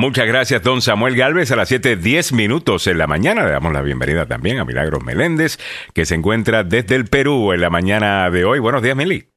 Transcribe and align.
Muchas 0.00 0.26
gracias, 0.26 0.62
don 0.62 0.80
Samuel 0.80 1.14
Galvez. 1.14 1.50
A 1.50 1.56
las 1.56 1.70
7:10 1.70 2.32
minutos 2.32 2.86
en 2.86 2.96
la 2.96 3.06
mañana 3.06 3.44
le 3.44 3.50
damos 3.50 3.70
la 3.70 3.82
bienvenida 3.82 4.24
también 4.24 4.58
a 4.58 4.64
Milagros 4.64 5.04
Meléndez, 5.04 5.58
que 5.92 6.06
se 6.06 6.14
encuentra 6.14 6.64
desde 6.64 6.94
el 6.94 7.04
Perú 7.04 7.52
en 7.52 7.60
la 7.60 7.68
mañana 7.68 8.30
de 8.30 8.46
hoy. 8.46 8.60
Buenos 8.60 8.82
días, 8.82 8.96
Meli. 8.96 9.28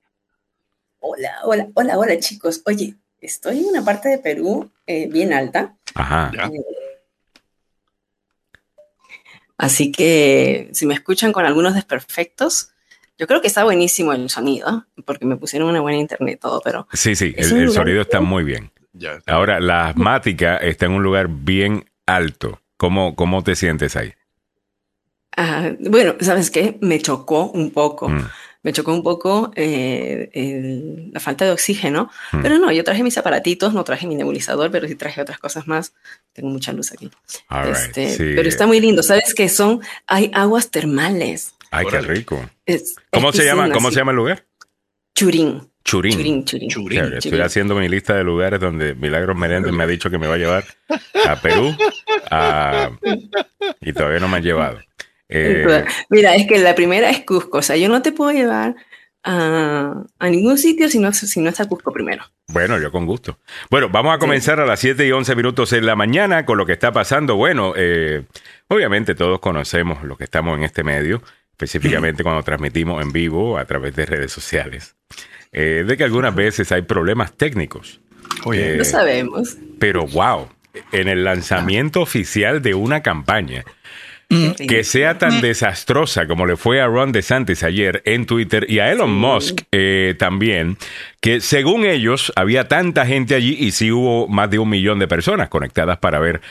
Hola, 1.00 1.34
hola, 1.44 1.68
hola, 1.74 2.00
hola, 2.00 2.18
chicos. 2.18 2.62
Oye, 2.66 2.96
estoy 3.20 3.60
en 3.60 3.66
una 3.66 3.84
parte 3.84 4.08
de 4.08 4.20
Perú 4.20 4.72
eh, 4.88 5.10
bien 5.12 5.34
alta. 5.34 5.76
Ajá. 5.96 6.32
Eh, 6.34 6.62
así 9.58 9.92
que 9.92 10.70
si 10.72 10.86
me 10.86 10.94
escuchan 10.94 11.34
con 11.34 11.44
algunos 11.44 11.76
desperfectos, 11.76 12.70
yo 13.18 13.28
creo 13.28 13.42
que 13.42 13.48
está 13.48 13.66
buenísimo 13.66 14.14
el 14.14 14.30
sonido, 14.30 14.86
porque 15.04 15.26
me 15.26 15.36
pusieron 15.36 15.68
una 15.68 15.82
buena 15.82 15.98
internet 15.98 16.40
todo, 16.42 16.62
pero... 16.64 16.88
Sí, 16.94 17.18
sí, 17.18 17.34
el, 17.36 17.70
sonido 17.70 18.02
está 18.02 18.22
muy 18.22 18.46
bien. 18.46 18.72
Ya. 18.94 19.20
Ahora, 19.28 19.60
la 19.60 19.90
asmática 19.90 20.58
está 20.58 20.86
en 20.86 20.92
un 20.94 21.04
lugar 21.04 21.28
bien 21.30 21.86
alto. 22.06 22.62
¿Cómo, 22.78 23.16
cómo 23.16 23.44
te 23.44 23.56
sientes 23.56 23.96
ahí? 23.96 24.14
Ah, 25.36 25.72
bueno, 25.80 26.16
¿sabes 26.22 26.52
qué? 26.52 26.78
Me 26.82 27.00
chocó 27.00 27.46
un 27.52 27.72
poco. 27.72 28.08
Mm. 28.10 28.28
Me 28.62 28.72
chocó 28.72 28.94
un 28.94 29.04
poco 29.04 29.52
eh, 29.56 30.30
el- 30.34 31.12
la 31.12 31.20
falta 31.20 31.44
de 31.44 31.52
oxígeno, 31.52 32.10
Mm. 32.32 32.42
pero 32.42 32.60
no, 32.60 32.72
yo 32.72 32.84
traje 32.84 33.04
mis 33.04 33.18
aparatitos, 33.18 33.74
no 33.74 33.84
traje 33.84 34.08
mi 34.08 34.16
nebulizador, 34.16 34.72
pero 34.72 34.88
sí 34.88 34.96
traje 34.96 35.22
otras 35.22 35.40
cosas 35.40 35.68
más. 35.68 35.94
Tengo 36.34 36.50
mucha 36.50 36.72
luz 36.72 36.92
aquí. 36.94 37.10
All 37.50 37.66
right, 37.66 37.76
Este, 37.76 38.10
sí. 38.12 38.32
Pero 38.36 38.48
está 38.48 38.68
muy 38.68 38.80
lindo. 38.80 39.02
¿Sabes 39.04 39.34
qué 39.34 39.50
son? 39.50 39.82
Hay 40.08 40.32
aguas 40.34 40.72
termales. 40.72 41.56
Ay, 41.72 41.86
qué 41.90 42.00
rico. 42.02 42.40
Es- 42.66 42.96
¿Cómo 43.12 43.30
es 43.32 43.36
se 43.36 43.44
llama? 43.46 43.70
¿Cómo 43.72 43.90
sí. 43.90 43.96
se 43.96 44.00
llama 44.02 44.12
el 44.12 44.18
lugar? 44.18 44.46
Churín. 45.16 45.68
Churín. 45.84 46.46
Churín, 46.46 46.70
Churín. 46.70 47.00
Estoy 47.14 47.20
Churín. 47.32 47.42
haciendo 47.42 47.76
mi 47.76 47.90
lista 47.90 48.16
de 48.16 48.24
lugares 48.24 48.60
donde 48.60 48.96
Milagros 48.96 49.36
Meléndez 49.38 49.72
me 49.74 49.84
ha 49.84 49.88
dicho 49.88 50.10
que 50.10 50.18
me 50.18 50.28
va 50.28 50.36
a 50.36 50.38
llevar 50.38 50.64
a 51.28 51.36
Perú 51.42 51.76
a- 52.32 52.90
y 53.82 53.94
todavía 53.94 54.20
no 54.20 54.28
me 54.28 54.38
han 54.38 54.44
llevado. 54.44 54.80
Eh, 55.30 55.84
Mira, 56.10 56.36
es 56.36 56.48
que 56.48 56.60
la 56.60 56.76
primera 56.76 57.10
es 57.10 57.22
Cusco. 57.26 57.58
O 57.58 57.62
sea, 57.62 57.76
yo 57.76 57.90
no 57.90 58.02
te 58.02 58.12
puedo 58.12 58.32
llevar 58.32 58.76
a, 59.24 59.94
a 60.20 60.30
ningún 60.30 60.58
sitio 60.58 60.90
si 60.90 61.00
no, 61.00 61.12
si 61.14 61.40
no 61.40 61.50
es 61.50 61.60
a 61.60 61.66
Cusco 61.68 61.92
primero. 61.92 62.24
bueno, 62.48 62.78
yo 62.80 62.92
con 62.92 63.06
gusto. 63.06 63.40
Bueno, 63.70 63.90
vamos 63.90 64.14
a 64.16 64.20
comenzar 64.20 64.60
a 64.60 64.66
las 64.66 64.80
7 64.80 65.06
y 65.08 65.12
11 65.12 65.36
minutos 65.36 65.74
en 65.74 65.86
la 65.86 65.96
mañana 65.96 66.46
con 66.46 66.58
lo 66.58 66.66
que 66.66 66.74
está 66.74 66.92
pasando. 66.92 67.36
Bueno, 67.36 67.74
eh, 67.76 68.24
obviamente 68.68 69.16
todos 69.16 69.40
conocemos 69.40 70.04
lo 70.04 70.18
que 70.18 70.26
estamos 70.26 70.58
en 70.58 70.64
este 70.66 70.84
medio, 70.84 71.22
específicamente 71.64 72.24
cuando 72.24 72.44
transmitimos 72.44 73.02
en 73.02 73.12
vivo 73.12 73.58
a 73.58 73.66
través 73.66 73.96
de 73.96 74.06
redes 74.06 74.32
sociales, 74.32 74.96
eh, 75.52 75.84
de 75.88 75.98
que 75.98 76.04
algunas 76.04 76.34
veces 76.36 76.72
hay 76.72 76.82
problemas 76.84 77.34
técnicos. 77.34 78.02
Oye, 78.46 78.74
Eh, 78.74 78.78
Lo 78.78 78.86
sabemos. 78.86 79.58
Pero 79.80 80.06
wow, 80.08 80.50
en 80.92 81.08
el 81.08 81.24
lanzamiento 81.24 82.02
oficial 82.02 82.62
de 82.62 82.74
una 82.74 83.02
campaña 83.02 83.64
que 84.68 84.84
sea 84.84 85.20
tan 85.20 85.42
desastrosa 85.42 86.26
como 86.26 86.48
le 86.48 86.58
fue 86.58 86.82
a 86.82 86.88
Ron 86.88 87.12
DeSantis 87.12 87.62
ayer 87.62 88.02
en 88.06 88.26
Twitter 88.26 88.66
y 88.68 88.80
a 88.80 88.92
Elon 88.92 89.14
Musk 89.14 89.62
eh, 89.72 90.16
también, 90.18 90.78
que 91.22 91.40
según 91.40 91.86
ellos 91.86 92.34
había 92.36 92.68
tanta 92.68 93.06
gente 93.06 93.36
allí 93.36 93.56
y 93.60 93.72
sí 93.72 93.92
hubo 93.92 94.28
más 94.28 94.50
de 94.50 94.58
un 94.58 94.70
millón 94.70 94.98
de 94.98 95.08
personas 95.08 95.50
conectadas 95.50 96.00
para 96.00 96.18
ver 96.18 96.42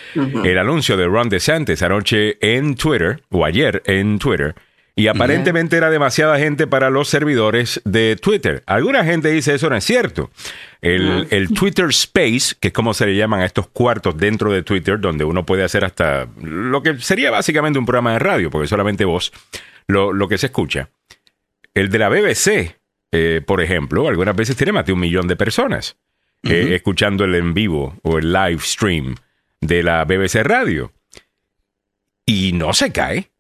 el 0.45 0.59
anuncio 0.59 0.97
de 0.97 1.07
Ron 1.07 1.29
DeSantis 1.29 1.83
anoche 1.83 2.37
en 2.41 2.77
Twitter 2.77 3.21
o 3.31 3.45
ayer 3.45 3.83
en 3.87 4.21
Twitter. 4.21 4.55
Y 4.95 5.07
aparentemente 5.07 5.77
era 5.79 5.89
demasiada 5.89 6.39
gente 6.39 6.67
para 6.67 6.91
los 6.91 7.09
servidores 7.09 7.81
de 7.85 8.17
Twitter. 8.17 8.63
Alguna 8.67 9.05
gente 9.05 9.31
dice 9.31 9.55
eso 9.55 9.71
no 9.71 9.77
es 9.77 9.85
cierto. 9.85 10.31
El, 10.83 11.27
el 11.31 11.49
Twitter 11.55 11.87
Space, 11.89 12.55
que 12.61 12.69
es 12.69 12.75
como 12.75 12.93
se 12.93 13.07
le 13.07 13.17
llaman 13.17 13.41
a 13.41 13.47
estos 13.47 13.69
cuartos 13.69 14.17
dentro 14.19 14.53
de 14.53 14.63
Twitter, 14.63 15.01
donde 15.01 15.25
uno 15.25 15.47
puede 15.47 15.65
hacer 15.65 15.87
hasta 15.87 16.29
lo 16.43 16.83
que 16.83 16.99
sería 16.99 17.31
básicamente 17.31 17.79
un 17.79 17.87
programa 17.87 18.13
de 18.13 18.19
radio, 18.19 18.51
porque 18.51 18.69
solamente 18.69 19.07
vos 19.07 19.33
lo, 19.87 20.13
lo 20.13 20.29
que 20.29 20.37
se 20.37 20.47
escucha. 20.47 20.91
El 21.75 21.89
de 21.89 21.99
la 21.99 22.11
BBC, 22.11 22.77
eh, 23.13 23.41
por 23.47 23.63
ejemplo, 23.63 24.09
algunas 24.09 24.37
veces 24.37 24.57
tiene 24.57 24.73
más 24.73 24.85
de 24.85 24.93
un 24.93 25.01
millón 25.01 25.27
de 25.27 25.37
personas 25.37 25.97
eh, 26.43 26.75
escuchando 26.75 27.25
el 27.25 27.35
en 27.35 27.55
vivo 27.55 27.99
o 28.03 28.19
el 28.19 28.33
live 28.33 28.61
stream 28.61 29.15
de 29.61 29.83
la 29.83 30.05
BBC 30.05 30.43
Radio. 30.43 30.93
Y 32.27 32.53
no 32.53 32.73
se 32.73 32.93
cae. 32.93 33.32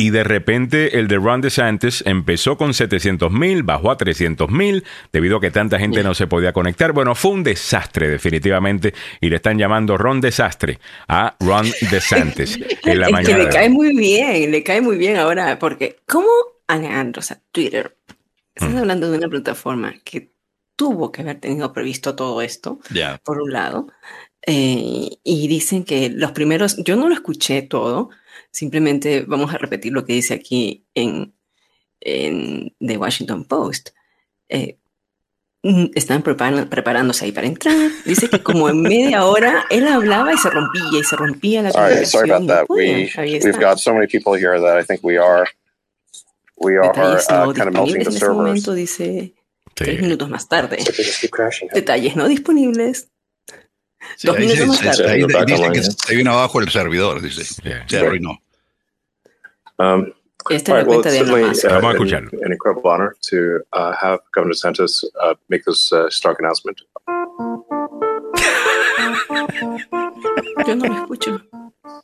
Y 0.00 0.10
de 0.10 0.22
repente 0.22 0.98
el 1.00 1.08
de 1.08 1.16
Ron 1.16 1.40
DeSantis 1.40 2.04
empezó 2.06 2.56
con 2.56 2.72
700 2.72 3.32
mil, 3.32 3.64
bajó 3.64 3.90
a 3.90 3.96
300 3.96 4.48
mil, 4.48 4.84
debido 5.12 5.38
a 5.38 5.40
que 5.40 5.50
tanta 5.50 5.78
gente 5.80 6.04
no 6.04 6.14
se 6.14 6.28
podía 6.28 6.52
conectar. 6.52 6.92
Bueno, 6.92 7.16
fue 7.16 7.32
un 7.32 7.42
desastre 7.42 8.08
definitivamente 8.08 8.94
y 9.20 9.28
le 9.28 9.36
están 9.36 9.58
llamando 9.58 9.98
Ron 9.98 10.20
Desastre 10.20 10.78
a 11.08 11.36
Ron 11.40 11.66
DeSantis 11.90 12.58
en 12.84 13.00
la 13.00 13.06
es 13.06 13.12
mañana. 13.12 13.36
que 13.38 13.42
le 13.44 13.48
cae 13.50 13.66
hoy. 13.66 13.74
muy 13.74 13.96
bien, 13.96 14.50
le 14.52 14.62
cae 14.62 14.80
muy 14.80 14.96
bien 14.96 15.16
ahora, 15.16 15.58
porque 15.58 15.98
¿cómo 16.06 16.28
Alejandro, 16.68 17.18
o 17.18 17.22
sea, 17.22 17.40
Twitter, 17.50 17.96
estás 18.54 18.72
Mm. 18.72 18.78
hablando 18.78 19.10
de 19.10 19.18
una 19.18 19.28
plataforma 19.28 19.94
que 20.04 20.32
tuvo 20.76 21.10
que 21.10 21.22
haber 21.22 21.40
tenido 21.40 21.72
previsto 21.72 22.14
todo 22.14 22.40
esto, 22.40 22.78
por 23.24 23.40
un 23.42 23.52
lado, 23.52 23.88
eh, 24.46 25.08
y 25.24 25.48
dicen 25.48 25.82
que 25.82 26.08
los 26.10 26.30
primeros, 26.32 26.76
yo 26.84 26.94
no 26.94 27.08
lo 27.08 27.14
escuché 27.14 27.62
todo, 27.62 28.10
simplemente 28.52 29.24
vamos 29.26 29.52
a 29.54 29.58
repetir 29.58 29.92
lo 29.92 30.04
que 30.04 30.14
dice 30.14 30.34
aquí 30.34 30.84
en, 30.94 31.34
en 32.00 32.74
The 32.80 32.96
Washington 32.96 33.44
Post. 33.44 33.90
Eh, 34.48 34.78
mm, 35.62 35.86
están 35.94 36.22
preparan- 36.22 36.68
preparándose 36.68 37.24
ahí 37.26 37.32
para 37.32 37.46
entrar. 37.46 37.90
Dice 38.04 38.28
que 38.28 38.42
como 38.42 38.68
en 38.68 38.80
media 38.82 39.24
hora 39.26 39.64
él 39.70 39.86
hablaba 39.88 40.32
y 40.32 40.38
se 40.38 40.48
rompía 40.50 40.82
y 41.00 41.04
se 41.04 41.16
rompía 41.16 41.62
la 41.62 41.70
All 41.70 41.90
right, 41.94 42.04
sorry 42.06 42.30
about 42.30 42.46
that. 42.48 42.66
podían. 42.66 43.08
We 43.16 43.40
we've 43.44 43.58
got 43.60 43.78
so 43.78 43.92
many 43.92 44.06
people 44.06 44.34
here 44.38 44.58
that 44.60 44.78
I 44.78 44.84
think 44.84 45.02
we 45.04 45.18
are 45.18 45.46
we 46.56 46.76
are 46.76 46.90
uh, 46.90 47.52
kind 47.52 47.68
of 47.68 47.74
melting 47.74 48.04
the 48.04 48.12
servers. 48.12 48.36
momento, 48.36 48.72
dice 48.74 49.34
tres 49.74 50.00
minutos 50.00 50.28
más 50.28 50.48
tarde. 50.48 50.80
So 50.82 50.92
they 50.92 51.04
just 51.04 51.20
keep 51.20 51.30
crashing. 51.30 51.68
Detalles 51.72 52.16
no 52.16 52.26
disponibles. 52.28 53.08
Sí, 54.16 54.26
Dos 54.26 54.36
ahí 54.36 54.42
minutos 54.48 54.58
se- 54.60 54.66
más 54.66 54.96
se- 54.96 55.02
tarde. 55.02 55.12
ahí 55.14 55.22
Back 55.24 55.72
que 55.72 55.82
se 55.82 56.16
vino 56.16 56.32
abajo 56.32 56.60
el 56.60 56.68
servidor, 56.70 57.20
dice. 57.22 57.42
Yeah. 57.62 57.86
Se 57.88 57.98
arruinó. 57.98 58.38
Um, 59.78 60.12
Esta 60.50 60.72
all 60.72 60.78
es 60.80 60.86
la 60.86 60.88
right, 60.88 60.88
well, 60.88 60.98
it's 61.00 61.04
de 61.04 61.18
certainly 61.18 61.42
uh, 61.42 61.80
Vamos 61.80 62.12
a 62.12 62.16
an, 62.16 62.30
an 62.44 62.52
incredible 62.52 62.90
honor 62.90 63.16
to 63.30 63.60
uh, 63.74 63.92
have 63.92 64.20
Governor 64.32 64.54
DeSantis 64.54 65.04
uh, 65.22 65.34
make 65.48 65.64
this 65.64 65.92
uh, 65.92 66.08
stark 66.10 66.38
announcement. 66.40 66.80
Yo 70.66 70.74
no 70.74 70.84
lo 70.86 70.94
escucho. 71.06 71.40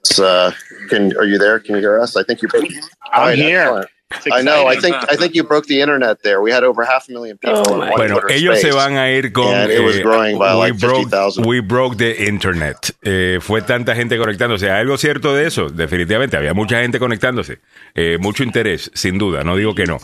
It's, 0.00 0.18
uh, 0.18 0.52
can 0.88 1.16
are 1.16 1.24
you 1.24 1.38
there? 1.38 1.58
Can 1.58 1.74
you 1.76 1.80
hear 1.80 1.98
us? 2.00 2.16
I 2.16 2.22
think 2.22 2.42
you. 2.42 2.48
Broke, 2.48 2.64
I'm 2.64 3.20
All 3.20 3.26
right, 3.28 3.38
here. 3.38 3.86
I 4.32 4.42
know. 4.42 4.66
I 4.68 4.76
think 4.80 4.96
I 5.10 5.16
think 5.16 5.34
you 5.34 5.44
broke 5.44 5.66
the 5.66 5.80
internet 5.80 6.22
there. 6.22 6.40
We 6.40 6.52
had 6.52 6.64
over 6.64 6.84
half 6.84 7.08
a 7.08 7.12
million 7.12 7.36
people. 7.38 7.62
Oh 7.66 7.82
in 7.82 7.90
Bueno, 7.96 8.20
Twitter 8.20 8.36
ellos 8.36 8.60
se 8.60 8.68
space. 8.70 8.74
van 8.76 8.96
a 8.96 9.10
ir 9.10 9.32
con. 9.32 9.54
And 9.54 9.70
it 9.70 9.80
was 9.84 9.96
eh, 9.96 10.02
growing 10.02 10.38
by 10.38 10.54
we, 10.54 10.70
like 10.70 10.78
broke, 10.80 11.08
50,000. 11.10 11.44
we 11.46 11.60
broke 11.60 11.96
the 11.96 12.24
internet. 12.26 12.94
Eh, 13.02 13.38
fue 13.40 13.62
tanta 13.62 13.94
gente 13.94 14.16
conectándose. 14.18 14.70
¿Hay 14.70 14.80
algo 14.80 14.96
cierto 14.96 15.34
de 15.34 15.46
eso? 15.46 15.68
Definitivamente, 15.68 16.36
había 16.36 16.54
mucha 16.54 16.80
gente 16.80 16.98
conectándose. 16.98 17.58
Eh, 17.94 18.18
mucho 18.20 18.42
interés, 18.44 18.90
sin 18.94 19.18
duda, 19.18 19.44
no 19.44 19.56
digo 19.56 19.74
que 19.74 19.86
no. 19.86 19.98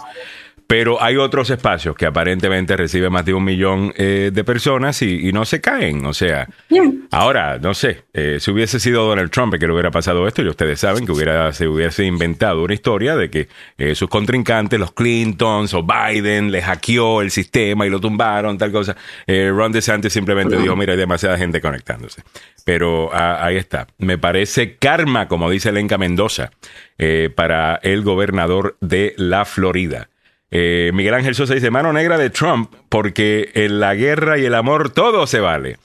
Pero 0.71 1.03
hay 1.03 1.17
otros 1.17 1.51
espacios 1.51 1.97
que 1.97 2.07
aparentemente 2.07 2.77
reciben 2.77 3.11
más 3.11 3.25
de 3.25 3.35
un 3.35 3.43
millón 3.43 3.93
eh, 3.97 4.31
de 4.33 4.45
personas 4.45 5.03
y, 5.03 5.29
y 5.29 5.33
no 5.33 5.45
se 5.45 5.61
caen. 5.61 6.07
O 6.07 6.15
sea, 6.15 6.47
Bien. 6.69 7.09
Ahora, 7.11 7.59
no 7.59 7.75
sé, 7.75 8.05
eh, 8.13 8.39
si 8.39 8.53
hubiese 8.53 8.79
sido 8.79 9.05
Donald 9.05 9.33
Trump 9.33 9.53
que 9.59 9.67
le 9.67 9.73
hubiera 9.73 9.91
pasado 9.91 10.29
esto, 10.29 10.43
y 10.43 10.49
ustedes 10.49 10.79
saben 10.79 11.05
que 11.05 11.11
hubiera, 11.11 11.53
se 11.53 11.67
hubiese 11.67 12.05
inventado 12.05 12.63
una 12.63 12.73
historia 12.73 13.17
de 13.17 13.29
que 13.29 13.49
eh, 13.79 13.97
sus 13.97 14.09
contrincantes, 14.09 14.79
los 14.79 14.93
Clintons 14.93 15.75
o 15.75 15.83
Biden, 15.83 16.53
le 16.53 16.63
hackeó 16.63 17.21
el 17.21 17.33
sistema 17.33 17.85
y 17.85 17.91
lo 17.91 17.99
tumbaron, 17.99 18.57
tal 18.59 18.71
cosa. 18.71 18.97
Eh, 19.27 19.51
Ron 19.53 19.73
DeSantis 19.73 20.13
simplemente 20.13 20.57
dijo, 20.57 20.77
mira, 20.77 20.93
hay 20.93 20.99
demasiada 20.99 21.37
gente 21.37 21.61
conectándose. 21.61 22.23
Pero 22.65 23.11
ah, 23.13 23.45
ahí 23.45 23.57
está. 23.57 23.89
Me 23.99 24.17
parece 24.17 24.77
karma, 24.77 25.27
como 25.27 25.51
dice 25.51 25.73
Lenca 25.73 25.99
Mendoza, 25.99 26.53
eh, 26.97 27.29
para 27.35 27.81
el 27.83 28.03
gobernador 28.03 28.77
de 28.81 29.15
la 29.17 29.45
Florida. 29.45 30.10
Eh, 30.51 30.91
Miguel 30.95 31.15
Ángel 31.15 31.35
Sosa 31.35 31.55
dice, 31.55 31.71
mano 31.71 31.93
negra 31.93 32.19
de 32.19 32.31
Trump, 32.31 32.75
porque 32.89 33.51
en 33.55 33.79
la 33.79 33.95
guerra 33.95 34.39
y 34.39 34.45
el 34.45 34.55
amor 34.55 34.91
todo 34.91 35.27
se 35.27 35.41
vale. 35.41 35.79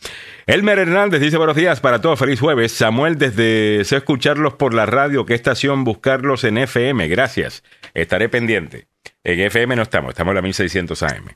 Elmer 0.48 0.80
Hernández 0.80 1.22
dice, 1.22 1.38
buenos 1.38 1.56
días 1.56 1.80
para 1.80 2.02
todos, 2.02 2.20
feliz 2.20 2.40
jueves. 2.40 2.72
Samuel, 2.72 3.18
desde 3.18 3.84
sé 3.84 3.98
escucharlos 3.98 4.54
por 4.54 4.74
la 4.74 4.86
radio, 4.86 5.26
¿qué 5.26 5.34
estación 5.34 5.84
buscarlos 5.84 6.44
en 6.44 6.58
FM? 6.58 7.08
Gracias, 7.08 7.64
estaré 7.94 8.30
pendiente. 8.30 8.88
En 9.24 9.40
FM 9.40 9.76
no 9.76 9.84
estamos, 9.84 10.10
estamos 10.12 10.32
en 10.32 10.36
la 10.36 10.42
1600 10.42 11.04
AM. 11.04 11.30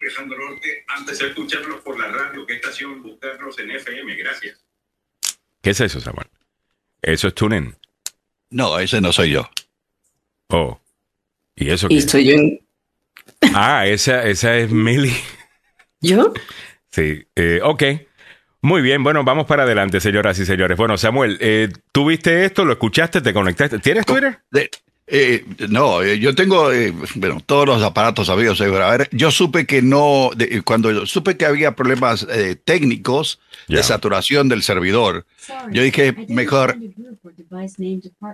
Alejandro 0.00 0.38
Norte, 0.38 0.84
antes 0.88 1.18
de 1.18 1.26
escucharlos 1.28 1.80
por 1.82 1.98
la 1.98 2.08
radio, 2.08 2.46
¿qué 2.46 2.54
estación 2.54 3.02
buscarlos 3.02 3.58
en 3.58 3.70
FM? 3.70 4.14
Gracias. 4.16 4.64
¿Qué 5.62 5.70
es 5.70 5.80
eso, 5.80 6.00
Samuel? 6.00 6.28
Eso 7.02 7.28
es 7.28 7.34
TuneIn. 7.34 7.76
No, 8.50 8.78
ese 8.78 9.00
no 9.00 9.12
soy 9.12 9.32
yo. 9.32 9.48
Oh. 10.48 10.80
¿Y 11.56 11.70
eso 11.70 11.88
qué? 11.88 11.94
Y 11.94 11.98
estoy 11.98 12.24
yo 12.26 12.34
en... 12.34 12.60
Ah, 13.54 13.86
esa, 13.86 14.26
esa 14.26 14.56
es 14.56 14.70
Millie. 14.70 15.16
¿Yo? 16.00 16.32
Sí, 16.90 17.24
eh, 17.36 17.60
ok. 17.62 17.82
Muy 18.62 18.82
bien, 18.82 19.02
bueno, 19.02 19.24
vamos 19.24 19.46
para 19.46 19.62
adelante, 19.62 20.00
señoras 20.00 20.38
y 20.38 20.44
señores. 20.44 20.76
Bueno, 20.76 20.98
Samuel, 20.98 21.38
eh, 21.40 21.68
¿tú 21.92 22.06
viste 22.06 22.44
esto? 22.44 22.64
¿Lo 22.64 22.72
escuchaste? 22.72 23.22
¿Te 23.22 23.32
conectaste? 23.32 23.78
¿Tienes 23.78 24.04
Twitter? 24.04 24.40
Eh, 25.12 25.44
no, 25.68 26.02
eh, 26.02 26.20
yo 26.20 26.34
tengo 26.36 26.70
eh, 26.72 26.94
bueno, 27.16 27.42
todos 27.44 27.66
los 27.66 27.82
aparatos 27.82 28.28
sabidos. 28.28 28.60
eh, 28.60 28.66
A 28.66 28.90
ver, 28.96 29.08
yo 29.10 29.30
supe 29.32 29.66
que 29.66 29.82
no, 29.82 30.30
de- 30.36 30.62
cuando 30.62 31.04
supe 31.04 31.36
que 31.36 31.46
había 31.46 31.74
problemas 31.74 32.26
eh, 32.30 32.54
técnicos 32.64 33.40
de 33.66 33.82
saturación 33.82 34.48
del 34.48 34.62
servidor, 34.62 35.26
yo 35.72 35.82
dije, 35.82 36.14
mejor, 36.28 36.76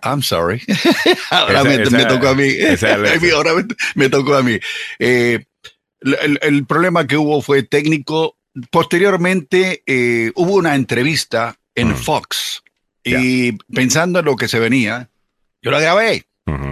I'm 0.05 0.23
sorry. 0.23 0.63
ahora 1.31 1.61
Esa- 1.61 1.65
me, 1.69 1.83
esa- 1.83 1.97
me 1.97 2.05
tocó 2.07 2.29
a 2.29 2.35
mí. 2.35 2.49
ahora 3.35 3.55
me, 3.55 3.65
me 3.95 4.09
tocó 4.11 4.35
a 4.37 4.43
mí. 4.43 4.59
Eh, 4.99 5.45
el, 6.01 6.39
el 6.43 6.67
problema 6.67 7.07
que 7.07 7.17
hubo 7.17 7.41
fue 7.43 7.63
técnico. 7.63 8.37
Posteriormente 8.71 9.83
eh, 9.87 10.31
hubo 10.35 10.55
una 10.55 10.75
entrevista 10.75 11.59
en 11.75 11.89
Mm. 11.89 11.97
Fox 11.97 12.63
y 13.05 13.53
pensando 13.75 14.19
en 14.21 14.25
lo 14.25 14.37
que 14.37 14.49
se 14.49 14.59
venía, 14.59 15.09
yo 15.63 15.71
la 15.71 15.81
grabé. 15.81 16.25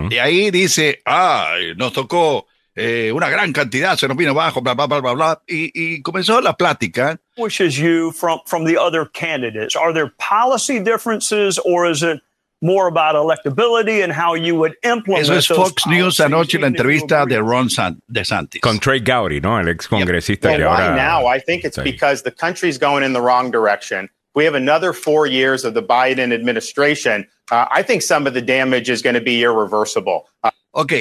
Ujú. 0.07 0.15
Y 0.15 0.19
ahí 0.19 0.51
dice, 0.51 1.01
ah, 1.07 1.55
nos 1.77 1.93
tocó 1.93 2.47
eh, 2.75 3.13
una 3.13 3.29
gran 3.29 3.53
cantidad, 3.53 3.97
se 3.97 4.09
nos 4.09 4.17
vino 4.17 4.31
abajo, 4.33 4.61
bla, 4.61 4.75
bla, 4.75 4.87
bla, 4.87 5.01
bla, 5.01 5.13
bla. 5.13 5.43
Y, 5.47 5.71
y 5.75 6.03
comenzó 6.03 6.41
la 6.41 6.57
plática. 6.57 7.19
distinguishes 7.37 7.77
you 7.77 8.13
from, 8.13 8.41
from 8.47 8.65
the 8.65 8.77
other 8.77 9.07
candidates? 9.13 9.77
Are 9.77 9.93
there 9.93 10.13
policy 10.19 10.81
differences 10.81 11.59
or 11.65 11.87
is 11.89 12.03
it 12.03 12.21
more 12.63 12.89
about 12.89 13.15
electability 13.15 14.03
and 14.03 14.11
how 14.13 14.35
you 14.35 14.57
would 14.57 14.75
implement 14.85 15.23
Eso 15.23 15.35
es 15.35 15.47
Fox 15.47 15.87
News 15.87 16.19
anoche, 16.19 16.59
la 16.59 16.67
entrevista 16.69 17.27
de 17.27 17.41
Ron 17.43 17.69
San- 17.69 18.01
DeSantis. 18.11 18.61
Con 18.63 18.79
Trey 18.79 19.01
Gowdy, 19.01 19.41
¿no? 19.41 19.59
El 19.61 19.69
ex 19.69 19.87
congresista 19.87 20.49
Well, 20.49 20.59
que 20.59 20.65
why 20.65 20.83
ahora. 20.83 20.97
now? 20.97 21.27
I 21.27 21.39
think 21.41 21.65
it's 21.65 21.77
because 21.79 22.23
the 22.23 22.31
country's 22.31 22.79
going 22.79 23.05
in 23.05 23.13
the 23.13 23.21
wrong 23.21 23.51
direction. 23.51 24.09
We 24.35 24.45
have 24.47 24.55
another 24.55 24.93
four 24.95 25.27
years 25.27 25.65
of 25.65 25.75
the 25.75 25.83
Biden 25.83 26.33
administration. 26.33 27.29
Uh, 27.51 27.67
I 27.71 27.83
think 27.83 28.03
some 28.03 28.27
of 28.27 28.35
the 28.35 28.41
damage 28.43 28.91
is 28.91 29.03
going 29.03 29.15
to 29.15 29.23
be 29.23 29.41
irreversible. 29.41 30.25
Uh, 30.43 30.51
Ok, 30.77 30.93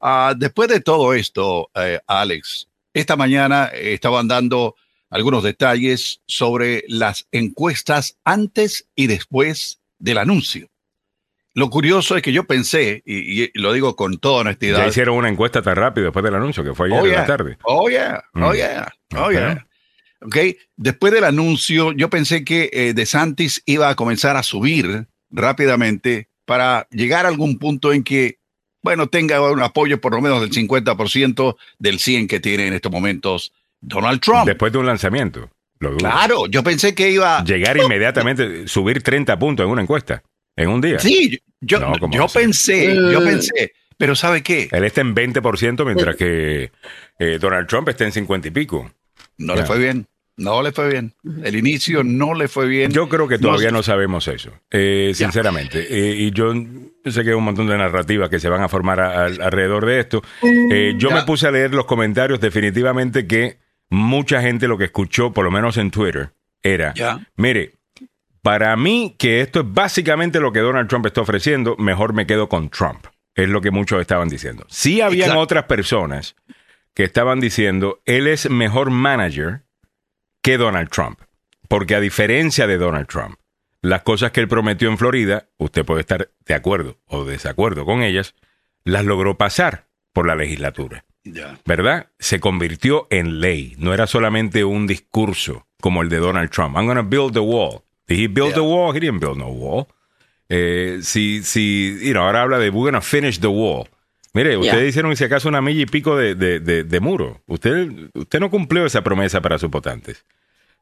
ah, 0.00 0.34
después 0.36 0.68
de 0.68 0.80
todo 0.80 1.14
esto, 1.14 1.70
eh, 1.76 2.00
Alex, 2.08 2.66
esta 2.92 3.14
mañana 3.14 3.66
estaban 3.72 4.26
dando 4.26 4.74
algunos 5.10 5.44
detalles 5.44 6.20
sobre 6.26 6.82
las 6.88 7.28
encuestas 7.30 8.16
antes 8.24 8.88
y 8.96 9.06
después 9.06 9.80
del 10.00 10.18
anuncio. 10.18 10.68
Lo 11.54 11.68
curioso 11.70 12.16
es 12.16 12.22
que 12.22 12.32
yo 12.32 12.44
pensé, 12.44 13.02
y, 13.06 13.44
y 13.44 13.50
lo 13.54 13.72
digo 13.74 13.94
con 13.94 14.18
toda 14.18 14.40
honestidad, 14.40 14.78
Ya 14.78 14.88
hicieron 14.88 15.16
una 15.18 15.28
encuesta 15.28 15.60
tan 15.62 15.76
rápido 15.76 16.06
después 16.06 16.24
del 16.24 16.34
anuncio, 16.34 16.64
que 16.64 16.74
fue 16.74 16.86
ayer 16.88 16.98
Oh, 16.98 17.04
en 17.04 17.10
yeah. 17.10 17.20
la 17.20 17.26
tarde. 17.26 17.58
Oh, 17.64 17.88
yeah. 17.88 18.24
Oh, 18.34 18.38
Mm. 18.50 18.54
yeah. 18.56 18.88
Oh, 19.16 19.30
yeah. 19.30 19.66
Ok. 20.22 20.36
Después 20.76 21.12
del 21.12 21.24
anuncio, 21.24 21.92
yo 21.92 22.08
pensé 22.10 22.42
que 22.44 22.70
eh, 22.72 22.92
DeSantis 22.94 23.62
iba 23.66 23.88
a 23.90 23.94
comenzar 23.94 24.36
a 24.36 24.42
subir 24.42 25.06
rápidamente 25.32 26.28
para 26.44 26.86
llegar 26.90 27.26
a 27.26 27.28
algún 27.28 27.58
punto 27.58 27.92
en 27.92 28.04
que, 28.04 28.38
bueno, 28.82 29.08
tenga 29.08 29.40
un 29.50 29.60
apoyo 29.62 30.00
por 30.00 30.12
lo 30.14 30.20
menos 30.20 30.40
del 30.40 30.50
50% 30.50 31.56
del 31.78 31.98
100 31.98 32.28
que 32.28 32.40
tiene 32.40 32.66
en 32.68 32.74
estos 32.74 32.92
momentos 32.92 33.52
Donald 33.80 34.20
Trump. 34.20 34.46
Después 34.46 34.72
de 34.72 34.78
un 34.78 34.86
lanzamiento. 34.86 35.50
Lo. 35.80 35.96
Claro, 35.96 36.46
yo 36.46 36.62
pensé 36.62 36.94
que 36.94 37.10
iba. 37.10 37.42
Llegar 37.46 37.76
inmediatamente, 37.76 38.68
subir 38.68 39.02
30 39.02 39.36
puntos 39.38 39.64
en 39.64 39.70
una 39.70 39.82
encuesta. 39.82 40.22
En 40.54 40.68
un 40.68 40.80
día. 40.80 40.98
Sí, 40.98 41.40
yo, 41.60 41.80
No, 41.80 41.92
¿cómo 41.98 42.14
yo 42.14 42.24
a 42.24 42.28
pensé, 42.28 42.94
yo 42.94 43.24
pensé, 43.24 43.72
pero 43.96 44.14
¿sabe 44.14 44.42
qué? 44.42 44.68
Él 44.70 44.84
está 44.84 45.00
en 45.00 45.14
20%, 45.14 45.84
mientras 45.86 46.14
que 46.16 46.70
eh, 47.18 47.38
Donald 47.40 47.66
Trump 47.66 47.88
está 47.88 48.04
en 48.04 48.12
50 48.12 48.48
y 48.48 48.50
pico. 48.50 48.90
No 49.38 49.54
Ya. 49.54 49.60
le 49.62 49.66
fue 49.66 49.78
bien. 49.78 50.06
No 50.36 50.62
le 50.62 50.72
fue 50.72 50.88
bien. 50.90 51.12
El 51.44 51.56
inicio 51.56 52.02
no 52.02 52.34
le 52.34 52.48
fue 52.48 52.66
bien. 52.66 52.90
Yo 52.90 53.08
creo 53.08 53.28
que 53.28 53.38
todavía 53.38 53.70
No- 53.70 53.78
no, 53.78 53.82
sabemos 53.82 54.26
eso, 54.28 54.50
eh, 54.70 55.12
sinceramente. 55.14 55.86
Eh, 55.90 56.14
y 56.16 56.30
yo 56.30 56.52
sé 57.04 57.22
que 57.22 57.30
hay 57.30 57.36
un 57.36 57.44
montón 57.44 57.66
de 57.66 57.76
narrativas 57.76 58.30
que 58.30 58.40
se 58.40 58.48
van 58.48 58.62
a 58.62 58.68
formar 58.68 58.98
a- 59.00 59.22
a- 59.22 59.26
alrededor 59.26 59.84
de 59.86 60.00
esto. 60.00 60.22
Eh, 60.42 60.94
yo 60.96 61.10
Ya. 61.10 61.16
me 61.16 61.22
puse 61.22 61.46
a 61.46 61.50
leer 61.50 61.74
los 61.74 61.84
comentarios, 61.84 62.40
definitivamente 62.40 63.26
que 63.26 63.58
mucha 63.90 64.40
gente 64.40 64.68
lo 64.68 64.78
que 64.78 64.84
escuchó, 64.84 65.32
por 65.32 65.44
lo 65.44 65.50
menos 65.50 65.76
en 65.76 65.90
Twitter, 65.90 66.30
era, 66.62 66.94
Ya. 66.94 67.20
mire, 67.36 67.74
para 68.42 68.74
mí 68.76 69.14
que 69.18 69.40
esto 69.42 69.60
es 69.60 69.66
básicamente 69.68 70.40
lo 70.40 70.50
que 70.52 70.60
Donald 70.60 70.88
Trump 70.88 71.06
está 71.06 71.20
ofreciendo, 71.20 71.76
mejor 71.76 72.14
me 72.14 72.26
quedo 72.26 72.48
con 72.48 72.70
Trump. 72.70 73.04
Es 73.34 73.48
lo 73.48 73.60
que 73.60 73.70
muchos 73.70 74.00
estaban 74.00 74.28
diciendo. 74.28 74.64
Sí 74.68 75.00
habían 75.00 75.28
Exacto. 75.30 75.40
otras 75.40 75.64
personas 75.64 76.36
que 76.94 77.04
estaban 77.04 77.38
diciendo, 77.40 78.00
él 78.06 78.26
es 78.26 78.50
mejor 78.50 78.90
manager 78.90 79.62
que 80.42 80.58
Donald 80.58 80.90
Trump. 80.90 81.20
Porque 81.68 81.94
a 81.94 82.00
diferencia 82.00 82.66
de 82.66 82.76
Donald 82.76 83.06
Trump, 83.06 83.36
las 83.80 84.02
cosas 84.02 84.30
que 84.32 84.40
él 84.40 84.48
prometió 84.48 84.88
en 84.90 84.98
Florida, 84.98 85.48
usted 85.56 85.84
puede 85.84 86.00
estar 86.02 86.30
de 86.44 86.54
acuerdo 86.54 86.98
o 87.06 87.24
desacuerdo 87.24 87.84
con 87.84 88.02
ellas, 88.02 88.34
las 88.84 89.04
logró 89.04 89.38
pasar 89.38 89.86
por 90.12 90.26
la 90.26 90.34
legislatura. 90.34 91.04
¿Verdad? 91.64 92.08
Se 92.18 92.40
convirtió 92.40 93.06
en 93.10 93.40
ley. 93.40 93.74
No 93.78 93.94
era 93.94 94.06
solamente 94.06 94.64
un 94.64 94.86
discurso 94.88 95.66
como 95.80 96.02
el 96.02 96.08
de 96.08 96.18
Donald 96.18 96.50
Trump. 96.50 96.76
I'm 96.76 96.84
going 96.86 96.96
to 96.96 97.02
build 97.04 97.32
the 97.32 97.40
wall. 97.40 97.84
Did 98.08 98.18
he 98.18 98.26
build 98.26 98.48
Yeah. 98.50 98.56
the 98.56 98.62
wall? 98.62 98.92
He 98.92 99.00
didn't 99.00 99.20
build 99.20 99.38
no 99.38 99.46
wall. 99.48 99.86
Eh, 100.48 100.98
si, 101.02 101.42
si, 101.44 101.96
you 102.02 102.12
know, 102.12 102.24
ahora 102.24 102.42
habla 102.42 102.58
de 102.58 102.70
we're 102.70 102.90
going 102.90 102.94
to 102.94 103.00
finish 103.00 103.38
the 103.40 103.46
wall. 103.48 103.88
Mire, 104.34 104.56
ustedes 104.56 104.74
Yeah. 104.80 104.88
hicieron 104.88 105.16
si 105.16 105.24
acaso 105.24 105.48
una 105.48 105.60
milla 105.60 105.82
y 105.82 105.86
pico 105.86 106.16
de, 106.16 106.34
de, 106.34 106.58
de- 106.60 106.84
de 106.84 107.00
muro. 107.00 107.42
Usted, 107.46 107.90
usted 108.14 108.40
no 108.40 108.50
cumplió 108.50 108.86
esa 108.86 109.02
promesa 109.02 109.40
para 109.42 109.58
sus 109.58 109.70
votantes. 109.70 110.24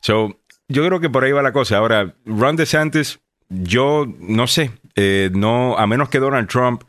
So, 0.00 0.38
yo 0.69 0.87
creo 0.87 1.00
que 1.00 1.11
por 1.11 1.25
ahí 1.25 1.32
va 1.32 1.43
la 1.43 1.52
cosa. 1.52 1.79
Ahora, 1.79 2.14
Ron 2.25 2.56
DeSantis, 2.56 3.19
yo 3.49 4.06
no 4.20 4.47
sé, 4.47 4.70
eh, 4.94 5.31
no, 5.35 5.76
a 5.79 5.87
menos 5.88 6.08
que 6.08 6.20
Donald 6.20 6.49
Trump 6.49 6.85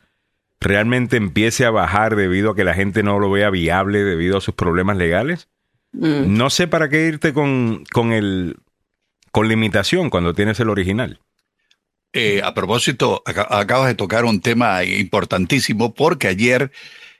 realmente 0.60 1.16
empiece 1.16 1.64
a 1.64 1.70
bajar 1.70 2.14
debido 2.14 2.50
a 2.52 2.54
que 2.56 2.62
la 2.64 2.74
gente 2.74 3.02
no 3.02 3.18
lo 3.18 3.30
vea 3.30 3.50
viable 3.50 4.04
debido 4.04 4.38
a 4.38 4.40
sus 4.40 4.54
problemas 4.54 4.96
legales, 4.96 5.48
Mm. 5.94 6.36
no 6.38 6.48
sé 6.48 6.68
para 6.68 6.88
qué 6.88 7.06
irte 7.08 7.32
con, 7.34 7.84
con 7.92 8.12
el 8.12 8.56
con 9.30 9.48
limitación 9.48 10.08
cuando 10.10 10.32
tienes 10.34 10.58
el 10.60 10.68
original. 10.70 11.18
Eh, 12.14 12.42
a 12.44 12.52
propósito, 12.52 13.22
aca- 13.24 13.46
acabas 13.50 13.88
de 13.88 13.94
tocar 13.94 14.24
un 14.24 14.40
tema 14.40 14.84
importantísimo 14.84 15.94
porque 15.94 16.28
ayer 16.28 16.70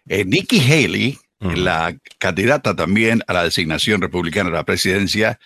eh, 0.08 0.24
Nikki 0.24 0.60
Haley, 0.60 1.18
la 1.40 1.96
candidata 2.18 2.76
también 2.76 3.22
a 3.26 3.32
la 3.32 3.42
designación 3.44 4.00
republicana 4.00 4.50
de 4.50 4.56
la 4.56 4.64
presidencia, 4.64 5.40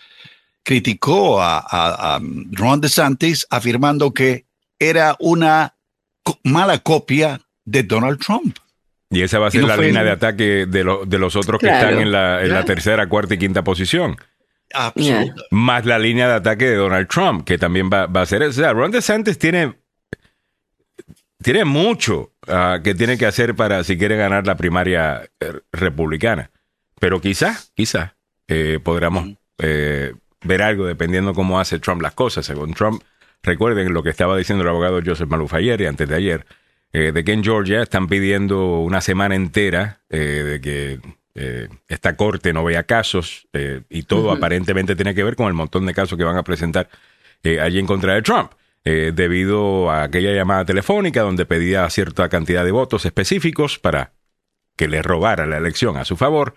criticó 0.62 1.40
a, 1.40 1.58
a- 1.58 2.16
a 2.16 2.20
Ron 2.52 2.81
DeSantis 2.81 3.46
afirmando 3.50 4.12
que 4.12 4.44
era 4.78 5.17
una 5.20 5.74
co- 6.22 6.38
mala 6.44 6.79
copia 6.81 7.41
de 7.65 7.82
Donald 7.82 8.19
Trump. 8.19 8.58
Y 9.10 9.22
esa 9.22 9.38
va 9.38 9.46
a 9.46 9.50
ser 9.53 9.60
no 9.62 9.69
la 9.69 9.76
línea 9.76 10.03
de 10.03 10.10
ataque 10.10 10.67
de, 10.67 10.84
lo- 10.84 11.06
de 11.06 11.19
los 11.19 11.36
otros 11.36 11.60
que 11.60 11.69
están 11.69 11.98
en, 12.00 12.10
la, 12.10 12.41
en 12.43 12.48
la 12.48 12.55
Claro. 12.56 12.65
tercera, 12.67 13.08
cuarta 13.08 13.34
y 13.34 13.38
quinta 13.38 13.62
posición. 13.62 14.17
Absoluta. 14.75 15.43
Más 15.51 15.85
la 15.85 15.99
línea 15.99 16.29
de 16.29 16.35
ataque 16.35 16.67
de 16.67 16.77
Donald 16.77 17.08
Trump, 17.08 17.44
que 17.44 17.58
también 17.58 17.91
va, 17.93 18.06
va 18.06 18.23
a 18.23 18.27
ser. 18.27 18.43
O 18.43 18.53
sea, 18.53 18.73
Ron 18.73 18.91
DeSantis 18.91 19.39
tiene, 19.39 19.75
tiene 21.43 21.65
mucho 21.65 22.32
ah, 22.49 22.81
que 22.82 22.94
tiene 22.94 23.17
que 23.17 23.27
hacer 23.27 23.55
para 23.55 23.85
si 23.85 23.96
quiere 23.96 24.17
ganar 24.17 24.46
la 24.46 24.56
primaria 24.56 25.29
eh, 25.41 25.53
republicana. 25.73 26.51
Pero 26.99 27.20
quizás, 27.20 27.73
quizás, 27.75 28.13
eh, 28.49 28.81
podamos 28.82 29.37
eh, 29.58 30.15
ver 30.43 30.63
algo 30.63 30.87
dependiendo 30.87 31.35
cómo 31.35 31.61
hace 31.61 31.79
Trump 31.79 32.03
las 32.03 32.15
cosas. 32.15 32.46
Según 32.46 32.75
Trump, 32.75 33.03
recuerden 33.43 33.93
lo 33.93 34.03
que 34.03 34.11
estaba 34.11 34.37
diciendo 34.37 34.63
el 34.63 34.70
abogado 34.70 35.01
Joseph 35.05 35.29
Maluf 35.29 35.55
ayer 35.55 35.81
y 35.81 35.87
antes 35.87 36.08
de 36.08 36.15
ayer, 36.15 36.46
eh, 36.93 37.13
de 37.13 37.25
que 37.25 37.32
en 37.32 37.44
Georgia 37.44 37.82
están 37.82 38.06
pidiendo 38.08 38.81
una 38.81 39.01
semana 39.01 39.35
entera 39.35 40.01
eh, 40.08 40.19
de 40.19 40.61
que 40.61 41.01
eh, 41.36 41.69
esta 41.88 42.16
corte 42.16 42.52
no 42.52 42.64
vea 42.64 42.82
casos 42.84 43.46
eh, 43.52 43.82
y 43.90 44.02
todo 44.05 44.31
aparentemente 44.32 44.96
tiene 44.96 45.14
que 45.14 45.22
ver 45.24 45.36
con 45.36 45.46
el 45.48 45.55
montón 45.55 45.86
de 45.86 45.94
casos 45.94 46.16
que 46.19 46.24
van 46.24 46.36
a 46.36 46.43
presentar 46.43 46.88
eh, 47.43 47.60
allí 47.60 47.78
en 47.78 47.86
contra 47.86 48.14
de 48.14 48.22
Trump. 48.22 48.52
eh, 48.84 49.12
debido 49.14 49.90
a 49.90 50.05
aquella 50.05 50.32
llamada 50.32 50.64
telefónica 50.64 51.22
donde 51.22 51.44
pedía 51.44 51.88
cierta 51.90 52.28
cantidad 52.28 52.64
de 52.64 52.70
votos 52.70 53.05
específicos 53.05 53.78
para 53.78 54.12
que 54.76 54.86
le 54.88 55.02
robara 55.02 55.44
la 55.46 55.56
elección 55.56 55.96
a 55.96 56.05
su 56.05 56.16
favor. 56.16 56.55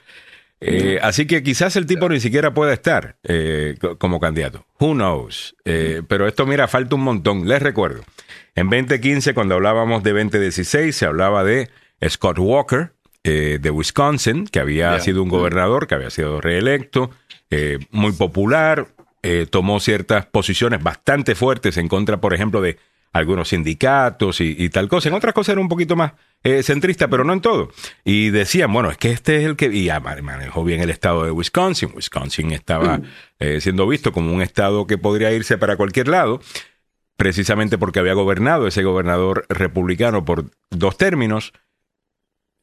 Eh, 0.62 1.00
así 1.02 1.26
que 1.26 1.42
quizás 1.42 1.76
el 1.78 1.86
tipo 1.86 2.10
ni 2.10 2.20
siquiera 2.20 2.54
pueda 2.54 2.74
estar 2.74 3.16
eh, 3.24 3.76
co- 3.80 3.98
como 3.98 4.20
candidato. 4.20 4.66
Who 4.80 4.94
knows? 4.94 5.56
Eh, 5.64 6.02
pero 6.08 6.28
esto, 6.28 6.46
mira, 6.46 6.68
falta 6.68 6.96
un 6.96 7.04
montón. 7.04 7.48
Les 7.48 7.62
recuerdo, 7.62 8.04
en 8.56 8.70
2015, 8.70 9.34
cuando 9.34 9.56
hablábamos 9.56 10.04
de 10.04 10.12
2016, 10.12 10.94
se 10.96 11.06
hablaba 11.06 11.44
de 11.46 11.70
Scott 12.10 12.38
Walker, 12.40 12.92
eh, 13.24 13.60
de 13.62 13.70
Wisconsin, 13.72 14.46
que 14.48 14.60
había 14.60 14.92
Yeah. 14.92 15.00
sido 15.00 15.24
un 15.24 15.30
gobernador, 15.30 15.88
que 15.88 15.96
había 15.96 16.10
sido 16.10 16.42
reelecto, 16.42 17.12
eh, 17.50 17.80
muy 17.92 18.12
popular, 18.14 18.88
eh, 19.24 19.46
tomó 19.50 19.80
ciertas 19.80 20.26
posiciones 20.28 20.82
bastante 20.82 21.36
fuertes 21.36 21.78
en 21.78 21.88
contra, 21.90 22.22
por 22.22 22.34
ejemplo, 22.34 22.62
de 22.62 22.78
algunos 23.12 23.50
sindicatos 23.50 24.40
y, 24.40 24.56
y 24.58 24.70
tal 24.70 24.88
cosa. 24.88 25.10
En 25.10 25.16
otras 25.16 25.34
cosas 25.34 25.54
era 25.54 25.62
un 25.62 25.68
poquito 25.68 25.96
más 25.96 26.14
eh, 26.44 26.62
centrista, 26.64 27.08
pero 27.08 27.24
no 27.24 27.34
en 27.34 27.42
todo. 27.42 27.70
Y 28.06 28.30
decían, 28.30 28.72
bueno, 28.72 28.92
es 28.92 28.98
que 28.98 29.12
este 29.12 29.38
es 29.38 29.46
el 29.46 29.56
que... 29.56 29.66
Y 29.66 29.86
ya 29.86 30.00
manejó 30.00 30.64
bien 30.64 30.80
el 30.80 30.92
estado 30.92 31.26
de 31.26 31.32
Wisconsin. 31.32 31.92
Wisconsin 31.96 32.52
estaba 32.52 33.02
eh, 33.40 33.60
siendo 33.62 33.88
visto 33.88 34.12
como 34.12 34.32
un 34.32 34.42
estado 34.44 34.86
que 34.88 34.98
podría 35.00 35.32
irse 35.34 35.58
para 35.58 35.76
cualquier 35.76 36.08
lado, 36.08 36.40
precisamente 37.18 37.78
porque 37.78 38.00
había 38.00 38.14
gobernado 38.14 38.68
ese 38.68 38.84
gobernador 38.84 39.46
republicano 39.50 40.24
por 40.24 40.46
dos 40.70 40.96
términos. 40.98 41.52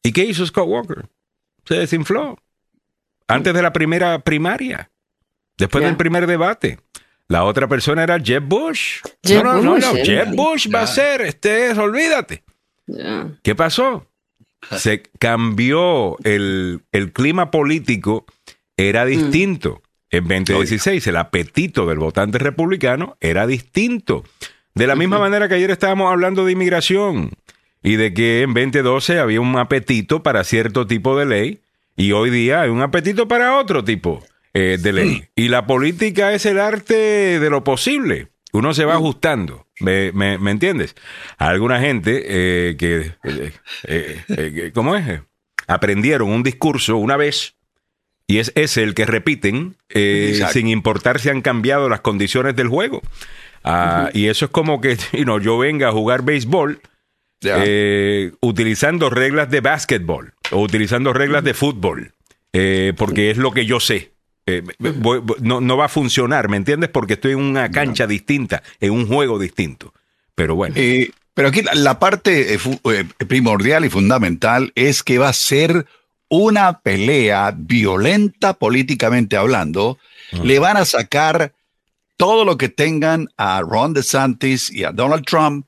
¿Y 0.07 0.13
qué 0.13 0.25
hizo 0.25 0.47
Scott 0.47 0.69
Walker? 0.69 1.09
Se 1.65 1.75
desinfló. 1.75 2.39
Antes 3.27 3.53
de 3.53 3.61
la 3.61 3.73
primera 3.73 4.21
primaria. 4.21 4.93
Después 5.59 5.83
del 5.83 5.97
primer 5.97 6.29
debate. 6.29 6.79
La 7.27 7.43
otra 7.43 7.67
persona 7.67 8.05
era 8.05 8.21
Jeb 8.21 8.45
Bush. 8.45 9.01
Jeb 9.25 9.43
no, 9.43 9.55
no, 9.55 9.63
no, 9.63 9.73
Bush, 9.73 9.83
no. 9.83 10.05
Jeb 10.05 10.35
Bush 10.37 10.69
va 10.73 10.83
a 10.83 10.87
ser, 10.87 11.23
este 11.23 11.71
es, 11.71 11.79
olvídate. 11.79 12.45
¿Qué 13.43 13.57
pasó? 13.57 14.07
Se 14.77 15.03
cambió 15.19 16.17
el, 16.23 16.83
el 16.93 17.13
clima 17.13 17.51
político, 17.51 18.27
era 18.77 19.05
distinto. 19.07 19.83
En 20.11 20.29
2016 20.29 21.05
el 21.09 21.17
apetito 21.17 21.85
del 21.87 21.99
votante 21.99 22.39
republicano 22.39 23.17
era 23.21 23.49
distinto. 23.49 24.23
De 24.73 24.87
la 24.87 24.95
misma 24.95 25.19
manera 25.19 25.49
que 25.49 25.55
ayer 25.55 25.73
estábamos 25.73 26.13
hablando 26.13 26.45
de 26.45 26.53
inmigración 26.53 27.33
y 27.83 27.97
de 27.97 28.13
que 28.15 28.43
en 28.43 28.55
2012 28.55 29.19
había 29.19 29.41
un 29.41 29.57
apetito 29.59 30.23
para 30.23 30.45
cierto 30.45 30.87
tipo 30.87 31.19
de 31.19 31.27
ley 31.27 31.61
y 31.97 32.13
hoy 32.13 32.31
día 32.31 32.63
hay 32.63 32.71
un 32.71 32.83
apetito 32.83 33.29
para 33.29 33.59
otro 33.59 33.85
tipo 33.85 34.25
eh, 34.55 34.79
de 34.81 34.93
ley. 34.93 35.25
Y 35.37 35.49
la 35.49 35.67
política 35.67 36.33
es 36.33 36.47
el 36.47 36.59
arte 36.59 37.39
de 37.39 37.51
lo 37.51 37.63
posible. 37.65 38.29
Uno 38.53 38.73
se 38.75 38.85
va 38.85 38.95
ajustando. 38.95 39.67
¿Me, 39.81 40.13
me, 40.13 40.39
me 40.39 40.51
entiendes? 40.51 40.95
A 41.37 41.49
alguna 41.49 41.79
gente 41.81 42.23
eh, 42.27 42.77
que, 42.79 43.13
eh, 43.25 43.53
eh, 43.85 44.23
eh, 44.29 44.71
¿cómo 44.75 44.97
es? 44.97 45.21
Aprendieron 45.67 46.31
un 46.31 46.43
discurso 46.43 46.97
una 46.97 47.17
vez 47.17 47.57
y 48.27 48.39
es 48.39 48.53
ese 48.55 48.83
el 48.83 48.95
que 48.95 49.05
repiten 49.05 49.77
sin 50.53 50.69
importar 50.69 51.21
si 51.21 51.29
han 51.29 51.43
cambiado 51.43 51.89
las 51.89 52.01
condiciones 52.01 52.57
del 52.57 52.69
juego. 52.69 53.03
Ah, 53.63 54.11
Y 54.15 54.29
eso 54.29 54.47
es 54.47 54.51
como 54.51 54.81
que 54.81 54.97
you 55.13 55.25
know, 55.25 55.39
yo 55.39 55.59
venga 55.59 55.89
a 55.89 55.93
jugar 55.93 56.23
béisbol 56.23 56.81
Eh, 57.65 58.33
utilizando 58.41 59.11
reglas 59.11 59.51
de 59.51 59.61
básquetbol 59.61 60.33
o 60.51 60.61
utilizando 60.63 61.13
reglas 61.13 61.45
de 61.45 61.55
fútbol, 61.55 62.13
eh, 62.53 62.93
porque 62.97 63.31
es 63.31 63.37
lo 63.37 63.51
que 63.53 63.67
yo 63.67 63.79
sé. 63.81 64.13
Eh, 64.47 64.63
voy- 64.79 65.19
voy- 65.19 65.37
no, 65.41 65.61
no 65.61 65.77
va 65.77 65.87
a 65.87 65.89
funcionar, 65.89 66.49
¿me 66.49 66.57
entiendes? 66.57 66.89
Porque 66.91 67.15
estoy 67.15 67.33
en 67.33 67.41
una 67.41 67.71
cancha 67.71 68.07
distinta, 68.07 68.63
en 68.81 68.93
un 68.93 69.07
juego 69.07 69.39
distinto. 69.39 69.93
Pero 70.35 70.55
bueno, 70.55 70.75
Eh, 70.79 71.11
pero 71.35 71.49
aquí 71.49 71.63
la, 71.63 71.75
la 71.75 71.99
parte 71.99 72.55
eh, 72.55 73.05
primordial 73.27 73.85
y 73.85 73.91
fundamental 73.91 74.73
es 74.75 75.03
que 75.03 75.19
va 75.19 75.29
a 75.29 75.33
ser 75.33 75.87
una 76.29 76.81
pelea 76.81 77.53
violenta 77.57 78.55
políticamente 78.55 79.37
hablando. 79.37 79.99
Le 80.43 80.59
van 80.59 80.77
a 80.77 80.85
sacar 80.85 81.53
todo 82.17 82.45
lo 82.45 82.57
que 82.57 82.69
tengan 82.69 83.29
a 83.37 83.61
Ron 83.61 83.95
DeSantis 83.95 84.71
y 84.73 84.85
a 84.85 84.93
Donald 84.93 85.25
Trump. 85.25 85.67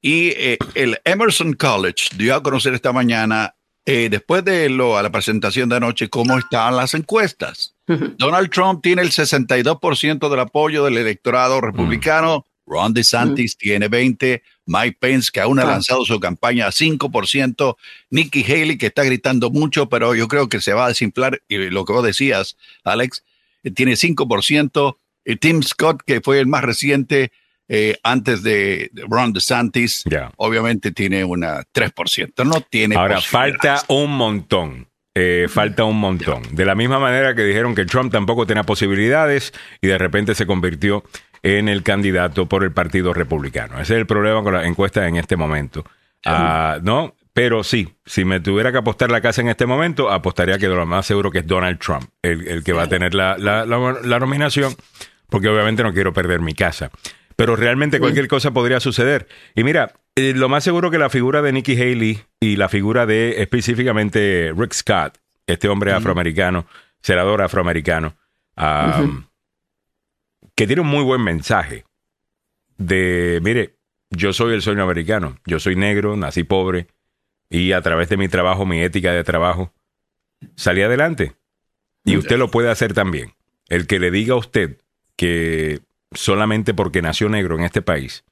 Y 0.00 0.28
eh, 0.36 0.58
el 0.74 0.98
Emerson 1.04 1.54
College 1.54 2.10
dio 2.16 2.34
a 2.34 2.42
conocer 2.42 2.74
esta 2.74 2.92
mañana, 2.92 3.54
eh, 3.84 4.08
después 4.10 4.44
de 4.44 4.68
lo, 4.68 4.96
a 4.96 5.02
la 5.02 5.10
presentación 5.10 5.68
de 5.68 5.76
anoche, 5.76 6.08
cómo 6.08 6.38
están 6.38 6.76
las 6.76 6.94
encuestas. 6.94 7.74
Donald 8.18 8.50
Trump 8.50 8.80
tiene 8.82 9.02
el 9.02 9.10
62% 9.10 10.28
del 10.28 10.40
apoyo 10.40 10.84
del 10.84 10.98
electorado 10.98 11.60
republicano. 11.60 12.44
Ron 12.66 12.92
DeSantis 12.92 13.56
tiene 13.56 13.88
20. 13.88 14.42
Mike 14.66 14.98
Pence, 15.00 15.30
que 15.32 15.40
aún 15.40 15.58
ha 15.58 15.62
Ah. 15.62 15.66
lanzado 15.70 16.04
su 16.04 16.20
campaña 16.20 16.66
a 16.66 16.70
5%. 16.72 17.76
Nikki 18.10 18.44
Haley, 18.44 18.76
que 18.76 18.86
está 18.86 19.02
gritando 19.04 19.50
mucho, 19.50 19.88
pero 19.88 20.14
yo 20.14 20.28
creo 20.28 20.48
que 20.50 20.60
se 20.60 20.74
va 20.74 20.84
a 20.84 20.88
desinflar. 20.88 21.40
Y 21.48 21.56
lo 21.70 21.86
que 21.86 21.94
vos 21.94 22.04
decías, 22.04 22.56
Alex, 22.84 23.24
eh, 23.64 23.70
tiene 23.70 23.96
5%. 23.96 24.98
Y 25.24 25.36
Tim 25.36 25.62
Scott, 25.62 26.02
que 26.06 26.20
fue 26.20 26.38
el 26.40 26.46
más 26.46 26.62
reciente 26.62 27.32
eh, 27.68 27.98
antes 28.02 28.42
de 28.42 28.90
Ron 29.08 29.32
DeSantis, 29.32 30.04
obviamente 30.36 30.90
tiene 30.92 31.24
una 31.24 31.62
3%. 31.74 32.44
No 32.44 32.60
tiene 32.62 32.96
ahora 32.96 33.20
falta 33.20 33.82
un 33.88 34.16
montón. 34.16 34.88
Eh, 35.14 35.46
falta 35.48 35.82
un 35.84 35.98
montón. 35.98 36.42
De 36.52 36.64
la 36.64 36.74
misma 36.76 36.98
manera 37.00 37.34
que 37.34 37.42
dijeron 37.42 37.74
que 37.74 37.84
Trump 37.84 38.12
tampoco 38.12 38.46
tenía 38.46 38.62
posibilidades 38.62 39.52
y 39.80 39.88
de 39.88 39.98
repente 39.98 40.34
se 40.36 40.46
convirtió 40.46 41.02
en 41.42 41.68
el 41.68 41.82
candidato 41.82 42.46
por 42.46 42.62
el 42.62 42.72
Partido 42.72 43.12
Republicano. 43.12 43.74
Ese 43.80 43.94
es 43.94 43.98
el 44.00 44.06
problema 44.06 44.42
con 44.44 44.54
la 44.54 44.64
encuesta 44.66 45.08
en 45.08 45.16
este 45.16 45.36
momento. 45.36 45.84
Ah, 46.24 46.78
¿No? 46.82 47.14
Pero 47.32 47.62
sí, 47.64 47.88
si 48.04 48.24
me 48.24 48.40
tuviera 48.40 48.72
que 48.72 48.78
apostar 48.78 49.10
la 49.10 49.20
casa 49.20 49.40
en 49.40 49.48
este 49.48 49.66
momento, 49.66 50.10
apostaría 50.10 50.58
que 50.58 50.66
lo 50.68 50.84
más 50.86 51.06
seguro 51.06 51.30
que 51.30 51.38
es 51.40 51.46
Donald 51.46 51.78
Trump, 51.78 52.04
el, 52.22 52.46
el 52.48 52.64
que 52.64 52.72
va 52.72 52.84
a 52.84 52.88
tener 52.88 53.14
la, 53.14 53.36
la- 53.38 53.64
la- 53.64 53.98
la 54.02 54.18
nominación, 54.18 54.74
porque 55.28 55.48
obviamente 55.48 55.82
no 55.84 55.92
quiero 55.92 56.12
perder 56.12 56.40
mi 56.40 56.54
casa. 56.54 56.90
Pero 57.38 57.54
realmente 57.54 58.00
cualquier 58.00 58.26
cosa 58.26 58.50
podría 58.50 58.80
suceder. 58.80 59.28
Y 59.54 59.62
mira, 59.62 59.92
eh, 60.16 60.32
lo 60.34 60.48
más 60.48 60.64
seguro 60.64 60.90
que 60.90 60.98
la 60.98 61.08
figura 61.08 61.40
de 61.40 61.52
Nikki 61.52 61.80
Haley 61.80 62.20
y 62.40 62.56
la 62.56 62.68
figura 62.68 63.06
de 63.06 63.40
específicamente 63.40 64.52
Rick 64.56 64.72
Scott, 64.72 65.18
este 65.46 65.68
hombre 65.68 65.92
afroamericano, 65.92 66.66
senador 67.00 67.40
afroamericano, 67.40 68.16
que 70.56 70.66
tiene 70.66 70.82
un 70.82 70.88
muy 70.88 71.04
buen 71.04 71.22
mensaje 71.22 71.84
de, 72.76 73.38
mire, 73.40 73.76
yo 74.10 74.32
soy 74.32 74.54
el 74.54 74.62
sueño 74.62 74.82
americano, 74.82 75.38
yo 75.46 75.60
soy 75.60 75.76
negro, 75.76 76.16
nací 76.16 76.42
pobre 76.42 76.88
y 77.48 77.70
a 77.70 77.80
través 77.82 78.08
de 78.08 78.16
mi 78.16 78.26
trabajo, 78.26 78.66
mi 78.66 78.80
ética 78.82 79.12
de 79.12 79.22
trabajo, 79.22 79.72
salí 80.56 80.82
adelante. 80.82 81.36
Y 82.04 82.16
usted 82.16 82.36
lo 82.36 82.50
puede 82.50 82.68
hacer 82.68 82.94
también. 82.94 83.34
El 83.68 83.86
que 83.86 84.00
le 84.00 84.10
diga 84.10 84.34
a 84.34 84.38
usted 84.38 84.80
que 85.14 85.82
solamente 86.12 86.74
porque 86.74 87.02
nació 87.02 87.28
negro 87.28 87.56
en 87.56 87.64
este 87.64 87.82
país 87.82 88.24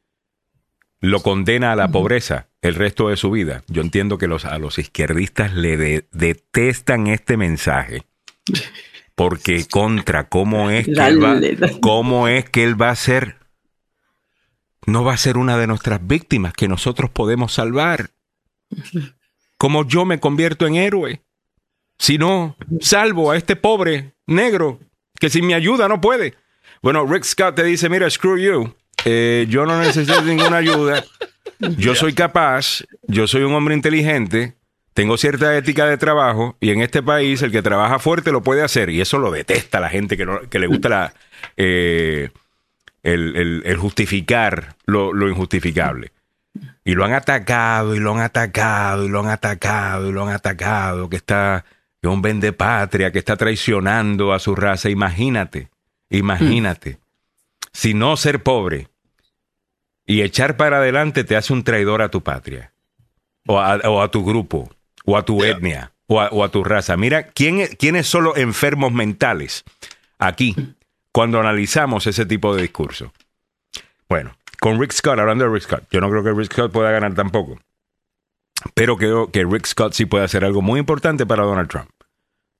lo 1.00 1.22
condena 1.22 1.72
a 1.72 1.76
la 1.76 1.88
pobreza 1.88 2.48
el 2.62 2.74
resto 2.74 3.10
de 3.10 3.16
su 3.16 3.30
vida. 3.30 3.62
Yo 3.68 3.82
entiendo 3.82 4.16
que 4.18 4.26
los, 4.26 4.44
a 4.44 4.58
los 4.58 4.78
izquierdistas 4.78 5.52
le 5.54 5.76
de- 5.76 6.08
detestan 6.10 7.06
este 7.06 7.36
mensaje. 7.36 8.02
Porque 9.14 9.66
contra, 9.70 10.28
¿cómo 10.28 10.70
es, 10.70 10.86
que 10.86 10.92
él 10.92 11.22
va. 11.22 11.38
¿cómo 11.80 12.28
es 12.28 12.48
que 12.48 12.64
él 12.64 12.80
va 12.80 12.90
a 12.90 12.96
ser? 12.96 13.36
No 14.86 15.04
va 15.04 15.12
a 15.12 15.18
ser 15.18 15.36
una 15.36 15.58
de 15.58 15.66
nuestras 15.66 16.04
víctimas 16.04 16.54
que 16.54 16.66
nosotros 16.66 17.10
podemos 17.10 17.52
salvar. 17.52 18.10
Como 19.58 19.86
yo 19.86 20.06
me 20.06 20.18
convierto 20.18 20.66
en 20.66 20.76
héroe. 20.76 21.22
Si 21.98 22.18
no, 22.18 22.56
salvo 22.80 23.30
a 23.30 23.36
este 23.36 23.54
pobre 23.54 24.14
negro 24.26 24.80
que 25.20 25.30
sin 25.30 25.46
mi 25.46 25.52
ayuda 25.54 25.88
no 25.88 26.00
puede. 26.00 26.34
Bueno, 26.82 27.06
Rick 27.06 27.24
Scott 27.24 27.56
te 27.56 27.64
dice, 27.64 27.88
mira, 27.88 28.08
screw 28.10 28.36
you. 28.38 28.74
Eh, 29.04 29.46
yo 29.48 29.66
no 29.66 29.78
necesito 29.80 30.20
ninguna 30.22 30.56
ayuda. 30.58 31.04
Yo 31.78 31.94
soy 31.94 32.12
capaz, 32.12 32.84
yo 33.06 33.26
soy 33.26 33.42
un 33.42 33.54
hombre 33.54 33.74
inteligente, 33.74 34.56
tengo 34.94 35.16
cierta 35.16 35.56
ética 35.56 35.86
de 35.86 35.96
trabajo 35.96 36.56
y 36.60 36.70
en 36.70 36.80
este 36.82 37.02
país 37.02 37.40
el 37.42 37.50
que 37.52 37.62
trabaja 37.62 37.98
fuerte 37.98 38.32
lo 38.32 38.42
puede 38.42 38.62
hacer 38.62 38.90
y 38.90 39.00
eso 39.00 39.18
lo 39.18 39.30
detesta 39.30 39.80
la 39.80 39.88
gente 39.88 40.16
que, 40.16 40.26
no- 40.26 40.40
que 40.50 40.58
le 40.58 40.66
gusta 40.66 40.88
la, 40.88 41.14
eh, 41.56 42.30
el, 43.02 43.36
el- 43.36 43.62
el 43.64 43.76
justificar 43.76 44.76
lo, 44.86 45.12
lo 45.12 45.28
injustificable. 45.28 46.12
Y 46.84 46.92
lo 46.94 47.04
han 47.04 47.12
atacado 47.12 47.94
y 47.94 48.00
lo 48.00 48.12
han 48.14 48.20
atacado 48.20 49.04
y 49.04 49.08
lo 49.08 49.20
han 49.20 49.28
atacado 49.28 50.08
y 50.08 50.12
lo 50.12 50.26
han 50.26 50.34
atacado, 50.34 51.08
que 51.08 51.16
está 51.16 51.64
que 52.02 52.08
un 52.08 52.22
vende 52.22 52.52
patria, 52.52 53.12
que 53.12 53.18
está 53.18 53.36
traicionando 53.36 54.32
a 54.32 54.38
su 54.38 54.54
raza. 54.54 54.88
Imagínate, 54.90 55.68
imagínate. 56.10 56.98
Si 57.72 57.94
no 57.94 58.16
ser 58.16 58.42
pobre 58.42 58.88
y 60.06 60.22
echar 60.22 60.56
para 60.56 60.78
adelante 60.78 61.24
te 61.24 61.36
hace 61.36 61.52
un 61.52 61.64
traidor 61.64 62.00
a 62.02 62.10
tu 62.10 62.22
patria, 62.22 62.72
o 63.46 63.58
a, 63.60 63.76
o 63.88 64.02
a 64.02 64.10
tu 64.10 64.24
grupo, 64.24 64.70
o 65.04 65.16
a 65.16 65.24
tu 65.24 65.42
etnia, 65.44 65.92
o 66.06 66.20
a, 66.20 66.28
o 66.28 66.42
a 66.44 66.48
tu 66.48 66.64
raza. 66.64 66.96
Mira, 66.96 67.28
¿quién, 67.28 67.58
es- 67.60 67.76
¿quiénes 67.76 68.06
son 68.06 68.24
los 68.24 68.36
enfermos 68.36 68.92
mentales 68.92 69.64
aquí 70.18 70.54
cuando 71.12 71.38
analizamos 71.40 72.06
ese 72.06 72.24
tipo 72.26 72.54
de 72.54 72.62
discurso? 72.62 73.12
Bueno, 74.08 74.36
con 74.60 74.80
Rick 74.80 74.92
Scott, 74.92 75.18
hablando 75.18 75.44
de 75.44 75.50
Rick 75.50 75.64
Scott, 75.64 75.84
yo 75.90 76.00
no 76.00 76.08
creo 76.08 76.22
que 76.22 76.32
Rick 76.32 76.52
Scott 76.52 76.72
pueda 76.72 76.90
ganar 76.92 77.14
tampoco. 77.14 77.58
Pero 78.74 78.96
creo 78.96 79.30
que 79.30 79.44
Rick 79.44 79.66
Scott 79.66 79.92
sí 79.92 80.06
puede 80.06 80.24
hacer 80.24 80.44
algo 80.44 80.62
muy 80.62 80.80
importante 80.80 81.26
para 81.26 81.42
Donald 81.44 81.68
Trump. 81.68 81.90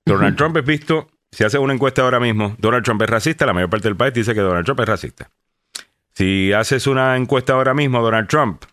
Donald 0.05 0.37
Trump 0.37 0.55
es 0.57 0.65
visto, 0.65 1.09
si 1.31 1.43
hace 1.43 1.57
una 1.59 1.73
encuesta 1.73 2.01
ahora 2.01 2.19
mismo, 2.19 2.55
Donald 2.59 2.83
Trump 2.83 3.01
es 3.01 3.09
racista, 3.09 3.45
la 3.45 3.53
mayor 3.53 3.69
parte 3.69 3.87
del 3.87 3.97
país 3.97 4.13
dice 4.13 4.33
que 4.33 4.39
Donald 4.41 4.65
Trump 4.65 4.79
es 4.79 4.87
racista. 4.87 5.29
Si 6.13 6.51
haces 6.53 6.87
una 6.87 7.15
encuesta 7.15 7.53
ahora 7.53 7.73
mismo, 7.73 8.01
Donald 8.01 8.27
Trump 8.27 8.63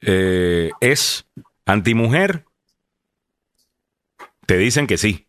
eh, 0.00 0.70
es 0.80 1.26
antimujer, 1.66 2.44
te 4.46 4.56
dicen 4.56 4.86
que 4.86 4.96
sí. 4.98 5.26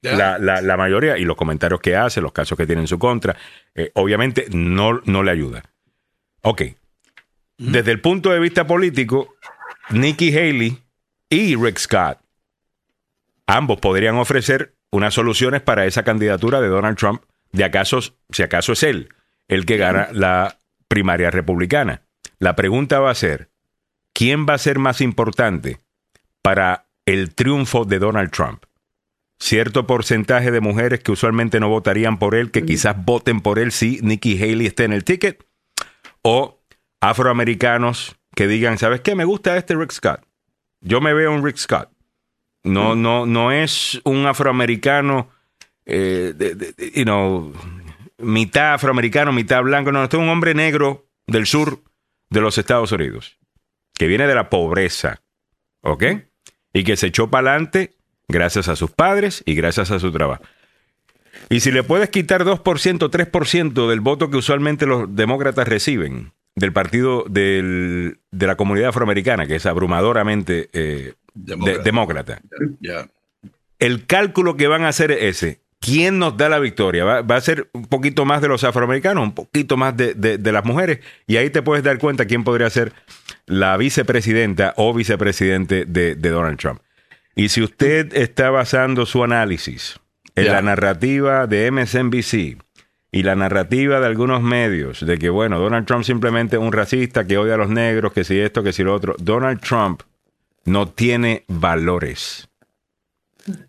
La, 0.00 0.38
la- 0.38 0.62
la 0.62 0.76
mayoría, 0.76 1.18
y 1.18 1.24
los 1.24 1.36
comentarios 1.36 1.80
que 1.80 1.96
hace, 1.96 2.20
los 2.20 2.32
casos 2.32 2.56
que 2.56 2.66
tiene 2.66 2.82
en 2.82 2.86
su 2.88 3.00
contra, 3.00 3.36
eh, 3.74 3.90
obviamente 3.94 4.46
no, 4.52 5.00
no 5.04 5.22
le 5.24 5.30
ayuda. 5.32 5.64
Ok. 6.42 6.62
desde 7.58 7.90
el 7.90 8.00
punto 8.00 8.30
de 8.30 8.38
vista 8.38 8.64
político, 8.64 9.34
Nikki 9.90 10.32
Haley 10.36 10.78
y 11.28 11.56
Rick 11.56 11.78
Scott, 11.78 12.20
ambos 13.48 13.80
podrían 13.80 14.14
ofrecer 14.16 14.76
unas 14.90 15.14
soluciones 15.14 15.62
para 15.62 15.86
esa 15.86 16.02
candidatura 16.02 16.60
de 16.60 16.68
Donald 16.68 16.96
Trump, 16.96 17.22
de 17.52 17.64
acaso, 17.64 18.00
si 18.30 18.42
acaso 18.42 18.72
es 18.72 18.82
él 18.82 19.08
el 19.48 19.64
que 19.64 19.78
gana 19.78 20.08
la 20.12 20.58
primaria 20.88 21.30
republicana. 21.30 22.02
La 22.38 22.54
pregunta 22.54 23.00
va 23.00 23.10
a 23.10 23.14
ser, 23.14 23.50
¿quién 24.12 24.46
va 24.46 24.54
a 24.54 24.58
ser 24.58 24.78
más 24.78 25.00
importante 25.00 25.80
para 26.42 26.86
el 27.06 27.34
triunfo 27.34 27.84
de 27.84 27.98
Donald 27.98 28.30
Trump? 28.30 28.64
Cierto 29.40 29.86
porcentaje 29.86 30.50
de 30.50 30.60
mujeres 30.60 31.00
que 31.00 31.12
usualmente 31.12 31.60
no 31.60 31.68
votarían 31.68 32.18
por 32.18 32.34
él, 32.34 32.50
que 32.50 32.64
quizás 32.64 32.96
voten 33.04 33.40
por 33.40 33.58
él 33.58 33.72
si 33.72 34.00
Nikki 34.02 34.40
Haley 34.40 34.66
esté 34.66 34.84
en 34.84 34.92
el 34.92 35.04
ticket, 35.04 35.44
o 36.22 36.60
afroamericanos 37.00 38.16
que 38.34 38.46
digan, 38.46 38.78
¿sabes 38.78 39.00
qué? 39.00 39.14
Me 39.14 39.24
gusta 39.24 39.56
este 39.56 39.74
Rick 39.74 39.92
Scott. 39.92 40.22
Yo 40.80 41.00
me 41.00 41.14
veo 41.14 41.32
un 41.32 41.44
Rick 41.44 41.56
Scott. 41.56 41.90
No, 42.68 42.94
no, 42.94 43.26
no 43.26 43.52
es 43.52 44.00
un 44.04 44.26
afroamericano, 44.26 45.30
eh, 45.86 46.34
you 46.94 47.04
know, 47.04 47.52
mitad 48.18 48.74
afroamericano, 48.74 49.32
mitad 49.32 49.62
blanco. 49.62 49.92
No, 49.92 50.04
este 50.04 50.16
es 50.16 50.22
un 50.22 50.28
hombre 50.28 50.54
negro 50.54 51.06
del 51.26 51.46
sur 51.46 51.82
de 52.30 52.40
los 52.40 52.58
Estados 52.58 52.92
Unidos, 52.92 53.38
que 53.94 54.06
viene 54.06 54.26
de 54.26 54.34
la 54.34 54.50
pobreza, 54.50 55.22
¿ok? 55.82 56.04
Y 56.72 56.84
que 56.84 56.96
se 56.96 57.06
echó 57.08 57.30
para 57.30 57.50
adelante 57.50 57.94
gracias 58.28 58.68
a 58.68 58.76
sus 58.76 58.90
padres 58.90 59.42
y 59.46 59.54
gracias 59.54 59.90
a 59.90 59.98
su 59.98 60.12
trabajo. 60.12 60.42
Y 61.48 61.60
si 61.60 61.70
le 61.70 61.82
puedes 61.82 62.10
quitar 62.10 62.44
2%, 62.44 62.62
3% 62.62 63.88
del 63.88 64.00
voto 64.00 64.30
que 64.30 64.36
usualmente 64.36 64.86
los 64.86 65.14
demócratas 65.14 65.66
reciben 65.66 66.32
del 66.54 66.72
partido 66.72 67.24
de 67.28 68.16
la 68.32 68.56
comunidad 68.56 68.88
afroamericana, 68.88 69.46
que 69.46 69.56
es 69.56 69.66
abrumadoramente 69.66 70.68
eh, 70.72 71.14
demócrata, 71.38 72.40
el 73.78 74.06
cálculo 74.06 74.56
que 74.56 74.66
van 74.66 74.84
a 74.84 74.88
hacer 74.88 75.12
es 75.12 75.42
ese. 75.42 75.60
¿Quién 75.80 76.18
nos 76.18 76.36
da 76.36 76.48
la 76.48 76.58
victoria? 76.58 77.04
Va, 77.04 77.36
a 77.36 77.40
ser 77.40 77.70
un 77.72 77.86
poquito 77.86 78.24
más 78.24 78.42
de 78.42 78.48
los 78.48 78.64
afroamericanos, 78.64 79.22
un 79.22 79.32
poquito 79.32 79.76
más 79.76 79.96
de, 79.96 80.38
las 80.42 80.64
mujeres, 80.64 81.00
y 81.26 81.36
ahí 81.36 81.50
te 81.50 81.62
puedes 81.62 81.84
dar 81.84 81.98
cuenta 81.98 82.26
quién 82.26 82.42
podría 82.42 82.68
ser 82.68 82.92
la 83.46 83.76
vicepresidenta 83.76 84.74
o 84.76 84.92
vicepresidente 84.92 85.84
de, 85.84 86.16
Donald 86.16 86.58
Trump. 86.58 86.80
Y 87.36 87.50
si 87.50 87.62
usted 87.62 88.12
está 88.16 88.50
basando 88.50 89.06
su 89.06 89.22
análisis 89.22 90.00
en 90.34 90.46
la 90.46 90.62
narrativa 90.62 91.46
de 91.46 91.70
MSNBC 91.70 92.60
y 93.12 93.22
la 93.22 93.36
narrativa 93.36 94.00
de 94.00 94.06
algunos 94.06 94.42
medios 94.42 95.06
de 95.06 95.16
que, 95.18 95.30
bueno, 95.30 95.60
Donald 95.60 95.86
Trump 95.86 96.02
simplemente 96.02 96.56
es 96.56 96.62
un 96.62 96.72
racista 96.72 97.24
que 97.24 97.38
odia 97.38 97.54
a 97.54 97.58
los 97.58 97.70
negros, 97.70 98.12
que 98.12 98.24
si 98.24 98.38
esto, 98.40 98.64
que 98.64 98.72
si 98.72 98.82
lo 98.82 98.92
otro, 98.92 99.14
Donald 99.18 99.60
Trump 99.60 100.02
no 100.68 100.88
tiene 100.88 101.44
valores. 101.48 102.48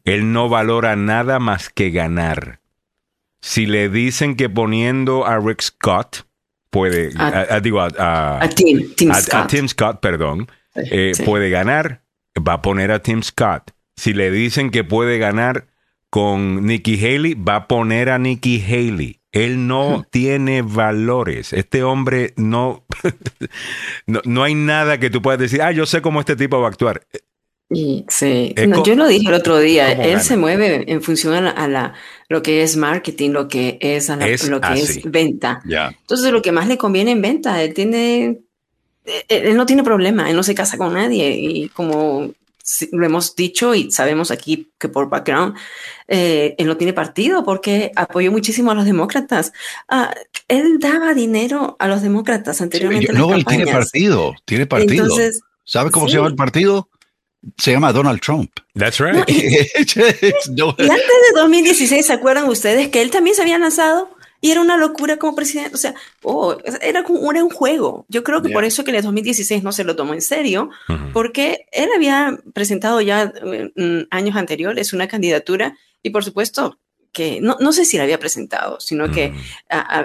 Él 0.04 0.32
no 0.34 0.50
valora 0.50 0.96
nada 0.96 1.40
más 1.40 1.70
que 1.70 1.92
ganar. 1.92 2.60
Si 3.42 3.66
le 3.66 3.90
dicen 3.90 4.36
que 4.36 4.50
poniendo 4.50 5.26
a 5.26 5.40
Rick 5.40 5.62
Scott 5.62 6.28
puede, 6.70 7.12
a, 7.18 7.60
digo, 7.62 7.82
a, 7.82 8.40
Tim, 8.56 9.68
Scott. 9.68 10.00
perdón, 10.02 10.48
eh, 10.76 11.14
puede 11.26 11.50
ganar, 11.50 12.04
va 12.36 12.54
a 12.54 12.62
poner 12.62 12.92
a 12.92 13.02
Tim 13.02 13.24
Scott. 13.24 13.72
Si 13.96 14.14
le 14.14 14.32
dicen 14.32 14.70
que 14.70 14.84
puede 14.84 15.18
ganar 15.18 15.68
con 16.10 16.66
Nikki 16.66 16.98
Haley, 16.98 17.36
va 17.36 17.56
a 17.56 17.68
poner 17.68 18.10
a 18.10 18.20
Nikki 18.20 18.62
Haley. 18.62 19.20
Él 19.32 19.68
no 19.68 20.06
tiene 20.10 20.64
valores. 20.64 21.54
Este 21.54 21.84
hombre 21.84 22.34
no, 22.36 22.86
no, 24.08 24.22
no, 24.26 24.44
hay 24.44 24.56
nada 24.56 25.00
que 25.00 25.10
tú 25.10 25.22
puedas 25.22 25.40
decir, 25.40 25.62
ah, 25.62 25.72
yo 25.72 25.86
sé 25.86 26.02
cómo 26.02 26.20
este 26.20 26.36
tipo 26.36 26.60
va 26.60 26.68
a 26.68 26.70
actuar. 26.70 27.06
Sí, 27.72 28.56
yo 28.84 28.96
lo 28.96 29.08
dije 29.08 29.28
el 29.28 29.36
otro 29.36 29.60
día, 29.60 29.92
él 29.92 30.22
se 30.22 30.38
mueve 30.38 30.92
en 30.92 31.04
función 31.04 31.46
a, 31.46 31.68
la, 31.68 31.94
lo 32.28 32.42
que 32.42 32.64
es 32.64 32.76
marketing, 32.78 33.30
lo 33.30 33.48
que 33.48 33.78
es, 33.80 34.10
lo 34.10 34.60
que 34.60 34.74
es 34.74 35.02
venta. 35.04 35.62
Entonces, 35.66 36.32
lo 36.32 36.42
que 36.42 36.52
más 36.52 36.68
le 36.68 36.80
conviene 36.80 37.12
en 37.12 37.22
venta, 37.22 37.62
él 37.62 37.76
tiene, 37.76 38.40
él 39.28 39.56
no 39.56 39.68
tiene 39.68 39.84
problema, 39.84 40.32
él 40.32 40.36
no 40.36 40.42
se 40.42 40.56
casa 40.56 40.80
con 40.80 40.96
nadie 40.96 41.30
y 41.30 41.70
como 41.70 42.32
lo 42.92 43.06
hemos 43.06 43.36
dicho 43.36 43.76
y 43.76 43.92
sabemos 43.92 44.32
aquí 44.32 44.72
que 44.78 44.90
por 44.90 45.10
background, 45.10 45.56
eh, 46.08 46.56
él 46.58 46.68
no 46.68 46.78
tiene 46.78 46.94
partido 46.94 47.44
porque 47.44 47.92
apoyó 47.96 48.32
muchísimo 48.32 48.72
a 48.72 48.76
los 48.76 48.86
demócratas. 48.86 49.54
Ah, 49.88 50.14
él 50.48 50.80
daba 50.80 51.14
dinero 51.14 51.76
a 51.80 51.88
los 51.88 52.02
demócratas 52.02 52.62
anteriormente. 52.62 53.14
no, 53.14 53.34
él 53.34 53.46
tiene 53.46 53.68
partido, 53.68 54.34
tiene 54.46 54.66
partido. 54.66 55.16
¿Sabe 55.64 55.92
cómo 55.92 56.08
se 56.08 56.16
llama 56.16 56.30
el 56.30 56.36
partido? 56.36 56.90
se 57.58 57.72
llama 57.72 57.94
Donald 57.94 58.22
Trump. 58.22 58.52
That's 58.76 59.00
right. 59.00 59.16
y, 59.30 59.44
antes 59.80 59.96
de 59.96 61.32
2016, 61.36 62.06
¿se 62.06 62.14
acuerdan 62.14 62.50
ustedes 62.50 62.90
que 62.90 63.02
él 63.02 63.12
también 63.12 63.36
se 63.36 63.42
había 63.42 63.58
lanzado? 63.58 64.10
Y 64.42 64.52
era 64.52 64.62
una 64.62 64.78
locura 64.78 65.18
como 65.18 65.36
presidente. 65.36 65.76
O 65.76 65.78
sea, 65.78 65.96
oh, 66.24 66.58
era, 66.82 67.04
como, 67.04 67.30
era 67.32 67.44
un 67.44 67.50
juego. 67.50 68.06
Yo 68.08 68.24
creo 68.24 68.42
que 68.42 68.50
por 68.50 68.64
eso 68.64 68.84
que 68.84 68.92
en 68.92 68.98
el 68.98 69.04
2016 69.04 69.64
no 69.64 69.72
se 69.72 69.84
lo 69.84 69.96
tomó 69.96 70.14
en 70.14 70.22
serio, 70.22 70.70
porque 71.14 71.66
él 71.72 71.90
había 71.96 72.40
presentado 72.54 73.02
ya 73.02 73.34
mm, 73.76 74.08
años 74.10 74.36
anteriores 74.36 74.94
una 74.94 75.08
candidatura 75.08 75.78
y 76.02 76.12
por 76.12 76.24
supuesto 76.24 76.80
que 77.12 77.42
no, 77.42 77.58
no 77.60 77.74
sé 77.74 77.86
si 77.86 77.98
la 77.98 78.04
había 78.04 78.20
presentado, 78.20 78.80
sino 78.80 79.12
que 79.12 79.30
mm. 79.32 79.38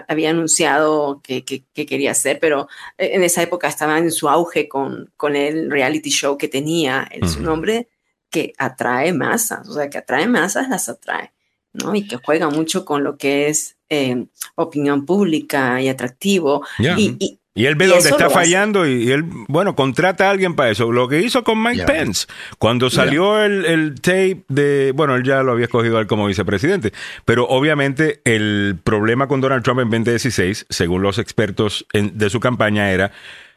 había 0.09 0.31
anunciado 0.31 1.20
que, 1.23 1.44
que, 1.44 1.64
quería 1.87 2.12
hacer, 2.12 2.38
pero 2.40 2.68
eh, 2.99 3.11
en 3.12 3.23
esa 3.23 3.42
época 3.42 3.68
estaba 3.68 3.99
en 3.99 4.11
su 4.11 4.29
auge 4.29 4.68
con, 4.68 5.12
con 5.16 5.37
el 5.37 5.70
reality 5.70 6.11
show 6.11 6.38
que 6.38 6.49
tenía 6.49 7.07
en 7.11 7.29
su 7.29 7.42
nombre, 7.42 7.88
que 8.31 8.53
atrae 8.59 9.12
masas, 9.12 9.68
o 9.68 9.75
sea, 9.75 9.88
que 9.90 9.99
atrae 9.99 10.27
masas, 10.27 10.68
las 10.68 10.88
atrae, 10.88 11.33
¿no? 11.74 11.94
Y 11.94 12.06
que 12.06 12.16
juega 12.16 12.48
mucho 12.48 12.84
con 12.84 13.04
lo 13.04 13.16
que 13.18 13.48
es 13.48 13.76
eh, 13.90 14.26
opinión 14.54 15.04
pública 15.04 15.80
y 15.82 15.88
atractivo. 15.88 16.64
y, 16.78 17.38
y 17.56 17.66
él 17.66 17.76
ve 17.76 17.87
dónde 17.87 18.08
está 18.08 18.28
fallando 18.30 18.84
y, 18.84 19.12
él, 19.12 19.22
bueno, 19.46 19.76
contrata 19.76 20.26
a 20.26 20.30
alguien 20.30 20.56
para 20.56 20.70
eso. 20.70 20.90
Lo 20.90 21.06
que 21.06 21.20
hizo 21.20 21.44
con 21.44 21.62
Mike 21.62 21.84
Pence, 21.84 22.26
cuando 22.58 22.90
salió 22.90 23.40
el, 23.40 23.94
tape 24.00 24.42
de, 24.48 24.92
bueno, 24.92 25.14
él 25.14 25.22
ya 25.22 25.44
lo 25.44 25.52
había 25.52 25.66
escogido 25.66 26.00
él 26.00 26.08
como 26.08 26.26
vicepresidente, 26.26 26.92
pero 27.24 27.46
obviamente 27.46 28.20
el 28.24 28.76
problema 28.82 29.28
con 29.28 29.40
Donald 29.40 29.62
Trump 29.62 29.80
en 29.80 29.90
2016, 29.90 30.66
según 30.68 31.02
los 31.02 31.18
expertos 31.18 31.87
de 31.92 32.28
su 32.30 32.40
campaña, 32.40 32.90
era 32.90 33.12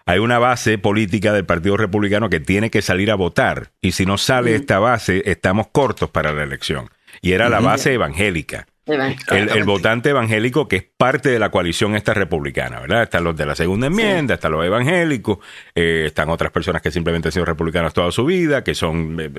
hay 0.05 0.19
una 0.19 0.37
base 0.37 0.77
política 0.77 1.33
del 1.33 1.45
Partido 1.45 1.75
Republicano 1.75 2.29
que 2.29 2.39
tiene 2.39 2.69
que 2.69 2.83
salir 2.83 3.09
a 3.09 3.15
votar 3.15 3.71
y 3.81 3.93
si 3.93 4.05
no 4.05 4.19
sale 4.19 4.53
esta 4.55 4.77
base, 4.77 5.23
estamos 5.25 5.67
cortos 5.71 6.09
para 6.11 6.31
la 6.33 6.43
elección. 6.43 6.89
Y 7.21 7.31
era 7.31 7.49
la 7.49 7.59
base 7.59 7.93
evangélica. 7.93 8.67
El, 8.87 9.65
votante 9.65 10.09
evangélico 10.09 10.69
que 10.69 10.77
es 10.77 10.83
parte 10.83 11.29
de 11.29 11.39
la 11.39 11.51
coalición 11.51 11.95
esta 11.95 12.13
republicana, 12.13 12.79
¿verdad? 12.79 13.03
Están 13.03 13.25
los 13.25 13.35
de 13.35 13.45
la 13.45 13.53
segunda 13.53 13.87
enmienda, 13.87 14.35
están 14.35 14.53
los 14.53 14.65
evangélicos, 14.65 15.39
eh, 15.75 16.05
están 16.07 16.29
otras 16.29 16.51
personas 16.51 16.81
que 16.81 16.89
simplemente 16.89 17.27
han 17.27 17.33
sido 17.33 17.43
republicanos 17.43 17.93
toda 17.93 18.11
su 18.13 18.23
vida, 18.23 18.63
que 18.63 18.75
son 18.75 19.17
eh, 19.19 19.29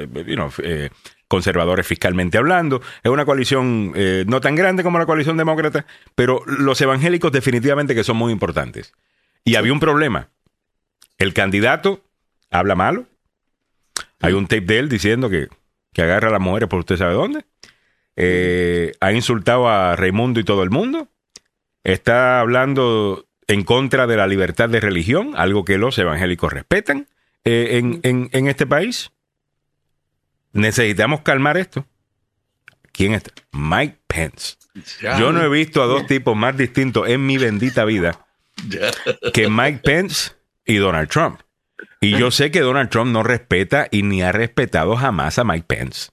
eh, 0.62 0.90
conservadores 1.28 1.86
fiscalmente 1.86 2.36
hablando. 2.36 2.82
Es 3.02 3.10
una 3.10 3.24
coalición 3.24 3.94
no 4.26 4.40
tan 4.40 4.54
grande 4.54 4.82
como 4.82 4.98
la 4.98 5.06
coalición 5.06 5.38
demócrata, 5.38 5.86
pero 6.14 6.42
los 6.46 6.78
evangélicos 6.82 7.32
definitivamente 7.32 7.94
que 7.94 8.04
son 8.04 8.18
muy 8.18 8.32
importantes. 8.32 8.92
Y 9.44 9.54
había 9.54 9.72
un 9.72 9.80
problema. 9.80 10.28
El 11.16 11.32
candidato 11.32 12.04
habla 12.50 12.74
malo. 12.74 13.06
Hay 14.20 14.34
un 14.34 14.46
tape 14.46 14.62
de 14.62 14.78
él 14.78 14.88
diciendo 14.90 15.30
que, 15.30 15.48
que 15.94 16.02
agarra 16.02 16.28
a 16.28 16.32
las 16.32 16.40
mujeres 16.40 16.68
por 16.68 16.80
usted 16.80 16.96
sabe 16.96 17.14
dónde 17.14 17.44
eh, 18.20 18.94
ha 18.98 19.12
insultado 19.12 19.68
a 19.68 19.94
Raimundo 19.94 20.40
y 20.40 20.44
todo 20.44 20.64
el 20.64 20.70
mundo, 20.70 21.09
está 21.85 22.40
hablando 22.40 23.28
en 23.46 23.62
contra 23.62 24.09
de 24.09 24.16
la 24.16 24.26
libertad 24.26 24.68
de 24.68 24.81
religión, 24.81 25.35
algo 25.37 25.64
que 25.64 25.78
los 25.78 25.96
evangélicos 25.98 26.52
respetan 26.52 27.07
eh, 27.44 27.81
en, 28.02 28.48
este 28.48 28.66
país. 28.66 29.12
Necesitamos 30.52 31.20
calmar 31.20 31.59
esto. 31.59 31.87
¿Quién 32.90 33.14
está? 33.14 33.31
Mike 33.52 34.00
Pence. 34.09 34.57
Yo 35.00 35.31
no 35.31 35.40
he 35.40 35.48
visto 35.48 35.81
a 35.81 35.87
dos 35.87 36.09
tipos 36.09 36.37
más 36.37 36.57
distintos 36.57 37.09
en 37.09 37.24
mi 37.24 37.38
bendita 37.38 37.85
vida 37.85 38.26
que 39.33 39.48
Mike 39.48 39.83
Pence 39.85 40.33
y 40.64 40.78
Donald 40.78 41.09
Trump. 41.09 41.40
Y 42.00 42.18
yo 42.18 42.33
sé 42.33 42.50
que 42.50 42.62
Donald 42.62 42.90
Trump 42.90 43.12
no 43.12 43.22
respeta 43.22 43.87
y 43.92 44.02
ni 44.02 44.22
ha 44.22 44.33
respetado 44.33 44.96
jamás 44.96 45.38
a 45.38 45.44
Mike 45.44 45.66
Pence 45.68 46.11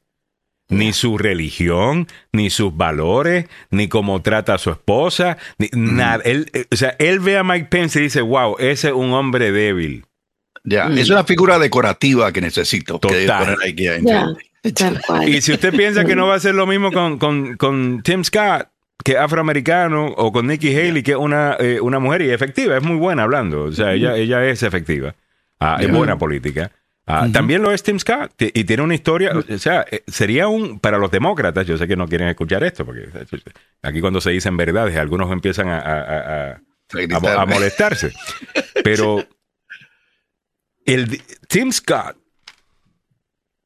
ni 0.69 0.93
su 0.93 1.17
religión, 1.17 2.07
ni 2.31 2.49
sus 2.49 2.75
valores, 2.75 3.45
ni 3.69 3.87
cómo 3.87 4.21
trata 4.21 4.55
a 4.55 4.57
su 4.57 4.71
esposa, 4.71 5.37
ni 5.57 5.69
nada. 5.73 6.21
Él, 6.25 6.49
eh, 6.53 6.65
o 6.71 6.75
sea, 6.75 6.95
él 6.99 7.19
ve 7.19 7.37
a 7.37 7.43
Mike 7.43 7.67
Pence 7.69 7.99
y 7.99 8.03
dice, 8.03 8.21
wow, 8.21 8.55
ese 8.59 8.87
es 8.87 8.93
un 8.93 9.13
hombre 9.13 9.51
débil. 9.51 10.05
Ya, 10.63 10.87
es 10.87 11.11
una 11.11 11.23
figura 11.23 11.59
decorativa 11.59 12.31
que 12.31 12.41
necesito. 12.41 12.97
Total. 12.97 13.55
y 15.27 15.41
si 15.41 15.53
usted 15.53 15.75
piensa 15.75 16.05
que 16.05 16.15
no 16.15 16.25
va 16.25 16.35
a 16.35 16.39
ser 16.39 16.55
lo 16.55 16.65
mismo 16.65 16.91
con, 16.91 17.19
con, 17.19 18.01
Tim 18.01 18.23
Scott, 18.23 18.67
que 19.03 19.11
es 19.11 19.17
afroamericano 19.19 20.07
o 20.07 20.31
con 20.31 20.47
Nikki 20.47 20.75
Haley, 20.75 21.03
que 21.03 21.11
es 21.11 21.17
una, 21.17 21.55
eh, 21.59 21.79
una 21.79 21.99
mujer 21.99 22.23
y 22.23 22.31
efectiva, 22.31 22.75
es 22.75 22.83
muy 22.83 22.95
buena 22.95 23.23
hablando. 23.23 23.65
O 23.65 23.71
sea, 23.71 23.93
ella, 23.93 24.15
ella 24.15 24.43
es 24.45 24.63
efectiva. 24.63 25.13
Ah, 25.59 25.77
es 25.79 25.91
buena 25.91 26.17
política. 26.17 26.71
Ah, 27.07 27.27
También 27.31 27.61
lo 27.61 27.71
es 27.71 27.83
Tim 27.83 27.99
Scott 27.99 28.33
y 28.39 28.63
tiene 28.63 28.81
una 28.81 28.95
historia, 28.95 29.31
o 29.37 29.57
sea, 29.59 29.85
eh, 29.91 30.03
sería 30.07 30.47
un, 30.47 30.79
para 30.79 30.97
los 30.97 31.11
demócratas, 31.11 31.67
yo 31.67 31.77
sé 31.77 31.87
que 31.87 31.95
no 31.95 32.07
quieren 32.07 32.27
escuchar 32.29 32.63
esto, 32.63 32.83
porque 32.83 33.03
eh, 33.13 33.25
aquí 33.83 34.01
cuando 34.01 34.19
se 34.21 34.31
dicen 34.31 34.57
verdades, 34.57 34.97
algunos 34.97 35.31
empiezan 35.31 35.67
a, 35.69 35.77
a- 35.79 36.01
a- 36.01 36.51
a- 36.53 36.61
a, 37.15 37.19
mo- 37.19 37.29
a 37.29 37.45
molestarse. 37.45 38.11
Pero 38.83 39.23
el 40.85 41.21
Tim 41.47 41.71
Scott 41.71 42.17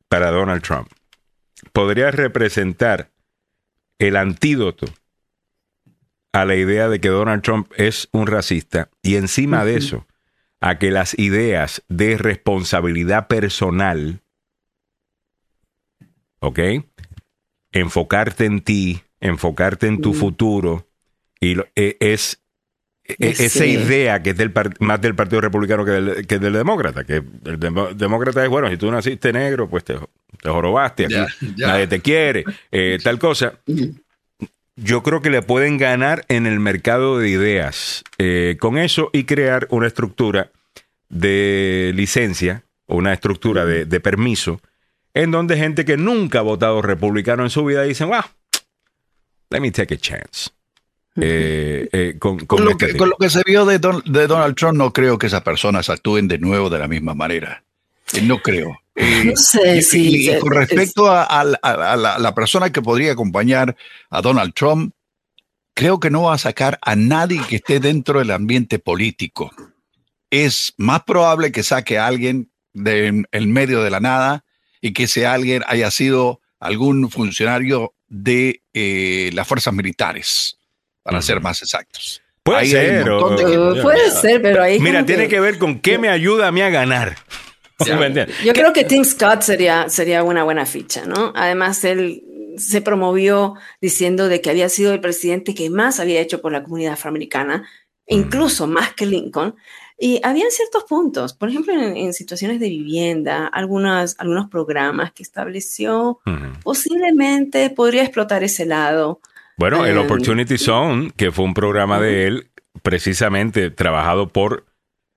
para 0.08 0.32
Donald 0.32 0.62
Trump 0.62 0.90
podría 1.74 2.12
representar 2.12 3.10
el 4.00 4.16
antídoto 4.16 4.86
a 6.32 6.46
la 6.46 6.56
idea 6.56 6.90
de 6.90 7.00
que 7.00 7.10
Donald 7.10 7.42
Trump 7.42 7.72
es 7.78 8.08
un 8.12 8.28
racista 8.28 8.90
y 9.02 9.16
encima 9.16 9.66
de 9.66 9.78
eso 9.78 10.06
a 10.62 10.78
que 10.78 10.92
las 10.92 11.18
ideas 11.18 11.84
de 11.88 12.18
responsabilidad 12.18 13.28
personal, 13.28 14.22
¿ok? 16.40 16.60
Enfocarte 17.72 18.46
en 18.46 18.62
ti, 18.62 19.02
enfocarte 19.20 19.88
en 19.88 20.02
tu 20.02 20.12
Mm. 20.12 20.16
futuro, 20.16 20.88
y 21.40 21.56
lo- 21.56 21.68
e- 21.76 21.98
es 22.00 22.42
e- 23.06 23.34
Sí. 23.34 23.46
esa 23.46 23.66
idea 23.66 24.22
que 24.22 24.32
es 24.32 24.38
del 24.38 24.52
par- 24.52 24.76
más 24.80 25.02
del 25.02 25.16
Partido 25.16 25.42
Republicano 25.42 25.84
que 25.84 25.92
del, 25.92 26.28
que 26.28 26.38
del 26.38 26.54
Demócrata, 26.54 27.04
que 27.06 27.16
el 27.46 27.60
demócrata 27.98 28.44
es, 28.44 28.50
bueno, 28.50 28.70
si 28.70 28.78
tú 28.78 28.92
naciste 28.92 29.34
negro, 29.34 29.68
pues 29.68 29.84
te, 29.84 29.96
te 29.96 30.50
jorobaste, 30.50 31.06
aquí 31.06 31.16
nadie 31.58 31.88
te 31.88 32.02
quiere, 32.02 32.44
eh, 32.72 33.00
tal 33.04 33.18
cosa. 33.18 33.60
Yo 34.82 35.04
creo 35.04 35.22
que 35.22 35.30
le 35.30 35.42
pueden 35.42 35.78
ganar 35.78 36.26
en 36.30 36.46
el 36.48 36.60
mercado 36.60 37.20
de 37.20 37.30
ideas 37.30 38.04
eh, 38.18 38.58
con 38.60 38.78
eso 38.78 39.10
y 39.14 39.24
crear 39.26 39.68
una 39.72 39.88
estructura 39.88 40.52
de 41.10 41.92
licencia 41.96 42.64
o 42.86 42.96
una 42.96 43.14
estructura 43.14 43.66
de, 43.66 43.86
de 43.86 44.00
permiso 44.00 44.62
en 45.14 45.32
donde 45.32 45.58
gente 45.58 45.86
que 45.86 45.98
nunca 45.98 46.40
ha 46.40 46.44
votado 46.44 46.82
republicano 46.82 47.44
en 47.44 47.50
su 47.50 47.66
vida 47.66 47.84
dicen, 47.84 48.10
wow, 48.10 48.22
let 49.50 49.60
me 49.60 49.72
take 49.72 49.96
a 49.96 49.98
chance. 49.98 50.52
Eh, 51.20 51.90
eh, 51.92 52.16
con, 52.20 52.38
con 52.38 52.60
Con 52.60 52.66
lo, 52.66 52.72
este 52.72 52.88
que, 52.92 52.98
con 52.98 53.10
lo 53.10 53.18
que 53.18 53.30
se 53.30 53.42
vio 53.46 53.66
de, 53.66 53.80
Don- 53.80 54.04
de 54.06 54.28
Donald 54.28 54.56
Trump, 54.56 54.78
no 54.78 54.94
creo 54.94 55.18
que 55.18 55.28
esas 55.28 55.42
personas 55.42 55.90
actúen 55.90 56.28
de 56.28 56.38
nuevo 56.38 56.70
de 56.70 56.80
la 56.80 56.88
misma 56.88 57.14
manera. 57.16 57.64
Eh, 58.14 58.22
No 58.22 58.40
creo. 58.42 58.80
Eh, 58.96 59.24
No 59.26 59.36
sé 59.36 59.78
y- 59.78 59.82
si- 59.82 60.10
y- 60.10 60.30
y 60.32 60.40
con 60.40 60.52
es- 60.54 60.60
respecto 60.60 61.08
a, 61.10 61.24
a 61.24 61.44
la- 61.44 61.60
a 61.62 61.96
la, 61.96 62.18
la 62.20 62.36
persona 62.36 62.72
que 62.72 62.82
podría 62.82 63.14
acompañar 63.14 63.76
a 64.10 64.22
Donald 64.22 64.54
Trump, 64.54 64.94
creo 65.74 66.00
que 66.00 66.10
no 66.10 66.24
va 66.24 66.34
a 66.34 66.38
sacar 66.38 66.78
a 66.82 66.96
nadie 66.96 67.42
que 67.48 67.58
esté 67.58 67.80
dentro 67.80 68.20
del 68.20 68.32
ambiente 68.32 68.80
político. 68.80 69.52
Es 70.30 70.74
más 70.78 71.04
probable 71.04 71.52
que 71.52 71.64
saque 71.64 71.98
a 71.98 72.08
alguien 72.08 72.52
del 72.74 73.26
medio 73.48 73.82
de 73.84 73.90
la 73.90 74.00
nada 74.00 74.44
y 74.82 74.94
que 74.94 75.04
ese 75.04 75.26
alguien 75.26 75.64
haya 75.68 75.90
sido 75.92 76.42
algún 76.60 77.10
funcionario 77.10 77.94
de 78.08 78.62
eh, 78.74 79.30
las 79.34 79.48
fuerzas 79.48 79.74
militares, 79.74 80.58
para 81.04 81.22
ser 81.22 81.40
más 81.42 81.62
exactos. 81.62 82.22
Puede 82.44 82.60
Ahí 82.60 82.72
ser. 82.72 83.10
o- 83.10 83.30
de 83.76 83.82
puede 83.82 84.12
ser, 84.12 84.42
pero 84.42 84.64
ahí 84.64 84.80
Mira, 84.80 85.06
tiene 85.06 85.28
que 85.28 85.40
ver 85.40 85.58
con 85.58 85.80
qué 85.80 85.98
me 85.98 86.10
ayuda 86.10 86.48
a 86.48 86.52
mí 86.52 86.62
a 86.62 86.70
ganar. 86.70 87.16
Yo 88.44 88.54
creo 88.54 88.74
que 88.74 88.84
Tim 88.84 89.04
Scott 89.04 89.42
sería, 89.42 89.90
sería 89.90 90.24
una 90.24 90.44
buena 90.44 90.66
ficha, 90.66 91.06
¿no? 91.06 91.32
Además, 91.36 91.84
él 91.84 92.24
se 92.58 92.82
promovió 92.82 93.56
diciendo 93.82 94.28
de 94.28 94.42
que 94.42 94.50
había 94.50 94.70
sido 94.70 94.94
el 94.94 95.00
presidente 95.00 95.54
que 95.56 95.70
más 95.70 96.00
había 96.00 96.20
hecho 96.20 96.42
por 96.42 96.52
la 96.52 96.64
comunidad 96.64 96.94
afroamericana, 96.94 97.68
incluso 98.08 98.68
más 98.68 98.94
que 98.94 99.06
Lincoln. 99.06 99.56
Y 100.02 100.22
habían 100.24 100.50
ciertos 100.50 100.86
puntos, 100.86 101.34
por 101.34 101.50
ejemplo, 101.50 101.74
en, 101.74 101.98
en 101.98 102.14
situaciones 102.14 102.60
de 102.62 102.70
vivienda, 102.70 103.48
algunas, 103.48 104.16
algunos 104.18 104.50
programas 104.50 105.12
que 105.12 105.24
estableció, 105.24 106.20
Ujú. 106.26 106.60
posiblemente 106.64 107.70
podría 107.70 108.04
explotar 108.04 108.44
ese 108.44 108.66
lado. 108.66 109.20
Bueno, 109.58 109.86
el 109.86 109.98
Eh, 109.98 110.00
Opportunity 110.00 110.58
Zone, 110.58 111.12
que 111.18 111.32
fue 111.32 111.44
un 111.44 111.54
programa 111.54 112.00
de 112.00 112.28
él, 112.28 112.50
precisamente 112.82 113.72
trabajado 113.72 114.30
por 114.30 114.66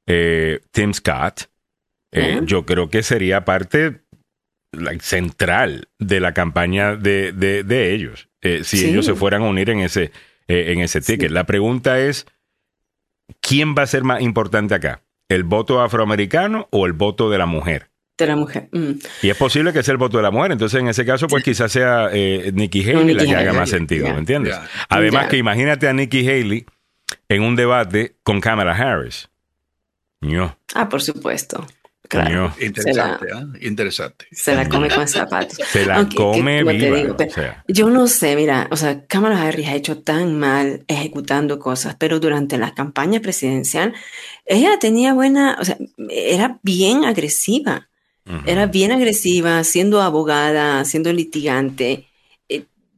eh, 0.08 0.60
Tim 0.72 0.92
Scott, 0.92 1.48
eh, 2.12 2.40
yo 2.44 2.64
creo 2.66 2.88
que 2.90 3.02
sería 3.02 3.44
parte 3.44 4.02
like, 4.72 5.02
central 5.04 5.88
de 5.98 6.20
la 6.20 6.32
campaña 6.34 6.96
de, 6.96 7.32
de- 7.32 7.62
de 7.64 7.92
ellos, 7.94 8.28
eh, 8.40 8.62
si 8.64 8.78
Sí. 8.78 8.86
ellos 8.90 9.04
se 9.06 9.14
fueran 9.14 9.42
a 9.42 9.46
unir 9.48 9.70
en 9.70 9.80
ese, 9.80 10.12
eh, 10.48 10.72
en 10.72 10.80
ese 10.80 11.00
ticket. 11.00 11.28
Sí. 11.28 11.34
La 11.34 11.44
pregunta 11.46 11.98
es, 12.00 12.26
¿quién 13.40 13.74
va 13.74 13.82
a 13.82 13.86
ser 13.86 14.04
más 14.04 14.20
importante 14.22 14.74
acá? 14.74 15.02
¿El 15.28 15.44
voto 15.44 15.80
afroamericano 15.80 16.68
o 16.70 16.86
el 16.86 16.92
voto 16.92 17.30
de 17.30 17.38
la 17.38 17.46
mujer? 17.46 17.88
De 18.18 18.26
la 18.26 18.36
mujer. 18.36 18.68
Mm. 18.72 18.92
Y 19.22 19.30
es 19.30 19.36
posible 19.36 19.72
que 19.72 19.82
sea 19.82 19.92
el 19.92 19.98
voto 19.98 20.18
de 20.18 20.22
la 20.22 20.30
mujer. 20.30 20.52
Entonces, 20.52 20.78
en 20.80 20.88
ese 20.88 21.06
caso, 21.06 21.26
pues 21.28 21.42
quizás 21.42 21.72
sea 21.72 22.10
eh, 22.12 22.50
Nikki 22.54 22.82
Haley 22.82 23.04
Nikki 23.06 23.14
la 23.14 23.24
que 23.24 23.30
haga 23.36 23.40
Haley, 23.50 23.56
más 23.60 23.70
sentido. 23.70 24.08
¿me 24.12 24.18
entiendes? 24.18 24.54
Además 24.90 25.28
que 25.28 25.38
imagínate 25.38 25.88
a 25.88 25.92
Nikki 25.94 26.28
Haley 26.28 26.66
en 27.28 27.42
un 27.42 27.56
debate 27.56 28.16
con 28.22 28.40
Kamala 28.40 28.72
Harris. 28.76 29.28
No, 30.20 30.56
Ah, 30.74 30.88
por 30.88 31.00
supuesto. 31.02 31.66
Claro. 32.12 32.54
Interesante, 32.60 33.26
¿ah? 33.34 33.46
Interesante. 33.62 34.26
Se 34.32 34.54
la 34.54 34.68
come 34.68 34.90
con 34.90 35.08
zapatos. 35.08 35.56
Se 35.66 35.86
la 35.86 35.96
Aunque, 35.96 36.14
come 36.16 36.62
que- 36.62 36.72
viva. 36.72 36.96
digo, 36.98 37.16
pero 37.16 37.30
o 37.30 37.34
sea, 37.34 37.64
Yo 37.68 37.88
no 37.88 38.06
sé, 38.06 38.36
mira, 38.36 38.68
o 38.70 38.76
sea, 38.76 39.06
Kamala 39.06 39.40
Harris 39.42 39.66
ha 39.68 39.74
hecho 39.74 39.98
tan 40.02 40.38
mal 40.38 40.84
ejecutando 40.88 41.58
cosas, 41.58 41.96
pero 41.98 42.20
durante 42.20 42.58
la 42.58 42.74
campaña 42.74 43.20
presidencial, 43.20 43.94
ella 44.44 44.78
tenía 44.78 45.14
buena, 45.14 45.56
o 45.58 45.64
sea, 45.64 45.78
era 46.10 46.58
bien 46.62 47.04
agresiva, 47.06 47.88
era 48.46 48.66
bien 48.66 48.92
agresiva, 48.92 49.64
siendo 49.64 50.02
abogada, 50.02 50.84
siendo 50.84 51.12
litigante. 51.14 52.08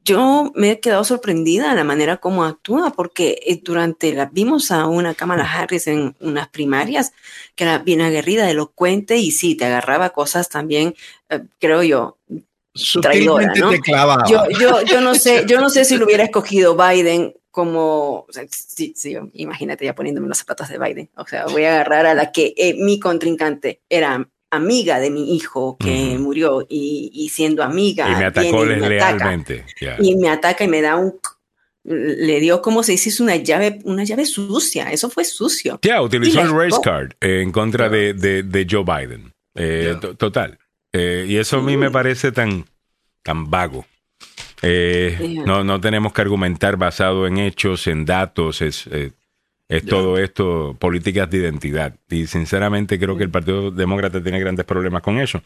Yo 0.04 0.52
me 0.54 0.70
he 0.70 0.80
quedado 0.80 1.02
sorprendida 1.04 1.70
de 1.70 1.76
la 1.76 1.84
manera 1.84 2.18
como 2.18 2.44
actúa, 2.44 2.92
porque 2.92 3.40
eh, 3.46 3.60
durante 3.62 4.12
la, 4.12 4.26
vimos 4.26 4.70
a 4.70 4.86
una 4.86 5.14
Kamala 5.14 5.50
Harris 5.50 5.86
en 5.86 6.14
unas 6.20 6.48
primarias 6.48 7.12
que 7.54 7.64
era 7.64 7.78
bien 7.78 8.02
aguerrida, 8.02 8.50
elocuente 8.50 9.16
y 9.16 9.30
sí, 9.30 9.54
te 9.54 9.64
agarraba 9.64 10.10
cosas 10.10 10.48
también, 10.48 10.94
eh, 11.30 11.40
creo 11.58 11.82
yo, 11.82 12.18
Traidora, 13.00 13.44
Sutilmente 13.46 13.60
¿no? 13.60 13.70
te 13.70 13.80
clavaba. 13.80 14.24
yo, 14.28 14.42
yo, 14.58 14.82
yo 14.82 15.00
no 15.00 15.14
sé, 15.14 15.44
yo 15.46 15.60
no 15.60 15.70
sé 15.70 15.84
si 15.84 15.96
lo 15.96 16.06
hubiera 16.06 16.24
escogido 16.24 16.76
Biden 16.76 17.34
como, 17.54 18.26
o 18.28 18.32
sea, 18.32 18.44
sí, 18.50 18.94
sí, 18.96 19.16
imagínate 19.34 19.84
ya 19.84 19.94
poniéndome 19.94 20.26
los 20.26 20.38
zapatos 20.38 20.68
de 20.68 20.76
Biden. 20.76 21.08
O 21.16 21.24
sea, 21.24 21.46
voy 21.46 21.62
a 21.62 21.74
agarrar 21.74 22.04
a 22.04 22.14
la 22.14 22.32
que 22.32 22.52
eh, 22.56 22.74
mi 22.74 22.98
contrincante 22.98 23.80
era 23.88 24.28
amiga 24.56 25.00
de 25.00 25.10
mi 25.10 25.34
hijo 25.34 25.76
que 25.78 26.16
murió 26.18 26.66
y, 26.68 27.10
y 27.12 27.28
siendo 27.28 27.62
amiga. 27.62 28.10
y 28.10 28.16
me 28.16 28.24
atacó 28.24 28.64
deslealmente. 28.64 29.64
y 30.00 30.16
me 30.16 30.28
ataca 30.28 30.64
y 30.64 30.68
me 30.68 30.80
da 30.82 30.96
un, 30.96 31.14
le 31.84 32.40
dio 32.40 32.62
como 32.62 32.82
se 32.82 32.92
dice, 32.92 33.10
es 33.10 33.20
una 33.20 33.36
llave, 33.36 33.80
una 33.84 34.04
llave 34.04 34.24
sucia. 34.26 34.90
Eso 34.90 35.10
fue 35.10 35.24
sucio. 35.24 35.78
Ya, 35.82 36.00
utilizó 36.00 36.38
Y 36.40 36.42
el 36.42 36.50
race 36.50 36.78
card 36.82 37.12
eh, 37.20 37.40
en 37.42 37.52
contra 37.52 37.88
de, 37.88 38.14
de- 38.14 38.42
de 38.42 38.66
Joe 38.70 38.84
Biden. 38.84 39.32
Eh, 39.54 39.96
Total. 40.18 40.58
Eh, 40.92 41.26
y 41.28 41.36
eso 41.36 41.58
a 41.58 41.62
mí 41.62 41.76
me 41.76 41.90
parece 41.90 42.32
tan, 42.32 42.64
tan 43.22 43.50
vago. 43.50 43.84
Eh, 44.62 45.36
no, 45.44 45.62
no 45.62 45.80
tenemos 45.80 46.12
que 46.12 46.22
argumentar 46.22 46.76
basado 46.76 47.26
en 47.26 47.36
hechos, 47.38 47.86
en 47.86 48.04
datos, 48.06 48.62
es, 48.62 48.88
es 49.76 49.84
todo 49.84 50.18
esto 50.18 50.76
políticas 50.78 51.28
de 51.30 51.38
identidad. 51.38 51.96
Y 52.08 52.26
sinceramente 52.26 52.98
creo 52.98 53.16
que 53.16 53.24
el 53.24 53.30
Partido 53.30 53.70
Demócrata 53.70 54.22
tiene 54.22 54.40
grandes 54.40 54.64
problemas 54.64 55.02
con 55.02 55.18
eso. 55.18 55.42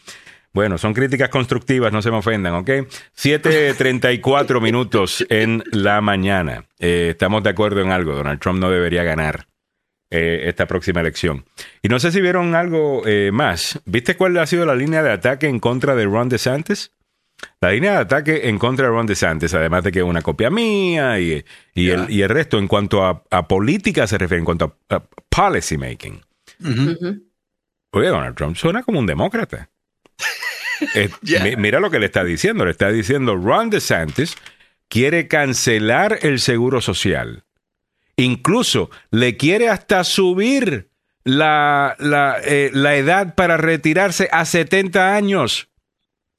Bueno, 0.53 0.79
son 0.79 0.95
críticas 0.95 1.29
constructivas, 1.29 1.93
no 1.93 2.01
se 2.03 2.11
me 2.11 2.17
ofendan, 2.17 2.55
¿ok? 2.55 2.69
7.34 3.17 4.61
minutos 4.61 5.25
en 5.29 5.63
la 5.73 6.01
mañana. 6.01 6.65
Eh, 6.79 7.09
estamos 7.11 7.43
de 7.43 7.51
acuerdo 7.51 7.83
en 7.83 7.91
algo, 7.91 8.15
Donald 8.15 8.41
Trump 8.41 8.59
no 8.59 8.71
debería 8.71 9.03
ganar 9.03 9.47
eh, 10.11 10.45
esta 10.47 10.67
próxima 10.67 11.03
elección. 11.03 11.45
Y 11.83 11.89
no 11.89 11.99
sé 11.99 12.13
si 12.13 12.23
vieron 12.23 12.55
algo 12.55 13.03
eh, 13.07 13.31
más. 13.33 13.81
¿Viste 13.85 14.17
cuál 14.17 14.39
ha 14.39 14.47
sido 14.47 14.65
la 14.65 14.75
línea 14.75 15.03
de 15.03 15.13
ataque 15.13 15.49
en 15.49 15.61
contra 15.61 15.95
de 15.95 16.07
Ron 16.07 16.31
DeSantis? 16.31 16.93
La 17.61 17.71
línea 17.71 17.93
de 17.93 17.99
ataque 17.99 18.49
en 18.49 18.59
contra 18.59 18.87
de 18.87 18.93
Ron 18.93 19.07
DeSantis, 19.07 19.55
además 19.55 19.85
de 19.85 19.93
que 19.93 20.01
es 20.01 20.05
una 20.05 20.23
copia 20.23 20.51
mía 20.51 21.19
y, 21.21 21.45
el, 21.75 22.11
y 22.11 22.23
el 22.23 22.29
resto, 22.29 22.59
en 22.59 22.67
cuanto 22.69 23.05
a, 23.05 23.23
a 23.31 23.47
política 23.49 24.07
se 24.07 24.19
refiere, 24.19 24.41
en 24.41 24.45
cuanto 24.45 24.77
a, 24.89 24.97
a 24.97 25.03
policy 25.29 25.77
making. 25.79 26.21
Oye, 27.93 28.09
Donald 28.09 28.37
Trump 28.37 28.57
suena 28.57 28.83
como 28.83 28.99
un 28.99 29.07
demócrata. 29.07 29.69
Eh, 30.95 31.09
mi- 31.43 31.57
Mira 31.57 31.81
lo 31.81 31.91
que 31.91 31.99
le 31.99 32.07
está 32.07 32.23
diciendo. 32.23 32.65
Le 32.65 32.71
está 32.71 32.89
diciendo, 32.91 33.35
Ron 33.35 33.69
DeSantis 33.69 34.37
quiere 34.89 35.27
cancelar 35.27 36.21
el 36.23 36.39
seguro 36.39 36.81
social. 36.81 37.43
Incluso 38.15 38.89
le 39.11 39.37
quiere 39.37 39.71
hasta 39.71 40.05
subir 40.05 40.91
la, 41.25 41.97
la, 41.99 42.37
eh, 42.45 42.71
la 42.73 42.95
edad 42.95 43.35
para 43.35 43.57
retirarse 43.57 44.29
a 44.31 44.45
70 44.45 45.17
años. 45.17 45.68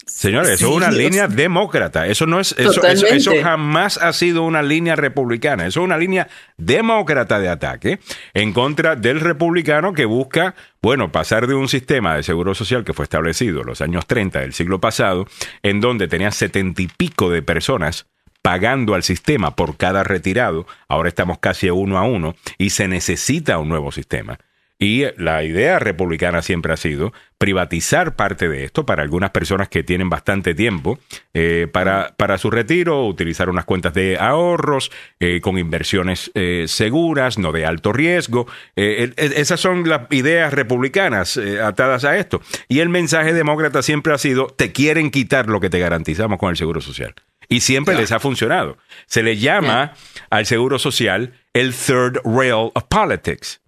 Señores, 0.09 0.51
eso 0.51 0.67
Sí, 0.67 0.71
es 0.71 0.77
una 0.77 0.91
línea 0.91 1.27
demócrata. 1.27 2.07
Eso 2.07 2.25
no 2.25 2.39
es, 2.39 2.53
eso, 2.57 2.83
eso, 2.83 3.07
eso 3.07 3.31
jamás 3.41 3.97
ha 3.97 4.11
sido 4.13 4.43
una 4.43 4.61
línea 4.61 4.95
republicana. 4.95 5.67
Eso 5.67 5.81
es 5.81 5.85
una 5.85 5.97
línea 5.97 6.27
demócrata 6.57 7.39
de 7.39 7.49
ataque 7.49 7.99
en 8.33 8.51
contra 8.53 8.95
del 8.95 9.19
republicano 9.19 9.93
que 9.93 10.05
busca, 10.05 10.55
bueno, 10.81 11.11
pasar 11.11 11.47
de 11.47 11.53
un 11.53 11.69
sistema 11.69 12.15
de 12.15 12.23
seguro 12.23 12.55
social 12.55 12.83
que 12.83 12.93
fue 12.93 13.03
establecido 13.03 13.61
en 13.61 13.67
los 13.67 13.81
años 13.81 14.07
30 14.07 14.39
del 14.39 14.53
siglo 14.53 14.79
pasado, 14.79 15.27
en 15.63 15.79
donde 15.79 16.07
tenía 16.07 16.31
setenta 16.31 16.81
y 16.81 16.87
pico 16.87 17.29
de 17.29 17.41
personas 17.41 18.07
pagando 18.41 18.95
al 18.95 19.03
sistema 19.03 19.55
por 19.55 19.77
cada 19.77 20.03
retirado. 20.03 20.65
Ahora 20.87 21.09
estamos 21.09 21.39
casi 21.39 21.69
uno 21.69 21.97
a 21.97 22.03
uno 22.03 22.35
y 22.57 22.71
se 22.71 22.87
necesita 22.87 23.57
un 23.57 23.69
nuevo 23.69 23.91
sistema. 23.91 24.39
Y 24.81 25.03
la 25.17 25.43
idea 25.43 25.77
republicana 25.77 26.41
siempre 26.41 26.71
ha 26.71 26.77
sido 26.77 27.11
privatizar 27.37 28.15
parte 28.15 28.47
de 28.47 28.63
esto 28.63 28.85
para 28.85 29.03
algunas 29.03 29.31
personas 29.31 29.67
que 29.67 29.83
tienen 29.83 30.09
bastante 30.09 30.55
tiempo 30.55 30.99
eh, 31.33 31.67
para, 31.69 32.15
para 32.15 32.37
su 32.37 32.49
retiro, 32.49 33.05
utilizar 33.05 33.49
unas 33.49 33.65
cuentas 33.65 33.93
de 33.93 34.17
ahorros 34.17 34.89
eh, 35.19 35.41
con 35.41 35.57
inversiones 35.57 36.31
eh, 36.33 36.63
seguras, 36.67 37.37
no 37.37 37.51
de 37.51 37.65
alto 37.65 37.91
riesgo. 37.91 38.47
Eh, 38.77 39.11
esas 39.17 39.59
son 39.59 39.87
las 39.87 40.03
ideas 40.11 40.53
republicanas 40.53 41.35
eh, 41.35 41.59
atadas 41.61 42.05
a 42.05 42.17
esto. 42.17 42.41
Y 42.69 42.79
el 42.79 42.87
mensaje 42.87 43.33
demócrata 43.33 43.81
siempre 43.81 44.13
ha 44.13 44.17
sido, 44.17 44.47
te 44.47 44.71
quieren 44.71 45.11
quitar 45.11 45.47
lo 45.47 45.59
que 45.59 45.69
te 45.69 45.79
garantizamos 45.79 46.39
con 46.39 46.51
el 46.51 46.57
Seguro 46.57 46.79
Social. 46.79 47.13
Y 47.49 47.59
siempre 47.61 47.95
les 47.95 48.13
ha 48.13 48.19
funcionado. 48.21 48.77
Se 49.07 49.23
le 49.23 49.35
llama 49.35 49.93
al 50.29 50.45
Seguro 50.45 50.79
Social 50.79 51.33
el 51.53 51.73
third 51.73 52.21
rail 52.23 52.71
of 52.73 52.83
politics. 52.89 53.59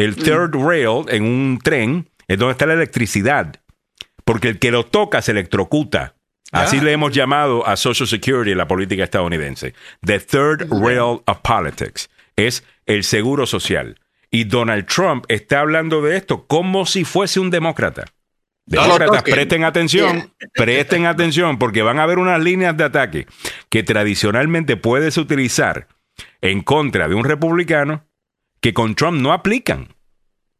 El 0.00 0.16
third 0.16 0.54
rail 0.54 1.04
en 1.08 1.24
un 1.24 1.58
tren 1.62 2.08
es 2.26 2.38
donde 2.38 2.52
está 2.52 2.64
la 2.64 2.72
electricidad. 2.72 3.60
Porque 4.24 4.48
el 4.48 4.58
que 4.58 4.70
lo 4.70 4.86
toca 4.86 5.20
se 5.20 5.32
electrocuta. 5.32 6.14
Así 6.52 6.80
le 6.80 6.92
hemos 6.92 7.12
llamado 7.12 7.66
a 7.66 7.76
Social 7.76 8.08
Security 8.08 8.52
en 8.52 8.56
la 8.56 8.66
política 8.66 9.04
estadounidense. 9.04 9.74
The 10.00 10.20
third 10.20 10.70
rail 10.70 11.20
of 11.26 11.40
politics 11.42 12.08
es 12.34 12.64
el 12.86 13.04
seguro 13.04 13.44
social. 13.44 14.00
Y 14.30 14.44
Donald 14.44 14.86
Trump 14.86 15.26
está 15.28 15.60
hablando 15.60 16.00
de 16.00 16.16
esto 16.16 16.46
como 16.46 16.86
si 16.86 17.04
fuese 17.04 17.38
un 17.38 17.50
demócrata. 17.50 18.06
Demócratas, 18.64 19.22
presten 19.22 19.64
atención, 19.64 20.32
presten 20.54 21.04
atención, 21.04 21.58
porque 21.58 21.82
van 21.82 21.98
a 21.98 22.04
haber 22.04 22.18
unas 22.18 22.42
líneas 22.42 22.74
de 22.74 22.84
ataque 22.84 23.26
que 23.68 23.82
tradicionalmente 23.82 24.78
puedes 24.78 25.18
utilizar 25.18 25.88
en 26.40 26.62
contra 26.62 27.06
de 27.06 27.16
un 27.16 27.24
republicano 27.24 28.04
que 28.60 28.72
con 28.74 28.94
Trump 28.94 29.20
no 29.20 29.32
aplican. 29.32 29.94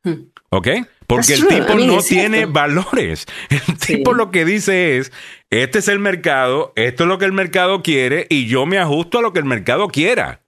Hmm. 0.03 0.31
¿Ok? 0.51 0.69
Porque 1.07 1.35
el 1.35 1.47
tipo 1.47 1.73
I 1.73 1.77
mean, 1.77 1.87
no 1.89 2.03
tiene 2.03 2.47
valores. 2.47 3.27
El 3.51 3.61
Sí. 3.79 3.97
tipo 3.97 4.13
lo 4.15 4.31
que 4.31 4.45
dice 4.45 4.97
es, 4.99 5.13
este 5.51 5.81
es 5.81 5.89
el 5.89 5.99
mercado, 5.99 6.73
esto 6.77 7.03
es 7.05 7.09
lo 7.09 7.19
que 7.19 7.25
el 7.25 7.33
mercado 7.33 7.83
quiere 7.83 8.27
y 8.31 8.47
yo 8.47 8.65
me 8.67 8.79
ajusto 8.79 9.19
a 9.19 9.23
lo 9.23 9.33
que 9.33 9.41
el 9.41 9.45
mercado 9.45 9.89
quiera. 9.89 10.43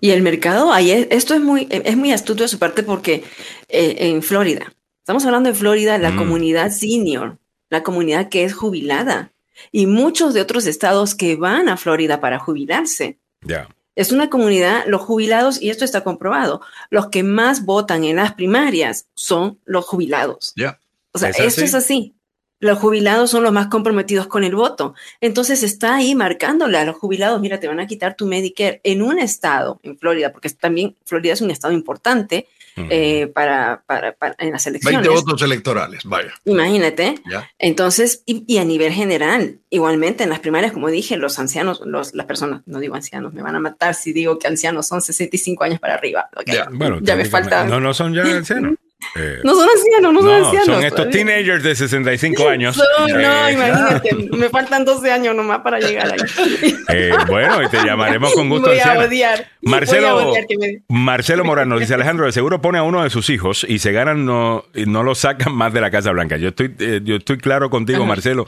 Y 0.00 0.10
el 0.10 0.22
mercado, 0.22 0.72
ahí 0.72 0.90
es- 0.92 1.08
esto 1.10 1.34
es 1.34 1.40
muy, 1.40 1.66
es 1.70 1.96
muy 1.96 2.12
astuto 2.12 2.42
de 2.44 2.48
su 2.48 2.58
parte 2.58 2.82
porque 2.84 3.24
eh, 3.68 3.96
en 4.10 4.22
Florida, 4.22 4.72
estamos 5.00 5.24
hablando 5.26 5.48
de 5.50 5.54
Florida, 5.56 5.98
la 5.98 6.10
Mm. 6.12 6.16
comunidad 6.16 6.70
senior, 6.70 7.38
la 7.70 7.82
comunidad 7.82 8.28
que 8.28 8.44
es 8.44 8.54
jubilada 8.54 9.32
y 9.72 9.86
muchos 9.86 10.32
de 10.34 10.40
otros 10.40 10.66
estados 10.66 11.14
que 11.14 11.34
van 11.36 11.68
a 11.68 11.76
Florida 11.76 12.20
para 12.20 12.38
jubilarse. 12.38 13.18
Ya. 13.42 13.68
Es 13.96 14.12
una 14.12 14.28
comunidad, 14.30 14.84
los 14.86 15.02
jubilados, 15.02 15.60
y 15.62 15.70
esto 15.70 15.84
está 15.84 16.02
comprobado, 16.02 16.60
los 16.90 17.08
que 17.08 17.22
más 17.22 17.64
votan 17.64 18.04
en 18.04 18.16
las 18.16 18.34
primarias 18.34 19.06
son 19.14 19.58
los 19.64 19.84
jubilados. 19.86 20.52
Ya. 20.56 20.80
O 21.12 21.18
sea, 21.18 21.30
¿Es 21.30 21.38
esto 21.38 21.60
así? 21.60 21.64
es 21.64 21.74
así. 21.74 22.14
Los 22.60 22.78
jubilados 22.78 23.30
son 23.30 23.42
los 23.42 23.52
más 23.52 23.66
comprometidos 23.66 24.26
con 24.26 24.42
el 24.42 24.54
voto. 24.54 24.94
Entonces 25.20 25.62
está 25.62 25.96
ahí 25.96 26.14
marcándole 26.14 26.78
a 26.78 26.84
los 26.84 26.96
jubilados, 26.96 27.40
mira, 27.40 27.60
te 27.60 27.68
van 27.68 27.78
a 27.78 27.86
quitar 27.86 28.16
tu 28.16 28.26
Medicare 28.26 28.80
en 28.84 29.02
un 29.02 29.18
estado, 29.18 29.80
en 29.82 29.98
Florida, 29.98 30.32
porque 30.32 30.48
también 30.50 30.96
Florida 31.04 31.34
es 31.34 31.40
un 31.40 31.50
estado 31.50 31.74
importante. 31.74 32.48
Eh, 32.76 33.26
para, 33.34 33.82
para- 33.86 34.12
para- 34.12 34.34
en 34.38 34.52
las 34.52 34.64
20 34.64 34.88
elecciones. 34.88 35.24
votos 35.24 35.42
electorales, 35.42 36.02
vaya. 36.04 36.32
Imagínate. 36.44 37.16
Ya. 37.30 37.48
Entonces, 37.58 38.22
y, 38.26 38.44
y 38.46 38.58
a 38.58 38.64
nivel 38.64 38.92
general, 38.92 39.58
igualmente 39.70 40.24
en 40.24 40.30
las 40.30 40.40
primarias, 40.40 40.72
como 40.72 40.88
dije, 40.88 41.16
los 41.16 41.38
ancianos, 41.38 41.80
los, 41.84 42.14
las 42.14 42.26
personas, 42.26 42.62
no 42.66 42.78
digo 42.80 42.94
ancianos, 42.94 43.32
me 43.32 43.42
van 43.42 43.54
a 43.56 43.60
matar 43.60 43.94
si 43.94 44.12
digo 44.12 44.38
que 44.38 44.48
ancianos 44.48 44.86
son 44.86 45.02
65 45.02 45.64
años 45.64 45.80
para 45.80 45.94
arriba. 45.94 46.28
Ya. 46.46 46.68
Bueno, 46.70 46.98
ya 47.00 47.16
me 47.16 47.24
falta. 47.24 47.64
No, 47.64 47.80
no 47.80 47.94
son 47.94 48.14
ya 48.14 48.22
ancianos. 48.22 48.74
Eh, 49.16 49.38
No 49.44 49.54
son 49.54 49.68
ancianos, 49.68 50.12
no 50.12 50.20
son 50.20 50.28
no, 50.40 50.44
ancianos. 50.46 50.66
son 50.76 50.84
estos 50.84 51.10
teenagers 51.10 51.62
de 51.62 51.74
65 51.74 52.48
años. 52.48 52.74
Son- 52.76 52.86
no, 53.12 53.48
Eh, 53.48 53.52
imagínate, 53.52 54.14
me 54.36 54.48
faltan 54.48 54.84
12 54.84 55.10
años 55.12 55.34
nomás 55.36 55.60
para 55.60 55.78
llegar 55.78 56.10
ahí. 56.12 56.18
eh, 56.88 57.12
bueno, 57.28 57.62
y 57.62 57.68
te 57.68 57.76
llamaremos 57.84 58.32
con 58.34 58.48
gusto 58.48 58.68
Voy 58.68 58.78
a 58.78 58.82
anciana. 58.82 59.06
odiar. 59.06 59.46
Marcelo- 59.62 60.12
voy 60.14 60.22
a 60.22 60.26
odiar 60.26 60.44
me- 60.58 60.82
Marcelo 60.88 61.44
Morano 61.44 61.78
dice 61.78 61.94
Alejandro, 61.94 62.26
de 62.26 62.32
seguro 62.32 62.60
pone 62.60 62.78
a 62.78 62.82
uno 62.82 63.02
de 63.04 63.10
sus 63.10 63.30
hijos 63.30 63.64
y 63.68 63.78
se 63.78 63.92
ganan 63.92 64.24
no, 64.24 64.64
no 64.74 65.02
lo 65.02 65.14
sacan 65.14 65.54
más 65.54 65.72
de 65.72 65.80
la 65.80 65.90
Casa 65.90 66.10
Blanca. 66.10 66.36
Yo 66.36 66.48
estoy, 66.48 66.74
yo 67.04 67.16
estoy 67.16 67.38
claro 67.38 67.70
contigo, 67.70 68.00
Ajá. 68.00 68.08
Marcelo, 68.08 68.46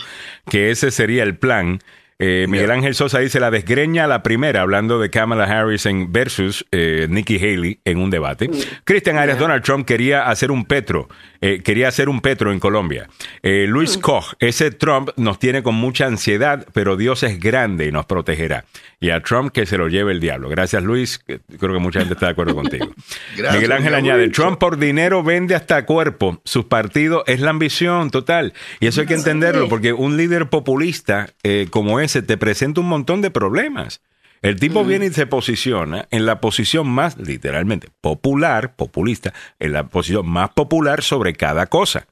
que 0.50 0.70
ese 0.70 0.90
sería 0.90 1.22
el 1.22 1.36
plan. 1.36 1.80
Eh, 2.18 2.46
Miguel 2.48 2.70
Ángel 2.70 2.94
Sosa 2.94 3.18
dice 3.18 3.40
la 3.40 3.50
desgreña 3.50 4.06
la 4.06 4.22
primera, 4.22 4.62
hablando 4.62 4.98
de 4.98 5.10
Kamala 5.10 5.44
Harris 5.44 5.84
en 5.84 6.12
versus 6.12 6.64
eh, 6.72 7.06
Nikki 7.10 7.36
Haley 7.36 7.80
en 7.84 7.98
un 7.98 8.08
debate. 8.10 8.48
Cristian 8.84 9.18
Arias, 9.18 9.38
Donald 9.38 9.62
Trump 9.62 9.86
quería 9.86 10.28
hacer 10.28 10.50
un 10.50 10.64
petro, 10.64 11.08
eh, 11.42 11.62
quería 11.62 11.88
hacer 11.88 12.08
un 12.08 12.22
petro 12.22 12.52
en 12.52 12.60
Colombia. 12.60 13.08
Eh, 13.42 13.66
Luis 13.68 13.98
Koch, 13.98 14.34
ese 14.38 14.70
Trump 14.70 15.10
nos 15.16 15.38
tiene 15.38 15.62
con 15.62 15.74
mucha 15.74 16.06
ansiedad, 16.06 16.66
pero 16.72 16.96
Dios 16.96 17.22
es 17.22 17.38
grande 17.38 17.86
y 17.86 17.92
nos 17.92 18.06
protegerá. 18.06 18.64
Y 18.98 19.10
a 19.10 19.20
Trump 19.20 19.52
que 19.52 19.66
se 19.66 19.76
lo 19.76 19.88
lleve 19.88 20.12
el 20.12 20.20
diablo. 20.20 20.48
Gracias, 20.48 20.82
Luis. 20.82 21.18
Creo 21.18 21.74
que 21.74 21.78
mucha 21.78 21.98
gente 21.98 22.14
está 22.14 22.26
de 22.26 22.32
acuerdo 22.32 22.54
contigo. 22.54 22.86
Gracias, 23.36 23.54
Miguel 23.54 23.72
Ángel 23.72 23.94
añade. 23.94 24.28
Trump 24.30 24.58
por 24.58 24.78
dinero 24.78 25.22
vende 25.22 25.54
hasta 25.54 25.84
cuerpo. 25.84 26.40
Sus 26.44 26.64
partidos 26.64 27.22
es 27.26 27.40
la 27.40 27.50
ambición 27.50 28.10
total. 28.10 28.54
Y 28.80 28.86
eso 28.86 29.02
hay 29.02 29.06
que 29.06 29.14
entenderlo, 29.14 29.68
porque 29.68 29.92
un 29.92 30.16
líder 30.16 30.48
populista 30.48 31.28
eh, 31.42 31.66
como 31.70 32.00
ese 32.06 32.22
te 32.22 32.36
presenta 32.36 32.80
un 32.80 32.88
montón 32.88 33.22
de 33.22 33.30
problemas. 33.30 34.00
El 34.42 34.56
tipo 34.60 34.84
viene 34.84 35.06
y 35.06 35.10
se 35.10 35.26
posiciona 35.26 36.06
en 36.10 36.26
la 36.26 36.40
posición 36.40 36.88
más, 36.88 37.16
literalmente, 37.16 37.88
popular, 38.00 38.76
populista, 38.76 39.32
en 39.58 39.72
la 39.72 39.88
posición 39.88 40.28
más 40.28 40.50
popular 40.50 41.02
sobre 41.02 41.32
cada 41.34 41.66
cosa. 41.66 42.06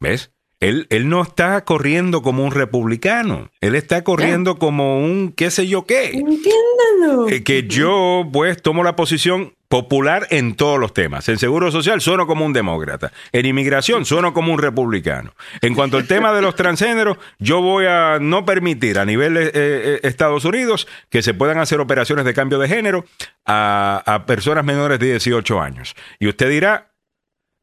¿Ves? 0.00 0.31
Él, 0.62 0.86
él 0.90 1.08
no 1.08 1.22
está 1.22 1.64
corriendo 1.64 2.22
como 2.22 2.44
un 2.44 2.52
republicano. 2.52 3.50
Él 3.60 3.74
está 3.74 4.04
corriendo 4.04 4.60
como 4.60 5.00
un 5.00 5.32
qué 5.36 5.50
sé 5.50 5.66
yo 5.66 5.86
qué. 5.86 6.10
Entiéndalo. 6.10 7.28
Eh, 7.28 7.42
que 7.42 7.66
yo 7.66 8.28
pues 8.32 8.62
tomo 8.62 8.84
la 8.84 8.94
posición 8.94 9.54
popular 9.66 10.28
en 10.30 10.54
todos 10.54 10.78
los 10.78 10.94
temas. 10.94 11.28
En 11.28 11.38
seguro 11.38 11.72
social 11.72 12.00
sueno 12.00 12.28
como 12.28 12.46
un 12.46 12.52
demócrata. 12.52 13.10
En 13.32 13.44
inmigración 13.44 14.04
sueno 14.04 14.32
como 14.32 14.52
un 14.52 14.60
republicano. 14.60 15.34
En 15.62 15.74
cuanto 15.74 15.96
al 15.96 16.06
tema 16.06 16.32
de 16.32 16.42
los 16.42 16.54
transgéneros, 16.54 17.16
yo 17.40 17.60
voy 17.60 17.86
a 17.86 18.18
no 18.20 18.44
permitir 18.44 19.00
a 19.00 19.04
nivel 19.04 19.36
eh, 19.36 19.50
eh, 19.54 20.00
Estados 20.04 20.44
Unidos 20.44 20.86
que 21.10 21.22
se 21.22 21.34
puedan 21.34 21.58
hacer 21.58 21.80
operaciones 21.80 22.24
de 22.24 22.34
cambio 22.34 22.60
de 22.60 22.68
género 22.68 23.04
a, 23.46 24.00
a 24.06 24.26
personas 24.26 24.64
menores 24.64 25.00
de 25.00 25.06
18 25.06 25.60
años. 25.60 25.96
Y 26.20 26.28
usted 26.28 26.48
dirá, 26.48 26.91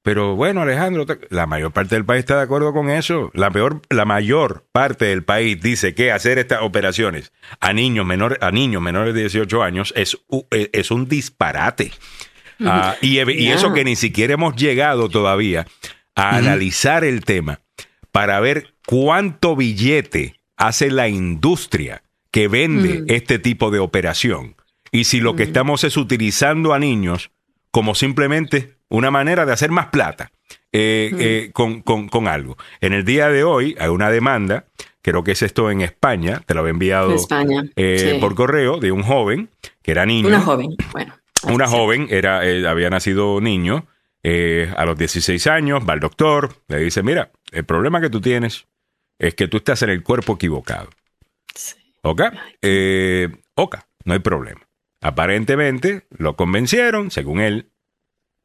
pero 0.02 0.36
bueno, 0.36 0.62
Alejandro, 0.62 1.06
la 1.30 1.46
mayor 1.46 1.72
parte 1.74 1.96
del 1.96 2.06
país 2.06 2.20
está 2.20 2.38
de 2.38 2.44
acuerdo 2.44 2.72
con 2.74 2.90
eso. 2.90 3.32
La 3.34 3.52
peor, 3.52 3.82
la 3.90 4.06
mayor 4.06 4.66
parte 4.72 5.06
del 5.06 5.24
país 5.24 5.62
dice 5.62 5.94
que 5.94 6.12
hacer 6.12 6.38
estas 6.38 6.62
operaciones 6.62 7.34
a 7.60 7.74
niños 7.74 8.06
menores, 8.06 8.40
a 8.42 8.52
niños 8.52 8.82
menores 8.82 9.14
de 9.14 9.22
18 9.22 9.62
años 9.62 9.94
es, 9.98 10.18
eh, 10.52 10.70
es 10.72 10.92
un 10.92 11.08
disparate. 11.08 11.92
Ah, 12.62 12.96
y, 13.02 13.20
eso 13.20 13.74
que 13.74 13.86
ni 13.86 13.96
siquiera 13.96 14.34
hemos 14.34 14.56
llegado 14.56 15.10
todavía 15.10 15.66
a 16.16 16.36
analizar 16.36 17.04
el 17.04 17.24
tema 17.24 17.62
para 18.12 18.40
ver 18.40 18.74
cuánto 18.86 19.56
billete 19.56 20.36
hace 20.58 20.92
la 20.92 21.08
industria 21.08 22.04
que 22.32 22.48
vende 22.48 23.04
este 23.08 23.40
tipo 23.40 23.72
de 23.72 23.80
operación. 23.80 24.56
Y 24.92 25.06
si 25.06 25.20
lo 25.22 25.36
que 25.36 25.44
estamos 25.44 25.84
es 25.84 25.98
utilizando 25.98 26.74
a 26.74 26.80
niños 26.80 27.32
como 27.72 27.96
simplemente 27.96 28.76
una 28.90 29.12
manera 29.12 29.46
de 29.46 29.54
hacer 29.54 29.72
más 29.72 29.88
plata 29.88 30.32
eh, 30.72 31.12
eh, 31.20 31.50
con, 31.54 31.82
con- 31.82 32.10
con 32.10 32.28
algo. 32.28 32.58
En 32.82 32.94
el 32.94 33.06
día 33.06 33.30
de 33.30 33.44
hoy 33.44 33.76
hay 33.80 33.90
una 33.90 34.10
demanda, 34.10 34.66
creo 35.02 35.24
que 35.24 35.32
es 35.32 35.42
esto 35.42 35.70
en 35.72 35.82
España, 35.82 36.42
te 36.46 36.54
lo 36.54 36.62
había 36.62 36.72
enviado 36.72 37.10
En 37.12 37.16
España, 37.16 37.64
eh, 37.76 38.12
sí. 38.16 38.20
por 38.20 38.36
correo, 38.36 38.78
de 38.80 38.92
un 38.92 39.04
joven 39.04 39.50
que 39.82 39.92
era 39.92 40.06
niño. 40.06 40.28
Una 40.28 40.42
joven, 40.42 40.76
bueno. 40.92 41.14
Una 41.44 41.68
Sí. 41.68 41.74
joven 41.76 42.08
era, 42.10 42.46
eh, 42.46 42.68
había 42.68 42.90
nacido 42.90 43.40
niño 43.42 43.88
eh, 44.24 44.74
a 44.76 44.86
los 44.86 44.98
16 44.98 45.48
años, 45.48 45.84
va 45.88 45.94
al 45.94 46.00
doctor, 46.02 46.54
le 46.68 46.80
dice, 46.80 47.02
mira, 47.04 47.32
el 47.52 47.64
problema 47.64 48.02
que 48.02 48.10
tú 48.10 48.20
tienes 48.20 48.68
es 49.18 49.36
que 49.36 49.48
tú 49.48 49.58
estás 49.58 49.82
en 49.84 49.90
el 49.92 50.04
cuerpo 50.04 50.34
equivocado. 50.34 50.90
Sí. 51.56 51.76
¿Ok? 52.02 52.22
Eh, 52.62 53.30
ok, 53.56 53.78
no 54.06 54.14
hay 54.14 54.20
problema. 54.20 54.62
Aparentemente 55.02 56.06
lo 56.18 56.36
convencieron, 56.36 57.12
según 57.12 57.40
él, 57.40 57.70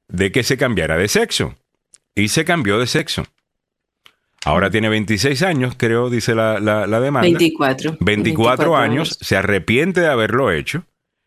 de 0.08 0.30
que 0.32 0.42
se 0.42 0.56
cambiara 0.56 0.96
de 0.96 1.08
sexo. 1.08 1.54
Y 2.14 2.28
se 2.28 2.44
cambió 2.44 2.78
de 2.78 2.86
sexo. 2.86 3.26
Ahora 4.44 4.70
tiene 4.70 4.88
26 4.88 5.42
años, 5.42 5.74
creo, 5.76 6.10
dice 6.10 6.34
la, 6.34 6.60
la, 6.60 6.86
la 6.86 7.00
demanda. 7.00 7.26
24. 7.26 7.96
24 8.00 8.76
años, 8.76 9.18
se 9.20 9.36
arrepiente 9.36 10.00
de 10.00 10.08
haberlo 10.08 10.52
hecho 10.52 10.84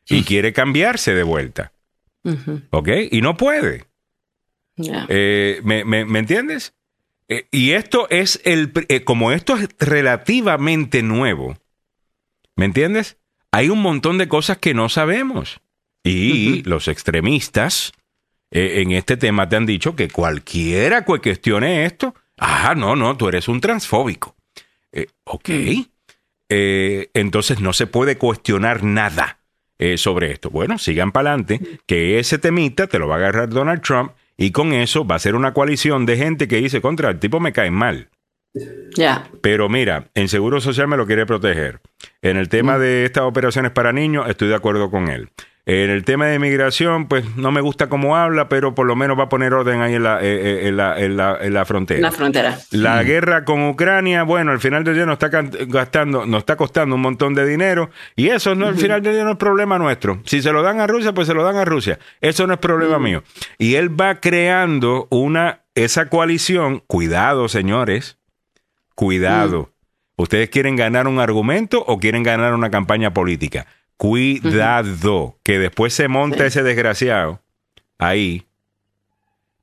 y 0.08 0.24
quiere 0.24 0.54
cambiarse 0.54 1.14
de 1.14 1.24
vuelta. 1.24 1.72
¿Ok? 2.72 2.90
Y 3.12 3.22
no 3.22 3.36
puede. 3.36 3.86
Eh, 5.10 5.62
¿me, 5.64 5.84
me, 5.84 6.06
me 6.06 6.20
entiendes? 6.20 6.74
Eh, 7.28 7.48
y 7.52 7.72
esto 7.72 8.08
es 8.10 8.40
el. 8.46 8.72
eh, 8.88 9.04
como 9.04 9.32
esto 9.32 9.58
es 9.58 9.68
relativamente 9.80 11.02
nuevo, 11.04 11.58
¿me 12.56 12.66
entiendes? 12.66 13.18
Hay 13.52 13.70
un 13.70 13.82
montón 13.82 14.18
de 14.18 14.28
cosas 14.28 14.58
que 14.58 14.74
no 14.74 14.90
sabemos. 14.90 15.60
Y 16.04 16.64
los 16.64 16.88
extremistas 16.88 17.92
eh, 18.52 18.82
en 18.82 18.92
este 18.92 19.18
tema 19.18 19.50
te 19.50 19.58
han 19.58 19.66
dicho 19.66 19.96
que 19.96 20.10
cualquiera 20.10 21.04
que 21.04 21.20
cuestione 21.20 21.86
esto, 21.86 22.16
ah, 22.38 22.74
no, 22.78 22.96
no, 22.96 23.18
tú 23.18 23.28
eres 23.28 23.48
un 23.48 23.60
transfóbico. 23.60 24.36
Eh, 24.92 25.08
ok. 25.26 25.50
Eh, 26.50 27.10
entonces 27.14 27.60
no 27.60 27.74
se 27.74 27.88
puede 27.88 28.18
cuestionar 28.18 28.84
nada 28.84 29.40
sobre 29.98 30.32
esto. 30.32 30.50
Bueno, 30.50 30.80
sigan 30.80 31.12
para 31.12 31.30
adelante, 31.30 31.62
que 31.86 32.18
ese 32.18 32.40
temita 32.40 32.88
te 32.88 32.98
lo 32.98 33.08
va 33.08 33.14
a 33.14 33.18
agarrar 33.20 33.50
Donald 33.50 33.84
Trump 33.84 34.14
y 34.36 34.50
con 34.50 34.74
eso 34.74 35.06
va 35.06 35.16
a 35.16 35.20
ser 35.20 35.36
una 35.36 35.54
coalición 35.54 36.08
de 36.08 36.18
gente 36.18 36.48
que 36.48 36.58
dice, 36.58 36.82
contra, 36.82 37.12
el 37.12 37.20
tipo 37.20 37.40
me 37.40 37.54
cae 37.54 37.70
mal. 37.70 38.10
Pero 39.42 39.70
mira, 39.70 40.06
en 40.16 40.28
Seguro 40.28 40.62
Social 40.62 40.88
me 40.88 40.98
lo 40.98 41.06
quiere 41.06 41.26
proteger. 41.26 41.82
En 42.22 42.38
el 42.38 42.50
tema 42.50 42.78
de 42.78 43.06
estas 43.06 43.24
operaciones 43.24 43.72
para 43.72 43.94
niños, 43.94 44.30
estoy 44.30 44.48
de 44.48 44.56
acuerdo 44.56 44.90
con 44.90 45.10
él. 45.10 45.30
En 45.70 45.90
el 45.90 46.06
tema 46.06 46.28
de 46.28 46.36
inmigración, 46.36 47.10
pues 47.10 47.36
no 47.36 47.52
me 47.52 47.60
gusta 47.60 47.90
cómo 47.90 48.16
habla, 48.16 48.48
pero 48.48 48.74
por 48.74 48.88
lo 48.88 48.96
menos 48.96 49.20
va 49.20 49.24
a 49.24 49.30
poner 49.30 49.54
orden 49.54 49.82
ahí 49.82 49.96
en 49.96 50.04
la, 50.04 50.24
eh, 50.24 50.62
eh, 50.64 50.68
en 50.70 50.78
la, 50.78 50.98
en 50.98 51.18
la, 51.18 51.38
en 51.42 51.54
la 51.54 51.66
frontera. 51.66 52.00
La 52.00 52.12
frontera. 52.14 52.58
La 52.72 53.04
guerra 53.04 53.44
con 53.44 53.68
Ucrania, 53.68 54.24
bueno, 54.24 54.52
al 54.54 54.62
final 54.62 54.86
del 54.86 54.96
día 54.96 55.06
nos 55.06 55.22
está 55.22 55.28
gastando, 55.68 56.26
nos 56.26 56.40
está 56.40 56.56
costando 56.56 56.96
un 56.96 57.02
montón 57.02 57.34
de 57.34 57.46
dinero 57.46 57.90
y 58.16 58.30
eso 58.30 58.56
no, 58.56 58.68
al 58.68 58.78
final 58.78 59.02
del 59.02 59.16
día 59.16 59.26
no 59.26 59.32
es 59.32 59.38
problema 59.38 59.78
nuestro. 59.78 60.22
Si 60.24 60.42
se 60.42 60.54
lo 60.54 60.62
dan 60.62 60.80
a 60.80 60.88
Rusia, 60.88 61.12
pues 61.12 61.28
se 61.28 61.34
lo 61.34 61.44
dan 61.44 61.58
a 61.58 61.66
Rusia. 61.66 62.00
Eso 62.22 62.48
no 62.48 62.54
es 62.54 62.60
problema 62.60 62.98
mío. 62.98 63.24
Y 63.58 63.76
él 63.76 63.90
va 64.00 64.22
creando 64.22 65.10
una 65.12 65.64
esa 65.76 66.08
coalición. 66.08 66.82
Cuidado, 66.88 67.50
señores. 67.50 68.18
Cuidado. 68.98 69.72
¿Ustedes 70.16 70.50
quieren 70.50 70.76
ganar 70.76 71.08
un 71.08 71.20
argumento 71.20 71.84
o 71.86 72.00
quieren 72.00 72.24
ganar 72.24 72.56
una 72.56 72.72
campaña 72.72 73.14
política? 73.14 73.68
Cuidado, 73.96 75.38
que 75.44 75.60
después 75.60 75.94
se 75.94 76.08
monta 76.08 76.40
Sí. 76.40 76.44
ese 76.46 76.64
desgraciado 76.64 77.40
ahí 78.00 78.48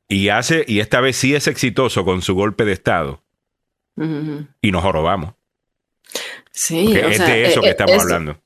y 0.06 0.28
hace, 0.28 0.64
y 0.68 0.78
esta 0.78 1.00
vez 1.00 1.16
sí 1.16 1.34
es 1.34 1.48
exitoso 1.48 2.04
con 2.04 2.22
su 2.22 2.34
golpe 2.36 2.64
de 2.64 2.72
Estado 2.74 3.22
y 4.62 4.70
nos 4.70 4.82
jorobamos. 4.82 5.34
Sí, 6.52 6.96
o 6.96 7.08
es 7.08 7.16
sea, 7.16 7.26
de 7.26 7.46
eso 7.46 7.58
eh, 7.58 7.62
que 7.62 7.68
eh, 7.68 7.70
estamos 7.70 7.92
esto- 7.96 8.02
hablando. 8.04 8.40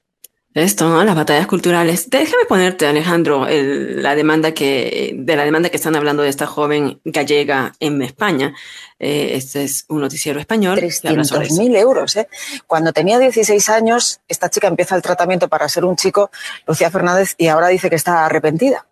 Esto, 0.59 0.89
¿no? 0.89 1.05
Las 1.05 1.15
batallas 1.15 1.47
culturales. 1.47 2.11
Déjame 2.11 2.45
ponerte, 2.49 2.87
Alejandro, 2.87 3.47
el- 3.47 4.03
la 4.03 4.15
demanda 4.17 4.53
que, 4.53 5.13
de 5.15 5.37
la 5.37 5.45
demanda 5.45 5.69
que 5.71 5.77
están 5.77 5.95
hablando 5.95 6.25
de 6.25 6.29
esta 6.31 6.47
joven 6.47 7.01
gallega 7.05 7.75
en 7.79 8.03
España. 8.03 8.55
Eh, 8.99 9.31
este 9.35 9.63
es 9.63 9.85
un 9.89 10.01
noticiero 10.01 10.41
español. 10.41 10.77
que 10.81 11.09
habla 11.09 11.23
sobre 11.25 11.47
eso. 11.47 11.55
300.000 11.63 11.77
euros. 11.77 12.17
¿eh? 12.17 12.27
Cuando 12.67 12.93
tenía 12.93 13.21
16 13.21 13.69
años, 13.69 14.21
esta 14.27 14.51
chica 14.51 14.67
empieza 14.67 14.97
el 14.97 15.03
tratamiento 15.03 15.49
para 15.49 15.69
ser 15.69 15.85
un 15.85 15.95
chico, 15.95 16.31
Lucía 16.67 16.91
Fernández, 16.91 17.35
y 17.39 17.47
ahora 17.47 17.69
dice 17.69 17.89
que 17.89 17.97
está 17.97 18.27
arrepentida. 18.27 18.85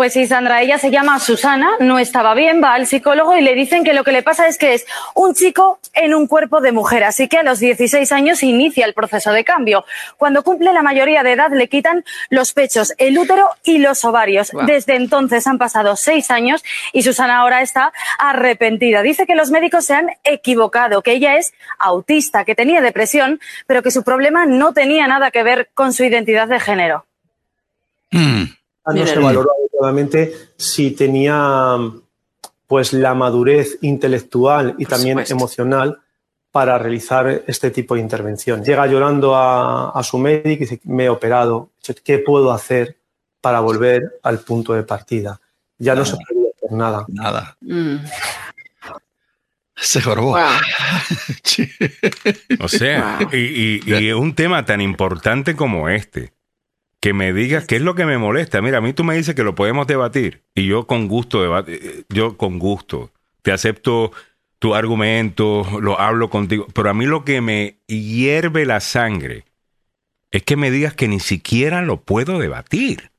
Pues 0.00 0.14
sí, 0.14 0.26
Sandra, 0.26 0.62
ella 0.62 0.78
se 0.78 0.90
llama 0.90 1.18
Susana, 1.18 1.72
no 1.78 1.98
estaba 1.98 2.32
bien, 2.32 2.62
va 2.64 2.72
al 2.72 2.86
psicólogo 2.86 3.36
y 3.36 3.42
le 3.42 3.54
dicen 3.54 3.84
que 3.84 3.92
lo 3.92 4.02
que 4.02 4.12
le 4.12 4.22
pasa 4.22 4.48
es 4.48 4.56
que 4.56 4.72
es 4.72 4.86
un 5.14 5.34
chico 5.34 5.78
en 5.92 6.14
un 6.14 6.26
cuerpo 6.26 6.62
de 6.62 6.72
mujer, 6.72 7.04
así 7.04 7.28
que 7.28 7.36
a 7.36 7.42
los 7.42 7.58
16 7.58 8.10
años 8.10 8.42
inicia 8.42 8.86
el 8.86 8.94
proceso 8.94 9.30
de 9.30 9.44
cambio. 9.44 9.84
Cuando 10.16 10.42
cumple 10.42 10.72
la 10.72 10.82
mayoría 10.82 11.22
de 11.22 11.32
edad 11.32 11.50
le 11.52 11.68
quitan 11.68 12.02
los 12.30 12.54
pechos, 12.54 12.94
el 12.96 13.18
útero 13.18 13.50
y 13.62 13.76
los 13.76 14.02
ovarios. 14.06 14.52
Desde 14.64 14.96
entonces 14.96 15.46
han 15.46 15.58
pasado 15.58 15.94
seis 15.96 16.30
años 16.30 16.64
y 16.94 17.02
Susana 17.02 17.40
ahora 17.40 17.60
está 17.60 17.92
arrepentida. 18.18 19.02
Dice 19.02 19.26
que 19.26 19.34
los 19.34 19.50
médicos 19.50 19.84
se 19.84 19.92
han 19.92 20.12
equivocado, 20.24 21.02
que 21.02 21.12
ella 21.12 21.36
es 21.36 21.52
autista, 21.78 22.46
que 22.46 22.54
tenía 22.54 22.80
depresión, 22.80 23.38
pero 23.66 23.82
que 23.82 23.90
su 23.90 24.02
problema 24.02 24.46
no 24.46 24.72
tenía 24.72 25.06
nada 25.06 25.30
que 25.30 25.42
ver 25.42 25.68
con 25.74 25.92
su 25.92 26.04
identidad 26.04 26.48
de 26.48 26.58
género. 26.58 27.04
Mm. 28.12 28.44
no 28.94 29.06
se 29.06 29.18
valoró 29.18 29.50
adecuadamente 29.84 30.34
si 30.56 30.92
tenía 30.92 31.76
pues 32.66 32.92
la 32.92 33.14
madurez 33.14 33.78
intelectual 33.82 34.74
y 34.78 34.84
Por 34.84 34.90
también 34.94 35.14
supuesto. 35.18 35.34
emocional 35.34 35.98
para 36.52 36.78
realizar 36.78 37.42
este 37.46 37.70
tipo 37.70 37.94
de 37.94 38.00
intervención. 38.00 38.62
Llega 38.64 38.86
llorando 38.86 39.34
a, 39.34 39.90
a 39.90 40.02
su 40.02 40.18
médico 40.18 40.48
y 40.50 40.56
dice, 40.66 40.80
me 40.84 41.04
he 41.04 41.08
operado, 41.08 41.70
¿qué 42.04 42.18
puedo 42.18 42.52
hacer 42.52 42.96
para 43.40 43.60
volver 43.60 44.18
al 44.22 44.40
punto 44.40 44.72
de 44.74 44.82
partida? 44.82 45.40
Ya 45.78 45.94
no 45.94 46.04
se 46.04 46.16
puede 46.16 46.50
hacer 46.56 46.72
nada. 46.72 47.04
Nada. 47.08 47.56
Mm. 47.60 47.96
Se 49.76 50.02
jorobó. 50.02 50.32
Wow. 50.32 50.40
O 52.60 52.68
sea, 52.68 53.18
Wow. 53.20 53.28
y, 53.32 53.80
y- 53.86 53.94
y 53.94 54.12
un 54.12 54.34
tema 54.34 54.64
tan 54.64 54.80
importante 54.80 55.56
como 55.56 55.88
este, 55.88 56.32
que 57.00 57.14
me 57.14 57.32
digas 57.32 57.66
qué 57.66 57.76
es 57.76 57.82
lo 57.82 57.94
que 57.94 58.04
me 58.04 58.18
molesta. 58.18 58.60
Mira, 58.60 58.78
a 58.78 58.80
mí 58.82 58.92
tú 58.92 59.04
me 59.04 59.16
dices 59.16 59.34
que 59.34 59.42
lo 59.42 59.54
podemos 59.54 59.86
debatir 59.86 60.42
y 60.54 60.66
yo 60.66 60.86
con 60.86 61.08
gusto 61.08 61.42
debate, 61.42 62.04
yo 62.10 62.36
con 62.36 62.58
gusto. 62.58 63.10
Te 63.42 63.52
acepto 63.52 64.12
tu 64.58 64.74
argumento, 64.74 65.66
lo 65.80 65.98
hablo 65.98 66.28
contigo, 66.28 66.66
pero 66.74 66.90
a 66.90 66.94
mí 66.94 67.06
lo 67.06 67.24
que 67.24 67.40
me 67.40 67.78
hierve 67.86 68.66
la 68.66 68.80
sangre 68.80 69.46
es 70.30 70.42
que 70.42 70.56
me 70.56 70.70
digas 70.70 70.94
que 70.94 71.08
ni 71.08 71.20
siquiera 71.20 71.80
lo 71.80 72.02
puedo 72.02 72.38
debatir, 72.38 73.10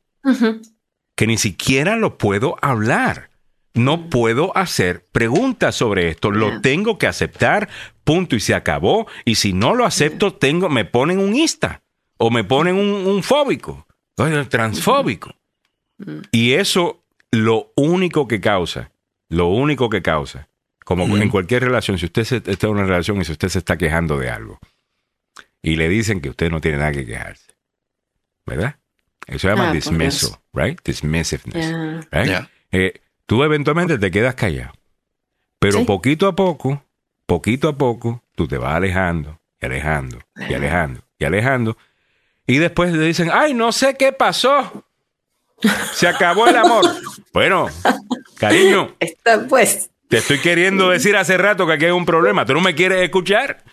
que 1.16 1.28
ni 1.28 1.38
siquiera 1.38 1.96
lo 1.96 2.18
puedo 2.18 2.56
hablar. 2.62 3.32
No 3.74 4.10
puedo 4.10 4.56
hacer 4.56 5.08
preguntas 5.14 5.76
sobre 5.76 6.10
esto, 6.10 6.30
lo 6.30 6.60
tengo 6.60 6.98
que 6.98 7.08
aceptar, 7.08 7.70
punto 8.04 8.36
y 8.36 8.42
se 8.42 8.54
acabó. 8.54 9.08
Y 9.24 9.36
si 9.36 9.54
no 9.54 9.76
lo 9.76 9.86
acepto, 9.86 10.34
tengo, 10.34 10.68
me 10.68 10.84
ponen 10.84 11.20
un 11.20 11.34
ista 11.34 11.82
o 12.24 12.30
me 12.30 12.44
ponen 12.44 12.76
un, 12.76 13.08
un 13.08 13.24
fóbico, 13.24 13.88
o 14.18 14.46
transfóbico. 14.48 15.34
Y 16.32 16.54
eso 16.54 17.04
lo 17.32 17.72
único 17.76 18.28
que 18.28 18.40
causa, 18.40 18.92
lo 19.30 19.48
único 19.48 19.90
que 19.90 20.02
causa, 20.04 20.48
como 20.86 21.18
en 21.18 21.30
cualquier 21.30 21.64
relación, 21.64 21.98
si 21.98 22.06
usted 22.06 22.24
se- 22.24 22.44
está 22.46 22.68
en 22.68 22.74
una 22.74 22.84
relación 22.86 23.20
y 23.22 23.26
si 23.26 23.32
usted 23.32 23.50
se 23.50 23.58
está 23.60 23.76
quejando 23.78 24.18
de 24.20 24.30
algo 24.30 24.60
y 25.64 25.78
le 25.78 25.90
dicen 25.90 26.22
que 26.22 26.30
usted 26.30 26.52
no 26.52 26.62
tiene 26.62 26.78
nada 26.78 26.92
que 26.92 27.06
quejarse, 27.06 27.54
¿verdad? 28.46 28.76
Eso 29.28 29.40
se 29.40 29.48
llama 29.48 29.70
Ah, 29.70 29.74
dismissal, 29.74 30.32
right? 30.54 30.80
Dismissiveness. 30.84 31.72
Right? 32.12 32.28
Ya. 32.28 32.50
Eh, 32.72 33.02
tú 33.26 33.44
eventualmente 33.44 33.98
te 33.98 34.12
quedas 34.12 34.36
callado. 34.36 34.74
Pero 35.60 35.80
Sí. 35.80 35.86
poquito 35.86 36.28
a 36.28 36.36
poco, 36.36 36.84
poquito 37.26 37.68
a 37.70 37.76
poco, 37.78 38.24
tú 38.36 38.48
te 38.48 38.58
vas 38.58 38.76
alejando 38.76 39.40
y 39.60 39.66
alejando 39.66 40.20
y 40.50 40.54
alejando 40.54 41.02
y 41.20 41.26
alejando. 41.26 41.78
Y 41.78 41.91
después 42.58 42.92
le 42.92 43.06
dicen, 43.06 43.30
ay, 43.32 43.54
no 43.54 43.72
sé 43.72 43.96
qué 43.98 44.12
pasó. 44.12 44.86
Se 45.94 46.08
acabó 46.08 46.48
el 46.48 46.58
amor. 46.58 46.86
bueno, 47.34 47.68
cariño, 48.40 48.96
Está 49.00 49.46
pues. 49.48 49.90
te 50.08 50.18
estoy 50.18 50.40
queriendo 50.40 50.90
decir 50.90 51.16
hace 51.16 51.38
rato 51.38 51.68
que 51.68 51.74
aquí 51.74 51.86
hay 51.86 51.92
un 51.92 52.06
problema. 52.06 52.46
¿Tú 52.46 52.54
no 52.54 52.62
me 52.62 52.74
quieres 52.76 53.02
escuchar? 53.04 53.64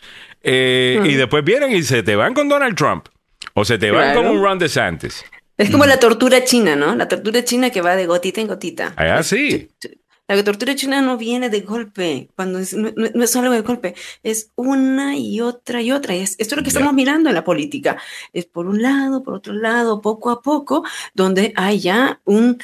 Eh, 0.43 1.01
Y 1.05 1.14
después 1.14 1.43
vienen 1.45 1.73
y 1.73 1.83
se 1.83 2.03
te 2.03 2.14
van 2.14 2.35
con 2.35 2.49
Donald 2.49 2.77
Trump. 2.77 3.07
O 3.55 3.64
se 3.64 3.79
te 3.79 3.91
van 3.91 4.12
Claro. 4.12 4.23
con 4.23 4.37
un 4.37 4.43
Ron 4.43 4.59
DeSantis. 4.59 5.25
Es 5.57 5.71
como 5.71 5.85
la 5.87 5.99
tortura 5.99 6.45
china, 6.45 6.77
¿no? 6.77 6.95
La 6.95 7.09
tortura 7.09 7.43
china 7.43 7.71
que 7.71 7.81
va 7.81 7.97
de 7.97 8.07
gotita 8.07 8.41
en 8.41 8.47
gotita. 8.47 8.93
Ah, 8.97 9.23
sí. 9.25 9.69
La 10.29 10.45
tortura 10.45 10.75
china 10.77 11.01
no 11.01 11.17
viene 11.17 11.49
de 11.49 11.62
golpe, 11.62 12.29
cuando 12.37 12.59
es- 12.59 12.75
no, 12.75 12.91
es 13.25 13.31
solo 13.31 13.51
de 13.51 13.62
golpe, 13.62 13.95
es 14.23 14.51
una 14.57 15.17
y 15.17 15.41
otra 15.41 15.81
y 15.81 15.91
otra. 15.91 16.14
Es, 16.14 16.37
esto 16.38 16.55
es 16.55 16.57
lo 16.59 16.62
que 16.62 16.69
estamos 16.69 16.93
mirando 16.93 17.31
en 17.31 17.35
la 17.35 17.45
política. 17.45 17.97
Es 18.35 18.45
por 18.45 18.67
un 18.67 18.83
lado, 18.83 19.23
por 19.23 19.35
otro 19.35 19.55
lado, 19.55 20.03
poco 20.03 20.31
a 20.31 20.43
poco, 20.43 20.85
donde 21.14 21.53
hay 21.57 21.81
ya 21.81 22.21
un... 22.25 22.59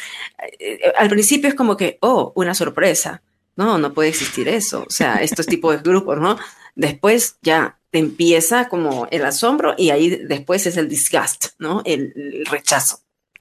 eh, 0.58 0.78
al 0.98 1.08
principio 1.08 1.48
es 1.48 1.54
como 1.54 1.76
que, 1.76 1.96
oh, 2.02 2.32
una 2.36 2.54
sorpresa. 2.54 3.22
No, 3.56 3.78
no 3.78 3.94
puede 3.94 4.10
existir 4.10 4.48
eso. 4.48 4.84
O 4.86 4.90
sea, 4.90 5.16
estos 5.22 5.46
tipos 5.46 5.74
de 5.76 5.82
grupos, 5.82 6.18
¿no? 6.18 6.36
Después 6.74 7.38
ya 7.40 7.78
te 7.90 7.98
empieza 8.00 8.68
como 8.68 9.06
el 9.12 9.24
asombro 9.24 9.74
y 9.78 9.90
ahí 9.90 10.10
después 10.10 10.66
es 10.66 10.76
el 10.76 10.88
disgust, 10.88 11.46
¿no? 11.58 11.80
El, 11.84 12.12
el 12.16 12.46
rechazo. 12.46 12.98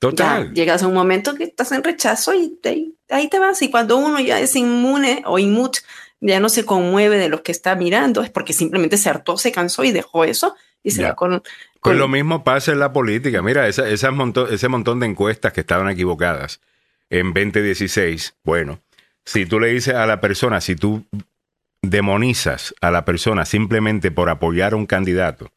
Total. 0.10 0.48
Ya 0.50 0.54
llegas 0.54 0.84
a 0.84 0.88
un 0.88 0.94
momento 0.94 1.34
que 1.36 1.46
estás 1.46 1.72
en 1.72 1.84
rechazo 1.84 2.34
y 2.34 2.60
ahí, 3.10 3.30
te 3.30 3.40
vas. 3.40 3.62
Y 3.62 3.72
cuando 3.72 3.98
uno 3.98 4.20
ya 4.20 4.40
es 4.40 4.56
inmune 4.56 5.24
o 5.26 5.40
inmut, 5.40 5.78
ya 6.20 6.40
no 6.40 6.50
se 6.50 6.66
conmueve 6.66 7.18
de 7.18 7.30
lo 7.30 7.42
que 7.42 7.52
está 7.54 7.76
mirando, 7.76 8.22
es 8.22 8.30
porque 8.30 8.54
simplemente 8.54 8.98
se 8.98 9.10
hartó, 9.10 9.38
se 9.38 9.52
cansó 9.52 9.84
y 9.84 9.92
dejó 9.92 10.26
eso 10.26 10.56
y 10.84 10.92
se 10.92 11.04
va 11.04 11.16
con, 11.16 11.42
Pues 11.42 11.80
con- 11.80 11.98
lo 11.98 12.08
mismo 12.10 12.44
pasa 12.44 12.74
en 12.74 12.80
la 12.80 12.92
política. 12.92 13.42
Mira, 13.42 13.68
esa, 13.68 13.88
esas 13.88 14.12
montón, 14.12 14.54
ese 14.54 14.68
montón 14.68 15.00
de 15.00 15.08
encuestas 15.08 15.54
que 15.54 15.62
estaban 15.62 15.90
equivocadas 15.90 16.60
en 17.10 17.34
2016. 17.34 18.36
Bueno, 18.44 18.80
si 19.26 19.46
tú 19.46 19.60
le 19.60 19.68
dices 19.68 19.96
a 19.96 20.06
la 20.06 20.20
persona, 20.20 20.60
si 20.60 20.76
tú 20.76 21.06
demonizas 21.82 22.74
a 22.82 22.92
la 22.92 23.06
persona 23.06 23.46
simplemente 23.46 24.12
por 24.12 24.30
apoyar 24.30 24.74
a 24.74 24.76
un 24.76 24.86
candidato, 24.86 25.52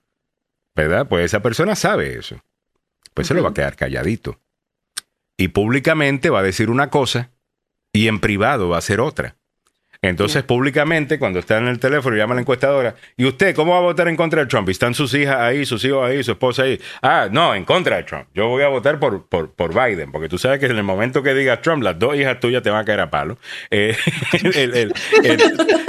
¿verdad? 0.74 1.09
Pues 1.09 1.24
esa 1.24 1.40
persona 1.40 1.74
sabe 1.74 2.16
eso. 2.18 2.40
Pues 3.16 3.28
se 3.28 3.32
lo 3.34 3.42
va 3.42 3.48
a 3.48 3.54
quedar 3.54 3.76
calladito. 3.76 4.38
Y 5.38 5.48
públicamente 5.48 6.28
va 6.28 6.40
a 6.40 6.42
decir 6.42 6.68
una 6.68 6.90
cosa 6.90 7.30
y 7.90 8.08
en 8.08 8.20
privado 8.20 8.68
va 8.68 8.76
a 8.76 8.80
hacer 8.80 9.00
otra. 9.00 9.36
Entonces, 10.02 10.42
públicamente, 10.42 11.18
cuando 11.18 11.38
está 11.38 11.56
en 11.56 11.66
el 11.68 11.78
teléfono, 11.80 12.14
llama 12.14 12.32
a 12.32 12.36
la 12.36 12.40
encuestadora. 12.42 12.94
¿Y 13.16 13.24
usted 13.24 13.54
cómo 13.56 13.72
va 13.72 13.78
a 13.78 13.82
votar 13.82 14.06
en 14.08 14.16
contra 14.16 14.40
de 14.42 14.46
Trump? 14.46 14.68
Y 14.68 14.72
están 14.72 14.92
sus 14.92 15.14
hijas 15.14 15.36
ahí, 15.36 15.64
sus 15.64 15.82
hijos 15.86 16.06
ahí, 16.06 16.22
su 16.22 16.32
esposa 16.32 16.64
ahí. 16.64 16.78
Ah, 17.00 17.28
no, 17.32 17.54
en 17.54 17.64
contra 17.64 17.96
de 17.96 18.02
Trump. 18.02 18.26
Yo 18.34 18.48
voy 18.48 18.62
a 18.62 18.68
votar 18.68 19.00
por, 19.00 19.26
por, 19.26 19.52
por 19.54 19.72
Biden, 19.72 20.12
porque 20.12 20.28
tú 20.28 20.36
sabes 20.36 20.60
que 20.60 20.66
en 20.66 20.76
el 20.76 20.82
momento 20.84 21.22
que 21.22 21.32
digas 21.32 21.62
Trump, 21.62 21.82
las 21.82 21.98
dos 21.98 22.14
hijas 22.16 22.38
tuyas 22.38 22.62
te 22.62 22.68
van 22.68 22.82
a 22.82 22.84
caer 22.84 23.00
a 23.00 23.10
palo. 23.10 23.38
Eh, 23.70 23.96
el- 24.54 24.74
el- 24.76 24.92
el- 25.24 25.40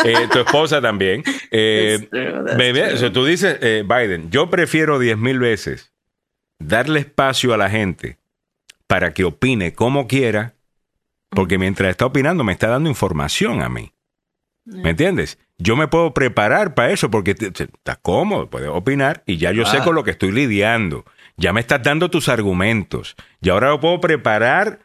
eh, 0.06 0.28
tu 0.32 0.40
esposa 0.40 0.80
también. 0.82 1.22
Eh, 1.52 2.08
true, 2.10 2.56
bebé, 2.56 2.82
true. 2.84 2.94
o 2.94 2.98
sea, 2.98 3.12
tú 3.12 3.26
dices, 3.26 3.60
Biden, 3.86 4.32
yo 4.32 4.50
prefiero 4.50 4.98
diez 5.00 5.18
mil 5.18 5.38
veces 5.40 5.92
darle 6.60 7.00
espacio 7.02 7.54
a 7.54 7.58
la 7.58 7.70
gente 7.70 8.18
para 8.88 9.14
que 9.14 9.24
opine 9.24 9.74
como 9.74 10.08
quiera, 10.08 10.56
porque 11.30 11.58
mientras 11.58 11.90
está 11.90 12.06
opinando 12.06 12.44
me 12.44 12.54
está 12.54 12.68
dando 12.68 12.90
información 12.90 13.62
a 13.62 13.70
mí. 13.70 13.92
¿Me 14.66 14.90
entiendes? 14.90 15.38
Yo 15.58 15.78
me 15.78 15.88
puedo 15.88 16.14
preparar 16.14 16.74
para 16.74 16.92
eso 16.92 17.10
porque 17.10 17.32
estás 17.32 17.98
cómodo, 18.02 18.50
puedes 18.50 18.70
opinar 18.70 19.24
y 19.26 19.38
ya 19.38 19.52
yo 19.54 19.66
sé 19.66 19.78
Ah. 19.78 19.84
con 19.84 19.96
lo 19.96 20.04
que 20.04 20.12
estoy 20.12 20.32
lidiando. 20.32 21.06
Ya 21.38 21.54
me 21.54 21.62
estás 21.62 21.82
dando 21.84 22.10
tus 22.10 22.28
argumentos. 22.30 23.16
Y 23.42 23.50
ahora 23.50 23.70
yo 23.70 23.80
puedo 23.80 24.02
preparar 24.02 24.80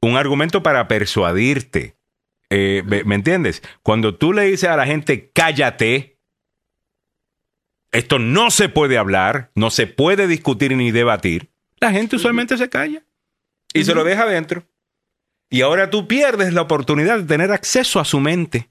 un 0.00 0.16
argumento 0.16 0.62
para 0.62 0.86
persuadirte. 0.86 1.96
Eh, 2.50 2.82
¿me, 2.86 3.02
me 3.04 3.16
entiendes? 3.16 3.62
Cuando 3.82 4.14
tú 4.14 4.32
le 4.32 4.42
dices 4.42 4.68
a 4.68 4.76
la 4.76 4.86
gente, 4.86 5.30
cállate, 5.34 6.13
esto 7.94 8.18
no 8.18 8.50
se 8.50 8.68
puede 8.68 8.98
hablar, 8.98 9.50
no 9.54 9.70
se 9.70 9.86
puede 9.86 10.26
discutir 10.26 10.76
ni 10.76 10.90
debatir, 10.90 11.50
la 11.80 11.92
gente 11.92 12.16
usualmente 12.16 12.58
se 12.58 12.68
calla 12.68 13.04
y 13.72 13.84
se 13.84 13.94
lo 13.94 14.04
deja 14.04 14.24
adentro. 14.24 14.64
Y 15.50 15.62
ahora 15.62 15.90
tú 15.90 16.08
pierdes 16.08 16.52
la 16.52 16.62
oportunidad 16.62 17.18
de 17.18 17.24
tener 17.24 17.52
acceso 17.52 18.00
a 18.00 18.04
su 18.04 18.18
mente. 18.18 18.70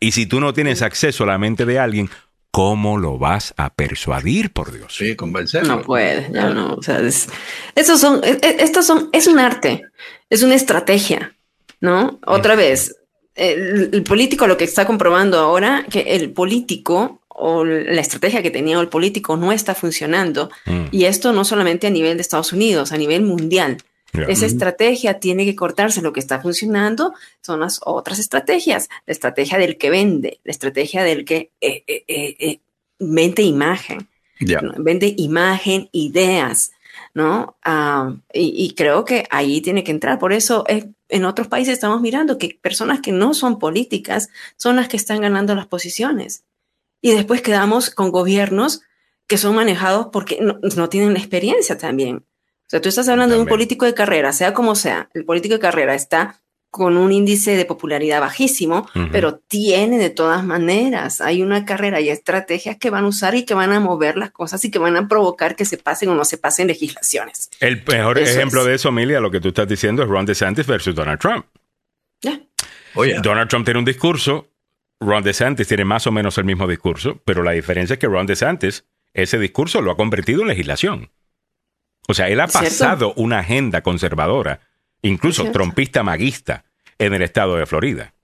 Y 0.00 0.12
si 0.12 0.26
tú 0.26 0.40
no 0.40 0.52
tienes 0.52 0.82
acceso 0.82 1.24
a 1.24 1.28
la 1.28 1.38
mente 1.38 1.64
de 1.64 1.78
alguien, 1.78 2.10
¿cómo 2.50 2.98
lo 2.98 3.18
vas 3.18 3.54
a 3.56 3.72
persuadir, 3.74 4.52
por 4.52 4.72
Dios? 4.72 4.94
Sí, 4.96 5.14
convencerlo. 5.14 5.76
No 5.76 5.82
puede, 5.82 6.30
ya 6.32 6.50
no. 6.50 6.74
O 6.74 6.82
sea, 6.82 6.98
es, 7.00 7.28
esos 7.74 8.00
son, 8.00 8.20
e- 8.24 8.38
e- 8.42 8.56
estos 8.60 8.86
son, 8.86 9.08
es 9.12 9.26
un 9.26 9.38
arte, 9.38 9.82
es 10.30 10.42
una 10.42 10.54
estrategia, 10.54 11.36
¿no? 11.80 12.18
Otra 12.26 12.56
vez, 12.56 12.96
el, 13.34 13.90
el 13.92 14.02
político 14.02 14.46
lo 14.46 14.56
que 14.56 14.64
está 14.64 14.86
comprobando 14.86 15.38
ahora, 15.38 15.84
que 15.90 16.00
el 16.16 16.32
político 16.32 17.20
o 17.34 17.64
la 17.64 18.00
estrategia 18.00 18.42
que 18.42 18.50
tenía 18.50 18.80
el 18.80 18.88
político 18.88 19.36
no 19.36 19.52
está 19.52 19.74
funcionando. 19.74 20.50
Mm. 20.66 20.86
Y 20.92 21.04
esto 21.04 21.32
no 21.32 21.44
solamente 21.44 21.86
a 21.86 21.90
nivel 21.90 22.16
de 22.16 22.22
Estados 22.22 22.52
Unidos, 22.52 22.92
a 22.92 22.96
nivel 22.96 23.22
mundial. 23.22 23.78
Ya. 24.12 24.24
Esa 24.26 24.46
estrategia 24.46 25.18
tiene 25.18 25.44
que 25.44 25.56
cortarse. 25.56 26.00
Lo 26.00 26.12
que 26.12 26.20
está 26.20 26.40
funcionando 26.40 27.14
son 27.42 27.60
las 27.60 27.80
otras 27.84 28.20
estrategias. 28.20 28.88
La 29.06 29.12
estrategia 29.12 29.58
del 29.58 29.76
que 29.76 29.90
vende, 29.90 30.40
la 30.44 30.52
estrategia 30.52 31.02
del 31.02 31.24
que 31.24 31.50
eh, 31.60 31.82
eh, 31.86 32.04
eh, 32.06 32.36
eh, 32.38 32.60
vende 33.00 33.42
imagen. 33.42 34.08
Ya. 34.38 34.60
¿no? 34.60 34.72
Vende 34.76 35.14
imagen, 35.16 35.88
ideas, 35.92 36.72
¿no? 37.12 37.56
Ah, 37.64 38.14
y, 38.32 38.64
y 38.64 38.74
creo 38.74 39.04
que 39.04 39.26
ahí 39.30 39.60
tiene 39.60 39.82
que 39.82 39.90
entrar. 39.90 40.18
Por 40.18 40.32
eso 40.32 40.64
eh, 40.68 40.90
en 41.08 41.24
otros 41.24 41.48
países 41.48 41.74
estamos 41.74 42.00
mirando 42.00 42.38
que 42.38 42.58
personas 42.60 43.00
que 43.00 43.12
no 43.12 43.34
son 43.34 43.58
políticas 43.58 44.28
son 44.56 44.76
las 44.76 44.88
que 44.88 44.96
están 44.96 45.20
ganando 45.20 45.54
las 45.54 45.66
posiciones. 45.66 46.44
Y 47.04 47.12
después 47.12 47.42
quedamos 47.42 47.90
con 47.90 48.10
gobiernos 48.10 48.80
que 49.26 49.36
son 49.36 49.54
manejados 49.54 50.06
porque 50.10 50.38
no, 50.40 50.58
no 50.74 50.88
tienen 50.88 51.12
la 51.12 51.18
experiencia 51.18 51.76
también. 51.76 52.16
O 52.16 52.66
sea, 52.66 52.80
tú 52.80 52.88
estás 52.88 53.10
hablando 53.10 53.34
de 53.34 53.42
un 53.42 53.46
político 53.46 53.84
de 53.84 53.92
carrera, 53.92 54.32
sea 54.32 54.54
como 54.54 54.74
sea, 54.74 55.10
el 55.12 55.26
político 55.26 55.52
de 55.52 55.60
carrera 55.60 55.94
está 55.94 56.40
con 56.70 56.96
un 56.96 57.12
índice 57.12 57.58
de 57.58 57.66
popularidad 57.66 58.22
bajísimo, 58.22 58.88
pero 59.12 59.36
tiene 59.36 59.98
de 59.98 60.08
todas 60.08 60.44
maneras, 60.44 61.20
hay 61.20 61.42
una 61.42 61.66
carrera 61.66 62.00
y 62.00 62.08
estrategias 62.08 62.78
que 62.78 62.88
van 62.88 63.04
a 63.04 63.08
usar 63.08 63.34
y 63.34 63.44
que 63.44 63.52
van 63.52 63.72
a 63.72 63.80
mover 63.80 64.16
las 64.16 64.30
cosas 64.30 64.64
y 64.64 64.70
que 64.70 64.78
van 64.78 64.96
a 64.96 65.06
provocar 65.06 65.56
que 65.56 65.66
se 65.66 65.76
pasen 65.76 66.08
o 66.08 66.14
no 66.14 66.24
se 66.24 66.38
pasen 66.38 66.68
legislaciones. 66.68 67.50
El 67.60 67.84
mejor 67.86 68.18
Eso 68.18 68.32
ejemplo 68.32 68.62
es. 68.62 68.66
de 68.66 68.74
eso, 68.76 68.88
Emilia, 68.88 69.20
lo 69.20 69.30
que 69.30 69.40
tú 69.40 69.48
estás 69.48 69.68
diciendo 69.68 70.02
es 70.02 70.08
Ron 70.08 70.24
DeSantis 70.24 70.66
versus 70.66 70.94
Donald 70.94 71.20
Trump. 71.20 71.44
Ya. 72.22 72.40
Oye, 72.94 73.18
Donald 73.22 73.50
Trump 73.50 73.66
tiene 73.66 73.78
un 73.78 73.84
discurso, 73.84 74.48
Ron 75.00 75.22
DeSantis 75.22 75.68
tiene 75.68 75.84
más 75.84 76.06
o 76.06 76.12
menos 76.12 76.38
el 76.38 76.44
mismo 76.44 76.66
discurso, 76.66 77.20
pero 77.24 77.42
la 77.42 77.52
diferencia 77.52 77.94
es 77.94 78.00
que 78.00 78.06
Ron 78.06 78.26
DeSantis 78.26 78.84
ese 79.12 79.38
discurso 79.38 79.80
lo 79.80 79.92
ha 79.92 79.96
convertido 79.96 80.42
en 80.42 80.48
legislación. 80.48 81.10
O 82.08 82.14
sea, 82.14 82.28
él 82.28 82.40
ha 82.40 82.48
¿Cierto? 82.48 82.66
pasado 82.66 83.14
una 83.16 83.38
agenda 83.38 83.80
conservadora, 83.82 84.60
incluso 85.02 85.50
trompista 85.52 86.02
maguista, 86.02 86.64
en 86.98 87.14
el 87.14 87.22
estado 87.22 87.56
de 87.56 87.66
Florida. 87.66 88.14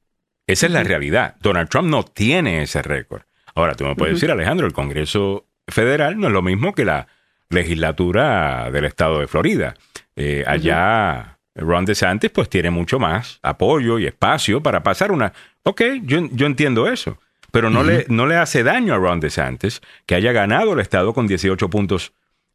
Esa 0.46 0.66
es 0.66 0.72
la 0.72 0.82
realidad. 0.82 1.36
Donald 1.40 1.68
Trump 1.68 1.88
no 1.88 2.04
tiene 2.04 2.62
ese 2.62 2.82
récord. 2.82 3.22
Ahora, 3.54 3.74
tú 3.74 3.84
me 3.84 3.94
puedes 3.94 4.14
decir, 4.14 4.30
Alejandro, 4.30 4.66
el 4.66 4.72
Congreso 4.72 5.46
Federal 5.66 6.18
no 6.18 6.26
es 6.28 6.32
lo 6.32 6.42
mismo 6.42 6.72
que 6.72 6.84
la 6.84 7.08
legislatura 7.48 8.70
del 8.70 8.84
estado 8.84 9.20
de 9.20 9.28
Florida. 9.28 9.74
Eh, 10.16 10.44
allá, 10.46 11.38
Ron 11.54 11.84
DeSantis, 11.84 12.30
pues 12.30 12.48
tiene 12.48 12.70
mucho 12.70 12.98
más 12.98 13.38
apoyo 13.42 13.98
y 13.98 14.06
espacio 14.06 14.62
para 14.62 14.82
pasar 14.82 15.12
una. 15.12 15.32
Ok, 15.62 15.82
yo, 16.02 16.28
yo 16.32 16.46
entiendo 16.46 16.88
eso. 16.88 17.18
Pero 17.52 17.68
no, 17.68 17.82
le, 17.82 18.06
no 18.08 18.26
le 18.26 18.36
hace 18.36 18.62
daño 18.62 18.94
a 18.94 18.98
Ron 18.98 19.18
DeSantis 19.18 19.80
que 20.06 20.14
haya 20.14 20.30
ganado 20.30 20.72
el 20.74 20.80
estado 20.80 21.12
con 21.12 21.26
18 21.26 21.68
puntos 21.68 22.12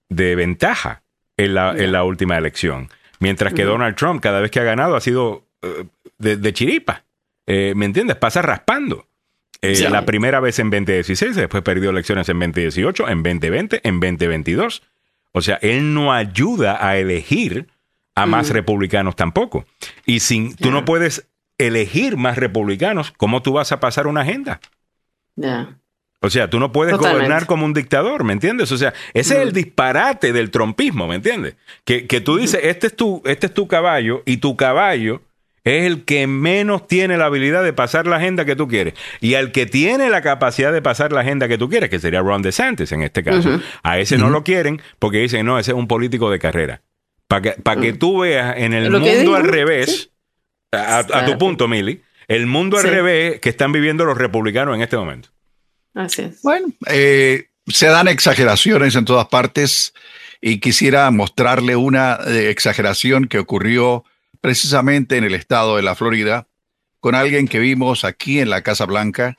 de 0.08 0.36
ventaja 0.36 1.02
en 1.36 1.54
la, 1.54 1.72
en 1.78 1.92
la 1.92 2.06
última 2.06 2.38
elección. 2.38 2.90
Mientras 3.20 3.54
que 3.54 3.66
Donald 3.66 3.96
Trump, 3.98 4.22
cada 4.22 4.40
vez 4.40 4.52
que 4.52 4.62
ha 4.62 4.64
ganado, 4.64 4.96
ha 4.96 5.02
sido 5.02 5.44
eh, 5.62 5.84
de, 6.18 6.38
de 6.38 6.54
chiripa. 6.54 7.04
Eh, 7.46 7.74
¿Me 7.76 7.86
entiendes? 7.86 8.16
Pasa 8.16 8.42
raspando. 8.42 9.06
Eh, 9.62 9.76
Sí. 9.76 9.88
La 9.90 10.06
primera 10.06 10.40
vez 10.40 10.60
en 10.60 10.70
2016, 10.70 11.36
después 11.36 11.64
perdió 11.64 11.90
elecciones 11.90 12.30
en 12.30 12.40
2018, 12.40 13.10
en 13.10 13.24
2020, 13.24 13.82
en 13.84 14.00
2022. 14.00 14.84
O 15.32 15.42
sea, 15.42 15.56
él 15.62 15.94
no 15.94 16.14
ayuda 16.14 16.86
a 16.88 16.98
elegir 16.98 17.68
a 18.16 18.26
más 18.26 18.50
republicanos 18.50 19.16
tampoco. 19.16 19.66
Y 20.06 20.22
sin, 20.22 20.56
tú 20.56 20.72
no 20.72 20.86
puedes 20.86 21.28
elegir 21.58 22.18
más 22.18 22.38
republicanos, 22.38 23.14
¿cómo 23.18 23.42
tú 23.42 23.54
vas 23.54 23.72
a 23.72 23.80
pasar 23.80 24.08
una 24.08 24.22
agenda? 24.22 24.60
O 26.22 26.30
sea, 26.30 26.50
tú 26.50 26.60
no 26.60 26.72
puedes 26.72 26.94
Totalmente. 26.94 27.26
gobernar 27.26 27.46
como 27.46 27.66
un 27.66 27.74
dictador, 27.74 28.24
¿me 28.24 28.34
entiendes? 28.34 28.72
O 28.72 28.78
sea, 28.78 28.94
ese 29.14 29.36
es 29.36 29.42
el 29.42 29.52
disparate 29.52 30.34
del 30.34 30.50
trompismo, 30.50 31.08
¿me 31.08 31.16
entiendes? 31.16 31.56
Que, 31.84 32.08
que 32.08 32.20
tú 32.20 32.38
dices, 32.38 32.62
este 32.64 32.88
es, 32.88 32.96
tu, 32.96 33.22
este 33.26 33.48
es 33.48 33.54
tu 33.54 33.68
caballo 33.68 34.24
y 34.26 34.38
tu 34.38 34.56
caballo 34.56 35.22
es 35.64 35.86
el 35.86 36.06
que 36.06 36.26
menos 36.26 36.88
tiene 36.88 37.18
la 37.18 37.26
habilidad 37.26 37.64
de 37.64 37.74
pasar 37.74 38.08
la 38.08 38.16
agenda 38.16 38.46
que 38.46 38.56
tú 38.56 38.68
quieres. 38.68 38.94
Y 39.20 39.34
al 39.34 39.52
que 39.52 39.66
tiene 39.66 40.10
la 40.10 40.22
capacidad 40.22 40.72
de 40.72 40.82
pasar 40.82 41.12
la 41.12 41.22
agenda 41.22 41.48
que 41.48 41.58
tú 41.58 41.70
quieres, 41.70 41.90
que 41.90 42.00
sería 42.00 42.22
Ron 42.22 42.42
DeSantis 42.42 42.92
en 42.92 43.02
este 43.02 43.24
caso, 43.24 43.60
a 43.84 44.00
ese 44.00 44.18
no 44.18 44.30
lo 44.30 44.44
quieren 44.44 44.82
porque 45.00 45.20
dicen, 45.20 45.46
no, 45.46 45.60
ese 45.60 45.72
es 45.72 45.78
un 45.78 45.88
político 45.88 46.30
de 46.32 46.40
carrera. 46.40 46.82
Para 47.28 47.42
que, 47.42 47.52
pa' 47.62 47.78
que 47.80 47.94
Mm. 47.94 47.98
tú 48.00 48.20
veas 48.20 48.56
en 48.58 48.74
el 48.74 48.92
mundo 48.92 49.08
digo, 49.08 49.36
al 49.36 49.44
revés, 49.44 50.12
a, 50.72 51.00
a 51.00 51.26
tu 51.26 51.38
punto, 51.38 51.68
Mili, 51.68 52.02
el 52.28 52.46
mundo 52.46 52.78
al 52.78 52.84
revés 52.84 53.40
que 53.40 53.50
están 53.50 53.72
viviendo 53.72 54.06
los 54.06 54.18
republicanos 54.18 54.76
en 54.76 54.82
este 54.82 54.98
momento. 54.98 55.30
Así 55.94 56.24
es. 56.24 56.42
Bueno, 56.42 56.68
eh, 56.88 57.48
se 57.68 57.88
dan 57.88 58.08
exageraciones 58.08 58.96
en 58.96 59.06
todas 59.06 59.28
partes 59.28 59.94
y 60.42 60.60
quisiera 60.60 61.10
mostrarle 61.12 61.76
una 61.76 62.20
eh, 62.28 62.50
exageración 62.50 63.28
que 63.28 63.40
ocurrió 63.40 64.04
precisamente 64.42 65.18
en 65.18 65.24
el 65.24 65.34
estado 65.34 65.78
de 65.78 65.82
la 65.82 65.96
Florida 65.96 66.48
con 67.00 67.16
alguien 67.16 67.48
que 67.48 67.60
vimos 67.60 68.04
aquí 68.04 68.40
en 68.40 68.50
la 68.50 68.62
Casa 68.62 68.86
Blanca 68.86 69.38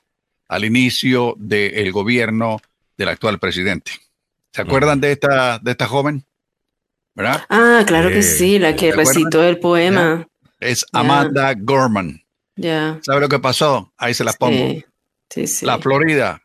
al 0.49 0.65
inicio 0.65 1.35
del 1.39 1.93
gobierno 1.93 2.61
del 2.97 3.09
actual 3.11 3.39
presidente. 3.39 3.93
¿Se 4.53 4.63
acuerdan 4.63 5.01
de 5.01 5.13
esta, 5.13 5.59
de 5.59 5.73
esta 5.73 5.87
joven? 5.87 6.25
¿Verdad? 7.17 7.43
Ah, 7.49 7.83
claro 7.87 8.11
Eh, 8.11 8.13
que 8.13 8.23
sí, 8.23 8.59
la 8.61 8.71
¿te 8.71 8.77
que 8.77 8.93
recitó 8.93 9.43
el 9.43 9.59
poema. 9.59 10.27
Es. 10.61 10.87
Amanda 10.93 11.55
Gorman. 11.59 12.23
Ya. 12.57 12.99
¿Sabe 13.03 13.21
lo 13.21 13.29
que 13.29 13.39
pasó? 13.39 13.93
Ahí 13.97 14.15
se 14.15 14.23
la 14.25 14.33
pongo. 14.35 14.57
Sí, 14.57 14.85
sí, 15.31 15.47
sí. 15.47 15.67
La 15.67 15.79
Florida, 15.79 16.43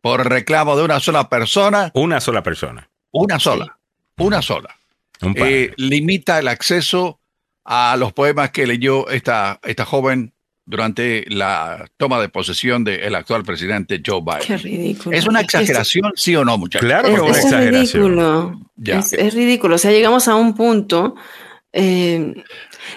por 0.00 0.26
reclamo 0.28 0.76
de 0.76 0.84
una 0.84 1.00
sola 1.00 1.28
persona, 1.28 1.90
Una 1.94 2.20
sola 2.20 2.42
persona. 2.42 2.88
una 3.12 3.38
sola, 3.38 3.78
una 4.18 4.40
sola. 4.42 4.76
Un 5.22 5.34
eh, 5.36 5.72
limita 5.76 6.38
el 6.38 6.48
acceso 6.48 7.20
a 7.64 7.96
los 7.96 8.12
poemas 8.12 8.50
que 8.50 8.66
leyó 8.66 9.08
esta, 9.08 9.58
esta 9.62 9.84
joven 9.84 10.32
durante 10.66 11.24
la 11.28 11.86
toma 11.96 12.20
de 12.20 12.28
posesión 12.28 12.84
del 12.84 13.14
actual 13.14 13.44
presidente 13.44 14.00
Joe 14.04 14.22
Qué 14.40 14.54
Biden. 14.56 14.62
ridículo. 14.62 15.16
¿Es 15.16 15.26
una 15.26 15.40
Es 15.40 15.44
exageración, 15.46 16.12
sí 16.16 16.34
o 16.36 16.44
no, 16.44 16.56
muchachos? 16.58 16.86
claro 16.86 17.08
que 17.08 17.14
Es, 17.14 17.18
es 17.20 17.22
una 17.22 17.30
es 17.38 17.44
exageración. 17.44 18.02
ridículo. 18.02 18.60
Ya. 18.76 18.98
Es, 19.00 19.12
es 19.12 19.34
ridículo. 19.34 19.74
O 19.76 19.78
sea, 19.78 19.90
llegamos 19.90 20.28
a 20.28 20.34
un 20.36 20.54
punto. 20.54 21.14
eh, 21.72 22.34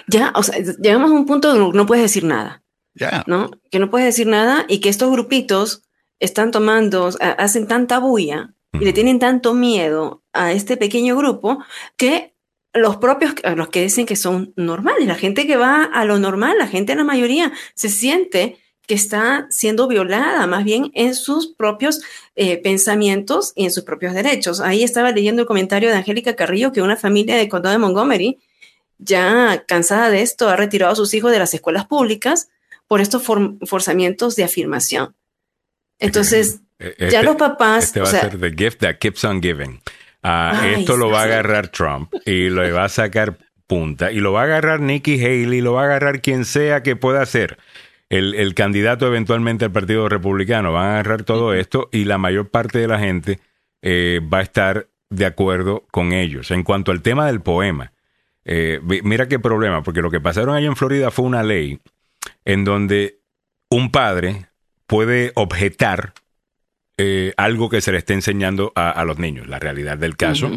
ya, 0.06 0.32
o 0.34 0.42
sea, 0.42 0.58
llegamos 0.80 1.10
a 1.10 1.14
un 1.14 1.26
punto 1.26 1.52
donde 1.54 1.76
no 1.76 1.86
puedes 1.86 2.02
decir 2.02 2.24
nada. 2.24 2.62
¿no? 3.26 3.50
Que 3.70 3.78
no 3.78 3.90
puedes 3.90 4.06
decir 4.06 4.26
nada 4.26 4.64
y 4.68 4.80
que 4.80 4.88
estos 4.88 5.10
grupitos 5.12 5.84
están 6.18 6.50
tomando, 6.50 7.10
hacen 7.20 7.68
tanta 7.68 8.00
bulla 8.00 8.54
y 8.72 8.84
le 8.84 8.92
tienen 8.92 9.18
tanto 9.20 9.54
miedo 9.54 10.24
a 10.32 10.50
este 10.52 10.76
pequeño 10.76 11.16
grupo 11.16 11.62
que 11.96 12.34
los 12.72 12.96
propios, 12.98 13.34
los 13.56 13.68
que 13.68 13.82
dicen 13.82 14.06
que 14.06 14.16
son 14.16 14.52
normales, 14.56 15.06
la 15.06 15.14
gente 15.14 15.46
que 15.46 15.56
va 15.56 15.84
a 15.84 16.04
lo 16.04 16.18
normal, 16.18 16.58
la 16.58 16.66
gente, 16.66 16.94
la 16.94 17.04
mayoría, 17.04 17.52
se 17.74 17.88
siente 17.88 18.58
que 18.86 18.94
está 18.94 19.46
siendo 19.50 19.86
violada 19.86 20.46
más 20.46 20.64
bien 20.64 20.90
en 20.94 21.14
sus 21.14 21.48
propios 21.48 22.00
eh, 22.36 22.56
pensamientos 22.56 23.52
y 23.54 23.64
en 23.66 23.70
sus 23.70 23.84
propios 23.84 24.14
derechos. 24.14 24.60
Ahí 24.60 24.82
estaba 24.82 25.12
leyendo 25.12 25.42
el 25.42 25.48
comentario 25.48 25.90
de 25.90 25.96
Angélica 25.96 26.36
Carrillo 26.36 26.72
que 26.72 26.80
una 26.80 26.96
familia 26.96 27.36
de 27.36 27.50
condado 27.50 27.74
de 27.74 27.78
Montgomery, 27.78 28.38
ya 28.96 29.62
cansada 29.68 30.08
de 30.08 30.22
esto, 30.22 30.48
ha 30.48 30.56
retirado 30.56 30.92
a 30.92 30.96
sus 30.96 31.12
hijos 31.12 31.30
de 31.32 31.38
las 31.38 31.52
escuelas 31.52 31.86
públicas 31.86 32.48
por 32.86 33.02
estos 33.02 33.22
forzamientos 33.22 34.36
de 34.36 34.44
afirmación. 34.44 35.14
Entonces, 35.98 36.62
eh, 36.78 36.94
ya 36.98 37.06
este, 37.06 37.22
los 37.24 37.36
papás... 37.36 37.84
Este 37.84 38.00
va 38.00 38.08
a 38.08 38.10
ser 38.10 38.40
the 38.40 38.50
gift 38.50 38.80
that 38.80 38.94
keeps 39.00 39.22
on 39.22 39.42
giving. 39.42 39.82
Ah, 40.30 40.68
esto 40.76 40.98
lo 40.98 41.08
va 41.08 41.22
a 41.22 41.24
agarrar 41.24 41.68
Trump 41.68 42.12
y 42.26 42.50
lo 42.50 42.70
va 42.74 42.84
a 42.84 42.88
sacar 42.90 43.38
punta 43.66 44.12
y 44.12 44.20
lo 44.20 44.32
va 44.32 44.42
a 44.42 44.44
agarrar 44.44 44.80
Nikki 44.80 45.24
Haley, 45.24 45.62
lo 45.62 45.72
va 45.72 45.82
a 45.82 45.84
agarrar 45.84 46.20
quien 46.20 46.44
sea 46.44 46.82
que 46.82 46.96
pueda 46.96 47.24
ser 47.24 47.56
el, 48.10 48.54
candidato 48.54 49.06
eventualmente 49.06 49.64
al 49.64 49.72
Partido 49.72 50.06
Republicano. 50.06 50.72
Van 50.72 50.84
a 50.84 50.92
agarrar 50.94 51.22
todo 51.22 51.54
esto 51.54 51.88
y 51.92 52.04
la 52.04 52.18
mayor 52.18 52.50
parte 52.50 52.78
de 52.78 52.88
la 52.88 52.98
gente 52.98 53.40
eh, 53.80 54.20
va 54.22 54.38
a 54.38 54.42
estar 54.42 54.88
de 55.08 55.24
acuerdo 55.24 55.86
con 55.90 56.12
ellos. 56.12 56.50
En 56.50 56.62
cuanto 56.62 56.92
al 56.92 57.00
tema 57.00 57.26
del 57.26 57.40
poema, 57.40 57.92
eh, 58.44 58.80
mira 58.82 59.28
qué 59.28 59.38
problema, 59.38 59.82
porque 59.82 60.02
lo 60.02 60.10
que 60.10 60.20
pasaron 60.20 60.54
allá 60.54 60.66
en 60.66 60.76
Florida 60.76 61.10
fue 61.10 61.24
una 61.24 61.42
ley 61.42 61.80
en 62.44 62.64
donde 62.64 63.20
un 63.70 63.90
padre 63.90 64.46
puede 64.86 65.32
objetar 65.36 66.12
eh, 67.00 67.32
algo 67.36 67.68
que 67.68 67.80
se 67.80 67.92
le 67.92 67.98
esté 67.98 68.12
enseñando 68.14 68.72
a, 68.74 69.04
los 69.04 69.18
niños. 69.18 69.46
La 69.46 69.60
realidad 69.60 69.96
del 69.96 70.16
caso. 70.16 70.50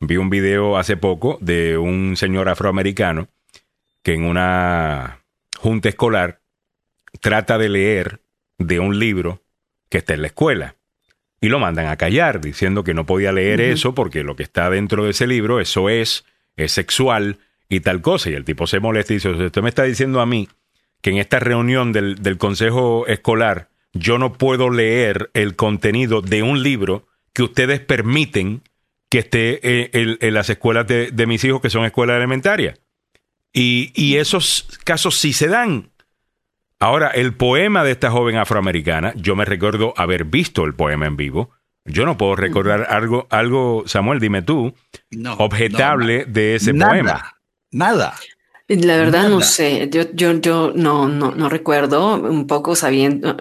Vi 0.00 0.16
un 0.16 0.30
video 0.30 0.78
hace 0.78 0.96
poco 0.96 1.36
de 1.42 1.76
un 1.76 2.16
señor 2.16 2.48
afroamericano 2.48 3.28
que 4.02 4.14
en 4.14 4.24
una 4.24 5.20
junta 5.58 5.90
escolar 5.90 6.40
trata 7.20 7.58
de 7.58 7.68
leer 7.68 8.20
de 8.58 8.80
un 8.80 8.98
libro 8.98 9.42
que 9.90 9.98
está 9.98 10.14
en 10.14 10.22
la 10.22 10.28
escuela. 10.28 10.76
Y 11.38 11.48
lo 11.50 11.58
mandan 11.58 11.88
a 11.88 11.96
callar, 11.96 12.40
diciendo 12.40 12.82
que 12.82 12.94
no 12.94 13.04
podía 13.04 13.30
leer 13.30 13.60
eso 13.60 13.94
porque 13.94 14.24
lo 14.24 14.36
que 14.36 14.42
está 14.42 14.70
dentro 14.70 15.04
de 15.04 15.10
ese 15.10 15.26
libro, 15.26 15.60
eso 15.60 15.90
es, 15.90 16.24
es 16.56 16.72
sexual 16.72 17.38
y 17.68 17.80
tal 17.80 18.00
cosa. 18.00 18.30
Y 18.30 18.34
el 18.34 18.44
tipo 18.44 18.66
se 18.66 18.80
molesta 18.80 19.12
y 19.12 19.16
dice, 19.16 19.28
usted 19.28 19.62
me 19.62 19.68
está 19.68 19.82
diciendo 19.82 20.22
a 20.22 20.26
mí 20.26 20.48
que 21.02 21.10
en 21.10 21.18
esta 21.18 21.40
reunión 21.40 21.92
del, 21.92 22.22
del 22.22 22.38
consejo 22.38 23.06
escolar 23.06 23.68
yo 23.94 24.18
no 24.18 24.32
puedo 24.32 24.70
leer 24.70 25.30
el 25.34 25.56
contenido 25.56 26.20
de 26.20 26.42
un 26.42 26.62
libro 26.62 27.06
que 27.32 27.42
ustedes 27.42 27.80
permiten 27.80 28.62
que 29.08 29.20
esté 29.20 29.90
en, 30.26 30.34
las 30.34 30.50
escuelas 30.50 30.86
de, 30.86 31.10
de, 31.12 31.26
mis 31.26 31.44
hijos, 31.44 31.60
que 31.60 31.70
son 31.70 31.84
escuelas 31.84 32.16
elementarias. 32.16 32.80
Y, 33.52 33.92
y, 33.94 34.16
esos 34.16 34.68
casos 34.84 35.16
sí 35.16 35.32
se 35.32 35.46
dan. 35.46 35.90
Ahora, 36.80 37.08
el 37.08 37.34
poema 37.34 37.84
de 37.84 37.92
esta 37.92 38.10
joven 38.10 38.36
afroamericana, 38.36 39.12
yo 39.14 39.36
me 39.36 39.44
recuerdo 39.44 39.94
haber 39.96 40.24
visto 40.24 40.64
el 40.64 40.74
poema 40.74 41.06
en 41.06 41.16
vivo. 41.16 41.50
Yo 41.84 42.06
no 42.06 42.16
puedo 42.16 42.34
recordar 42.34 42.88
algo, 42.90 43.28
algo 43.30 43.84
Samuel, 43.86 44.18
dime 44.18 44.42
tú, 44.42 44.74
objetable 45.38 46.24
de 46.24 46.56
ese 46.56 46.74
poema. 46.74 47.36
Nada. 47.70 48.14
La 48.66 48.96
verdad 48.96 49.28
no 49.28 49.42
sé, 49.42 49.90
yo, 49.90 50.04
yo, 50.14 50.32
yo 50.40 50.72
no, 50.74 51.06
no, 51.06 51.32
no 51.32 51.48
recuerdo, 51.50 52.14
un 52.14 52.46
poco 52.46 52.74
sabiendo 52.74 53.36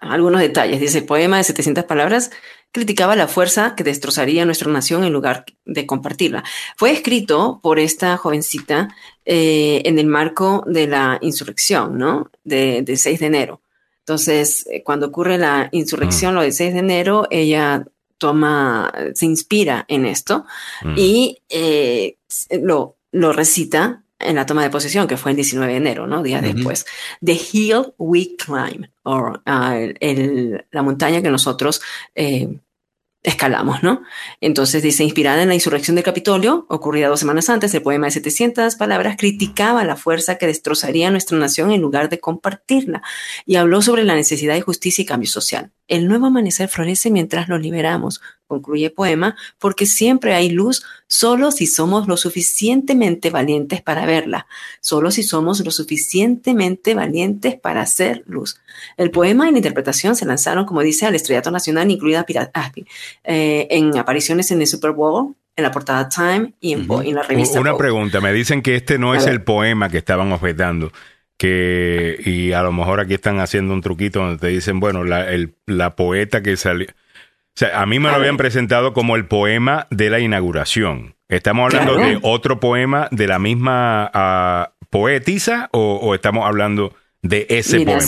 algunos 0.00 0.40
detalles. 0.40 0.80
Dice, 0.80 1.02
poema 1.02 1.36
de 1.36 1.44
700 1.44 1.84
palabras 1.84 2.32
criticaba 2.72 3.14
la 3.14 3.28
fuerza 3.28 3.74
que 3.76 3.84
destrozaría 3.84 4.44
nuestra 4.44 4.70
nación 4.70 5.04
en 5.04 5.12
lugar 5.12 5.44
de 5.64 5.86
compartirla. 5.86 6.42
Fue 6.76 6.90
escrito 6.90 7.60
por 7.62 7.78
esta 7.78 8.16
jovencita 8.16 8.88
eh, 9.24 9.82
en 9.84 9.98
el 10.00 10.06
marco 10.06 10.64
de 10.66 10.88
la 10.88 11.18
insurrección, 11.22 11.96
¿no? 11.96 12.30
De, 12.42 12.84
6 12.84 13.20
de 13.20 13.26
enero. 13.26 13.62
Entonces, 14.00 14.66
eh, 14.70 14.82
cuando 14.82 15.06
ocurre 15.06 15.38
la 15.38 15.68
insurrección, 15.70 16.32
mm. 16.32 16.34
lo 16.34 16.42
del 16.42 16.52
6 16.52 16.72
de 16.72 16.78
enero, 16.80 17.28
ella 17.30 17.84
toma, 18.18 18.92
se 19.14 19.26
inspira 19.26 19.84
en 19.86 20.04
esto 20.04 20.44
mm. 20.82 20.94
y 20.96 21.38
eh, 21.48 22.16
lo, 22.60 22.96
lo 23.12 23.32
recita 23.32 24.02
en 24.18 24.36
la 24.36 24.46
toma 24.46 24.62
de 24.62 24.70
posesión, 24.70 25.06
que 25.06 25.16
fue 25.16 25.32
el 25.32 25.36
19 25.36 25.72
de 25.72 25.78
enero, 25.78 26.06
¿no? 26.06 26.22
Día 26.22 26.40
después. 26.40 26.86
The 27.24 27.40
Hill 27.52 27.94
We 27.98 28.36
Climb, 28.36 28.90
o 29.04 29.34
ah, 29.46 29.78
la 30.70 30.82
montaña 30.82 31.22
que 31.22 31.30
nosotros 31.30 31.80
eh, 32.14 32.58
escalamos, 33.22 33.82
¿no? 33.82 34.02
Entonces 34.40 34.82
dice, 34.82 35.04
inspirada 35.04 35.42
en 35.42 35.48
la 35.48 35.54
insurrección 35.54 35.96
del 35.96 36.04
Capitolio, 36.04 36.66
ocurrida 36.68 37.08
dos 37.08 37.20
semanas 37.20 37.48
antes, 37.48 37.74
el 37.74 37.82
poema 37.82 38.06
de 38.06 38.12
700 38.12 38.76
palabras 38.76 39.16
criticaba 39.18 39.84
la 39.84 39.96
fuerza 39.96 40.36
que 40.38 40.46
destrozaría 40.46 41.10
nuestra 41.10 41.36
nación 41.36 41.70
en 41.70 41.80
lugar 41.80 42.08
de 42.08 42.20
compartirla 42.20 43.02
y 43.44 43.56
habló 43.56 43.82
sobre 43.82 44.04
la 44.04 44.14
necesidad 44.14 44.54
de 44.54 44.62
justicia 44.62 45.02
y 45.02 45.06
cambio 45.06 45.28
social. 45.28 45.72
El 45.88 46.06
nuevo 46.08 46.26
amanecer 46.26 46.68
florece 46.68 47.10
mientras 47.10 47.48
lo 47.48 47.58
liberamos, 47.58 48.20
concluye 48.48 48.86
el 48.86 48.92
poema, 48.92 49.36
porque 49.58 49.86
siempre 49.86 50.34
hay 50.34 50.50
luz 50.50 50.82
solo 51.06 51.52
si 51.52 51.66
somos 51.66 52.08
lo 52.08 52.16
suficientemente 52.16 53.30
valientes 53.30 53.82
para 53.82 54.06
verla, 54.06 54.46
solo 54.80 55.10
si 55.10 55.22
somos 55.22 55.64
lo 55.64 55.70
suficientemente 55.70 56.94
valientes 56.94 57.54
para 57.60 57.82
hacer 57.82 58.24
luz. 58.26 58.60
El 58.96 59.10
poema 59.10 59.48
y 59.48 59.52
la 59.52 59.58
interpretación 59.58 60.16
se 60.16 60.26
lanzaron, 60.26 60.64
como 60.64 60.80
dice, 60.80 61.06
al 61.06 61.14
estrellato 61.14 61.50
nacional, 61.50 61.90
incluida 61.90 62.26
Aspi, 62.54 62.86
eh, 63.24 63.68
en 63.70 63.96
apariciones 63.96 64.50
en 64.50 64.60
el 64.60 64.66
Super 64.66 64.92
Bowl, 64.92 65.34
en 65.56 65.64
la 65.64 65.70
portada 65.70 66.08
Time 66.08 66.52
y 66.60 66.72
en, 66.72 66.86
la 67.14 67.22
revista. 67.22 67.60
Una 67.60 67.76
pregunta, 67.76 68.20
me 68.20 68.32
dicen 68.32 68.62
que 68.62 68.76
este 68.76 68.98
no 68.98 69.14
es 69.14 69.26
el 69.26 69.42
poema 69.42 69.88
que 69.88 69.98
estaban 69.98 70.32
objetando 70.32 70.92
que 71.36 72.20
y 72.24 72.52
a 72.52 72.62
lo 72.62 72.72
mejor 72.72 73.00
aquí 73.00 73.14
están 73.14 73.38
haciendo 73.38 73.72
un 73.72 73.80
truquito 73.80 74.18
donde 74.18 74.38
te 74.38 74.48
dicen, 74.48 74.80
bueno, 74.80 75.04
la, 75.04 75.30
el, 75.30 75.54
la 75.66 75.94
poeta 75.94 76.42
que 76.42 76.56
salió... 76.56 76.88
O 77.58 77.64
sea, 77.66 77.80
a 77.80 77.86
mí 77.86 77.98
me 77.98 78.08
lo 78.08 78.14
habían 78.14 78.36
presentado 78.36 78.92
como 78.92 79.16
el 79.16 79.26
poema 79.26 79.88
de 79.90 80.10
la 80.10 80.20
inauguración. 80.20 81.16
¿Estamos 81.28 81.74
hablando 81.74 81.96
de 81.96 82.20
otro 82.22 82.60
poema 82.60 83.08
de 83.10 83.26
la 83.26 83.40
misma 83.40 84.12
uh, 84.14 84.86
poetisa 84.90 85.68
o, 85.72 86.14
estamos 86.14 86.46
hablando 86.46 86.94
de 87.20 87.48
ese 87.48 87.80
poema? 87.80 88.00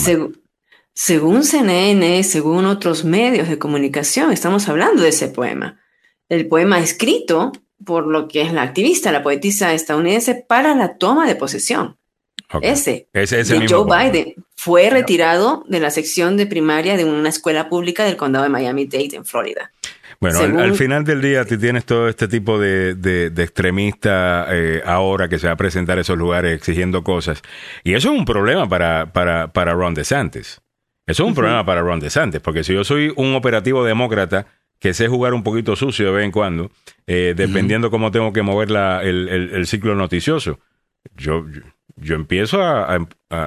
según 0.93 1.43
CNN, 1.43 2.23
según 2.23 2.63
otros 2.63 3.03
medios 3.03 3.49
de 3.49 3.59
comunicación, 3.59 4.31
estamos 4.31 4.69
hablando 4.69 5.03
de 5.03 5.09
ese 5.09 5.27
poema. 5.27 5.81
El 6.29 6.47
poema 6.47 6.79
escrito 6.79 7.51
por 7.85 8.07
lo 8.07 8.29
que 8.29 8.43
es 8.43 8.53
la 8.53 8.61
activista, 8.61 9.11
la 9.11 9.21
poetisa 9.21 9.73
estadounidense, 9.73 10.45
para 10.47 10.75
la 10.75 10.95
toma 10.95 11.27
de 11.27 11.35
posesión. 11.35 11.97
Ese, 12.61 13.07
ese, 13.13 13.43
de 13.43 13.67
Joe 13.67 13.85
Biden 13.85 14.35
fue 14.55 14.89
retirado 14.89 15.63
de 15.67 15.79
la 15.79 15.89
sección 15.89 16.37
de 16.37 16.45
primaria 16.47 16.97
de 16.97 17.05
una 17.05 17.29
escuela 17.29 17.69
pública 17.69 18.03
del 18.03 18.17
condado 18.17 18.43
de 18.43 18.49
Miami-Dade 18.49 19.15
en 19.15 19.25
Florida. 19.25 19.71
Bueno, 20.19 20.59
al, 20.59 20.75
final 20.75 21.03
del 21.03 21.19
día 21.19 21.45
tú 21.45 21.57
tienes 21.57 21.83
todo 21.83 22.07
este 22.07 22.27
tipo 22.27 22.59
de, 22.59 22.93
de, 22.93 23.43
extremistas 23.43 24.49
eh, 24.51 24.83
ahora 24.85 25.27
que 25.27 25.39
se 25.39 25.47
va 25.47 25.53
a 25.53 25.57
presentar 25.57 25.97
a 25.97 26.01
esos 26.01 26.15
lugares 26.15 26.55
exigiendo 26.55 27.03
cosas. 27.03 27.41
Y 27.83 27.95
eso 27.95 28.13
es 28.13 28.19
un 28.19 28.25
problema 28.25 28.69
para, 28.69 29.11
para, 29.13 29.51
para 29.51 29.73
Ron 29.73 29.95
DeSantis. 29.95 30.61
Eso 31.07 31.23
es 31.23 31.27
un 31.27 31.33
problema 31.33 31.65
para 31.65 31.81
Ron 31.81 31.99
DeSantis, 31.99 32.39
porque 32.39 32.63
si 32.63 32.71
yo 32.73 32.83
soy 32.83 33.11
un 33.15 33.33
operativo 33.33 33.83
demócrata 33.83 34.45
que 34.77 34.93
sé 34.93 35.07
jugar 35.07 35.33
un 35.33 35.41
poquito 35.41 35.75
sucio 35.75 36.07
de 36.07 36.11
vez 36.11 36.25
en 36.25 36.31
cuando, 36.31 36.71
eh, 37.07 37.33
dependiendo 37.35 37.89
cómo 37.89 38.11
tengo 38.11 38.31
que 38.31 38.43
mover 38.43 38.69
la, 38.69 39.01
el, 39.03 39.27
el, 39.27 39.67
ciclo 39.67 39.95
noticioso, 39.95 40.59
yo, 41.15 41.45
yo 42.01 42.15
empiezo 42.15 42.63
a, 42.63 42.97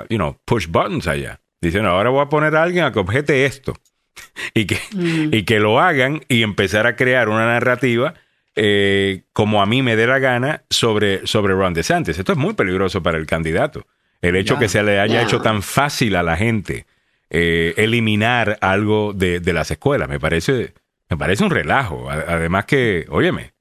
you 0.08 0.16
know, 0.16 0.38
push 0.44 0.66
buttons 0.66 1.06
allá. 1.06 1.40
Diciendo, 1.60 1.90
ahora 1.90 2.10
voy 2.10 2.22
a 2.22 2.28
poner 2.28 2.56
a 2.56 2.62
alguien 2.62 2.84
a 2.84 2.92
que 2.92 2.98
objete 2.98 3.44
esto. 3.46 3.74
y, 4.54 4.66
que, 4.66 4.78
y 4.92 5.42
que 5.44 5.58
lo 5.60 5.80
hagan 5.80 6.22
y 6.28 6.42
empezar 6.42 6.86
a 6.86 6.96
crear 6.96 7.28
una 7.28 7.46
narrativa 7.46 8.14
eh, 8.56 9.24
como 9.32 9.60
a 9.62 9.66
mí 9.66 9.82
me 9.82 9.96
dé 9.96 10.06
la 10.06 10.20
gana 10.20 10.62
sobre, 10.70 11.26
sobre 11.26 11.54
Ron 11.54 11.74
DeSantis. 11.74 12.18
Esto 12.18 12.32
es 12.32 12.38
muy 12.38 12.54
peligroso 12.54 13.02
para 13.02 13.18
el 13.18 13.26
candidato. 13.26 13.86
El 14.20 14.36
hecho 14.36 14.58
que 14.58 14.68
se 14.68 14.82
le 14.82 15.00
haya 15.00 15.22
hecho 15.22 15.42
tan 15.42 15.62
fácil 15.62 16.16
a 16.16 16.22
la 16.22 16.36
gente 16.36 16.86
eh, 17.28 17.74
eliminar 17.76 18.58
algo 18.62 19.12
de, 19.12 19.40
de, 19.40 19.52
las 19.52 19.70
escuelas, 19.70 20.08
me 20.08 20.18
parece, 20.18 20.72
me 21.10 21.16
parece 21.18 21.44
un 21.44 21.50
relajo. 21.50 22.08
Además 22.08 22.64
que, 22.64 23.06
óyeme, 23.10 23.52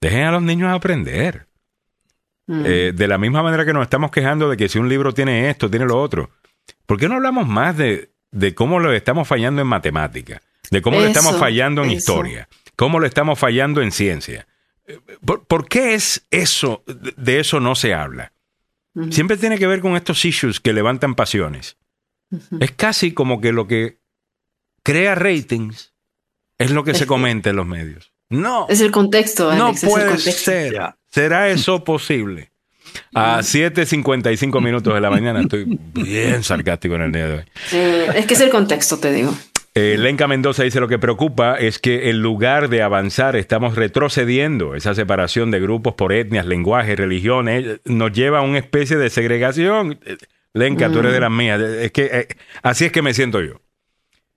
dejen 0.00 0.24
a 0.24 0.32
los 0.32 0.42
niños 0.42 0.74
aprender. 0.74 1.46
Mm. 2.46 2.62
Eh, 2.66 2.92
de 2.94 3.08
la 3.08 3.18
misma 3.18 3.42
manera 3.42 3.64
que 3.64 3.72
nos 3.72 3.82
estamos 3.82 4.10
quejando 4.10 4.50
de 4.50 4.56
que 4.56 4.68
si 4.68 4.78
un 4.78 4.88
libro 4.88 5.14
tiene 5.14 5.48
esto, 5.48 5.70
tiene 5.70 5.86
lo 5.86 6.00
otro, 6.00 6.30
¿por 6.86 6.98
qué 6.98 7.08
no 7.08 7.14
hablamos 7.14 7.46
más 7.46 7.76
de, 7.76 8.12
de 8.30 8.54
cómo 8.54 8.80
lo 8.80 8.92
estamos 8.92 9.26
fallando 9.26 9.62
en 9.62 9.68
matemática? 9.68 10.42
De 10.70 10.82
cómo 10.82 10.98
lo 10.98 11.06
estamos 11.06 11.38
fallando 11.38 11.84
en 11.84 11.90
historia, 11.90 12.48
cómo 12.76 12.98
lo 12.98 13.06
estamos 13.06 13.38
fallando 13.38 13.82
en 13.82 13.92
ciencia. 13.92 14.46
Eh, 14.86 14.98
¿Por, 15.24 15.68
qué 15.68 15.94
es 15.94 16.26
eso? 16.30 16.82
De 16.86 17.40
eso 17.40 17.60
no 17.60 17.74
se 17.74 17.94
habla. 17.94 18.32
Siempre 19.10 19.36
tiene 19.36 19.58
que 19.58 19.66
ver 19.66 19.80
con 19.80 19.96
estos 19.96 20.24
issues 20.24 20.60
que 20.60 20.72
levantan 20.72 21.16
pasiones. 21.16 21.78
Es 22.60 22.70
casi 22.72 23.12
como 23.12 23.40
que 23.40 23.52
lo 23.52 23.66
que 23.66 23.98
crea 24.84 25.16
ratings 25.16 25.94
es 26.58 26.70
lo 26.70 26.84
que 26.84 26.94
se 26.94 27.06
comenta 27.06 27.50
en 27.50 27.56
los 27.56 27.66
medios. 27.66 28.12
No. 28.28 28.66
Es 28.68 28.80
el 28.80 28.90
contexto, 28.90 29.50
Alex, 29.50 29.82
no 29.82 29.90
puede 29.90 30.06
contexto. 30.06 30.50
ser. 30.50 30.94
¿Será 31.14 31.48
eso 31.48 31.84
posible? 31.84 32.50
A 33.14 33.38
7.55 33.38 34.60
minutos 34.60 34.92
de 34.92 35.00
la 35.00 35.10
mañana 35.10 35.40
estoy 35.40 35.64
bien 35.94 36.42
sarcástico 36.42 36.96
en 36.96 37.02
el 37.02 37.12
día 37.12 37.28
de 37.28 37.34
hoy. 37.34 37.44
Sí, 37.66 37.78
es 38.14 38.26
que 38.26 38.34
es 38.34 38.40
el 38.40 38.50
contexto, 38.50 38.98
te 38.98 39.12
digo. 39.12 39.32
Eh, 39.74 39.96
Lenca 39.98 40.28
Mendoza 40.28 40.62
dice 40.62 40.78
lo 40.78 40.86
que 40.86 40.98
preocupa 40.98 41.56
es 41.56 41.78
que 41.80 42.10
en 42.10 42.20
lugar 42.20 42.68
de 42.68 42.82
avanzar 42.82 43.34
estamos 43.36 43.74
retrocediendo. 43.76 44.74
Esa 44.74 44.94
separación 44.94 45.50
de 45.50 45.60
grupos 45.60 45.94
por 45.94 46.12
etnias, 46.12 46.46
lenguajes, 46.46 46.96
religiones 46.96 47.80
nos 47.84 48.12
lleva 48.12 48.38
a 48.38 48.42
una 48.42 48.58
especie 48.58 48.96
de 48.96 49.10
segregación. 49.10 49.98
Eh, 50.04 50.16
Lenca, 50.52 50.90
tú 50.90 51.00
eres 51.00 51.12
de 51.12 51.20
las 51.20 51.30
mías. 51.30 51.60
Es 51.60 51.92
que 51.92 52.04
eh, 52.12 52.28
así 52.62 52.86
es 52.86 52.92
que 52.92 53.02
me 53.02 53.14
siento 53.14 53.40
yo. 53.40 53.60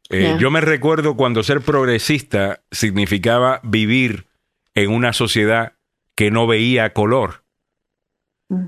Eh. 0.10 0.38
Yo 0.40 0.50
me 0.52 0.62
recuerdo 0.62 1.16
cuando 1.16 1.44
ser 1.44 1.62
progresista 1.62 2.62
significaba 2.72 3.62
vivir 3.64 4.26
en 4.74 4.90
una 4.92 5.14
sociedad 5.14 5.74
que 6.18 6.32
no 6.32 6.48
veía 6.48 6.94
color. 6.94 7.44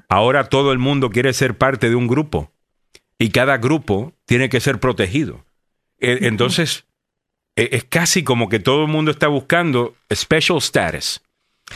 Ahora 0.08 0.50
todo 0.50 0.72
el 0.72 0.78
mundo 0.78 1.10
quiere 1.10 1.34
ser 1.34 1.58
parte 1.58 1.90
de 1.90 1.96
un 1.96 2.08
grupo 2.08 2.52
y 3.18 3.32
cada 3.32 3.58
grupo 3.58 4.14
tiene 4.26 4.50
que 4.50 4.60
ser 4.60 4.80
protegido. 4.80 5.44
E- 5.98 6.28
Entonces, 6.28 6.86
e- 7.56 7.70
es 7.72 7.86
casi 7.86 8.24
como 8.24 8.50
que 8.50 8.60
todo 8.60 8.84
el 8.84 8.92
mundo 8.92 9.10
está 9.10 9.28
buscando 9.28 9.96
special 10.14 10.60
status. 10.60 11.22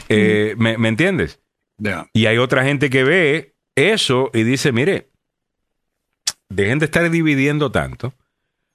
Eh, 0.08 0.54
¿me, 0.56 0.78
me 0.78 0.88
entiendes? 0.88 1.40
Ya. 1.76 2.08
Y 2.12 2.26
hay 2.26 2.38
otra 2.38 2.62
gente 2.62 2.88
que 2.88 3.02
ve 3.02 3.54
eso 3.74 4.30
y 4.32 4.44
dice, 4.44 4.70
mire, 4.70 5.08
dejen 6.48 6.78
de 6.78 6.84
estar 6.84 7.10
dividiendo 7.10 7.72
tanto. 7.72 8.14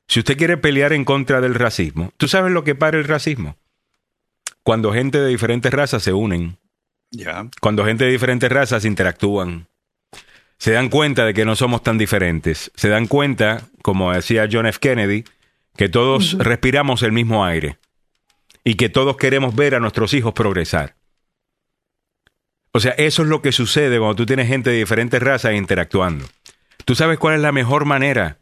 Si 0.10 0.20
usted 0.20 0.38
quiere 0.38 0.58
pelear 0.58 0.92
en 0.92 1.06
contra 1.06 1.40
del 1.40 1.56
racismo, 1.56 2.12
¿tú 2.18 2.28
sabes 2.28 2.52
lo 2.52 2.66
que 2.66 2.76
para 2.76 2.98
el 2.98 3.06
racismo? 3.06 3.56
Cuando 4.64 4.92
gente 4.92 5.18
de 5.18 5.28
diferentes 5.30 5.72
razas 5.72 6.04
se 6.04 6.12
unen, 6.12 6.58
Cuando 7.62 7.86
gente 7.86 8.06
de 8.06 8.12
diferentes 8.12 8.52
razas 8.52 8.86
interactúan, 8.86 9.68
se 10.58 10.72
dan 10.72 10.90
cuenta 10.90 11.26
de 11.26 11.34
que 11.34 11.46
no 11.46 11.56
somos 11.56 11.82
tan 11.84 11.98
diferentes, 11.98 12.72
se 12.76 12.90
dan 12.90 13.08
cuenta, 13.08 13.62
como 13.82 14.12
decía 14.12 14.48
John 14.52 14.68
F. 14.68 14.80
Kennedy, 14.80 15.24
que 15.76 15.90
todos 15.90 16.38
respiramos 16.38 17.04
el 17.04 17.12
mismo 17.12 17.46
aire 17.46 17.78
y 18.64 18.76
que 18.76 18.90
todos 18.90 19.18
queremos 19.18 19.56
ver 19.56 19.76
a 19.76 19.80
nuestros 19.80 20.14
hijos 20.14 20.34
progresar. 20.34 20.96
O 22.72 22.80
sea, 22.80 22.92
eso 22.92 23.24
es 23.24 23.30
lo 23.30 23.42
que 23.42 23.52
sucede 23.52 23.98
cuando 23.98 24.16
tú 24.16 24.26
tienes 24.26 24.48
gente 24.48 24.70
de 24.70 24.78
diferentes 24.78 25.22
razas 25.22 25.56
interactuando. 25.56 26.26
¿Tú 26.86 26.94
sabes 26.96 27.18
cuál 27.18 27.36
es 27.36 27.42
la 27.42 27.52
mejor 27.52 27.86
manera 27.86 28.38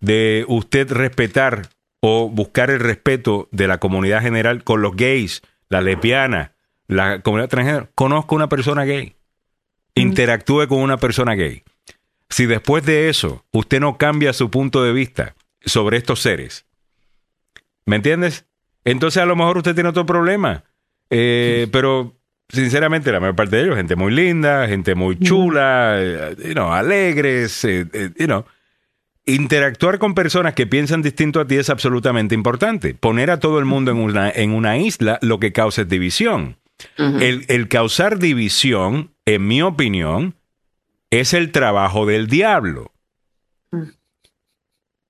de 0.00 0.44
usted 0.48 0.90
respetar 0.90 1.68
o 2.00 2.28
buscar 2.28 2.70
el 2.70 2.80
respeto 2.80 3.48
de 3.52 3.68
la 3.68 3.78
comunidad 3.78 4.22
general 4.22 4.64
con 4.64 4.82
los 4.82 4.96
gays, 4.96 5.42
la 5.68 5.80
lesbiana, 5.80 6.52
la 6.88 7.20
comunidad 7.20 7.48
transgénero? 7.48 7.88
Conozco 7.94 8.34
una 8.34 8.48
persona 8.48 8.84
gay. 8.84 9.14
Interactúe 9.94 10.66
con 10.66 10.78
una 10.78 10.96
persona 10.96 11.34
gay. 11.34 11.62
Si 12.28 12.46
después 12.46 12.84
de 12.84 13.08
eso 13.08 13.44
usted 13.52 13.80
no 13.80 13.96
cambia 13.96 14.32
su 14.32 14.50
punto 14.50 14.82
de 14.82 14.92
vista 14.92 15.34
sobre 15.64 15.96
estos 15.96 16.20
seres, 16.20 16.66
¿me 17.86 17.96
entiendes? 17.96 18.46
Entonces 18.84 19.22
a 19.22 19.26
lo 19.26 19.36
mejor 19.36 19.58
usted 19.58 19.74
tiene 19.74 19.90
otro 19.90 20.06
problema. 20.06 20.64
Eh, 21.10 21.68
Pero 21.72 22.16
sinceramente 22.48 23.12
la 23.12 23.20
mayor 23.20 23.36
parte 23.36 23.56
de 23.56 23.62
ellos, 23.62 23.76
gente 23.76 23.96
muy 23.96 24.12
linda, 24.12 24.66
gente 24.66 24.94
muy 24.94 25.18
chula, 25.18 25.96
eh, 25.98 26.36
you 26.44 26.52
know, 26.52 26.72
alegres, 26.72 27.64
eh, 27.64 27.86
you 28.18 28.26
know. 28.26 28.44
Interactuar 29.26 29.98
con 29.98 30.14
personas 30.14 30.54
que 30.54 30.66
piensan 30.66 31.02
distinto 31.02 31.40
a 31.40 31.46
ti 31.46 31.56
es 31.56 31.68
absolutamente 31.68 32.34
importante. 32.34 32.94
Poner 32.94 33.30
a 33.30 33.38
todo 33.38 33.58
el 33.58 33.66
mundo 33.66 33.90
en 33.90 33.98
una, 33.98 34.30
en 34.30 34.52
una 34.52 34.78
isla 34.78 35.18
lo 35.20 35.38
que 35.38 35.52
causa 35.52 35.82
es 35.82 35.88
división. 35.88 36.56
El, 36.96 37.44
el 37.48 37.68
causar 37.68 38.18
división, 38.18 39.12
en 39.26 39.46
mi 39.46 39.62
opinión, 39.62 40.34
es 41.10 41.34
el 41.34 41.52
trabajo 41.52 42.06
del 42.06 42.26
diablo. 42.28 42.92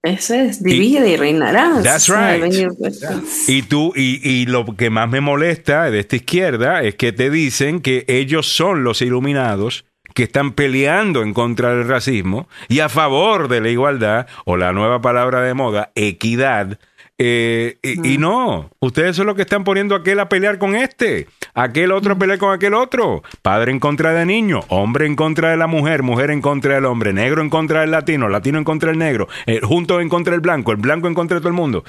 Ese 0.03 0.47
es, 0.47 0.63
divide 0.63 1.11
y, 1.11 1.17
reinarás. 1.17 1.83
That's 1.83 2.09
right. 2.09 2.41
venir- 2.41 2.71
pues, 2.79 3.49
Y 3.49 3.63
tú, 3.63 3.93
y, 3.97 4.21
y 4.27 4.47
lo 4.47 4.65
que 4.77 4.91
más 4.91 5.09
me 5.11 5.21
molesta 5.21 5.91
de 5.91 5.99
esta 5.99 6.17
izquierda 6.17 6.83
es 6.83 6.95
que 6.95 7.13
te 7.13 7.31
dicen 7.31 7.81
que 7.81 8.05
ellos 8.07 8.47
son 8.47 8.85
los 8.85 9.03
iluminados 9.03 9.85
que 10.15 10.23
están 10.23 10.53
peleando 10.53 11.23
en 11.23 11.35
contra 11.35 11.75
del 11.75 11.87
racismo 11.87 12.49
y 12.69 12.79
a 12.81 12.89
favor 12.89 13.49
de 13.49 13.61
la 13.61 13.69
igualdad, 13.71 14.27
o 14.45 14.57
la 14.57 14.73
nueva 14.73 15.01
palabra 15.03 15.43
de 15.43 15.55
moda, 15.55 15.91
equidad. 15.97 16.79
Eh, 17.21 17.79
y, 17.83 18.15
y 18.15 18.19
no, 18.19 18.71
ustedes 18.79 19.17
son 19.17 19.27
los 19.27 19.35
que 19.35 19.43
están 19.43 19.65
poniendo 19.65 19.97
a 19.97 19.99
aquel 19.99 20.21
a 20.21 20.29
pelear 20.29 20.59
con 20.59 20.77
este, 20.77 21.27
aquel 21.53 21.91
otro 21.91 22.13
a 22.13 22.17
pelear 22.17 22.39
con 22.39 22.53
aquel 22.55 22.75
otro, 22.75 23.25
padre 23.43 23.73
en 23.73 23.81
contra 23.81 24.13
de 24.13 24.25
niño, 24.25 24.61
hombre 24.69 25.05
en 25.05 25.17
contra 25.17 25.51
de 25.51 25.57
la 25.57 25.67
mujer, 25.67 26.05
mujer 26.05 26.31
en 26.31 26.41
contra 26.41 26.77
del 26.77 26.85
hombre, 26.85 27.13
negro 27.13 27.43
en 27.43 27.51
contra 27.51 27.81
del 27.81 27.91
latino, 27.91 28.29
latino 28.29 28.59
en 28.59 28.65
contra 28.65 28.91
del 28.91 29.01
negro, 29.01 29.27
eh, 29.47 29.61
juntos 29.61 30.01
en 30.01 30.09
contra 30.09 30.31
del 30.31 30.41
blanco, 30.41 30.71
el 30.71 30.77
blanco 30.77 31.09
en 31.09 31.15
contra 31.15 31.35
de 31.35 31.41
todo 31.41 31.49
el 31.49 31.57
mundo. 31.57 31.83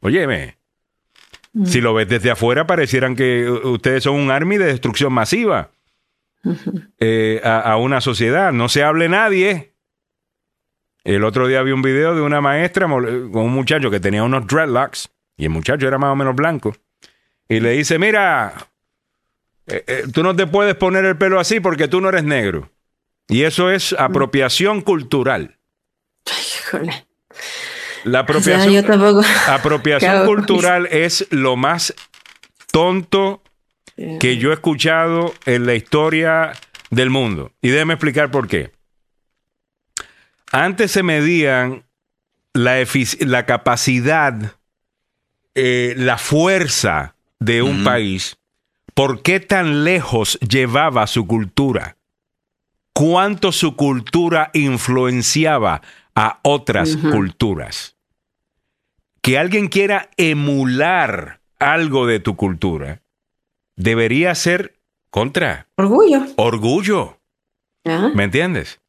Óyeme, 0.00 0.56
si 1.64 1.80
lo 1.80 1.94
ves 1.94 2.08
desde 2.08 2.32
afuera, 2.32 2.66
parecieran 2.66 3.14
que 3.14 3.48
ustedes 3.48 4.02
son 4.02 4.16
un 4.16 4.32
army 4.32 4.56
de 4.56 4.66
destrucción 4.66 5.12
masiva 5.12 5.70
eh, 6.98 7.40
a, 7.44 7.60
a 7.60 7.76
una 7.76 8.00
sociedad. 8.00 8.52
No 8.52 8.68
se 8.68 8.82
hable 8.82 9.08
nadie. 9.08 9.73
El 11.04 11.22
otro 11.24 11.46
día 11.46 11.62
vi 11.62 11.72
un 11.72 11.82
video 11.82 12.14
de 12.14 12.22
una 12.22 12.40
maestra 12.40 12.86
con 12.88 13.04
un 13.36 13.52
muchacho 13.52 13.90
que 13.90 14.00
tenía 14.00 14.22
unos 14.22 14.46
dreadlocks 14.46 15.10
y 15.36 15.44
el 15.44 15.50
muchacho 15.50 15.86
era 15.86 15.98
más 15.98 16.10
o 16.10 16.16
menos 16.16 16.34
blanco. 16.34 16.74
Y 17.46 17.60
le 17.60 17.72
dice, 17.72 17.98
mira, 17.98 18.54
eh, 19.66 19.84
eh, 19.86 20.04
tú 20.12 20.22
no 20.22 20.34
te 20.34 20.46
puedes 20.46 20.74
poner 20.76 21.04
el 21.04 21.18
pelo 21.18 21.38
así 21.38 21.60
porque 21.60 21.88
tú 21.88 22.00
no 22.00 22.08
eres 22.08 22.24
negro. 22.24 22.70
Y 23.28 23.42
eso 23.42 23.70
es 23.70 23.94
apropiación 23.98 24.80
cultural. 24.80 25.58
híjole. 26.26 27.06
La 28.04 28.20
O 28.20 28.26
sea, 28.26 28.36
apropiación, 28.36 28.72
yo 28.74 28.84
tampoco. 28.84 29.22
apropiación 29.48 30.26
cultural 30.26 30.86
es 30.90 31.26
lo 31.30 31.56
más 31.56 31.94
tonto 32.70 33.42
que 33.96 34.36
yo 34.38 34.50
he 34.50 34.54
escuchado 34.54 35.34
en 35.46 35.66
la 35.66 35.74
historia 35.74 36.52
del 36.90 37.10
mundo. 37.10 37.52
Y 37.62 37.68
déjeme 37.68 37.94
explicar 37.94 38.30
por 38.30 38.48
qué. 38.48 38.72
Antes 40.54 40.92
se 40.92 41.02
medían 41.02 41.84
la, 42.52 42.76
la 43.18 43.44
capacidad, 43.44 44.54
eh, 45.56 45.94
la 45.96 46.16
fuerza 46.16 47.16
de 47.40 47.62
un 47.62 47.82
país, 47.82 48.38
por 48.94 49.22
qué 49.22 49.40
tan 49.40 49.82
lejos 49.82 50.38
llevaba 50.38 51.08
su 51.08 51.26
cultura, 51.26 51.96
cuánto 52.92 53.50
su 53.50 53.74
cultura 53.74 54.50
influenciaba 54.52 55.82
a 56.14 56.38
otras 56.42 56.98
culturas. 56.98 57.96
Que 59.22 59.38
alguien 59.38 59.66
quiera 59.66 60.08
emular 60.16 61.40
algo 61.58 62.06
de 62.06 62.20
tu 62.20 62.36
cultura, 62.36 63.02
debería 63.74 64.32
ser 64.36 64.78
contra 65.10 65.66
Orgullo. 65.74 66.26
orgullo. 66.36 67.18
¿ya? 67.82 68.10
¿Me 68.14 68.22
entiendes? 68.22 68.80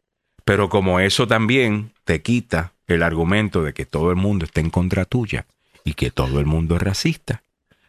Pero 0.45 0.69
como 0.69 0.99
eso 0.99 1.27
también 1.27 1.91
te 2.03 2.21
quita 2.21 2.73
el 2.87 3.03
argumento 3.03 3.63
de 3.63 3.73
que 3.73 3.85
todo 3.85 4.11
el 4.11 4.15
mundo 4.15 4.45
está 4.45 4.61
en 4.61 4.69
contra 4.69 5.05
tuya 5.05 5.47
y 5.83 5.95
que 5.95 6.11
todo 6.11 6.39
el 6.39 6.45
mundo 6.45 6.75
es 6.75 6.81
racista. 6.81 7.41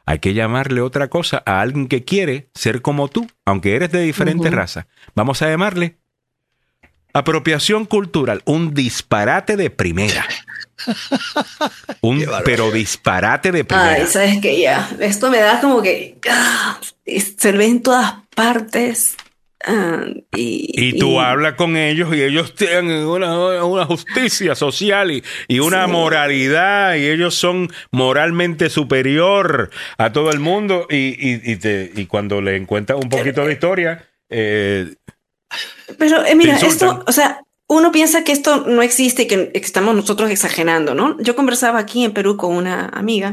Hay 0.06 0.20
que 0.20 0.34
llamarle 0.34 0.80
otra 0.80 1.08
cosa 1.08 1.42
a 1.44 1.60
alguien 1.60 1.88
que 1.88 2.04
quiere 2.04 2.48
ser 2.54 2.80
como 2.80 3.08
tú, 3.08 3.26
aunque 3.44 3.74
eres 3.74 3.90
de 3.90 4.00
diferente 4.00 4.50
raza. 4.50 4.86
Vamos 5.14 5.42
a 5.42 5.48
llamarle 5.48 5.96
apropiación 7.12 7.86
cultural, 7.86 8.42
un 8.44 8.72
disparate 8.72 9.56
de 9.56 9.70
primera. 9.70 10.26
Un, 12.02 12.24
pero 12.44 12.70
disparate 12.70 13.50
de 13.50 13.64
primera. 13.64 13.92
Ay, 13.94 14.06
sabes 14.06 14.40
que 14.40 14.60
ya, 14.60 14.90
esto 15.00 15.30
me 15.30 15.38
da 15.38 15.58
como 15.60 15.80
que 15.80 16.18
ah, 16.30 16.78
se 17.38 17.52
ve 17.52 17.64
en 17.64 17.82
todas 17.82 18.14
partes. 18.34 19.16
Ah, 19.66 20.04
y, 20.34 20.70
Y 20.88 20.98
tú 20.98 21.20
hablas 21.20 21.54
con 21.54 21.76
ellos 21.76 22.14
y 22.14 22.22
ellos 22.22 22.54
tienen 22.54 23.04
una, 23.06 23.64
una 23.64 23.84
justicia 23.84 24.54
social 24.54 25.10
y, 25.10 25.22
y 25.48 25.58
una 25.58 25.86
Sí. 25.86 25.92
moralidad 25.92 26.94
y 26.94 27.06
ellos 27.08 27.34
son 27.34 27.68
moralmente 27.90 28.70
superior 28.70 29.70
a 29.98 30.12
todo 30.12 30.30
el 30.30 30.40
mundo 30.40 30.86
y, 30.90 31.56
te- 31.56 31.92
y 31.94 32.06
cuando 32.06 32.40
le 32.40 32.56
encuentras 32.56 32.98
un 33.02 33.08
poquito 33.08 33.44
de 33.44 33.52
historia, 33.52 34.04
eh, 34.30 34.94
Pero 35.98 36.24
eh, 36.24 36.34
mira, 36.34 36.56
esto, 36.56 37.04
o 37.06 37.12
sea, 37.12 37.40
uno 37.68 37.90
piensa 37.92 38.22
que 38.24 38.32
esto 38.32 38.64
no 38.66 38.82
existe 38.82 39.22
y 39.22 39.26
que, 39.26 39.50
que 39.52 39.58
estamos 39.58 39.94
nosotros 39.94 40.30
exagerando, 40.30 40.94
¿no? 40.94 41.16
Yo 41.20 41.34
conversaba 41.36 41.78
aquí 41.80 42.04
en 42.04 42.12
Perú 42.12 42.36
con 42.36 42.54
una 42.54 42.86
amiga 42.88 43.30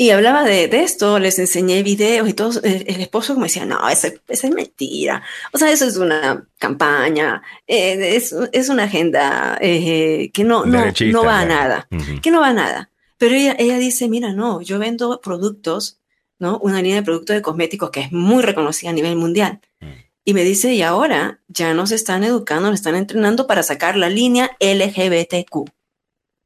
Y 0.00 0.10
hablaba 0.10 0.44
de, 0.44 0.68
de 0.68 0.84
esto, 0.84 1.18
les 1.18 1.40
enseñé 1.40 1.82
videos 1.82 2.28
y 2.28 2.32
todo. 2.32 2.62
El, 2.62 2.84
el 2.86 3.00
esposo 3.00 3.34
me 3.34 3.46
decía, 3.46 3.66
no, 3.66 3.88
esa, 3.88 4.06
esa 4.28 4.46
es 4.46 4.54
mentira. 4.54 5.24
O 5.52 5.58
sea, 5.58 5.72
eso 5.72 5.86
es 5.86 5.96
una 5.96 6.46
campaña, 6.60 7.42
eh, 7.66 8.14
es, 8.14 8.32
es 8.52 8.68
una 8.68 8.84
agenda 8.84 9.58
eh, 9.60 10.30
que 10.32 10.44
no, 10.44 10.64
no, 10.64 10.84
no 11.12 11.24
va 11.24 11.40
a 11.40 11.44
nada, 11.44 11.88
que 12.22 12.30
no 12.30 12.40
va 12.40 12.50
a 12.50 12.52
nada. 12.52 12.92
Pero 13.16 13.34
ella, 13.34 13.56
ella 13.58 13.76
dice, 13.78 14.08
mira, 14.08 14.32
no, 14.32 14.62
yo 14.62 14.78
vendo 14.78 15.20
productos, 15.20 15.98
¿no? 16.38 16.60
Una 16.60 16.80
línea 16.80 16.98
de 16.98 17.02
productos 17.02 17.34
de 17.34 17.42
cosméticos 17.42 17.90
que 17.90 18.02
es 18.02 18.12
muy 18.12 18.44
reconocida 18.44 18.90
a 18.90 18.92
nivel 18.92 19.16
mundial. 19.16 19.60
Mm. 19.80 19.86
Y 20.24 20.34
me 20.34 20.44
dice, 20.44 20.74
y 20.74 20.82
ahora 20.82 21.40
ya 21.48 21.74
nos 21.74 21.90
están 21.90 22.22
educando, 22.22 22.70
nos 22.70 22.78
están 22.78 22.94
entrenando 22.94 23.48
para 23.48 23.64
sacar 23.64 23.96
la 23.96 24.10
línea 24.10 24.56
LGBTQ. 24.60 25.72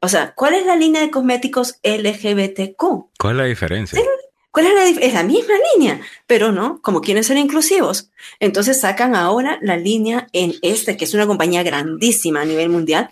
O 0.04 0.08
sea, 0.08 0.34
¿cuál 0.34 0.54
es 0.54 0.66
la 0.66 0.74
línea 0.76 1.00
de 1.00 1.10
cosméticos 1.10 1.76
LGBTQ? 1.84 2.82
¿Cuál 3.18 3.32
es 3.34 3.36
la 3.36 3.44
diferencia? 3.44 4.00
¿Cuál 4.50 4.66
es 4.66 4.74
la, 4.74 5.02
es 5.06 5.14
la 5.14 5.22
misma 5.22 5.54
línea? 5.74 6.00
Pero 6.26 6.52
no, 6.52 6.82
como 6.82 7.00
quieren 7.00 7.24
ser 7.24 7.38
inclusivos. 7.38 8.10
Entonces 8.38 8.80
sacan 8.80 9.14
ahora 9.14 9.58
la 9.62 9.76
línea 9.78 10.26
en 10.32 10.54
este, 10.60 10.96
que 10.96 11.04
es 11.06 11.14
una 11.14 11.26
compañía 11.26 11.62
grandísima 11.62 12.42
a 12.42 12.44
nivel 12.44 12.68
mundial, 12.68 13.08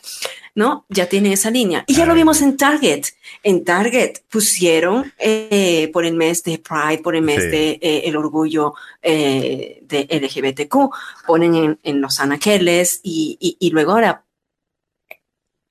¿no? 0.55 0.85
Ya 0.91 1.07
tiene 1.07 1.33
esa 1.33 1.51
línea. 1.51 1.85
Y 1.87 1.95
ya 1.95 2.05
lo 2.05 2.13
vimos 2.15 2.43
en 2.43 2.59
Target. 2.59 3.05
En 3.43 3.65
Target 3.65 4.19
pusieron 4.29 5.15
eh, 5.19 5.89
por 5.95 6.05
el 6.05 6.15
mes 6.15 6.43
de 6.43 6.59
Pride, 6.59 7.03
por 7.03 7.17
el 7.17 7.23
mes 7.23 7.45
Sí. 7.45 7.49
de 7.49 7.71
eh, 7.81 8.03
el 8.05 8.17
orgullo 8.17 8.75
eh, 9.01 9.79
de 9.83 10.09
LGBTQ, 10.11 10.91
ponen 11.27 11.55
en, 11.55 11.79
en 11.85 12.01
los 12.03 12.21
anaqueles 12.21 13.01
y, 13.03 13.39
y, 13.41 13.57
y 13.61 13.71
luego 13.71 13.93
ahora 13.93 14.25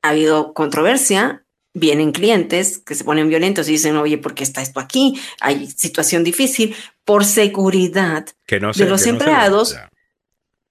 ha 0.02 0.10
habido 0.10 0.54
controversia, 0.54 1.43
vienen 1.74 2.12
clientes 2.12 2.80
que 2.80 2.95
se 2.95 3.04
ponen 3.04 3.30
violentos 3.30 3.68
y 3.70 3.74
dicen, 3.74 3.95
oye, 3.97 4.18
¿por 4.18 4.34
qué 4.34 4.43
está 4.43 4.62
esto 4.62 4.80
aquí? 4.80 5.20
Hay 5.41 5.68
situación 5.68 6.24
difícil. 6.24 6.76
Por 7.06 7.26
seguridad, 7.26 8.26
Que 8.45 8.60
no 8.60 8.68
de 8.68 8.74
sé, 8.76 8.86
los 8.86 9.04
que 9.04 9.12
no 9.12 9.18
empleados, 9.18 9.78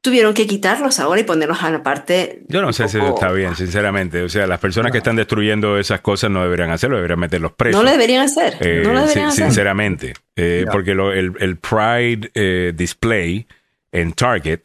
tuvieron 0.00 0.32
que 0.34 0.46
quitarlos 0.46 1.00
ahora 1.00 1.20
y 1.20 1.24
ponerlos 1.24 1.62
a 1.62 1.70
la 1.70 1.82
parte. 1.82 2.42
Yo 2.48 2.62
no 2.62 2.72
sé 2.72 2.88
si 2.88 2.98
eso 2.98 3.08
está 3.14 3.32
bien, 3.32 3.56
sinceramente. 3.56 4.22
O 4.22 4.28
sea, 4.28 4.46
las 4.46 4.60
personas 4.60 4.92
que 4.92 4.98
están 4.98 5.16
destruyendo 5.16 5.78
esas 5.78 6.00
cosas 6.00 6.30
no 6.30 6.42
deberían 6.42 6.70
hacerlo, 6.70 6.96
deberían 6.96 7.18
meterlos 7.20 7.52
presos. 7.52 7.78
No 7.80 7.84
lo 7.84 7.90
deberían 7.90 8.22
hacer. 8.22 8.56
Eh, 8.60 8.82
no 8.84 8.92
lo 8.92 8.98
sin- 9.00 9.06
deberían 9.08 9.28
hacer. 9.28 9.44
sinceramente. 9.46 10.14
Eh, 10.36 10.62
Ya. 10.66 10.70
Porque 10.72 10.94
lo- 10.94 11.12
el, 11.12 11.32
el 11.40 11.56
Pride 11.56 12.30
eh, 12.34 12.72
display 12.74 13.46
en 13.90 14.12
Target, 14.12 14.60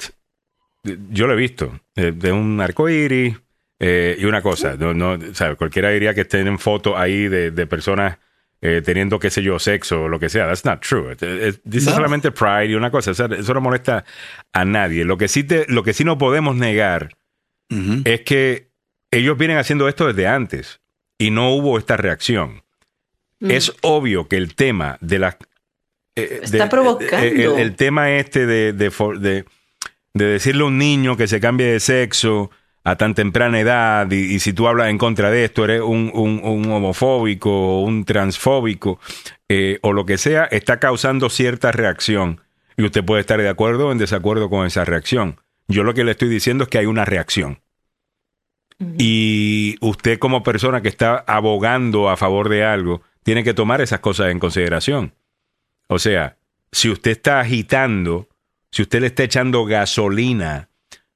yo 1.10 1.28
lo 1.28 1.34
he 1.34 1.38
visto, 1.38 1.80
eh, 1.96 2.12
de 2.16 2.32
un 2.32 2.62
arcoíris 2.62 3.36
eh, 3.86 4.16
y 4.18 4.26
una 4.26 4.42
cosa. 4.42 4.76
No, 4.78 4.94
no, 4.94 5.12
o 5.14 5.34
sea, 5.36 5.56
cualquiera 5.56 5.90
diría 5.90 6.14
que 6.14 6.22
estén 6.22 6.48
en 6.48 6.58
fotos 6.60 6.94
ahí 6.98 7.28
de, 7.28 7.52
de 7.52 7.68
personas 7.68 8.18
eh, 8.62 8.82
teniendo, 8.84 9.20
qué 9.20 9.30
sé 9.30 9.44
yo, 9.44 9.60
sexo 9.60 10.04
o 10.04 10.08
lo 10.08 10.20
que 10.20 10.30
sea. 10.30 10.46
That's 10.48 10.64
not 10.64 10.82
true. 10.82 11.16
Dice 11.66 11.90
No. 11.90 11.96
solamente 11.96 12.32
Pride 12.32 12.68
y 12.68 12.76
una 12.76 12.90
cosa. 12.92 13.12
O 13.12 13.14
sea, 13.14 13.26
eso 13.38 13.54
no 13.54 13.60
molesta 13.62 14.06
a 14.54 14.64
nadie. 14.66 15.04
Lo 15.04 15.18
que 15.18 15.28
sí, 15.28 15.44
te, 15.44 15.66
lo 15.68 15.84
que 15.84 15.92
sí 15.94 16.04
no 16.06 16.18
podemos 16.18 16.56
negar 16.56 17.10
es 18.06 18.22
que 18.22 18.70
ellos 19.12 19.38
vienen 19.38 19.58
haciendo 19.58 19.88
esto 19.90 20.08
desde 20.08 20.28
antes 20.28 20.80
y 21.18 21.32
no 21.32 21.50
hubo 21.54 21.78
esta 21.78 21.98
reacción. 21.98 22.64
Mm. 23.40 23.52
Es 23.52 23.74
obvio 23.82 24.28
que 24.28 24.38
el 24.38 24.56
tema 24.56 24.98
de 25.02 25.20
la... 25.20 25.38
eh, 26.16 26.40
Está 26.44 26.66
de- 26.66 26.70
provocando. 26.70 27.18
El, 27.26 27.42
el 27.60 27.76
tema 27.76 28.12
este 28.12 28.46
de, 28.46 28.72
de- 28.74 29.46
de 30.14 30.26
decirle 30.26 30.62
a 30.62 30.66
un 30.68 30.78
niño 30.78 31.18
que 31.18 31.28
se 31.28 31.40
cambie 31.40 31.66
de 31.66 31.80
sexo 31.80 32.52
a 32.86 32.96
tan 32.98 33.16
temprana 33.16 33.60
edad 33.60 34.12
y, 34.12 34.36
y 34.36 34.40
si 34.40 34.52
tú 34.54 34.68
hablas 34.68 34.90
en 34.90 34.98
contra 34.98 35.32
de 35.32 35.46
esto 35.46 35.64
eres 35.64 35.82
un, 35.82 36.12
un- 36.14 36.42
un 36.44 36.70
homofóbico 36.72 37.50
o 37.50 37.82
un 37.84 38.04
transfóbico 38.06 39.00
eh, 39.50 39.80
o 39.84 39.94
lo 39.94 40.06
que 40.06 40.18
sea, 40.18 40.46
está 40.46 40.80
causando 40.80 41.30
cierta 41.30 41.72
reacción 41.72 42.42
y 42.76 42.84
usted 42.84 43.04
puede 43.06 43.22
estar 43.22 43.40
de 43.42 43.48
acuerdo 43.50 43.88
o 43.88 43.92
en 43.92 43.98
desacuerdo 44.00 44.50
con 44.50 44.66
esa 44.66 44.84
reacción. 44.84 45.40
Yo 45.68 45.84
lo 45.84 45.94
que 45.94 46.04
le 46.04 46.12
estoy 46.12 46.28
diciendo 46.28 46.64
es 46.66 46.70
que 46.70 46.78
hay 46.80 46.86
una 46.88 47.06
reacción. 47.06 47.62
Y 48.98 49.78
usted 49.82 50.20
como 50.20 50.44
persona 50.44 50.82
que 50.82 50.90
está 50.90 51.24
abogando 51.28 52.10
a 52.10 52.18
favor 52.18 52.50
de 52.50 52.66
algo, 52.66 53.02
tiene 53.24 53.44
que 53.44 53.54
tomar 53.54 53.80
esas 53.80 54.00
cosas 54.02 54.30
en 54.30 54.40
consideración. 54.40 55.14
O 55.88 56.00
sea, 56.00 56.38
si 56.72 56.90
usted 56.90 57.12
está 57.12 57.40
agitando, 57.40 58.28
si 58.72 58.82
usted 58.82 59.00
le 59.02 59.08
está 59.08 59.24
echando 59.24 59.64
gasolina 59.66 60.70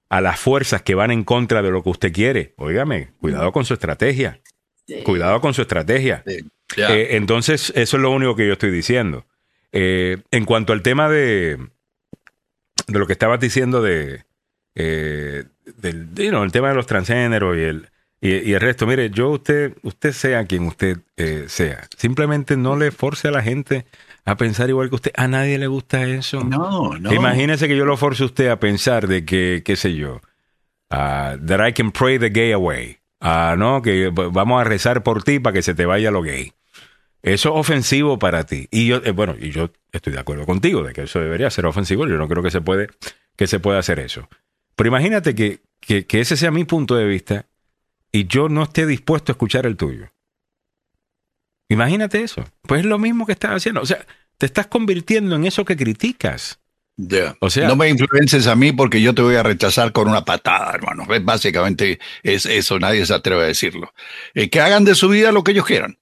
a 0.10 0.22
las 0.22 0.40
fuerzas 0.40 0.82
que 0.82 0.96
van 0.96 1.12
en 1.12 1.24
contra 1.24 1.62
de 1.62 1.72
lo 1.72 1.84
que 1.84 1.90
usted 1.90 2.14
quiere, 2.14 2.54
óigame, 2.58 3.12
cuidado 3.20 3.52
con 3.52 3.66
su 3.66 3.74
estrategia. 3.74 4.42
Sí. 4.86 5.04
Cuidado 5.04 5.42
con 5.42 5.54
su 5.54 5.62
estrategia. 5.62 6.24
Sí. 6.26 6.40
Eh, 6.78 7.10
entonces, 7.12 7.72
eso 7.76 7.98
es 7.98 8.02
lo 8.02 8.12
único 8.12 8.36
que 8.36 8.48
yo 8.48 8.54
estoy 8.54 8.72
diciendo. 8.72 9.26
Eh, 9.72 10.18
en 10.32 10.46
cuanto 10.46 10.72
al 10.72 10.82
tema 10.82 11.10
de, 11.10 11.58
de 12.88 13.00
lo 13.00 13.06
que 13.06 13.14
estabas 13.14 13.40
diciendo 13.40 13.82
de, 13.82 14.24
eh, 14.76 15.44
del 15.78 16.10
you 16.16 16.30
know, 16.30 16.44
el 16.44 16.52
tema 16.52 16.70
de 16.70 16.76
los 16.76 16.88
transgéneros 16.88 17.58
y 17.58 17.62
el, 17.62 17.90
y, 18.22 18.50
y 18.50 18.54
el 18.54 18.62
resto, 18.62 18.88
mire, 18.88 19.10
yo 19.10 19.30
usted, 19.30 19.76
usted 19.84 20.14
sea 20.14 20.46
quien 20.46 20.64
usted 20.64 21.00
eh, 21.18 21.46
sea, 21.48 21.88
simplemente 21.98 22.56
no 22.56 22.78
le 22.78 22.92
force 22.92 23.28
a 23.28 23.32
la 23.32 23.44
gente 23.44 23.86
a 24.28 24.36
pensar 24.36 24.70
igual 24.70 24.90
que 24.90 24.96
usted. 24.96 25.12
A 25.16 25.30
nadie 25.30 25.58
le 25.58 25.68
gusta 25.68 26.04
eso. 26.04 26.44
no, 26.44 26.98
no. 27.00 27.14
Imagínese 27.14 27.70
que 27.70 27.78
yo 27.78 27.86
lo 27.86 27.96
force 27.96 28.24
a 28.24 28.26
usted 28.26 28.50
a 28.50 28.60
pensar 28.60 29.08
de 29.08 29.24
que, 29.24 29.64
qué 29.66 29.78
sé 29.78 29.96
yo, 29.96 30.20
ah, 30.90 31.38
that 31.48 31.66
I 31.66 31.72
can 31.72 31.92
pray 31.92 32.20
the 32.20 32.30
gay 32.30 32.52
away. 32.52 32.98
Ah, 33.22 33.56
no, 33.58 33.82
que 33.82 34.10
vamos 34.10 34.60
a 34.60 34.66
rezar 34.66 35.02
por 35.02 35.24
ti 35.24 35.40
para 35.40 35.54
que 35.54 35.62
se 35.62 35.74
te 35.74 35.86
vaya 35.86 36.12
lo 36.12 36.22
gay. 36.22 36.52
Eso 37.24 37.50
es 37.50 37.56
ofensivo 37.56 38.20
para 38.20 38.46
ti. 38.46 38.68
Y 38.70 38.88
yo, 38.88 38.98
eh, 38.98 39.12
bueno, 39.12 39.34
y 39.40 39.52
yo 39.52 39.72
estoy 39.94 40.12
de 40.12 40.20
acuerdo 40.20 40.46
contigo 40.46 40.84
de 40.84 40.92
que 40.92 41.04
eso 41.04 41.22
debería 41.22 41.50
ser 41.50 41.66
ofensivo. 41.66 42.06
Yo 42.06 42.18
no 42.18 42.28
creo 42.28 42.44
que 42.44 42.52
se 42.52 42.60
puede, 42.60 42.90
que 43.38 43.48
se 43.48 43.62
pueda 43.62 43.80
hacer 43.80 44.00
eso. 44.00 44.28
Pero 44.76 44.90
imagínate 44.90 45.36
que, 45.36 45.62
que, 45.80 46.06
que 46.06 46.20
ese 46.20 46.36
sea 46.36 46.52
mi 46.52 46.66
punto 46.66 46.96
de 46.98 47.06
vista 47.06 47.46
y 48.12 48.28
yo 48.28 48.50
no 48.50 48.64
esté 48.64 48.86
dispuesto 48.86 49.32
a 49.32 49.34
escuchar 49.34 49.66
el 49.66 49.78
tuyo. 49.78 50.10
Imagínate 51.70 52.22
eso. 52.22 52.46
Pues 52.64 52.82
es 52.82 52.86
lo 52.86 52.98
mismo 52.98 53.26
que 53.26 53.34
estás 53.34 53.52
haciendo. 53.52 53.82
O 53.82 53.86
sea, 53.86 54.06
te 54.38 54.46
estás 54.46 54.68
convirtiendo 54.68 55.36
en 55.36 55.46
eso 55.46 55.66
que 55.66 55.76
criticas. 55.76 56.60
Ya. 56.96 57.36
O 57.40 57.50
sea- 57.50 57.68
no 57.68 57.76
me 57.76 57.90
influences 57.90 58.48
a 58.48 58.56
mí 58.56 58.72
porque 58.72 59.02
yo 59.02 59.14
te 59.14 59.22
voy 59.22 59.36
a 59.36 59.44
rechazar 59.44 59.92
con 59.92 60.08
una 60.08 60.26
patada, 60.26 60.74
hermano. 60.74 61.06
Básicamente 61.22 62.00
es 62.24 62.46
eso, 62.46 62.80
nadie 62.80 63.06
se 63.06 63.14
atreve 63.14 63.44
a 63.44 63.48
decirlo. 63.48 63.94
Eh, 64.34 64.50
que 64.50 64.62
hagan 64.62 64.84
de 64.84 64.96
su 64.96 65.10
vida 65.10 65.32
lo 65.32 65.44
que 65.44 65.52
ellos 65.52 65.66
quieran, 65.66 65.98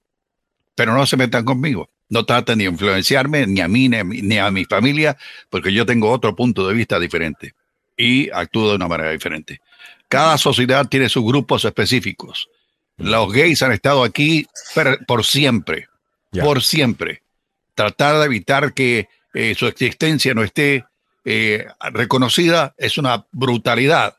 pero 0.74 0.94
no 0.94 1.04
se 1.04 1.16
metan 1.18 1.44
conmigo. 1.44 1.90
No 2.08 2.24
traten 2.24 2.58
de 2.58 2.64
influenciarme 2.64 3.46
ni 3.46 3.60
a 3.60 3.68
mí 3.68 3.88
ni 3.88 3.96
a 3.96 4.04
mi, 4.04 4.22
ni 4.22 4.38
a 4.38 4.50
mi 4.50 4.64
familia, 4.64 5.18
porque 5.50 5.72
yo 5.72 5.84
tengo 5.84 6.10
otro 6.10 6.34
punto 6.36 6.66
de 6.66 6.72
vista 6.72 6.98
diferente 7.00 7.54
y 7.96 8.30
actúo 8.30 8.70
de 8.70 8.76
una 8.76 8.88
manera 8.88 9.10
diferente. 9.10 9.60
Cada 10.08 10.38
sociedad 10.38 10.86
tiene 10.88 11.08
sus 11.08 11.24
grupos 11.24 11.64
específicos. 11.64 12.48
Los 12.96 13.32
gays 13.32 13.62
han 13.62 13.72
estado 13.72 14.02
aquí 14.04 14.46
per- 14.74 15.04
por 15.06 15.24
siempre, 15.24 15.88
por 16.42 16.62
siempre. 16.62 17.22
Tratar 17.74 18.18
de 18.18 18.24
evitar 18.24 18.72
que 18.72 19.08
eh, 19.34 19.54
su 19.54 19.66
existencia 19.66 20.32
no 20.34 20.42
esté 20.42 20.84
eh, 21.24 21.66
reconocida 21.92 22.74
es 22.78 22.96
una 22.98 23.26
brutalidad. 23.32 24.16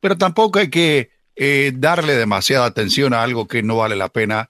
Pero 0.00 0.16
tampoco 0.16 0.58
hay 0.58 0.70
que 0.70 1.10
eh, 1.34 1.72
darle 1.74 2.14
demasiada 2.14 2.64
atención 2.66 3.12
a 3.12 3.22
algo 3.22 3.46
que 3.46 3.62
no 3.62 3.76
vale 3.76 3.96
la 3.96 4.08
pena. 4.08 4.48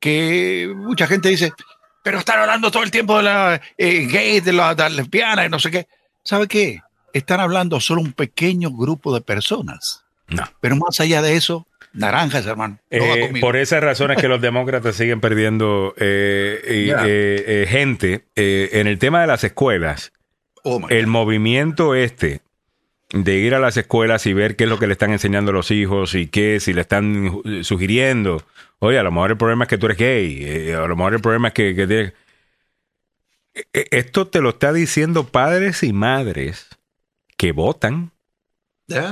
Que 0.00 0.70
mucha 0.76 1.06
gente 1.06 1.28
dice, 1.30 1.52
pero 2.02 2.18
están 2.18 2.40
hablando 2.40 2.70
todo 2.70 2.82
el 2.82 2.90
tiempo 2.90 3.16
de 3.16 3.22
la 3.24 3.60
eh, 3.78 4.06
gay, 4.10 4.40
de 4.40 4.52
la, 4.52 4.74
de 4.74 4.82
la 4.82 4.88
lesbiana 4.90 5.46
y 5.46 5.48
no 5.48 5.58
sé 5.58 5.70
qué. 5.70 5.88
¿Sabe 6.24 6.46
qué? 6.46 6.80
Están 7.14 7.40
hablando 7.40 7.80
solo 7.80 8.02
un 8.02 8.12
pequeño 8.12 8.70
grupo 8.70 9.14
de 9.14 9.22
personas. 9.22 10.04
No. 10.28 10.44
Pero 10.60 10.76
más 10.76 11.00
allá 11.00 11.22
de 11.22 11.36
eso, 11.36 11.66
naranjas, 11.92 12.46
hermano. 12.46 12.78
No 12.90 12.98
Eh, 12.98 13.32
por 13.40 13.56
esas 13.56 13.82
razones 13.82 14.18
que 14.18 14.28
los 14.28 14.40
demócratas 14.40 14.96
siguen 14.96 15.20
perdiendo 15.20 15.94
eh, 15.96 16.60
eh, 16.64 17.66
gente 17.68 18.24
en 18.36 18.86
el 18.86 18.98
tema 18.98 19.20
de 19.20 19.26
las 19.26 19.44
escuelas. 19.44 20.12
Oh, 20.64 20.80
El 20.88 21.06
God. 21.06 21.10
movimiento 21.12 21.94
este 21.94 22.40
de 23.12 23.36
ir 23.36 23.54
a 23.54 23.58
las 23.58 23.76
escuelas 23.76 24.26
y 24.26 24.32
ver 24.34 24.54
qué 24.56 24.64
es 24.64 24.70
lo 24.70 24.78
que 24.78 24.86
le 24.86 24.92
están 24.92 25.12
enseñando 25.12 25.50
a 25.50 25.54
los 25.54 25.70
hijos 25.70 26.14
y 26.14 26.26
qué, 26.26 26.60
si 26.60 26.72
le 26.74 26.82
están 26.82 27.40
sugiriendo. 27.62 28.42
Oye, 28.80 28.98
a 28.98 29.02
lo 29.02 29.10
mejor 29.10 29.30
el 29.30 29.36
problema 29.38 29.64
es 29.64 29.68
que 29.70 29.78
tú 29.78 29.86
eres 29.86 29.98
gay. 29.98 30.70
a 30.72 30.86
lo 30.86 30.94
mejor 30.96 31.14
el 31.14 31.20
problema 31.20 31.48
es 31.48 31.54
que... 31.54 31.74
que 31.74 31.86
te- 31.86 32.12
Eh, 33.54 33.64
eh, 33.72 33.86
Esto 33.92 34.26
te 34.28 34.40
lo 34.40 34.50
está 34.50 34.72
diciendo 34.72 35.26
padres 35.26 35.82
y 35.82 35.92
madres 35.92 36.68
que 37.36 37.52
votan 37.52 38.10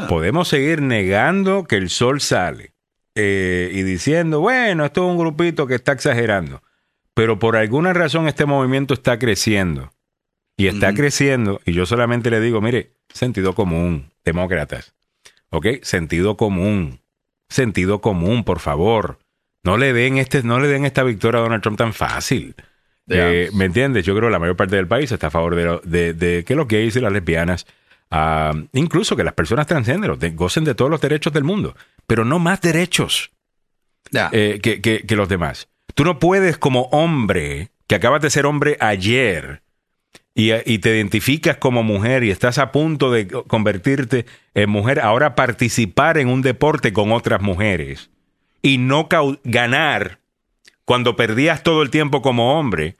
Podemos 0.09 0.49
seguir 0.49 0.81
negando 0.83 1.65
que 1.65 1.77
el 1.77 1.91
sol 1.91 2.21
sale 2.21 2.73
eh, 3.15 3.71
y 3.73 3.83
diciendo, 3.83 4.41
bueno, 4.41 4.85
esto 4.85 5.05
es 5.05 5.11
un 5.13 5.19
grupito 5.19 5.67
que 5.67 5.75
está 5.75 5.93
exagerando, 5.93 6.63
pero 7.15 7.39
por 7.39 7.57
alguna 7.57 7.93
razón 7.93 8.27
este 8.29 8.47
movimiento 8.47 8.95
está 8.95 9.19
creciendo 9.19 9.93
y 10.57 10.69
está 10.69 10.95
creciendo 10.95 11.61
y 11.67 11.73
yo 11.73 11.85
solamente 11.87 12.31
le 12.31 12.41
digo, 12.41 12.61
mire, 12.61 12.93
sentido 13.13 13.55
común, 13.55 14.11
demócratas, 14.25 14.95
¿ok? 15.51 15.67
Sentido 15.83 16.37
común, 16.37 17.01
sentido 17.49 18.01
común, 18.01 18.45
por 18.45 18.61
favor. 18.61 19.19
No 19.63 19.77
le 19.77 19.93
den 19.93 20.17
este, 20.19 20.43
no 20.43 20.59
le 20.61 20.69
den 20.69 20.85
esta 20.87 21.03
victoria 21.03 21.41
a 21.41 21.43
Donald 21.43 21.63
Trump 21.63 21.77
tan 21.79 21.93
fácil. 21.93 22.55
Eh, 23.09 23.51
¿Me 23.53 23.67
entiendes? 23.67 24.05
Yo 24.05 24.15
creo 24.17 24.29
que 24.29 24.33
la 24.33 24.39
mayor 24.39 24.57
parte 24.57 24.77
del 24.77 24.87
país 24.89 25.11
está 25.13 25.27
a 25.27 25.31
favor 25.31 25.55
de, 25.55 25.65
lo- 25.65 25.81
de- 25.85 26.13
de 26.15 26.45
que 26.45 26.55
los 26.55 26.67
gays 26.69 26.97
y 26.97 27.01
las 27.01 27.13
lesbianas, 27.13 27.67
ah, 28.11 28.53
incluso 28.73 29.17
que 29.17 29.25
las 29.25 29.35
personas 29.35 29.67
transgénero, 29.67 30.17
gocen 30.35 30.65
de 30.65 30.75
todos 30.75 30.91
los 30.91 31.01
derechos 31.01 31.33
del 31.33 31.45
mundo, 31.45 31.75
pero 32.07 32.25
no 32.25 32.39
más 32.39 32.61
derechos 32.61 33.31
eh, 34.33 34.61
que, 34.63 34.81
que- 34.81 35.03
que 35.07 35.17
los 35.17 35.29
demás. 35.29 35.69
Tú 35.95 36.05
no 36.05 36.19
puedes 36.19 36.59
como 36.59 36.83
hombre, 36.93 37.71
que 37.87 37.95
acabas 37.95 38.23
de 38.23 38.31
ser 38.31 38.47
hombre 38.47 38.77
ayer, 38.81 39.63
y, 40.35 40.53
y 40.71 40.79
te 40.81 40.91
identificas 40.95 41.57
como 41.57 41.83
mujer 41.83 42.23
y 42.23 42.31
estás 42.31 42.59
a 42.59 42.71
punto 42.71 43.11
de 43.11 43.27
convertirte 43.27 44.27
en 44.55 44.69
mujer, 44.69 45.01
ahora 45.01 45.35
participar 45.35 46.19
en 46.19 46.29
un 46.29 46.43
deporte 46.43 46.93
con 46.93 47.11
otras 47.13 47.41
mujeres 47.41 48.11
y 48.61 48.77
no 48.79 49.09
ganar 49.45 50.19
cuando 50.85 51.17
perdías 51.17 51.63
todo 51.63 51.81
el 51.83 51.89
tiempo 51.91 52.21
como 52.21 52.59
hombre 52.59 52.97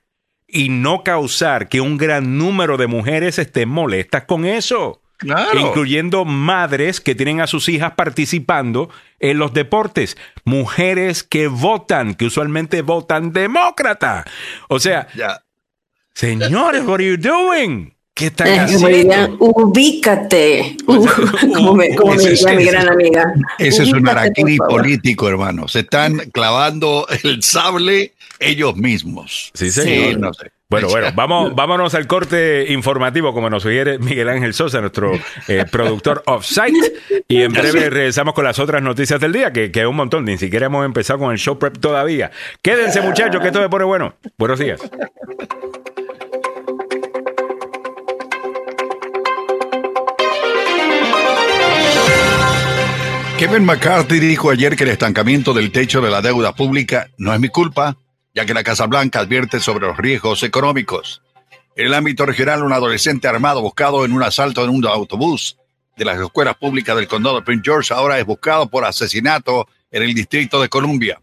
y 0.49 0.69
no 0.69 1.03
causar 1.05 1.69
que 1.69 1.81
un 1.81 1.97
gran 1.99 2.39
número 2.39 2.77
de 2.77 2.87
mujeres 2.87 3.39
estén 3.39 3.69
molestas 3.69 4.25
con 4.25 4.45
eso. 4.45 5.01
Claro. 5.19 5.59
Incluyendo 5.59 6.27
madres 6.27 7.01
que 7.01 7.15
tienen 7.15 7.41
a 7.41 7.47
sus 7.47 7.71
hijas 7.71 7.93
participando 7.97 8.91
en 9.19 9.39
los 9.39 9.55
deportes. 9.55 10.17
Mujeres 10.45 11.23
que 11.23 11.49
votan, 11.49 12.15
que 12.15 12.27
usualmente 12.27 12.83
votan 12.83 13.33
demócrata. 13.33 14.27
O 14.69 14.79
sea, 14.79 15.09
señores, 16.15 16.83
what 16.85 16.97
are 16.97 17.07
you 17.07 17.17
doing? 17.17 17.95
¿Qué 18.15 18.27
están 18.27 18.47
Eh, 18.49 18.59
haciendo? 18.61 19.37
ubícate. 19.41 20.77
como 21.55 21.75
me, 21.75 21.95
como 21.95 22.15
me 22.15 22.23
Ese- 22.23 22.31
diría 22.51 22.55
mi 22.57 22.65
gran 22.65 22.89
amiga. 22.89 23.35
Ese 23.59 23.83
es 23.83 23.93
un 23.93 24.05
favor. 24.05 24.69
político, 24.69 25.29
hermano. 25.29 25.69
Se 25.69 25.81
están 25.81 26.17
clavando 26.33 27.07
el 27.23 27.43
sable 27.43 28.15
ellos 28.41 28.77
mismos. 28.77 29.51
Sí, 29.55 29.71
señor. 29.71 30.19
no 30.19 30.35
sé. 30.35 30.51
Bueno, 30.69 30.89
bueno, 30.89 31.09
vamos, 31.15 31.55
vámonos 31.55 31.95
al 31.95 32.07
corte 32.07 32.73
informativo, 32.73 33.33
como 33.33 33.49
nos 33.49 33.63
sugiere 33.63 33.99
Miguel 33.99 34.29
Ángel 34.29 34.55
Sosa, 34.55 34.81
nuestro 34.81 35.13
eh, 35.49 35.65
productor 35.71 36.23
off-site. 36.27 36.95
Y 37.29 37.43
en 37.43 37.53
breve 37.53 37.89
regresamos 37.91 38.35
con 38.35 38.45
las 38.45 38.59
otras 38.59 38.83
noticias 38.83 39.21
del 39.21 39.33
día, 39.33 39.53
que, 39.53 39.71
que 39.71 39.81
es 39.81 39.87
un 39.87 39.97
montón. 39.97 40.25
Ni 40.25 40.39
siquiera 40.39 40.67
hemos 40.67 40.85
empezado 40.85 41.21
con 41.21 41.33
el 41.33 41.39
show 41.39 41.59
prep 41.59 41.79
todavía. 41.79 42.31
Quédense, 42.63 43.01
muchachos, 43.01 43.41
que 43.41 43.49
esto 43.49 43.63
se 43.63 43.69
pone 43.69 43.85
bueno. 43.85 44.15
Buenos 44.39 44.59
días. 44.59 44.81
Kevin 53.39 53.67
McCarthy 53.67 54.19
dijo 54.19 54.51
ayer 54.51 54.77
que 54.77 54.85
el 54.85 54.91
estancamiento 54.91 55.53
del 55.53 55.71
techo 55.71 56.01
de 56.01 56.11
la 56.11 56.23
deuda 56.23 56.55
pública 56.55 57.09
no 57.19 57.35
es 57.35 57.39
mi 57.39 57.51
culpa, 57.51 57.99
ya 58.37 58.45
que 58.45 58.53
la 58.53 58.63
Casa 58.63 58.87
Blanca 58.87 59.21
advierte 59.21 59.61
sobre 59.61 59.87
los 59.87 59.97
riesgos 59.97 60.43
económicos. 60.43 61.23
En 61.75 61.87
el 61.87 61.95
ámbito 61.95 62.27
regional, 62.27 62.63
un 62.63 62.73
adolescente 62.75 63.27
armado 63.27 63.63
buscado 63.63 64.05
en 64.05 64.13
un 64.13 64.23
asalto 64.23 64.63
en 64.63 64.69
un 64.69 64.87
autobús 64.87 65.57
de 65.97 66.05
las 66.05 66.21
escuelas 66.21 66.55
públicas 66.57 66.95
del 66.95 67.09
condado 67.09 67.37
de 67.37 67.43
Prince 67.43 67.63
George 67.65 67.95
ahora 67.95 68.19
es 68.19 68.27
buscado 68.27 68.69
por 68.69 68.85
asesinato 68.85 69.67
en 69.91 70.03
el 70.03 70.13
Distrito 70.13 70.61
de 70.61 70.69
Columbia. 70.69 71.19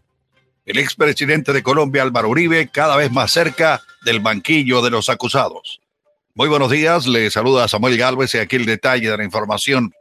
El 0.66 0.76
expresidente 0.78 1.52
de 1.52 1.62
Colombia, 1.62 2.02
Álvaro 2.02 2.30
Uribe, 2.30 2.68
cada 2.68 2.96
vez 2.96 3.12
más 3.12 3.30
cerca 3.30 3.80
del 4.04 4.18
banquillo 4.18 4.82
de 4.82 4.90
los 4.90 5.08
acusados. 5.08 5.80
Muy 6.34 6.48
buenos 6.48 6.72
días, 6.72 7.06
le 7.06 7.30
saluda 7.30 7.68
Samuel 7.68 7.96
Galvez 7.96 8.34
y 8.34 8.38
aquí 8.38 8.56
el 8.56 8.66
detalle 8.66 9.08
de 9.08 9.16
la 9.16 9.24
información. 9.24 9.92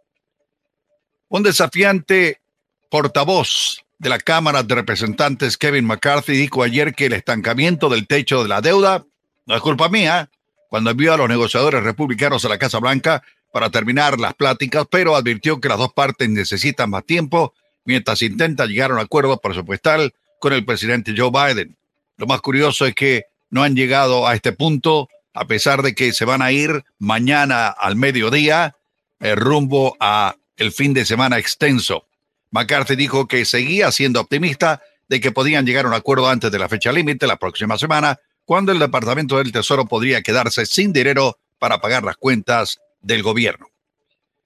Un 1.30 1.44
desafiante 1.44 2.42
portavoz 2.90 3.84
de 4.04 4.10
la 4.10 4.20
Cámara 4.20 4.64
de 4.64 4.76
Representantes, 4.76 5.58
Kevin 5.58 5.86
McCarthy, 5.86 6.34
dijo 6.34 6.62
ayer 6.62 6.94
que 6.94 7.06
el 7.06 7.14
estancamiento 7.14 7.88
del 7.88 8.06
techo 8.06 8.44
de 8.44 8.50
la 8.50 8.60
deuda 8.60 9.06
no 9.46 9.56
es 9.56 9.62
culpa 9.62 9.88
mía, 9.88 10.30
cuando 10.68 10.92
envió 10.92 11.14
a 11.14 11.18
los 11.18 11.30
negociadores 11.30 11.84
republicanos 11.84 12.44
a 12.44 12.50
la 12.50 12.58
Casa 12.58 12.80
Blanca 12.80 13.24
para 13.54 13.70
terminar 13.70 14.20
las 14.20 14.34
pláticas, 14.34 14.86
pero 14.92 15.16
advirtió 15.16 15.62
que 15.62 15.70
las 15.70 15.78
dos 15.78 15.94
partes 15.94 16.30
necesitan 16.30 16.90
más 16.90 17.06
tiempo 17.06 17.54
mientras 17.86 18.22
intenta 18.22 18.66
llegar 18.66 18.92
a 18.92 18.96
un 18.96 19.00
acuerdo 19.00 19.38
presupuestal 19.38 20.14
con 20.40 20.52
el 20.52 20.66
presidente 20.66 21.14
Joe 21.16 21.32
Biden. 21.32 21.78
Lo 22.18 22.28
más 22.28 22.42
curioso 22.42 22.86
es 22.86 22.96
que 22.96 23.26
no 23.52 23.64
han 23.64 23.76
llegado 23.76 24.28
a 24.28 24.36
este 24.36 24.52
punto, 24.52 25.08
a 25.34 25.46
pesar 25.46 25.82
de 25.82 25.96
que 25.96 26.12
se 26.12 26.26
van 26.26 26.42
a 26.42 26.52
ir 26.52 26.84
mañana 27.00 27.68
al 27.70 27.96
mediodía 27.96 28.76
eh, 29.22 29.36
rumbo 29.36 29.96
a 30.02 30.36
el 30.58 30.74
fin 30.74 30.94
de 30.94 31.06
semana 31.06 31.40
extenso. 31.40 32.06
McCarthy 32.54 32.96
dijo 32.96 33.28
que 33.28 33.46
seguía 33.46 33.92
siendo 33.92 34.22
optimista 34.22 34.82
de 35.10 35.20
que 35.20 35.32
podían 35.32 35.66
llegar 35.66 35.86
a 35.86 35.88
un 35.88 35.96
acuerdo 35.96 36.30
antes 36.30 36.52
de 36.52 36.60
la 36.60 36.70
fecha 36.70 36.92
límite 36.92 37.26
la 37.26 37.38
próxima 37.38 37.80
semana, 37.80 38.20
cuando 38.46 38.72
el 38.72 38.78
Departamento 38.80 39.38
del 39.38 39.52
Tesoro 39.52 39.86
podría 39.86 40.22
quedarse 40.22 40.68
sin 40.68 40.94
dinero 40.94 41.40
para 41.58 41.82
pagar 41.82 42.04
las 42.04 42.16
cuentas 42.16 42.80
del 43.02 43.24
gobierno. 43.24 43.68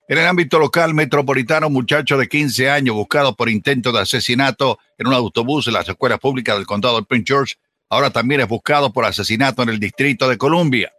En 0.08 0.18
el 0.18 0.26
ámbito 0.26 0.58
local 0.58 0.94
metropolitano, 0.94 1.68
un 1.68 1.74
muchacho 1.74 2.18
de 2.18 2.30
15 2.30 2.70
años 2.70 2.96
buscado 2.96 3.36
por 3.36 3.50
intento 3.50 3.92
de 3.92 4.00
asesinato 4.00 4.80
en 4.98 5.08
un 5.08 5.14
autobús 5.14 5.68
en 5.68 5.74
las 5.74 5.90
escuelas 5.90 6.20
públicas 6.20 6.56
del 6.56 6.66
condado 6.66 6.96
de 7.02 7.06
Prince 7.06 7.26
George, 7.28 7.56
ahora 7.90 8.10
también 8.10 8.40
es 8.40 8.48
buscado 8.48 8.94
por 8.94 9.04
asesinato 9.04 9.64
en 9.64 9.70
el 9.70 9.82
distrito 9.82 10.30
de 10.30 10.38
Columbia. 10.38 10.94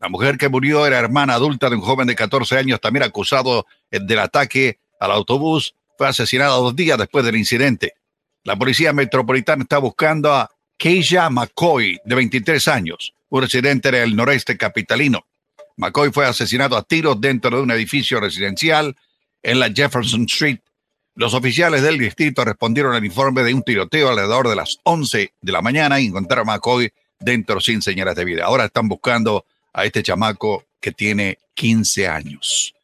La 0.00 0.10
mujer 0.10 0.36
que 0.36 0.50
murió 0.50 0.86
era 0.86 0.98
hermana 0.98 1.32
adulta 1.32 1.70
de 1.70 1.76
un 1.76 1.82
joven 1.82 2.08
de 2.08 2.14
14 2.14 2.58
años, 2.58 2.78
también 2.78 3.04
acusado 3.04 3.64
del 3.90 4.18
ataque 4.18 4.80
al 5.00 5.12
autobús. 5.12 5.74
Fue 5.96 6.08
asesinada 6.08 6.54
dos 6.54 6.74
días 6.74 6.98
después 6.98 7.24
del 7.24 7.36
incidente. 7.36 7.94
La 8.44 8.56
policía 8.56 8.92
metropolitana 8.92 9.62
está 9.62 9.78
buscando 9.78 10.32
a 10.32 10.50
Keisha 10.76 11.30
McCoy, 11.30 12.00
de 12.04 12.14
23 12.14 12.66
años, 12.68 13.14
un 13.28 13.42
residente 13.42 13.90
del 13.90 14.16
noreste 14.16 14.56
capitalino. 14.56 15.24
McCoy 15.76 16.10
fue 16.10 16.26
asesinado 16.26 16.76
a 16.76 16.82
tiros 16.82 17.20
dentro 17.20 17.56
de 17.56 17.62
un 17.62 17.70
edificio 17.70 18.20
residencial 18.20 18.96
en 19.42 19.60
la 19.60 19.70
Jefferson 19.70 20.24
Street. 20.24 20.58
Los 21.14 21.34
oficiales 21.34 21.82
del 21.82 21.98
distrito 21.98 22.44
respondieron 22.44 22.94
al 22.94 23.04
informe 23.04 23.42
de 23.42 23.54
un 23.54 23.62
tiroteo 23.62 24.08
alrededor 24.10 24.48
de 24.48 24.56
las 24.56 24.78
11 24.84 25.32
de 25.40 25.52
la 25.52 25.62
mañana 25.62 26.00
y 26.00 26.06
encontraron 26.06 26.48
a 26.48 26.54
McCoy 26.54 26.92
dentro 27.20 27.60
sin 27.60 27.82
señales 27.82 28.16
de 28.16 28.24
vida. 28.24 28.44
Ahora 28.44 28.64
están 28.64 28.88
buscando 28.88 29.44
a 29.72 29.84
este 29.84 30.02
chamaco 30.02 30.64
que 30.80 30.92
tiene 30.92 31.38
15 31.54 32.08
años. 32.08 32.74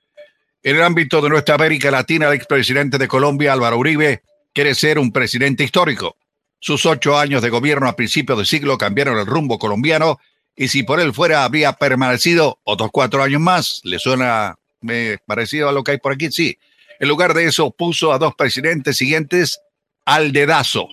En 0.68 0.76
el 0.76 0.82
ámbito 0.82 1.22
de 1.22 1.30
nuestra 1.30 1.54
América 1.54 1.90
Latina, 1.90 2.28
el 2.28 2.34
expresidente 2.34 2.98
de 2.98 3.08
Colombia, 3.08 3.54
Álvaro 3.54 3.78
Uribe, 3.78 4.20
quiere 4.52 4.74
ser 4.74 4.98
un 4.98 5.12
presidente 5.12 5.64
histórico. 5.64 6.18
Sus 6.60 6.84
ocho 6.84 7.18
años 7.18 7.40
de 7.40 7.48
gobierno 7.48 7.88
a 7.88 7.96
principios 7.96 8.38
de 8.38 8.44
siglo 8.44 8.76
cambiaron 8.76 9.18
el 9.18 9.24
rumbo 9.24 9.58
colombiano 9.58 10.20
y 10.54 10.68
si 10.68 10.82
por 10.82 11.00
él 11.00 11.14
fuera 11.14 11.44
habría 11.44 11.72
permanecido 11.72 12.58
otros 12.64 12.90
cuatro 12.92 13.22
años 13.22 13.40
más. 13.40 13.80
¿Le 13.84 13.98
suena 13.98 14.56
eh, 14.86 15.16
parecido 15.24 15.70
a 15.70 15.72
lo 15.72 15.82
que 15.82 15.92
hay 15.92 15.98
por 16.00 16.12
aquí? 16.12 16.30
Sí. 16.30 16.58
En 17.00 17.08
lugar 17.08 17.32
de 17.32 17.46
eso, 17.46 17.70
puso 17.70 18.12
a 18.12 18.18
dos 18.18 18.34
presidentes 18.34 18.98
siguientes 18.98 19.60
al 20.04 20.32
dedazo. 20.32 20.86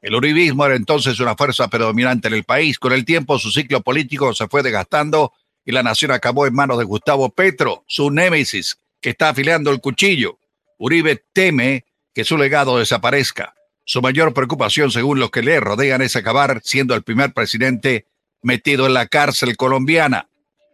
El 0.00 0.16
uribismo 0.16 0.66
era 0.66 0.74
entonces 0.74 1.20
una 1.20 1.36
fuerza 1.36 1.68
predominante 1.68 2.26
en 2.26 2.34
el 2.34 2.42
país. 2.42 2.76
Con 2.76 2.92
el 2.92 3.04
tiempo, 3.04 3.38
su 3.38 3.52
ciclo 3.52 3.82
político 3.82 4.34
se 4.34 4.48
fue 4.48 4.64
desgastando 4.64 5.32
y 5.64 5.70
la 5.70 5.84
nación 5.84 6.10
acabó 6.10 6.44
en 6.44 6.54
manos 6.54 6.76
de 6.76 6.82
Gustavo 6.82 7.28
Petro, 7.28 7.84
su 7.86 8.10
némesis, 8.10 8.78
que 9.02 9.10
está 9.10 9.30
afilando 9.30 9.70
el 9.70 9.80
cuchillo. 9.80 10.38
Uribe 10.78 11.22
teme 11.32 11.84
que 12.14 12.24
su 12.24 12.38
legado 12.38 12.78
desaparezca. 12.78 13.54
Su 13.84 14.00
mayor 14.00 14.32
preocupación, 14.32 14.90
según 14.90 15.18
los 15.18 15.30
que 15.30 15.42
le 15.42 15.60
rodean, 15.60 16.02
es 16.02 16.16
acabar 16.16 16.60
siendo 16.64 16.94
el 16.94 17.02
primer 17.02 17.32
presidente 17.32 18.06
metido 18.40 18.86
en 18.86 18.94
la 18.94 19.06
cárcel 19.06 19.56
colombiana. 19.56 20.28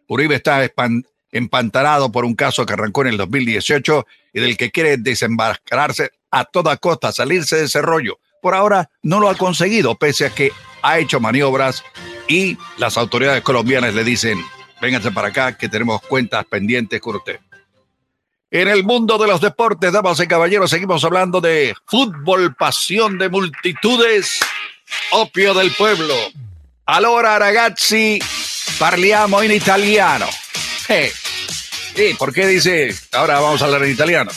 Uribe 0.06 0.36
está 0.36 0.60
empantanado 1.32 2.12
por 2.12 2.24
un 2.24 2.34
caso 2.34 2.64
que 2.66 2.74
arrancó 2.74 3.02
en 3.02 3.08
el 3.08 3.16
2018 3.16 4.06
y 4.34 4.40
del 4.40 4.56
que 4.56 4.70
quiere 4.70 4.96
desembarcarse 4.98 6.10
a 6.30 6.44
toda 6.44 6.76
costa, 6.76 7.12
salirse 7.12 7.56
de 7.56 7.64
ese 7.64 7.82
rollo. 7.82 8.18
Por 8.42 8.54
ahora 8.54 8.90
no 9.02 9.20
lo 9.20 9.28
ha 9.28 9.34
conseguido, 9.34 9.96
pese 9.96 10.26
a 10.26 10.30
que 10.30 10.52
ha 10.82 10.98
hecho 10.98 11.18
maniobras 11.18 11.82
y 12.28 12.56
las 12.76 12.96
autoridades 12.96 13.42
colombianas 13.42 13.94
le 13.94 14.04
dicen, 14.04 14.38
vénganse 14.80 15.10
para 15.10 15.28
acá 15.28 15.56
que 15.56 15.68
tenemos 15.68 16.00
cuentas 16.02 16.44
pendientes 16.44 17.00
con 17.00 17.16
usted. 17.16 17.40
En 18.50 18.66
el 18.66 18.82
mundo 18.82 19.18
de 19.18 19.26
los 19.26 19.42
deportes, 19.42 19.92
damas 19.92 20.20
y 20.20 20.26
caballeros, 20.26 20.70
seguimos 20.70 21.04
hablando 21.04 21.40
de 21.40 21.74
fútbol, 21.84 22.54
pasión 22.54 23.18
de 23.18 23.28
multitudes, 23.28 24.40
opio 25.10 25.52
del 25.52 25.70
pueblo. 25.72 26.14
Allora 26.86 27.38
ragazzi, 27.38 28.18
parliamo 28.78 29.42
in 29.42 29.52
italiano. 29.52 30.24
Sí, 30.86 32.14
¿por 32.18 32.32
qué 32.32 32.46
dice 32.46 32.94
ahora 33.12 33.38
vamos 33.38 33.60
a 33.60 33.66
hablar 33.66 33.84
en 33.84 33.90
italiano? 33.90 34.30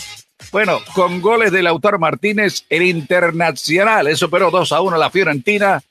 Bueno, 0.52 0.82
con 0.94 1.22
goles 1.22 1.54
de 1.54 1.64
Lautaro 1.64 1.98
Martínez, 1.98 2.66
el 2.70 2.82
Internacional 2.82 4.18
superó 4.18 4.52
2 4.52 4.74
a 4.74 4.82
1 4.82 4.98
a 4.98 5.00
la 5.00 5.10
Fiorentina 5.10 5.82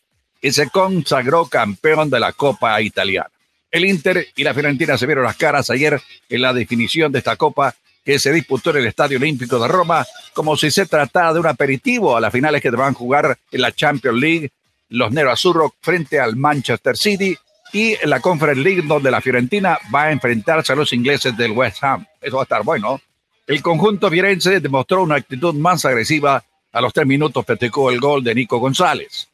y 0.42 0.52
se 0.52 0.68
consagró 0.68 1.46
campeón 1.46 2.10
de 2.10 2.20
la 2.20 2.34
Copa 2.34 2.82
Italiana. 2.82 3.30
El 3.70 3.86
Inter 3.86 4.26
y 4.36 4.44
la 4.44 4.52
Fiorentina 4.52 4.98
se 4.98 5.06
vieron 5.06 5.24
las 5.24 5.36
caras 5.36 5.70
ayer 5.70 6.02
en 6.28 6.42
la 6.42 6.52
definición 6.52 7.10
de 7.12 7.20
esta 7.20 7.36
Copa 7.36 7.74
que 8.04 8.18
se 8.18 8.32
disputó 8.32 8.70
en 8.70 8.78
el 8.78 8.86
Estadio 8.86 9.18
Olímpico 9.18 9.58
de 9.58 9.68
Roma 9.68 10.06
como 10.32 10.56
si 10.56 10.70
se 10.70 10.86
tratara 10.86 11.32
de 11.32 11.40
un 11.40 11.46
aperitivo 11.46 12.16
a 12.16 12.20
las 12.20 12.32
finales 12.32 12.62
que 12.62 12.70
van 12.70 12.92
a 12.92 12.96
jugar 12.96 13.38
en 13.50 13.60
la 13.60 13.72
Champions 13.72 14.18
League 14.18 14.50
los 14.90 15.12
Nerazzurro 15.12 15.74
frente 15.80 16.20
al 16.20 16.36
Manchester 16.36 16.96
City 16.96 17.36
y 17.72 17.94
en 17.94 18.10
la 18.10 18.20
Conference 18.20 18.60
League 18.60 18.82
donde 18.84 19.10
la 19.10 19.20
Fiorentina 19.20 19.78
va 19.94 20.04
a 20.04 20.12
enfrentarse 20.12 20.72
a 20.72 20.76
los 20.76 20.92
ingleses 20.92 21.36
del 21.36 21.52
West 21.52 21.82
Ham. 21.82 22.04
Eso 22.20 22.36
va 22.36 22.42
a 22.42 22.44
estar 22.44 22.64
bueno. 22.64 23.00
El 23.46 23.62
conjunto 23.62 24.10
firenze 24.10 24.60
demostró 24.60 25.02
una 25.02 25.16
actitud 25.16 25.54
más 25.54 25.84
agresiva. 25.84 26.42
A 26.72 26.80
los 26.80 26.92
tres 26.92 27.06
minutos 27.06 27.44
festejó 27.44 27.90
el 27.90 28.00
gol 28.00 28.22
de 28.22 28.34
Nico 28.34 28.58
González. 28.58 29.28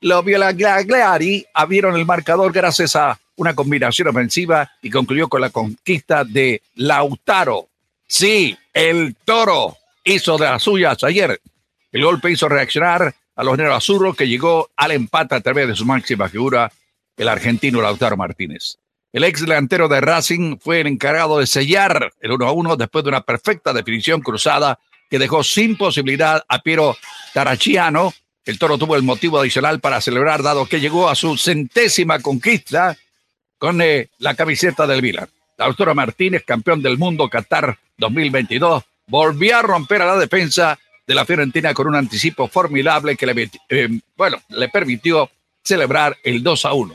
Los 0.00 0.24
Villagliari 0.24 1.44
abrieron 1.52 1.96
el 1.96 2.06
marcador 2.06 2.52
gracias 2.52 2.94
a 2.96 3.18
una 3.36 3.54
combinación 3.54 4.08
ofensiva 4.08 4.70
y 4.80 4.90
concluyó 4.90 5.28
con 5.28 5.40
la 5.40 5.50
conquista 5.50 6.24
de 6.24 6.62
Lautaro. 6.76 7.68
Sí, 8.08 8.56
el 8.72 9.14
toro 9.24 9.76
hizo 10.02 10.38
de 10.38 10.46
las 10.46 10.62
suyas 10.62 11.04
ayer. 11.04 11.40
El 11.92 12.04
golpe 12.04 12.30
hizo 12.30 12.48
reaccionar 12.48 13.14
a 13.36 13.44
los 13.44 13.56
negros 13.56 13.76
azuros 13.76 14.16
que 14.16 14.26
llegó 14.26 14.70
al 14.76 14.92
empate 14.92 15.34
a 15.34 15.40
través 15.40 15.68
de 15.68 15.76
su 15.76 15.84
máxima 15.84 16.28
figura, 16.28 16.72
el 17.16 17.28
argentino 17.28 17.82
Lautaro 17.82 18.16
Martínez. 18.16 18.78
El 19.12 19.24
ex 19.24 19.42
delantero 19.42 19.88
de 19.88 20.00
Racing 20.00 20.58
fue 20.58 20.80
el 20.80 20.86
encargado 20.86 21.38
de 21.38 21.46
sellar 21.46 22.12
el 22.20 22.32
1 22.32 22.46
a 22.46 22.52
1 22.52 22.76
después 22.76 23.04
de 23.04 23.10
una 23.10 23.20
perfecta 23.20 23.72
definición 23.72 24.22
cruzada 24.22 24.78
que 25.10 25.18
dejó 25.18 25.44
sin 25.44 25.76
posibilidad 25.76 26.44
a 26.48 26.60
Piero 26.60 26.96
Tarachiano. 27.34 28.12
El 28.44 28.58
toro 28.58 28.78
tuvo 28.78 28.96
el 28.96 29.02
motivo 29.02 29.38
adicional 29.38 29.80
para 29.80 30.00
celebrar, 30.00 30.42
dado 30.42 30.66
que 30.66 30.80
llegó 30.80 31.08
a 31.08 31.14
su 31.14 31.36
centésima 31.36 32.20
conquista 32.20 32.96
con 33.58 33.80
eh, 33.82 34.08
la 34.18 34.34
camiseta 34.34 34.86
del 34.86 35.02
Milan. 35.02 35.28
Lautaro 35.58 35.94
Martínez, 35.94 36.44
campeón 36.44 36.80
del 36.80 36.96
mundo 36.96 37.28
Qatar 37.28 37.78
2022, 37.98 38.84
volvió 39.08 39.58
a 39.58 39.62
romper 39.62 40.02
a 40.02 40.06
la 40.06 40.16
defensa 40.16 40.78
de 41.06 41.14
la 41.14 41.24
Fiorentina 41.24 41.74
con 41.74 41.88
un 41.88 41.96
anticipo 41.96 42.48
formidable 42.48 43.16
que 43.16 43.26
le, 43.26 43.50
eh, 43.68 43.88
bueno, 44.16 44.40
le 44.50 44.68
permitió 44.68 45.30
celebrar 45.64 46.16
el 46.22 46.42
2 46.42 46.64
a 46.64 46.72
1. 46.74 46.94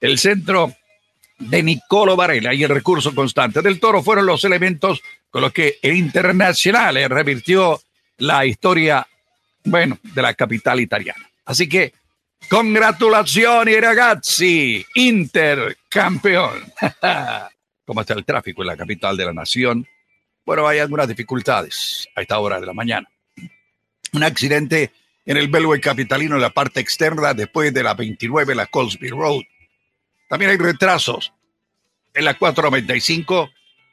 El 0.00 0.18
centro 0.18 0.72
de 1.38 1.62
Nicolo 1.62 2.14
Varela 2.14 2.54
y 2.54 2.62
el 2.62 2.68
recurso 2.68 3.14
constante 3.14 3.62
del 3.62 3.80
Toro 3.80 4.02
fueron 4.02 4.26
los 4.26 4.44
elementos 4.44 5.02
con 5.30 5.42
los 5.42 5.52
que 5.52 5.78
el 5.82 5.96
Internacional 5.96 6.96
revirtió 7.08 7.80
la 8.18 8.46
historia, 8.46 9.06
bueno, 9.64 9.98
de 10.02 10.22
la 10.22 10.34
capital 10.34 10.78
italiana. 10.78 11.28
Así 11.46 11.68
que, 11.68 11.92
congratulazioni 12.48 13.80
ragazzi, 13.80 14.86
Inter 14.94 15.76
campeón. 15.88 16.62
¿Cómo 17.84 18.00
está 18.00 18.14
el 18.14 18.24
tráfico 18.24 18.62
en 18.62 18.68
la 18.68 18.76
capital 18.76 19.16
de 19.16 19.26
la 19.26 19.32
nación? 19.32 19.86
Bueno, 20.46 20.66
hay 20.66 20.78
algunas 20.78 21.06
dificultades 21.06 22.08
a 22.14 22.22
esta 22.22 22.38
hora 22.38 22.58
de 22.60 22.66
la 22.66 22.72
mañana. 22.72 23.08
Un 24.12 24.22
accidente 24.22 24.92
en 25.26 25.36
el 25.36 25.48
Belway 25.48 25.80
capitalino 25.80 26.36
en 26.36 26.42
la 26.42 26.50
parte 26.50 26.80
externa 26.80 27.34
después 27.34 27.72
de 27.74 27.82
la 27.82 27.94
29, 27.94 28.54
la 28.54 28.66
Colsby 28.66 29.08
Road. 29.08 29.42
También 30.28 30.50
hay 30.50 30.56
retrasos 30.56 31.32
en 32.14 32.24
la 32.24 32.38
495, 32.38 33.50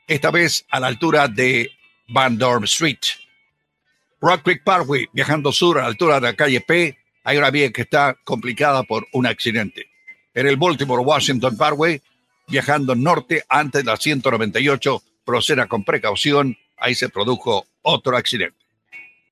esta 0.08 0.32
vez 0.32 0.66
a 0.70 0.80
la 0.80 0.88
altura 0.88 1.28
de 1.28 1.72
Van 2.08 2.38
Dorm 2.38 2.66
Street. 2.66 3.00
Rock 4.22 4.44
Creek 4.44 4.64
Parkway, 4.64 5.08
viajando 5.12 5.52
sur 5.52 5.80
a 5.80 5.82
la 5.82 5.88
altura 5.88 6.16
de 6.16 6.28
la 6.28 6.36
calle 6.36 6.62
P, 6.62 6.98
hay 7.24 7.38
una 7.38 7.50
vía 7.50 7.72
que 7.72 7.82
está 7.82 8.16
complicada 8.24 8.84
por 8.84 9.08
un 9.14 9.26
accidente. 9.26 9.88
En 10.34 10.48
el 10.48 10.58
Baltimore 10.58 11.04
Washington 11.04 11.58
Parkway, 11.58 12.02
viajando 12.52 12.94
norte 12.94 13.44
antes 13.50 13.84
de 13.84 13.90
la 13.90 13.98
198, 13.98 15.02
proceda 15.26 15.68
con 15.68 15.84
precaución, 15.84 16.58
ahí 16.78 16.94
se 16.94 17.10
produjo 17.10 17.66
otro 17.82 18.18
accidente. 18.18 18.58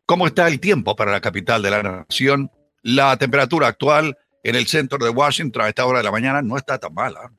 ¿Cómo 0.06 0.26
está 0.26 0.48
el 0.48 0.60
tiempo 0.60 0.96
para 0.96 1.12
la 1.12 1.22
capital 1.22 1.62
de 1.62 1.70
la 1.70 1.84
nación? 1.84 2.50
La 2.82 3.18
temperatura 3.18 3.68
actual 3.68 4.18
en 4.44 4.56
el 4.56 4.66
centro 4.66 4.98
de 4.98 5.10
Washington 5.10 5.64
a 5.64 5.68
esta 5.70 5.86
hora 5.86 6.00
de 6.00 6.06
la 6.06 6.12
mañana 6.12 6.42
no 6.42 6.58
está 6.58 6.80
tan 6.80 6.94
mala. 6.94 7.32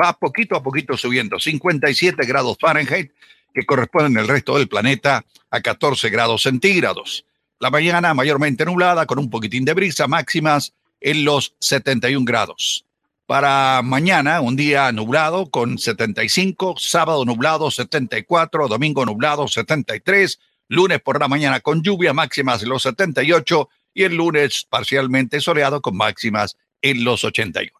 Va 0.00 0.12
poquito 0.14 0.56
a 0.56 0.62
poquito 0.62 0.96
subiendo, 0.96 1.38
57 1.38 2.26
grados 2.26 2.56
Fahrenheit, 2.58 3.12
que 3.54 3.64
corresponden 3.64 4.16
el 4.16 4.26
resto 4.26 4.56
del 4.56 4.68
planeta 4.68 5.24
a 5.50 5.60
14 5.60 6.08
grados 6.08 6.42
centígrados. 6.42 7.24
La 7.60 7.70
mañana 7.70 8.14
mayormente 8.14 8.64
nublada, 8.64 9.06
con 9.06 9.18
un 9.18 9.28
poquitín 9.28 9.64
de 9.64 9.74
brisa, 9.74 10.08
máximas 10.08 10.72
en 11.00 11.24
los 11.24 11.54
71 11.60 12.24
grados. 12.24 12.86
Para 13.30 13.80
mañana, 13.82 14.40
un 14.40 14.56
día 14.56 14.90
nublado 14.90 15.52
con 15.52 15.78
75, 15.78 16.74
sábado 16.78 17.24
nublado 17.24 17.70
74, 17.70 18.66
domingo 18.66 19.06
nublado 19.06 19.46
73, 19.46 20.40
lunes 20.66 21.00
por 21.00 21.20
la 21.20 21.28
mañana 21.28 21.60
con 21.60 21.80
lluvia 21.80 22.12
máximas 22.12 22.60
en 22.64 22.70
los 22.70 22.82
78 22.82 23.68
y 23.94 24.02
el 24.02 24.16
lunes 24.16 24.66
parcialmente 24.68 25.40
soleado 25.40 25.80
con 25.80 25.96
máximas 25.96 26.56
en 26.82 27.04
los 27.04 27.22
81. 27.22 27.70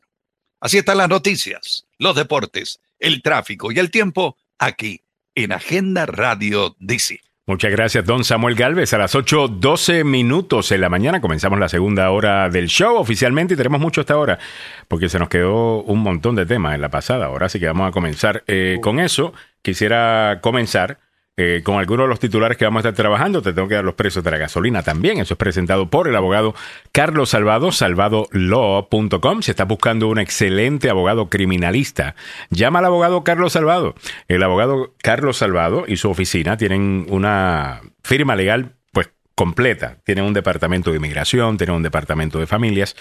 Así 0.61 0.79
están 0.79 0.99
las 0.99 1.09
noticias, 1.09 1.85
los 1.99 2.15
deportes, 2.15 2.79
el 3.01 3.21
tráfico 3.21 3.73
y 3.73 3.81
el 3.81 3.91
tiempo 3.91 4.37
aquí 4.57 5.03
en 5.35 5.51
Agenda 5.51 6.07
Radio 6.07 6.77
DC. 6.79 7.23
Muchas 7.51 7.73
gracias, 7.73 8.05
don 8.05 8.23
Samuel 8.23 8.55
Galvez. 8.55 8.95
A 8.95 8.99
las 8.99 9.17
8.12 9.17 10.05
minutos 10.05 10.71
en 10.71 10.81
la 10.81 10.89
mañana 10.89 11.21
comenzamos 11.21 11.59
la 11.59 11.69
segunda 11.69 12.09
hora 12.13 12.49
del 12.49 12.69
show 12.69 12.95
oficialmente 12.95 13.55
y 13.55 13.57
tenemos 13.57 13.81
mucho 13.81 14.03
hasta 14.03 14.15
ahora 14.15 14.39
porque 14.87 15.09
se 15.09 15.19
nos 15.19 15.29
quedó 15.29 15.83
un 15.83 15.99
montón 15.99 16.37
de 16.37 16.47
temas 16.47 16.77
en 16.77 16.81
la 16.81 16.91
pasada 16.91 17.29
hora, 17.29 17.47
así 17.47 17.59
que 17.59 17.67
vamos 17.67 17.89
a 17.89 17.91
comenzar 17.91 18.45
eh, 18.47 18.79
con 18.81 19.01
eso. 19.01 19.33
Quisiera 19.63 20.39
comenzar 20.43 21.01
eh, 21.37 21.63
con 21.65 21.79
algunos 21.79 22.05
de 22.05 22.09
los 22.09 22.21
titulares 22.21 22.59
que 22.59 22.65
vamos 22.65 22.85
a 22.85 22.89
estar 22.89 23.03
trabajando. 23.03 23.41
Te 23.41 23.53
tengo 23.53 23.69
que 23.69 23.77
dar 23.77 23.85
los 23.85 23.95
precios 23.95 24.23
de 24.23 24.31
la 24.31 24.37
gasolina 24.37 24.83
también. 24.83 25.19
Eso 25.19 25.35
es 25.35 25.39
presentado 25.39 25.89
por 25.89 26.07
el 26.07 26.17
abogado 26.17 26.55
Carlos 26.93 27.31
Salvado, 27.31 27.73
salvadolaw.com. 27.73 29.43
Si 29.43 29.51
estás 29.51 29.67
buscando 29.67 30.09
un 30.09 30.19
excelente 30.19 30.91
abogado 30.91 31.31
criminalista, 31.31 32.15
llama 32.51 32.81
al 32.81 32.87
abogado 32.87 33.25
Carlos 33.25 33.55
Salvado. 33.55 33.95
El 34.29 34.43
abogado 34.43 34.93
Carlos 35.03 35.39
Salvado 35.39 35.85
y 35.87 35.97
su 35.97 36.11
oficina 36.11 36.57
tienen 36.57 37.07
una 37.09 37.81
firma 38.03 38.37
legal 38.37 38.75
pues 38.93 39.11
completa. 39.35 39.97
Tienen 40.05 40.25
un 40.25 40.35
departamento 40.35 40.91
de 40.91 40.97
inmigración, 40.97 41.57
tienen 41.57 41.77
un 41.77 41.83
departamento 41.83 42.39
de 42.39 42.49
familias 42.49 42.97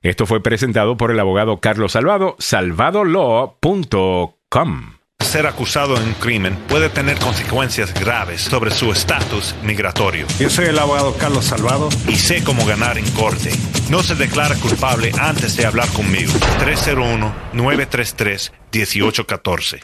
Esto 0.00 0.26
fue 0.26 0.40
presentado 0.42 0.96
por 0.96 1.10
el 1.10 1.18
abogado 1.18 1.58
Carlos 1.58 1.90
Salvado, 1.92 2.36
salvadolaw.com 2.38 4.94
ser 5.24 5.46
acusado 5.46 5.96
en 5.96 6.04
un 6.04 6.14
crimen 6.14 6.56
puede 6.68 6.88
tener 6.88 7.18
consecuencias 7.18 7.92
graves 7.94 8.42
sobre 8.42 8.70
su 8.70 8.92
estatus 8.92 9.54
migratorio. 9.62 10.26
Yo 10.38 10.50
soy 10.50 10.66
el 10.66 10.78
abogado 10.78 11.16
Carlos 11.16 11.46
Salvado 11.46 11.88
y 12.06 12.16
sé 12.16 12.44
cómo 12.44 12.64
ganar 12.66 12.98
en 12.98 13.10
corte. 13.12 13.50
No 13.90 14.02
se 14.02 14.14
declara 14.14 14.54
culpable 14.56 15.12
antes 15.18 15.56
de 15.56 15.66
hablar 15.66 15.88
conmigo. 15.88 16.32
301-933-1814. 17.52 19.80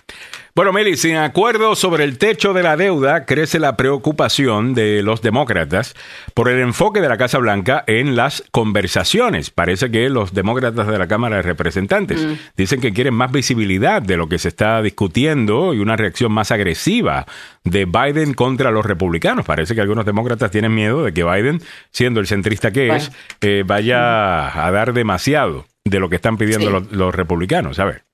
Bueno, 0.61 0.75
Meli, 0.75 0.95
sin 0.99 1.17
acuerdo 1.17 1.75
sobre 1.75 2.05
el 2.05 2.19
techo 2.19 2.53
de 2.53 2.63
la 2.63 2.77
deuda, 2.77 3.25
crece 3.25 3.59
la 3.59 3.79
preocupación 3.79 4.75
de 4.75 5.03
los 5.03 5.23
demócratas 5.23 5.95
por 6.35 6.51
el 6.51 6.61
enfoque 6.61 7.01
de 7.01 7.09
la 7.09 7.17
Casa 7.17 7.39
Blanca 7.39 7.83
en 7.87 8.15
las 8.15 8.45
conversaciones. 8.51 9.49
Parece 9.49 9.91
que 9.91 10.11
los 10.11 10.35
demócratas 10.35 10.87
de 10.87 10.99
la 10.99 11.09
Cámara 11.09 11.37
de 11.37 11.43
Representantes 11.45 12.23
mm. 12.23 12.33
dicen 12.59 12.83
que 12.83 12.93
quieren 12.93 13.15
más 13.15 13.33
visibilidad 13.33 14.03
de 14.03 14.19
lo 14.19 14.29
que 14.29 14.39
se 14.39 14.49
está 14.49 14.83
discutiendo 14.83 15.73
y 15.73 15.79
una 15.79 15.97
reacción 15.97 16.31
más 16.31 16.51
agresiva 16.51 17.25
de 17.65 17.87
Biden 17.87 18.35
contra 18.35 18.71
los 18.71 18.85
republicanos. 18.85 19.47
Parece 19.47 19.75
que 19.75 19.81
algunos 19.81 20.05
demócratas 20.05 20.51
tienen 20.51 20.75
miedo 20.75 21.03
de 21.03 21.15
que 21.15 21.25
Biden, 21.25 21.63
siendo 21.91 22.21
el 22.21 22.27
centrista 22.27 22.71
que 22.71 22.95
es, 22.95 23.11
eh, 23.41 23.65
vaya 23.67 24.67
a 24.67 24.71
dar 24.71 24.93
demasiado 24.93 25.65
de 25.87 26.01
lo 26.01 26.11
que 26.11 26.17
están 26.17 26.37
pidiendo 26.37 26.69
los, 26.69 26.93
los 26.93 27.15
republicanos. 27.15 27.79
A 27.79 27.87
ver. 27.87 28.10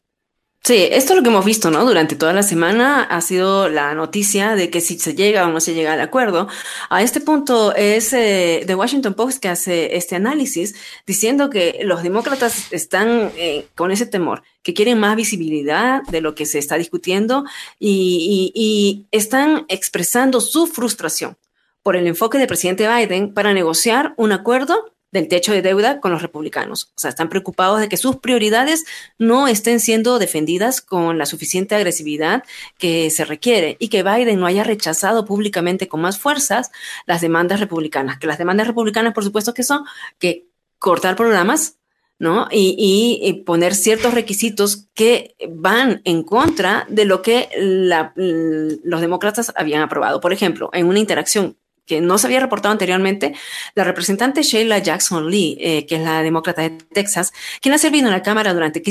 Sí, 0.67 0.89
esto 0.91 1.13
es 1.13 1.19
lo 1.19 1.23
que 1.23 1.29
hemos 1.29 1.45
visto, 1.45 1.71
¿no? 1.71 1.85
Durante 1.85 2.17
toda 2.17 2.33
la 2.33 2.43
semana 2.43 3.05
ha 3.05 3.21
sido 3.21 3.69
la 3.69 3.95
noticia 3.95 4.57
de 4.57 4.69
que 4.69 4.81
si 4.81 4.99
se 4.99 5.15
llega 5.15 5.47
o 5.47 5.53
no 5.53 5.61
se 5.61 5.75
llega 5.75 5.93
al 5.93 6.01
acuerdo. 6.01 6.49
A 6.91 7.03
este 7.03 7.21
punto 7.21 7.73
es 7.77 8.13
eh, 8.13 8.65
The 8.67 8.75
Washington 8.75 9.15
Post 9.15 9.41
que 9.41 9.49
hace 9.49 9.97
este 9.97 10.17
análisis 10.17 10.75
diciendo 11.07 11.51
que 11.51 11.79
los 11.85 12.03
demócratas 12.03 12.73
están 12.73 13.31
eh, 13.37 13.69
con 13.77 13.93
ese 13.93 14.07
temor, 14.07 14.43
que 14.65 14.75
quieren 14.75 14.99
más 14.99 15.15
visibilidad 15.15 16.03
de 16.11 16.21
lo 16.21 16.35
que 16.35 16.47
se 16.47 16.59
está 16.59 16.77
discutiendo 16.77 17.45
y, 17.79 18.51
y, 18.53 19.07
están 19.17 19.67
expresando 19.69 20.41
su 20.41 20.67
frustración 20.67 21.37
por 21.85 21.95
el 21.95 22.09
enfoque 22.09 22.39
del 22.39 22.49
presidente 22.49 22.89
Biden 22.93 23.33
para 23.33 23.55
negociar 23.55 24.15
un 24.17 24.33
acuerdo 24.33 24.96
del 25.17 25.29
techo 25.29 25.53
de 25.53 25.63
deuda 25.63 26.01
con 26.01 26.13
los 26.13 26.23
republicanos. 26.23 26.93
O 26.95 27.01
sea, 27.01 27.09
están 27.09 27.29
preocupados 27.29 27.81
de 27.81 27.89
que 27.89 27.97
sus 27.97 28.17
prioridades 28.17 28.85
no 29.19 29.49
estén 29.49 29.81
siendo 29.81 30.19
defendidas 30.19 30.81
con 30.81 31.17
la 31.19 31.27
suficiente 31.27 31.75
agresividad 31.75 32.45
que 32.79 33.11
se 33.11 33.25
requiere 33.25 33.77
y 33.81 33.89
que 33.89 34.03
Biden 34.03 34.39
no 34.39 34.47
haya 34.47 34.63
rechazado 34.63 35.25
públicamente 35.25 35.89
con 35.89 36.03
más 36.03 36.19
fuerzas 36.19 36.71
las 37.07 37.23
demandas 37.23 37.61
republicanas. 37.61 38.19
Que 38.19 38.27
las 38.27 38.39
demandas 38.39 38.67
republicanas, 38.67 39.15
por 39.15 39.25
supuesto, 39.25 39.55
que 39.55 39.63
son 39.63 39.85
que 40.19 40.49
cortar 40.79 41.17
programas, 41.17 41.79
¿no? 42.19 42.49
Y, 42.51 43.43
poner 43.47 43.75
ciertos 43.75 44.13
requisitos 44.13 44.89
que 44.95 45.35
van 45.49 46.03
en 46.05 46.23
contra 46.23 46.87
de 46.89 47.05
lo 47.07 47.23
que 47.23 47.49
los 47.57 49.01
demócratas 49.01 49.53
habían 49.57 49.83
aprobado. 49.83 50.21
Por 50.21 50.33
ejemplo, 50.33 50.71
en 50.73 50.87
una 50.87 50.99
interacción 50.99 51.57
que 51.87 52.01
no 52.01 52.19
se 52.19 52.27
había 52.27 52.41
reportado 52.41 52.73
anteriormente, 52.73 53.35
la 53.75 53.85
representante 53.85 54.43
Sheila 54.43 54.79
Jackson 54.79 55.31
Lee, 55.31 55.57
eh, 55.61 55.87
que 55.87 55.97
es 55.97 56.03
la 56.03 56.23
demócrata 56.23 56.63
de 56.63 56.71
Texas, 56.71 57.33
quien 57.61 57.75
ha 57.75 57.79
servido 57.79 58.07
en 58.07 58.13
la 58.13 58.23
Cámara 58.23 58.53
durante 58.53 58.83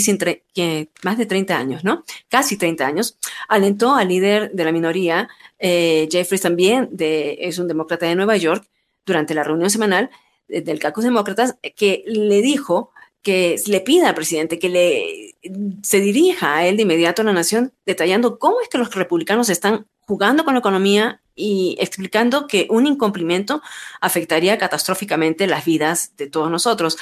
más 1.04 1.18
de 1.18 1.26
30 1.26 1.58
años, 1.58 1.84
¿no? 1.84 2.04
Casi 2.30 2.58
30 2.58 2.86
años, 2.86 3.18
alentó 3.48 3.96
al 3.96 4.08
líder 4.08 4.52
de 4.52 4.66
la 4.66 4.72
minoría, 4.72 5.28
eh, 5.60 6.08
Jeffries 6.12 6.42
también, 6.42 6.90
de, 6.92 7.38
es 7.42 7.60
un 7.60 7.68
demócrata 7.68 8.06
de 8.06 8.16
Nueva 8.16 8.38
York, 8.38 8.66
durante 9.06 9.36
la 9.36 9.44
reunión 9.44 9.70
semanal 9.70 10.10
del 10.48 10.80
Caucus 10.80 11.04
Demócratas, 11.04 11.58
que 11.76 12.04
le 12.08 12.42
dijo 12.42 12.92
que 13.22 13.56
le 13.66 13.82
pida 13.82 14.10
al 14.10 14.16
presidente 14.16 14.60
que 14.60 14.70
le 14.70 15.36
se 15.82 16.00
dirija 16.00 16.58
a 16.58 16.68
él 16.68 16.78
de 16.78 16.84
inmediato 16.84 17.24
a 17.24 17.26
la 17.26 17.34
nación 17.34 17.74
detallando 17.86 18.38
cómo 18.38 18.62
es 18.62 18.70
que 18.70 18.78
los 18.78 18.94
republicanos 18.94 19.50
están 19.50 19.88
jugando 20.06 20.46
con 20.46 20.54
la 20.54 20.60
economía 20.60 21.22
y 21.36 21.76
explicando 21.80 22.48
que 22.48 22.68
un 22.70 22.88
incumplimiento 22.88 23.62
afectaría 24.00 24.58
catastróficamente 24.58 25.48
las 25.48 25.66
vidas 25.66 26.14
de 26.16 26.28
todos 26.28 26.50
nosotros. 26.50 26.98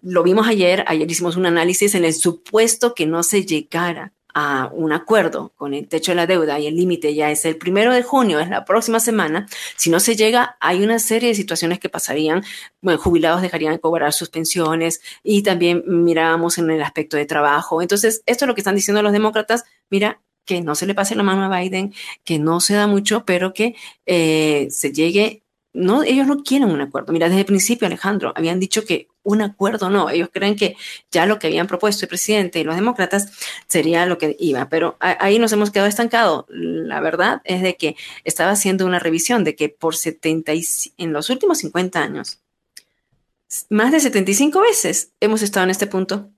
Lo 0.00 0.22
vimos 0.22 0.46
ayer, 0.46 0.84
ayer 0.86 1.10
hicimos 1.10 1.36
un 1.36 1.46
análisis 1.46 1.94
en 1.94 2.04
el 2.04 2.14
supuesto 2.14 2.94
que 2.94 3.06
no 3.06 3.22
se 3.22 3.44
llegara 3.44 4.12
a 4.34 4.70
un 4.72 4.92
acuerdo 4.92 5.52
con 5.56 5.74
el 5.74 5.88
techo 5.88 6.12
de 6.12 6.16
la 6.16 6.26
deuda 6.26 6.58
y 6.58 6.66
el 6.66 6.76
límite 6.76 7.14
ya 7.14 7.30
es 7.30 7.44
el 7.44 7.56
primero 7.56 7.92
de 7.92 8.02
junio, 8.02 8.40
es 8.40 8.48
la 8.48 8.64
próxima 8.64 8.98
semana, 8.98 9.46
si 9.76 9.90
no 9.90 10.00
se 10.00 10.16
llega, 10.16 10.56
hay 10.60 10.82
una 10.82 10.98
serie 10.98 11.28
de 11.28 11.34
situaciones 11.34 11.78
que 11.78 11.90
pasarían, 11.90 12.42
bueno, 12.80 12.98
jubilados 12.98 13.42
dejarían 13.42 13.74
de 13.74 13.80
cobrar 13.80 14.12
sus 14.12 14.30
pensiones 14.30 15.02
y 15.22 15.42
también 15.42 15.82
mirábamos 15.86 16.56
en 16.58 16.70
el 16.70 16.82
aspecto 16.82 17.16
de 17.16 17.26
trabajo. 17.26 17.82
Entonces, 17.82 18.22
esto 18.24 18.44
es 18.44 18.48
lo 18.48 18.54
que 18.54 18.62
están 18.62 18.74
diciendo 18.74 19.02
los 19.02 19.12
demócratas, 19.12 19.64
mira, 19.90 20.20
que 20.44 20.60
no 20.60 20.74
se 20.74 20.86
le 20.86 20.94
pase 20.94 21.14
la 21.14 21.22
mano 21.22 21.44
a 21.44 21.60
Biden, 21.60 21.94
que 22.24 22.38
no 22.38 22.60
se 22.60 22.74
da 22.74 22.86
mucho, 22.86 23.24
pero 23.24 23.52
que 23.52 23.74
eh, 24.06 24.68
se 24.70 24.92
llegue. 24.92 25.42
No, 25.74 26.02
ellos 26.02 26.26
no 26.26 26.42
quieren 26.42 26.70
un 26.70 26.80
acuerdo. 26.80 27.12
Mira, 27.12 27.28
desde 27.28 27.40
el 27.40 27.46
principio, 27.46 27.86
Alejandro, 27.86 28.32
habían 28.36 28.60
dicho 28.60 28.84
que 28.84 29.08
un 29.22 29.40
acuerdo 29.40 29.88
no. 29.88 30.10
Ellos 30.10 30.28
creen 30.30 30.56
que 30.56 30.76
ya 31.10 31.24
lo 31.24 31.38
que 31.38 31.46
habían 31.46 31.66
propuesto 31.66 32.04
el 32.04 32.08
presidente 32.08 32.60
y 32.60 32.64
los 32.64 32.74
demócratas 32.76 33.32
sería 33.68 34.04
lo 34.04 34.18
que 34.18 34.36
iba, 34.38 34.68
pero 34.68 34.96
ahí 35.00 35.38
nos 35.38 35.52
hemos 35.52 35.70
quedado 35.70 35.88
estancados. 35.88 36.44
La 36.48 37.00
verdad 37.00 37.40
es 37.44 37.62
de 37.62 37.76
que 37.76 37.96
estaba 38.24 38.50
haciendo 38.50 38.84
una 38.84 38.98
revisión 38.98 39.44
de 39.44 39.56
que 39.56 39.70
por 39.70 39.96
70 39.96 40.52
en 40.98 41.12
los 41.12 41.30
últimos 41.30 41.58
50 41.58 42.00
años, 42.00 42.40
más 43.70 43.92
de 43.92 44.00
75 44.00 44.60
veces 44.60 45.12
hemos 45.20 45.42
estado 45.42 45.64
en 45.64 45.70
este 45.70 45.86
punto, 45.86 46.30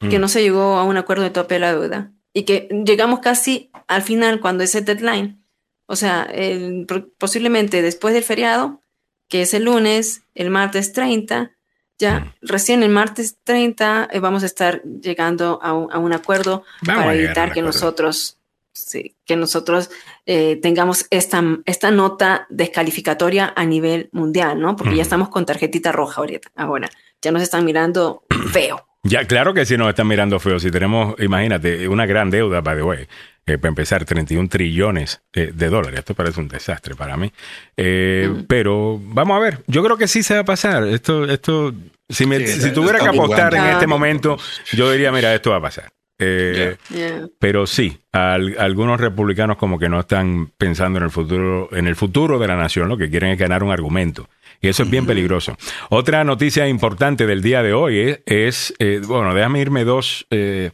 que 0.00 0.18
mm. 0.18 0.20
no 0.20 0.28
se 0.28 0.42
llegó 0.42 0.76
a 0.76 0.84
un 0.84 0.96
acuerdo 0.96 1.22
de 1.22 1.30
tope 1.30 1.54
de 1.54 1.60
la 1.60 1.72
deuda 1.72 2.12
y 2.32 2.44
que 2.44 2.68
llegamos 2.84 3.20
casi 3.20 3.70
al 3.88 4.02
final 4.02 4.40
cuando 4.40 4.64
ese 4.64 4.80
deadline, 4.80 5.44
o 5.86 5.96
sea, 5.96 6.22
el, 6.22 6.86
posiblemente 7.18 7.82
después 7.82 8.14
del 8.14 8.24
feriado, 8.24 8.80
que 9.28 9.42
es 9.42 9.54
el 9.54 9.64
lunes, 9.64 10.22
el 10.34 10.50
martes 10.50 10.92
30, 10.92 11.52
ya 11.98 12.34
recién 12.40 12.82
el 12.82 12.90
martes 12.90 13.36
30 13.44 14.08
eh, 14.10 14.18
vamos 14.18 14.42
a 14.42 14.46
estar 14.46 14.82
llegando 14.82 15.60
a 15.62 15.72
un, 15.72 15.92
a 15.92 15.98
un 15.98 16.12
acuerdo 16.12 16.64
para 16.84 17.14
evitar 17.14 17.52
que 17.52 17.62
nosotros, 17.62 18.38
sí, 18.72 19.14
que 19.24 19.36
nosotros 19.36 19.90
eh, 20.26 20.56
tengamos 20.56 21.06
esta, 21.10 21.42
esta 21.64 21.90
nota 21.90 22.46
descalificatoria 22.50 23.52
a 23.54 23.64
nivel 23.64 24.08
mundial, 24.12 24.60
¿no? 24.60 24.74
Porque 24.74 24.96
ya 24.96 25.02
estamos 25.02 25.28
con 25.28 25.46
tarjetita 25.46 25.92
roja 25.92 26.20
ahorita, 26.20 26.50
ahora, 26.56 26.90
ya 27.20 27.30
nos 27.30 27.42
están 27.42 27.64
mirando 27.64 28.24
feo. 28.52 28.86
Ya, 29.04 29.24
claro 29.26 29.52
que 29.52 29.66
sí 29.66 29.76
nos 29.76 29.88
están 29.88 30.06
mirando 30.06 30.38
feo. 30.38 30.60
Si 30.60 30.70
tenemos, 30.70 31.16
imagínate, 31.20 31.88
una 31.88 32.06
gran 32.06 32.30
deuda, 32.30 32.60
by 32.60 32.76
the 32.76 32.82
way, 32.82 33.08
eh, 33.46 33.58
para 33.58 33.70
empezar, 33.70 34.04
31 34.04 34.48
trillones 34.48 35.20
eh, 35.32 35.50
de 35.52 35.68
dólares. 35.68 35.98
Esto 35.98 36.14
parece 36.14 36.40
un 36.40 36.46
desastre 36.46 36.94
para 36.94 37.16
mí. 37.16 37.32
Eh, 37.76 38.44
pero 38.46 39.00
vamos 39.02 39.36
a 39.36 39.40
ver. 39.40 39.58
Yo 39.66 39.82
creo 39.82 39.96
que 39.96 40.06
sí 40.06 40.22
se 40.22 40.34
va 40.34 40.40
a 40.40 40.44
pasar. 40.44 40.84
Esto, 40.86 41.24
esto, 41.24 41.74
si, 42.08 42.26
me, 42.26 42.46
si 42.46 42.70
tuviera 42.70 43.00
que 43.00 43.08
apostar 43.08 43.52
en 43.54 43.64
este 43.64 43.88
momento, 43.88 44.38
yo 44.72 44.90
diría, 44.92 45.10
mira, 45.10 45.34
esto 45.34 45.50
va 45.50 45.56
a 45.56 45.62
pasar. 45.62 45.90
Pero 46.16 47.66
sí, 47.66 47.98
algunos 48.12 49.00
republicanos 49.00 49.56
como 49.56 49.80
que 49.80 49.88
no 49.88 49.98
están 49.98 50.52
pensando 50.56 50.98
en 50.98 51.04
el 51.04 51.10
futuro, 51.10 51.68
en 51.72 51.88
el 51.88 51.96
futuro 51.96 52.38
de 52.38 52.46
la 52.46 52.54
nación, 52.54 52.88
lo 52.88 52.96
que 52.96 53.10
quieren 53.10 53.30
es 53.30 53.38
ganar 53.38 53.64
un 53.64 53.72
argumento. 53.72 54.28
Y 54.62 54.68
eso 54.68 54.84
es 54.84 54.90
bien 54.90 55.06
peligroso. 55.06 55.56
Otra 55.90 56.22
noticia 56.22 56.68
importante 56.68 57.26
del 57.26 57.42
día 57.42 57.64
de 57.64 57.74
hoy 57.74 58.16
es, 58.24 58.72
eh, 58.78 59.00
bueno, 59.04 59.34
déjame 59.34 59.60
irme 59.60 59.84
dos. 59.84 60.24
Eh, 60.30 60.70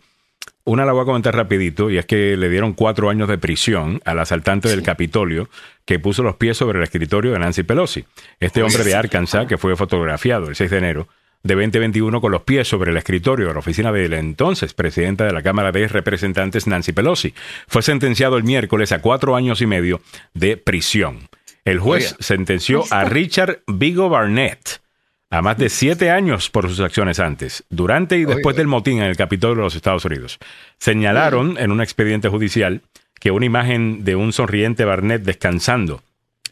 una 0.64 0.84
la 0.84 0.92
voy 0.92 1.02
a 1.02 1.06
comentar 1.06 1.34
rapidito 1.34 1.88
y 1.88 1.96
es 1.96 2.04
que 2.04 2.36
le 2.36 2.50
dieron 2.50 2.74
cuatro 2.74 3.08
años 3.08 3.26
de 3.26 3.38
prisión 3.38 4.02
al 4.04 4.18
asaltante 4.18 4.68
del 4.68 4.82
Capitolio 4.82 5.48
que 5.86 5.98
puso 5.98 6.22
los 6.22 6.36
pies 6.36 6.58
sobre 6.58 6.78
el 6.78 6.84
escritorio 6.84 7.32
de 7.32 7.38
Nancy 7.38 7.62
Pelosi. 7.62 8.04
Este 8.38 8.62
hombre 8.62 8.84
de 8.84 8.94
Arkansas 8.94 9.46
que 9.46 9.56
fue 9.56 9.74
fotografiado 9.74 10.48
el 10.48 10.54
6 10.54 10.70
de 10.70 10.76
enero 10.76 11.08
de 11.42 11.54
2021 11.54 12.20
con 12.20 12.32
los 12.32 12.42
pies 12.42 12.68
sobre 12.68 12.90
el 12.90 12.98
escritorio 12.98 13.46
de 13.46 13.54
la 13.54 13.60
oficina 13.60 13.90
de 13.90 14.10
la 14.10 14.18
entonces 14.18 14.74
presidenta 14.74 15.24
de 15.24 15.32
la 15.32 15.42
Cámara 15.42 15.72
de 15.72 15.88
Representantes 15.88 16.66
Nancy 16.66 16.92
Pelosi. 16.92 17.32
Fue 17.66 17.80
sentenciado 17.80 18.36
el 18.36 18.44
miércoles 18.44 18.92
a 18.92 19.00
cuatro 19.00 19.34
años 19.36 19.62
y 19.62 19.66
medio 19.66 20.02
de 20.34 20.58
prisión. 20.58 21.30
El 21.68 21.80
juez 21.80 22.16
sentenció 22.18 22.82
a 22.90 23.04
Richard 23.04 23.60
Vigo 23.66 24.08
Barnett 24.08 24.80
a 25.28 25.42
más 25.42 25.58
de 25.58 25.68
siete 25.68 26.10
años 26.10 26.48
por 26.48 26.66
sus 26.66 26.80
acciones 26.80 27.20
antes, 27.20 27.62
durante 27.68 28.16
y 28.16 28.24
después 28.24 28.56
del 28.56 28.66
motín 28.66 29.00
en 29.00 29.04
el 29.04 29.18
Capitolio 29.18 29.56
de 29.56 29.62
los 29.64 29.76
Estados 29.76 30.06
Unidos. 30.06 30.38
Señalaron 30.78 31.58
en 31.58 31.70
un 31.70 31.82
expediente 31.82 32.30
judicial 32.30 32.80
que 33.20 33.32
una 33.32 33.44
imagen 33.44 34.02
de 34.02 34.16
un 34.16 34.32
sonriente 34.32 34.86
Barnett 34.86 35.24
descansando 35.24 36.02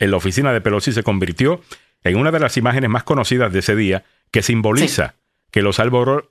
en 0.01 0.11
la 0.11 0.19
oficina 0.19 0.53
de 0.53 0.61
Pelosi 0.61 0.93
se 0.93 1.03
convirtió 1.03 1.63
en 2.05 2.19
una 2.19 2.31
de 2.31 2.41
las 2.41 2.59
imágenes 2.59 2.91
más 2.91 3.03
conocidas 3.03 3.51
de 3.55 3.61
ese 3.61 3.75
día 3.75 4.05
que 4.31 4.43
simboliza 4.43 5.15
que 5.57 5.63
los 5.63 5.81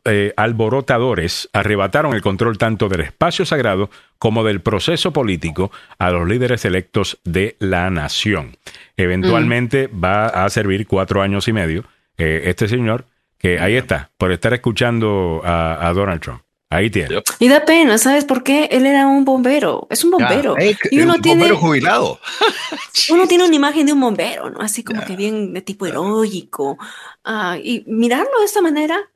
eh, 0.05 0.33
alborotadores 0.37 1.49
arrebataron 1.51 2.13
el 2.13 2.21
control 2.21 2.59
tanto 2.59 2.89
del 2.89 3.01
espacio 3.01 3.43
sagrado 3.43 3.89
como 4.19 4.43
del 4.43 4.61
proceso 4.61 5.13
político 5.13 5.71
a 5.97 6.11
los 6.11 6.27
líderes 6.27 6.63
electos 6.63 7.17
de 7.23 7.55
la 7.57 7.89
nación. 7.89 8.55
Eventualmente 8.97 9.87
mm. 9.87 10.03
va 10.03 10.27
a 10.27 10.47
servir 10.51 10.85
cuatro 10.85 11.23
años 11.23 11.47
y 11.47 11.53
medio 11.53 11.85
eh, 12.19 12.43
este 12.45 12.67
señor, 12.67 13.05
que 13.39 13.57
ahí 13.57 13.75
está, 13.75 14.11
por 14.19 14.31
estar 14.31 14.53
escuchando 14.53 15.41
a, 15.43 15.91
Donald 15.95 16.21
Trump. 16.21 16.43
Ahí 16.69 16.91
tiene. 16.91 17.23
Y 17.39 17.47
da 17.47 17.65
pena, 17.65 17.97
¿sabes 17.97 18.25
por 18.25 18.43
qué? 18.43 18.65
Él 18.65 18.85
era 18.85 19.07
un 19.07 19.25
bombero, 19.25 19.87
es 19.89 20.03
un 20.03 20.11
bombero. 20.11 20.55
y 20.91 20.99
uno 20.99 21.15
un 21.15 21.21
tiene, 21.23 21.39
bombero 21.39 21.57
jubilado. 21.57 22.19
uno 23.09 23.27
tiene 23.27 23.45
una 23.45 23.55
imagen 23.55 23.87
de 23.87 23.93
un 23.93 24.01
bombero, 24.01 24.51
¿no? 24.51 24.59
Así 24.59 24.83
como 24.83 25.03
que 25.03 25.15
bien 25.15 25.51
de 25.51 25.61
tipo 25.61 25.87
heroico. 25.87 26.77
Ah, 27.23 27.57
y 27.57 27.83
mirarlo 27.87 28.39
de 28.39 28.45
esta 28.45 28.61
manera, 28.61 29.09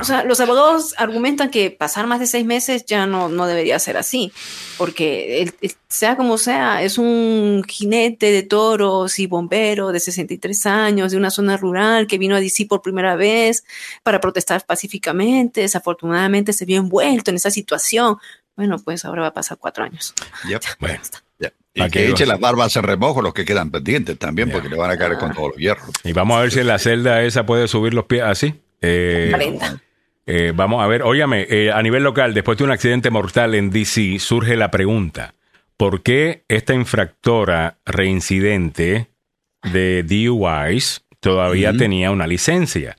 o 0.00 0.04
sea, 0.04 0.24
los 0.24 0.40
abogados 0.40 0.94
argumentan 0.98 1.50
que 1.50 1.70
pasar 1.70 2.06
más 2.06 2.20
de 2.20 2.26
seis 2.26 2.44
meses 2.44 2.84
ya 2.86 3.06
no, 3.06 3.28
no 3.28 3.46
debería 3.46 3.78
ser 3.78 3.96
así, 3.96 4.32
porque 4.78 5.52
sea 5.88 6.16
como 6.16 6.38
sea, 6.38 6.82
es 6.82 6.98
un 6.98 7.64
jinete 7.68 8.30
de 8.30 8.42
toros 8.42 9.18
y 9.18 9.26
bombero 9.26 9.92
de 9.92 10.00
63 10.00 10.66
años 10.66 11.12
de 11.12 11.18
una 11.18 11.30
zona 11.30 11.56
rural 11.56 12.06
que 12.06 12.18
vino 12.18 12.36
a 12.36 12.40
DC 12.40 12.66
por 12.66 12.82
primera 12.82 13.16
vez 13.16 13.64
para 14.02 14.20
protestar 14.20 14.64
pacíficamente. 14.64 15.60
Desafortunadamente 15.60 16.52
se 16.52 16.64
vio 16.64 16.78
envuelto 16.78 17.30
en 17.30 17.36
esa 17.36 17.50
situación. 17.50 18.16
Bueno, 18.56 18.78
pues 18.78 19.04
ahora 19.04 19.22
va 19.22 19.28
a 19.28 19.34
pasar 19.34 19.58
cuatro 19.58 19.84
años. 19.84 20.14
bueno. 20.78 20.98
Y 21.74 21.88
que 21.88 22.10
eche 22.10 22.26
las 22.26 22.38
barbas 22.38 22.76
en 22.76 22.82
remojo 22.82 23.22
los 23.22 23.32
que 23.32 23.46
quedan 23.46 23.70
pendientes 23.70 24.18
también, 24.18 24.50
porque 24.50 24.68
le 24.68 24.76
van 24.76 24.90
a 24.90 24.98
caer 24.98 25.16
con 25.16 25.32
todos 25.32 25.52
los 25.52 25.56
hierros. 25.56 25.88
Y 26.04 26.12
vamos 26.12 26.36
a 26.36 26.42
ver 26.42 26.52
si 26.52 26.60
en 26.60 26.66
la 26.66 26.78
celda 26.78 27.22
esa 27.22 27.46
puede 27.46 27.66
subir 27.66 27.94
los 27.94 28.04
pies 28.04 28.22
así. 28.22 28.60
Eh, 28.82 29.32
Eh, 30.24 30.52
vamos 30.54 30.82
a 30.82 30.86
ver, 30.86 31.02
óyame, 31.02 31.46
eh, 31.50 31.72
a 31.72 31.82
nivel 31.82 32.04
local, 32.04 32.32
después 32.32 32.56
de 32.56 32.64
un 32.64 32.70
accidente 32.70 33.10
mortal 33.10 33.54
en 33.54 33.70
DC, 33.70 34.18
surge 34.20 34.56
la 34.56 34.70
pregunta, 34.70 35.34
¿por 35.76 36.02
qué 36.02 36.44
esta 36.48 36.74
infractora 36.74 37.78
reincidente 37.84 39.08
de 39.72 40.04
DUIs 40.04 41.04
todavía 41.18 41.72
tenía 41.72 42.12
una 42.12 42.28
licencia? 42.28 42.96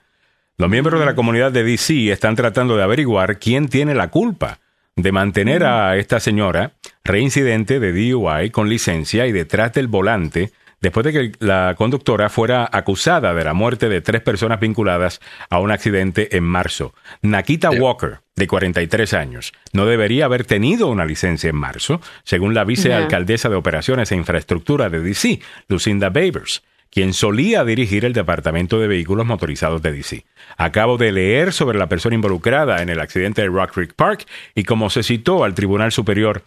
Los 0.57 0.69
miembros 0.69 0.99
de 0.99 1.05
la 1.05 1.15
comunidad 1.15 1.51
de 1.51 1.64
DC 1.64 2.11
están 2.11 2.35
tratando 2.35 2.76
de 2.76 2.84
averiguar 2.84 3.39
quién 3.39 3.69
tiene 3.69 3.95
la 3.95 4.10
culpa 4.10 4.60
de 4.95 5.11
mantener 5.11 5.64
a 5.64 5.97
esta 5.97 6.19
señora 6.19 6.73
reincidente 7.03 7.80
de 7.80 7.93
DUI 7.93 8.49
con 8.51 8.69
licencia 8.69 9.26
y 9.27 9.31
detrás 9.31 9.73
del 9.73 9.88
volante 9.88 10.51
después 10.84 11.05
de 11.05 11.14
que 11.14 11.31
la 11.39 11.76
conductora 11.77 12.30
fuera 12.30 12.69
acusada 12.69 13.34
de 13.34 13.45
la 13.45 13.53
muerte 13.53 13.88
de 13.88 14.01
tres 14.01 14.22
personas 14.22 14.60
vinculadas 14.60 15.22
a 15.49 15.60
un 15.60 15.72
accidente 15.72 16.35
en 16.35 16.43
marzo. 16.43 16.93
Nakita 17.22 17.72
Walker, 17.72 18.19
de 18.35 18.47
43 18.47 19.14
años, 19.14 19.53
no 19.72 19.85
debería 19.85 20.26
haber 20.26 20.43
tenido 20.43 20.89
una 20.89 21.05
licencia 21.05 21.49
en 21.49 21.55
marzo, 21.55 22.01
según 22.26 22.53
la 22.53 22.65
vicealcaldesa 22.65 23.47
de 23.47 23.55
Operaciones 23.55 24.11
e 24.11 24.18
Infraestructura 24.18 24.89
de 24.89 24.99
DC, 24.99 25.39
Lucinda 25.69 26.10
Babers 26.10 26.61
quien 26.91 27.14
solía 27.14 27.64
dirigir 27.64 28.05
el 28.05 28.14
Departamento 28.14 28.80
de 28.80 28.88
Vehículos 28.88 29.26
Motorizados 29.26 29.81
de 29.81 29.93
DC. 29.93 30.26
Acabo 30.57 30.99
de 30.99 31.11
leer 31.11 31.51
sobre 31.51 31.80
la 31.80 31.89
persona 31.89 32.14
involucrada 32.14 32.84
en 32.84 32.89
el 32.89 32.99
accidente 32.99 33.41
de 33.41 33.47
Rock 33.47 33.72
Creek 33.72 33.93
Park 33.95 34.27
y 34.53 34.64
como 34.64 34.91
se 34.91 35.01
citó 35.01 35.43
al 35.43 35.55
Tribunal 35.55 35.91
Superior 35.91 36.43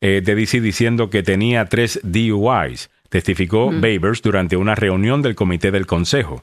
eh, 0.00 0.22
de 0.24 0.34
DC 0.36 0.60
diciendo 0.60 1.10
que 1.10 1.24
tenía 1.24 1.64
tres 1.64 1.98
DUIs, 2.04 2.88
testificó 3.10 3.70
Babers 3.70 4.22
durante 4.22 4.56
una 4.56 4.74
reunión 4.74 5.20
del 5.20 5.34
Comité 5.34 5.70
del 5.70 5.86
Consejo. 5.86 6.42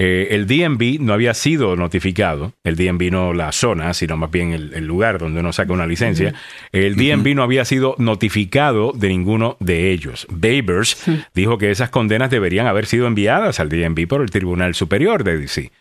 Eh, 0.00 0.28
el 0.30 0.46
DMV 0.46 1.00
no 1.00 1.12
había 1.12 1.34
sido 1.34 1.74
notificado, 1.74 2.52
el 2.62 2.76
DMV 2.76 3.10
no 3.10 3.32
la 3.32 3.50
zona, 3.50 3.92
sino 3.94 4.16
más 4.16 4.30
bien 4.30 4.52
el, 4.52 4.86
lugar 4.86 5.18
donde 5.18 5.40
uno 5.40 5.52
saca 5.52 5.72
una 5.72 5.88
licencia, 5.88 6.34
el 6.70 6.94
DMV 6.94 7.34
no 7.34 7.42
había 7.42 7.64
sido 7.64 7.96
notificado 7.98 8.92
de 8.94 9.08
ninguno 9.08 9.56
de 9.58 9.90
ellos. 9.90 10.28
Babers 10.30 11.04
dijo 11.34 11.58
que 11.58 11.72
esas 11.72 11.90
condenas 11.90 12.30
deberían 12.30 12.68
haber 12.68 12.86
sido 12.86 13.08
enviadas 13.08 13.58
al 13.58 13.70
DMV 13.70 14.06
por 14.06 14.22
el 14.22 14.30
Tribunal 14.30 14.76
Superior 14.76 15.24
de 15.24 15.36
DC 15.38 15.72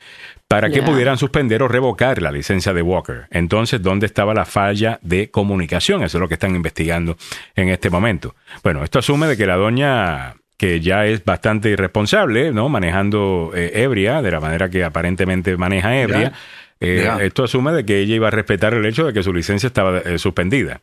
para 0.48 0.70
que 0.70 0.82
pudieran 0.82 1.18
suspender 1.18 1.62
o 1.62 1.68
revocar 1.68 2.22
la 2.22 2.32
licencia 2.32 2.74
de 2.74 2.82
Walker. 2.82 3.28
Entonces, 3.32 3.82
¿dónde 3.82 4.06
estaba 4.06 4.34
la 4.34 4.46
falla 4.46 4.98
de 5.02 5.30
comunicación? 5.30 6.04
Eso 6.04 6.18
es 6.18 6.22
lo 6.22 6.28
que 6.28 6.36
están 6.36 6.56
investigando 6.56 7.18
en 7.56 7.70
este 7.70 7.90
momento. 7.90 8.36
Bueno, 8.64 8.84
esto 8.84 9.00
asume 9.00 9.28
de 9.28 9.36
que 9.36 9.46
la 9.46 9.58
doña 9.58 10.36
que 10.58 10.82
ya 10.82 11.06
es 11.06 11.24
bastante 11.24 11.70
irresponsable, 11.70 12.52
¿no? 12.52 12.68
Manejando 12.68 13.52
eh, 13.56 13.72
ebria, 13.76 14.22
de 14.22 14.32
la 14.32 14.40
manera 14.40 14.70
que 14.70 14.84
aparentemente 14.84 15.56
maneja 15.56 15.96
ebria. 16.00 16.34
Eh, 16.80 17.08
esto 17.22 17.44
asume 17.44 17.72
de 17.72 17.86
que 17.86 18.00
ella 18.00 18.16
iba 18.16 18.28
a 18.28 18.32
respetar 18.32 18.74
el 18.74 18.86
hecho 18.86 19.06
de 19.06 19.14
que 19.14 19.24
su 19.24 19.34
licencia 19.34 19.68
estaba 19.68 20.00
eh, 20.00 20.18
suspendida. 20.18 20.82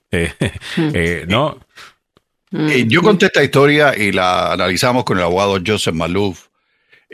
Hmm. 0.76 0.92
¿No? 1.28 1.58
yo 2.86 3.02
conté 3.02 3.26
esta 3.26 3.42
historia 3.42 3.98
y 3.98 4.12
la 4.12 4.52
analizamos 4.52 5.02
con 5.04 5.18
el 5.18 5.24
abogado 5.24 5.58
Joseph 5.64 5.94
Malouf. 5.94 6.46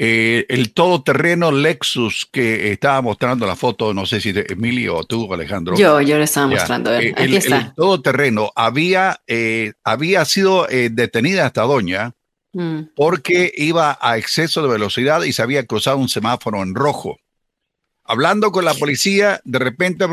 El 0.02 0.72
todoterreno 0.72 1.52
Lexus 1.52 2.26
que 2.32 2.72
estaba 2.72 3.02
mostrando 3.02 3.46
la 3.46 3.56
foto, 3.56 3.92
no 3.92 4.06
sé 4.06 4.20
si 4.20 4.32
de 4.32 4.46
Emilio 4.48 4.96
o 4.96 5.04
tú, 5.04 5.32
Alejandro. 5.32 5.76
Yo, 5.76 6.00
yo 6.00 6.16
le 6.16 6.24
estaba 6.24 6.46
mostrando. 6.46 6.90
Aquí 6.90 7.12
el, 7.16 7.34
está. 7.34 7.58
El 7.58 7.74
todoterreno 7.74 8.50
había, 8.56 9.20
había 9.84 10.24
sido 10.24 10.66
detenida 10.66 11.46
esta 11.46 11.62
doña 11.62 12.14
Mm. 12.52 12.90
porque 12.96 13.52
iba 13.56 13.96
a 14.00 14.18
exceso 14.18 14.60
de 14.62 14.68
velocidad 14.68 15.22
y 15.22 15.32
se 15.32 15.42
había 15.42 15.66
cruzado 15.66 15.98
un 15.98 16.08
semáforo 16.08 16.62
en 16.62 16.74
rojo. 16.74 17.20
Hablando 18.02 18.50
con 18.50 18.64
la 18.64 18.74
policía, 18.74 19.40
de 19.44 19.60
repente 19.60 20.06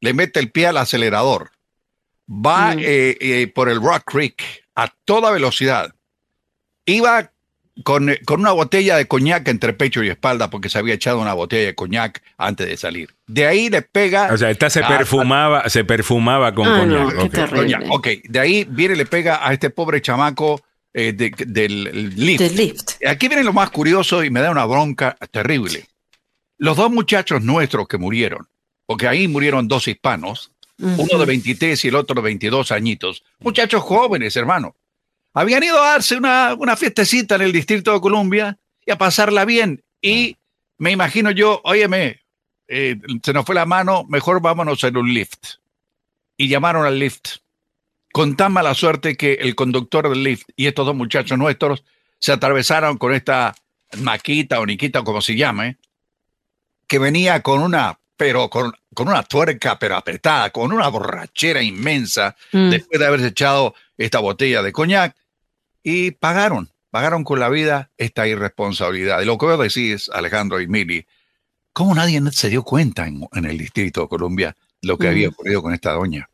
le 0.00 0.12
mete 0.12 0.38
el 0.38 0.50
pie 0.50 0.66
al 0.66 0.76
acelerador. 0.76 1.50
Va 2.28 2.76
mm. 2.76 2.78
eh, 2.80 3.16
eh, 3.20 3.46
por 3.54 3.70
el 3.70 3.80
Rock 3.80 4.02
Creek 4.04 4.66
a 4.74 4.88
toda 5.04 5.30
velocidad. 5.30 5.94
Iba 6.84 7.32
con, 7.84 8.10
con, 8.24 8.40
una 8.40 8.52
botella 8.52 8.96
de 8.96 9.06
coñac 9.06 9.46
entre 9.48 9.72
pecho 9.72 10.02
y 10.02 10.08
espalda 10.08 10.50
porque 10.50 10.68
se 10.68 10.78
había 10.78 10.94
echado 10.94 11.20
una 11.20 11.34
botella 11.34 11.66
de 11.66 11.74
coñac 11.74 12.22
antes 12.38 12.66
de 12.68 12.76
salir. 12.76 13.14
De 13.26 13.46
ahí 13.46 13.68
le 13.68 13.82
pega. 13.82 14.32
O 14.32 14.36
sea, 14.36 14.50
esta 14.50 14.70
se 14.70 14.82
perfumaba, 14.82 15.68
se 15.68 15.84
perfumaba 15.84 16.54
con 16.54 16.66
ah, 16.66 17.08
coñac. 17.50 17.84
ok, 17.90 18.08
de 18.28 18.40
ahí 18.40 18.66
viene 18.68 18.94
y 18.94 18.98
le 18.98 19.06
pega 19.06 19.46
a 19.46 19.52
este 19.52 19.70
pobre 19.70 20.00
chamaco 20.02 20.60
eh, 20.92 21.12
del 21.12 22.14
lift. 22.16 23.04
Aquí 23.06 23.28
viene 23.28 23.44
lo 23.44 23.52
más 23.52 23.70
curioso 23.70 24.24
y 24.24 24.30
me 24.30 24.40
da 24.40 24.50
una 24.50 24.64
bronca 24.64 25.16
terrible. 25.30 25.86
Los 26.58 26.76
dos 26.76 26.90
muchachos 26.90 27.42
nuestros 27.42 27.86
que 27.86 27.96
murieron, 27.96 28.48
porque 28.86 29.06
ahí 29.06 29.28
murieron 29.28 29.68
dos 29.68 29.86
hispanos, 29.88 30.52
uno 30.78 31.18
de 31.18 31.26
23 31.26 31.84
y 31.84 31.88
el 31.88 31.94
otro 31.94 32.16
de 32.16 32.22
22 32.22 32.72
añitos, 32.72 33.22
muchachos 33.38 33.82
jóvenes, 33.82 34.34
hermano. 34.36 34.74
Habían 35.34 35.62
ido 35.62 35.82
a 35.82 35.90
darse 35.92 36.16
una, 36.16 36.54
una 36.58 36.76
fiestecita 36.76 37.36
en 37.36 37.42
el 37.42 37.52
Distrito 37.52 37.92
de 37.92 38.00
Columbia 38.00 38.58
y 38.84 38.90
a 38.90 38.98
pasarla 38.98 39.44
bien. 39.44 39.82
Y 40.02 40.36
me 40.78 40.90
imagino 40.90 41.30
yo, 41.30 41.60
óyeme, 41.64 42.20
eh, 42.68 42.96
se 43.22 43.32
nos 43.32 43.44
fue 43.44 43.54
la 43.54 43.66
mano, 43.66 44.04
mejor 44.08 44.40
vámonos 44.40 44.82
en 44.84 44.96
un 44.96 45.12
lift. 45.12 45.56
Y 46.36 46.48
llamaron 46.48 46.86
al 46.86 46.98
lift 46.98 47.38
con 48.12 48.36
tan 48.36 48.52
mala 48.52 48.74
suerte 48.74 49.16
que 49.16 49.34
el 49.34 49.54
conductor 49.54 50.08
del 50.08 50.22
lift 50.24 50.48
y 50.56 50.66
estos 50.66 50.84
dos 50.86 50.96
muchachos 50.96 51.38
nuestros 51.38 51.84
se 52.18 52.32
atravesaron 52.32 52.98
con 52.98 53.14
esta 53.14 53.54
maquita 53.98 54.58
o 54.60 54.66
niquita, 54.66 55.02
como 55.02 55.20
se 55.20 55.36
llame, 55.36 55.76
que 56.86 56.98
venía 56.98 57.40
con 57.40 57.62
una, 57.62 57.98
pero 58.16 58.50
con, 58.50 58.72
con 58.94 59.08
una 59.08 59.22
tuerca, 59.22 59.78
pero 59.78 59.96
apretada, 59.96 60.50
con 60.50 60.72
una 60.72 60.88
borrachera 60.88 61.62
inmensa, 61.62 62.36
Mm. 62.52 62.70
después 62.70 62.98
de 62.98 63.06
haberse 63.06 63.28
echado 63.28 63.74
esta 64.04 64.18
botella 64.18 64.62
de 64.62 64.72
coñac, 64.72 65.16
y 65.82 66.10
pagaron, 66.12 66.68
pagaron 66.90 67.24
con 67.24 67.38
la 67.40 67.48
vida 67.48 67.90
esta 67.96 68.26
irresponsabilidad. 68.26 69.20
Y 69.22 69.24
lo 69.24 69.38
que 69.38 69.46
vos 69.46 69.58
decís, 69.58 70.10
Alejandro 70.12 70.60
y 70.60 70.66
Mili, 70.68 71.06
¿cómo 71.72 71.94
nadie 71.94 72.20
se 72.32 72.48
dio 72.48 72.62
cuenta 72.62 73.06
en, 73.06 73.26
en 73.32 73.44
el 73.44 73.56
Distrito 73.58 74.02
de 74.02 74.08
Colombia 74.08 74.56
lo 74.82 74.98
que 74.98 75.06
Mm. 75.06 75.10
había 75.10 75.28
ocurrido 75.28 75.62
con 75.62 75.72
esta 75.74 75.92
doña? 75.92 76.28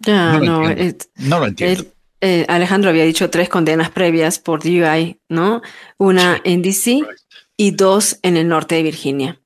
Ya, 0.00 0.32
No 0.32 0.38
lo 0.38 0.44
no, 0.46 0.68
entiendo. 0.70 0.96
es- 0.98 1.10
No 1.28 1.38
lo 1.40 1.46
entiendo. 1.46 1.80
él- 1.82 1.92
eh, 2.20 2.44
Alejandro 2.48 2.90
había 2.90 3.04
dicho 3.04 3.30
tres 3.30 3.48
condenas 3.48 3.90
previas 3.90 4.38
por 4.38 4.62
DUI, 4.62 5.20
¿no? 5.28 5.62
Una 5.98 6.40
en 6.44 6.62
DC 6.62 7.02
y 7.56 7.70
dos 7.72 8.18
en 8.22 8.36
el 8.36 8.48
norte 8.48 8.74
de 8.76 8.82
Virginia. 8.84 9.40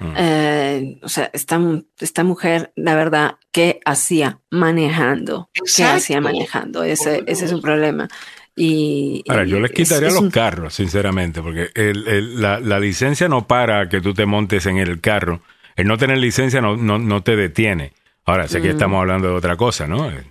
Mm. 0.00 0.14
Eh, 0.16 0.98
o 1.02 1.08
sea, 1.08 1.30
esta, 1.32 1.60
esta 2.00 2.24
mujer, 2.24 2.72
la 2.76 2.94
verdad, 2.94 3.36
¿qué 3.52 3.80
hacía 3.84 4.40
manejando? 4.50 5.50
¿Qué 5.52 5.84
hacía 5.84 6.20
manejando? 6.20 6.82
Ese, 6.84 7.24
ese 7.26 7.44
es 7.46 7.52
un 7.52 7.60
problema. 7.60 8.08
Y, 8.56 9.22
Ahora, 9.28 9.44
yo 9.44 9.60
les 9.60 9.70
es- 9.70 9.76
quitaría 9.76 10.08
es 10.08 10.14
los 10.14 10.22
un- 10.24 10.30
carros, 10.30 10.74
sinceramente, 10.74 11.42
porque 11.42 11.70
el- 11.74 12.06
el- 12.08 12.40
la, 12.40 12.58
la 12.60 12.80
licencia 12.80 13.28
no 13.28 13.46
para 13.46 13.88
que 13.88 14.00
tú 14.00 14.14
te 14.14 14.26
montes 14.26 14.66
en 14.66 14.78
el 14.78 15.00
carro. 15.00 15.40
El 15.76 15.86
no 15.86 15.96
tener 15.96 16.18
licencia 16.18 16.60
no, 16.60 16.76
no, 16.76 16.98
no 16.98 17.22
te 17.22 17.36
detiene. 17.36 17.92
Ahora, 18.24 18.48
sé 18.48 18.60
que 18.60 18.68
Mm. 18.68 18.72
estamos 18.72 19.00
hablando 19.00 19.28
de 19.28 19.34
otra 19.34 19.56
cosa, 19.56 19.86
¿no? 19.86 20.10
Eh, 20.10 20.24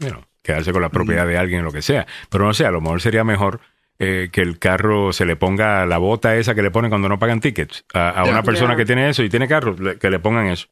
eh, 0.00 0.08
know, 0.10 0.22
quedarse 0.42 0.72
con 0.72 0.80
la 0.82 0.88
propiedad 0.88 1.26
de 1.26 1.36
alguien 1.38 1.60
o 1.60 1.64
lo 1.64 1.72
que 1.72 1.82
sea. 1.82 2.06
Pero 2.30 2.44
no 2.46 2.54
sé, 2.54 2.64
a 2.66 2.70
lo 2.70 2.80
mejor 2.80 3.00
sería 3.00 3.22
mejor 3.22 3.60
eh, 3.98 4.28
que 4.32 4.40
el 4.40 4.58
carro 4.58 5.12
se 5.12 5.24
le 5.24 5.36
ponga 5.36 5.86
la 5.86 5.98
bota 5.98 6.36
esa 6.36 6.54
que 6.54 6.62
le 6.62 6.70
ponen 6.70 6.90
cuando 6.90 7.08
no 7.08 7.18
pagan 7.18 7.40
tickets. 7.40 7.84
A, 7.94 8.10
a 8.10 8.24
una 8.24 8.42
persona 8.42 8.74
que 8.76 8.84
tiene 8.84 9.08
eso 9.08 9.22
y 9.22 9.28
tiene 9.30 9.46
carro, 9.48 9.76
le- 9.78 9.98
que 9.98 10.10
le 10.10 10.18
pongan 10.18 10.46
eso. 10.48 10.66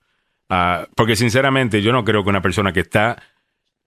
Ah, 0.48 0.86
porque 0.96 1.16
sinceramente 1.16 1.80
yo 1.82 1.92
no 1.92 2.04
creo 2.04 2.22
que 2.24 2.30
una 2.30 2.42
persona 2.42 2.72
que 2.72 2.80
está 2.80 3.22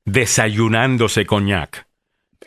desayunándose 0.05 1.25
coñac 1.25 1.87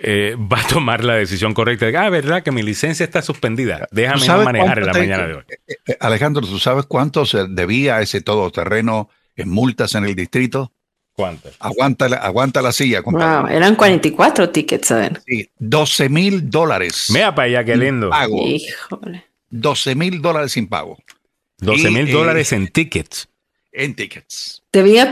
eh, 0.00 0.36
va 0.52 0.60
a 0.60 0.66
tomar 0.66 1.04
la 1.04 1.14
decisión 1.14 1.54
correcta 1.54 1.86
de, 1.86 1.96
ah, 1.96 2.08
verdad 2.08 2.42
que 2.42 2.52
mi 2.52 2.62
licencia 2.62 3.04
está 3.04 3.20
suspendida, 3.22 3.80
¿Tú 3.80 3.86
déjame 3.92 4.26
no 4.26 4.44
manejar 4.44 4.78
en 4.78 4.86
la 4.86 4.92
te- 4.92 4.98
mañana 5.00 5.26
de 5.26 5.34
hoy. 5.34 5.42
Eh, 5.66 5.74
eh, 5.86 5.96
Alejandro, 6.00 6.42
¿tú 6.46 6.58
sabes 6.58 6.86
cuánto 6.86 7.26
se 7.26 7.46
debía 7.48 8.00
ese 8.00 8.20
todoterreno 8.20 9.10
en 9.36 9.50
multas 9.50 9.94
en 9.94 10.04
el 10.04 10.14
distrito? 10.14 10.72
¿Cuántas? 11.18 11.56
Aguanta 11.58 12.08
la, 12.08 12.18
aguanta 12.18 12.62
la 12.62 12.70
silla, 12.70 13.02
compadre. 13.02 13.40
Wow, 13.50 13.56
eran 13.56 13.74
44 13.74 14.50
tickets, 14.50 14.92
a 14.92 14.98
ver. 14.98 15.20
Sí, 15.26 15.50
12 15.58 16.08
mil 16.08 16.48
dólares. 16.48 17.06
Mira 17.12 17.34
para 17.34 17.46
allá, 17.46 17.64
qué 17.64 17.76
lindo. 17.76 18.08
Pago. 18.08 18.46
Híjole. 18.46 19.24
12 19.50 19.96
mil 19.96 20.22
dólares 20.22 20.52
sin 20.52 20.68
pago 20.68 20.96
12 21.58 21.90
mil 21.90 22.06
Y, 22.06 22.10
eh, 22.10 22.14
dólares 22.14 22.52
en 22.52 22.68
tickets. 22.68 23.28
en 23.72 23.96
tickets. 23.96 24.62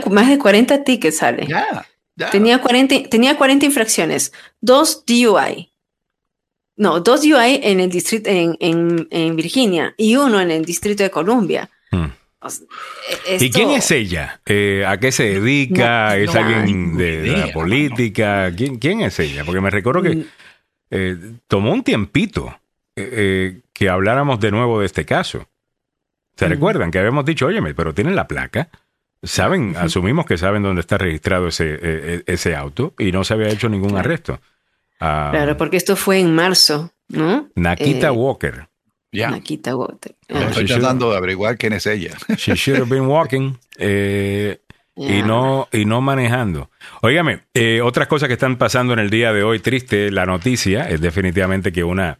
Cu- 0.01 0.09
más 0.09 0.29
de 0.29 0.37
40 0.39 0.85
tickets, 0.85 1.17
sale. 1.17 1.45
Ya, 1.45 1.85
ya. 2.15 2.29
Tenía 2.29 2.61
40, 2.61 3.09
tenía 3.09 3.35
40 3.37 3.65
infracciones, 3.65 4.31
dos 4.61 5.03
DUI. 5.05 5.73
No, 6.77 7.01
dos 7.01 7.21
DUI 7.23 7.59
en 7.63 7.81
el 7.81 7.89
distrito 7.89 8.29
en, 8.29 8.55
en, 8.61 9.09
en 9.11 9.35
Virginia 9.35 9.93
y 9.97 10.15
uno 10.15 10.39
en 10.39 10.51
el 10.51 10.63
distrito 10.63 11.03
de 11.03 11.09
Columbia. 11.11 11.69
Hmm. 11.91 12.05
O 12.47 12.49
sea, 12.49 13.37
¿Y 13.39 13.51
quién 13.51 13.71
es 13.71 13.91
ella? 13.91 14.41
Eh, 14.45 14.83
¿A 14.87 14.97
qué 14.99 15.11
se 15.11 15.23
dedica? 15.39 16.09
No, 16.09 16.13
¿Es 16.15 16.33
no, 16.33 16.39
alguien 16.41 16.97
de, 16.97 17.27
la 17.37 17.53
política? 17.53 18.51
¿Quién, 18.55 18.77
quién 18.79 19.01
es 19.01 19.19
ella? 19.19 19.43
Porque 19.45 19.61
me 19.61 19.69
recuerdo 19.69 20.01
que 20.01 20.15
Mm. 20.15 20.25
eh, 20.91 21.17
tomó 21.47 21.71
un 21.73 21.83
tiempito 21.83 22.57
eh, 22.95 23.59
que 23.73 23.89
habláramos 23.89 24.39
de 24.39 24.51
nuevo 24.51 24.79
de 24.79 24.85
este 24.87 25.05
caso. 25.05 25.47
¿Se 26.35 26.47
recuerdan 26.47 26.91
que 26.91 26.99
habíamos 26.99 27.25
dicho, 27.25 27.45
óyeme, 27.47 27.73
pero 27.73 27.93
tienen 27.93 28.15
la 28.15 28.27
placa? 28.27 28.69
Saben, 29.23 29.75
asumimos 29.77 30.25
que 30.27 30.37
saben 30.37 30.61
dónde 30.63 30.81
está 30.81 30.97
registrado 30.97 31.47
ese, 31.47 31.65
e- 31.73 31.79
e- 31.81 32.23
ese 32.27 32.55
auto 32.55 32.93
y 32.99 33.11
no 33.11 33.23
se 33.23 33.33
había 33.33 33.49
hecho 33.49 33.67
ningún 33.69 33.97
arresto. 33.97 34.39
Ah, 34.99 35.29
Claro, 35.31 35.57
porque 35.57 35.77
esto 35.77 35.95
fue 35.95 36.19
en 36.19 36.33
marzo, 36.35 36.91
¿no? 37.09 37.49
Nakita 37.55 38.11
Walker. 38.11 38.67
Ya. 39.11 39.31
Nakita 39.31 39.75
Walker. 39.75 40.13
Yo 40.27 40.37
Ah, 40.37 40.47
Estoy 40.49 40.65
tratando 40.65 41.11
de 41.11 41.17
averiguar 41.17 41.57
quién 41.57 41.73
es 41.73 41.85
ella. 41.87 42.15
She 42.37 42.55
should 42.55 42.79
have 42.81 42.89
been 42.89 43.07
walking. 43.07 43.53
eh, 43.77 44.59
y, 44.99 45.21
no, 45.21 45.67
y 45.71 45.85
no 45.85 46.01
manejando. 46.01 46.71
Óigame, 47.01 47.41
eh, 47.53 47.81
otras 47.83 48.07
cosas 48.07 48.27
que 48.27 48.33
están 48.33 48.57
pasando 48.57 48.93
en 48.93 48.99
el 48.99 49.11
día 49.11 49.31
de 49.31 49.43
hoy, 49.43 49.59
triste, 49.59 50.09
la 50.11 50.25
noticia 50.25 50.89
es 50.89 50.99
definitivamente 51.01 51.71
que 51.71 51.83
una 51.83 52.17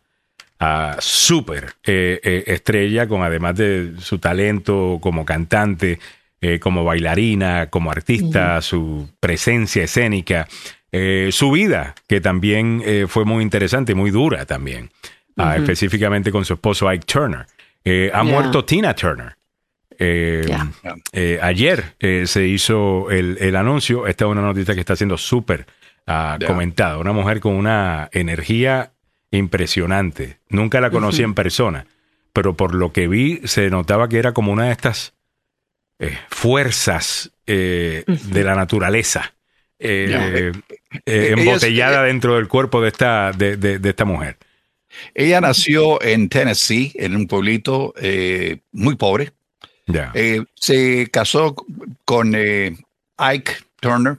ah, 0.59 0.95
súper 0.99 1.73
eh, 1.83 2.19
eh, 2.23 2.43
estrella, 2.45 3.07
con 3.07 3.23
además 3.23 3.55
de 3.55 3.93
su 3.99 4.19
talento 4.19 4.99
como 5.01 5.25
cantante, 5.25 5.97
eh, 6.39 6.59
como 6.59 6.83
bailarina, 6.83 7.67
como 7.71 7.89
artista, 7.91 8.61
su 8.61 9.09
presencia 9.19 9.83
escénica, 9.83 10.47
eh, 10.91 11.29
su 11.31 11.49
vida, 11.51 11.95
que 12.07 12.21
también 12.21 12.83
eh, 12.85 13.05
fue 13.09 13.25
muy 13.25 13.41
interesante 13.43 13.93
y 13.93 13.95
muy 13.95 14.11
dura 14.11 14.45
también, 14.45 14.91
ah, 15.37 15.55
específicamente 15.57 16.31
con 16.31 16.43
su 16.45 16.53
esposo 16.53 16.87
Ike 16.91 17.05
Turner. 17.05 17.45
Eh, 17.83 18.11
ha 18.13 18.23
muerto 18.23 18.65
Tina 18.65 18.93
Turner. 18.93 19.35
Eh, 19.99 20.45
eh, 21.13 21.39
ayer 21.41 21.95
eh, 21.99 22.23
se 22.27 22.45
hizo 22.47 23.09
el, 23.09 23.37
el 23.39 23.55
anuncio. 23.55 24.05
Esta 24.07 24.25
es 24.25 24.31
una 24.31 24.41
noticia 24.41 24.73
que 24.73 24.79
está 24.81 24.95
siendo 24.95 25.17
súper 25.17 25.65
ah, 26.05 26.37
comentada. 26.45 26.97
Una 26.99 27.13
mujer 27.13 27.39
con 27.39 27.53
una 27.53 28.09
energía 28.11 28.91
impresionante. 29.31 30.37
Nunca 30.49 30.81
la 30.81 30.89
conocí 30.89 31.23
en 31.23 31.33
persona, 31.33 31.85
pero 32.33 32.55
por 32.55 32.75
lo 32.75 32.91
que 32.93 33.07
vi 33.07 33.41
se 33.45 33.69
notaba 33.69 34.07
que 34.07 34.19
era 34.19 34.33
como 34.33 34.51
una 34.51 34.65
de 34.65 34.71
estas 34.71 35.13
eh, 35.99 36.17
fuerzas 36.29 37.31
eh, 37.47 38.03
de 38.05 38.43
la 38.43 38.53
naturaleza 38.55 39.33
eh, 39.79 40.51
eh, 41.05 41.33
embotellada 41.37 42.03
dentro 42.03 42.35
del 42.35 42.47
cuerpo 42.47 42.81
de 42.81 42.89
esta, 42.89 43.31
de, 43.31 43.57
de- 43.57 43.79
de 43.79 43.89
esta 43.89 44.05
mujer. 44.05 44.37
Ella 45.13 45.41
nació 45.41 46.01
en 46.01 46.29
Tennessee, 46.29 46.91
en 46.95 47.15
un 47.15 47.27
pueblito 47.27 47.93
eh, 47.97 48.59
muy 48.71 48.95
pobre. 48.95 49.31
Eh, 50.13 50.43
se 50.55 51.07
casó 51.11 51.55
con 52.05 52.33
eh, 52.35 52.77
Ike 53.17 53.53
Turner. 53.79 54.17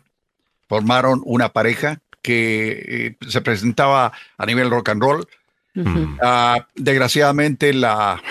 Formaron 0.69 1.23
una 1.25 1.51
pareja 1.51 2.01
que 2.23 3.17
eh, 3.21 3.27
se 3.29 3.41
presentaba 3.41 4.13
a 4.37 4.47
nivel 4.47 4.71
rock 4.71 4.91
and 4.91 5.03
roll. 5.03 5.27
Ujú. 5.75 6.17
Ah, 6.23 6.67
desgraciadamente, 6.75 7.73
la, 7.73 8.23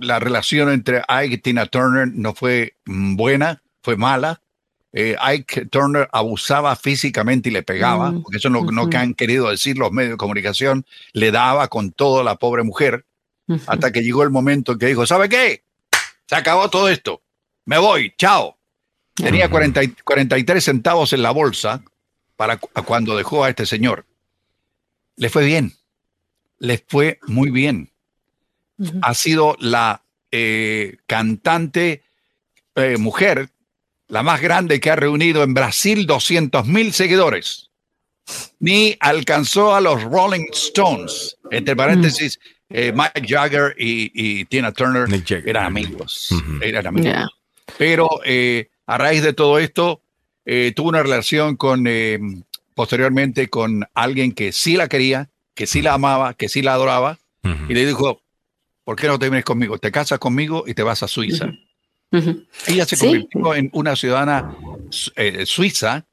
la 0.00 0.18
relación 0.18 0.70
entre 0.70 1.02
Ike 1.08 1.34
y 1.34 1.38
Tina 1.38 1.66
Turner 1.66 2.08
no 2.08 2.34
fue 2.34 2.74
mm, 2.86 3.16
buena, 3.16 3.62
fue 3.82 3.96
mala. 3.96 4.40
Eh, 4.92 5.14
Ike 5.20 5.66
Turner 5.66 6.08
abusaba 6.12 6.74
físicamente 6.74 7.48
y 7.48 7.52
le 7.52 7.62
pegaba, 7.62 8.10
Mm, 8.10 8.22
porque 8.22 8.38
eso 8.38 8.50
no, 8.50 8.62
no 8.64 8.82
ujú. 8.82 8.90
que 8.90 8.96
han 8.96 9.14
querido 9.14 9.48
decir 9.50 9.78
los 9.78 9.92
medios 9.92 10.12
de 10.12 10.16
comunicación, 10.16 10.84
le 11.12 11.30
daba 11.30 11.68
con 11.68 11.92
todo 11.92 12.20
a 12.20 12.24
la 12.24 12.36
pobre 12.36 12.62
mujer, 12.64 13.04
hasta 13.66 13.90
que 13.92 14.02
llegó 14.02 14.22
el 14.22 14.30
momento 14.30 14.72
en 14.72 14.78
que 14.78 14.86
dijo, 14.86 15.06
¿sabe 15.06 15.28
qué? 15.28 15.64
Se 16.26 16.34
acabó 16.36 16.70
todo 16.70 16.88
esto, 16.88 17.22
me 17.64 17.78
voy, 17.78 18.14
chao. 18.16 18.56
Tenía 19.14 19.48
40 19.50 19.82
y- 19.82 19.88
43 20.04 20.62
centavos 20.64 21.12
en 21.12 21.22
la 21.22 21.30
bolsa 21.32 21.82
para 22.36 22.56
cu- 22.58 22.68
cuando 22.84 23.16
dejó 23.16 23.44
a 23.44 23.48
este 23.50 23.66
señor. 23.66 24.06
Le 25.16 25.28
fue 25.28 25.44
bien, 25.44 25.72
le 26.58 26.78
fue 26.88 27.18
muy 27.26 27.50
bien 27.50 27.90
ha 29.02 29.12
sido 29.14 29.56
la 29.60 30.02
eh, 30.30 30.96
cantante 31.06 32.02
eh, 32.76 32.96
mujer, 32.98 33.50
la 34.10 34.22
más 34.22 34.40
grande 34.40 34.80
que 34.80 34.90
ha 34.90 34.96
reunido 34.96 35.42
en 35.42 35.54
Brasil 35.54 36.06
200 36.06 36.66
mil 36.66 36.92
seguidores. 36.92 37.70
Ni 38.58 38.96
alcanzó 39.00 39.74
a 39.74 39.80
los 39.80 40.02
Rolling 40.02 40.46
Stones. 40.52 41.36
Entre 41.50 41.74
paréntesis, 41.74 42.38
eh, 42.68 42.92
Mike 42.94 43.26
Jagger 43.26 43.74
y, 43.78 44.10
y 44.14 44.44
Tina 44.44 44.72
Turner 44.72 45.08
Jagger. 45.08 45.48
eran 45.48 45.64
amigos. 45.64 46.28
Ujú. 46.30 46.58
Eran 46.62 46.86
amigos. 46.86 47.28
Pero 47.78 48.08
eh, 48.24 48.68
a 48.86 48.98
raíz 48.98 49.22
de 49.22 49.32
todo 49.32 49.58
esto, 49.58 50.02
eh, 50.44 50.72
tuvo 50.74 50.88
una 50.90 51.02
relación 51.02 51.56
con, 51.56 51.86
eh, 51.86 52.18
posteriormente 52.74 53.48
con 53.48 53.84
alguien 53.94 54.32
que 54.32 54.52
sí 54.52 54.76
la 54.76 54.88
quería, 54.88 55.28
que 55.54 55.66
sí 55.66 55.82
la 55.82 55.94
amaba, 55.94 56.34
que 56.34 56.48
sí 56.48 56.62
la 56.62 56.74
adoraba, 56.74 57.18
Ujú. 57.42 57.54
y 57.68 57.74
le 57.74 57.86
dijo, 57.86 58.20
¿por 58.84 58.96
qué 58.96 59.06
no 59.08 59.18
te 59.18 59.26
vienes 59.28 59.44
conmigo? 59.44 59.78
Te 59.78 59.90
casas 59.90 60.18
conmigo 60.18 60.64
y 60.66 60.74
te 60.74 60.82
vas 60.82 61.02
a 61.02 61.08
Suiza. 61.08 61.50
Ujú. 62.12 62.44
Ella 62.66 62.84
se 62.86 62.96
Sí. 62.96 63.06
convirtió 63.06 63.54
en 63.54 63.70
una 63.72 63.94
ciudadana 63.96 64.56
eh, 65.16 65.46
suiza 65.46 66.04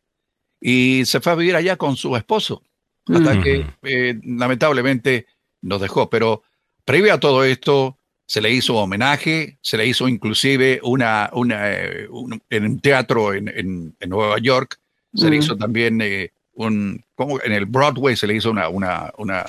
y 0.62 1.04
se 1.06 1.20
fue 1.22 1.32
a 1.32 1.36
vivir 1.36 1.56
allá 1.56 1.76
con 1.76 1.96
su 1.98 2.16
esposo, 2.16 2.62
hasta 3.08 3.34
Ujú. 3.34 3.42
que 3.44 3.66
eh, 3.84 4.20
lamentablemente 4.24 5.26
nos 5.62 5.82
dejó. 5.82 6.10
Pero 6.10 6.44
previo 6.86 7.14
a 7.14 7.20
todo 7.20 7.44
esto, 7.44 7.98
se 8.28 8.42
le 8.42 8.52
hizo 8.52 8.76
homenaje, 8.76 9.58
se 9.62 9.78
le 9.78 9.88
hizo 9.88 10.08
inclusive 10.08 10.80
una, 10.84 11.30
una, 11.34 11.72
eh, 11.72 12.08
un- 12.10 12.42
en 12.50 12.66
un 12.66 12.80
teatro 12.80 13.34
en, 13.34 13.48
en- 13.48 13.96
en 14.00 14.10
Nueva 14.10 14.38
York, 14.40 14.80
se 15.16 15.30
le 15.30 15.38
Mm. 15.38 15.40
hizo 15.40 15.58
también 15.58 16.02
eh, 16.02 16.32
un, 16.54 17.04
como 17.16 17.40
en 17.42 17.54
el 17.54 17.66
Broadway 17.66 18.16
se 18.16 18.28
le 18.28 18.36
hizo 18.36 18.52
una, 18.52 18.68
una, 18.70 19.14
una 19.18 19.46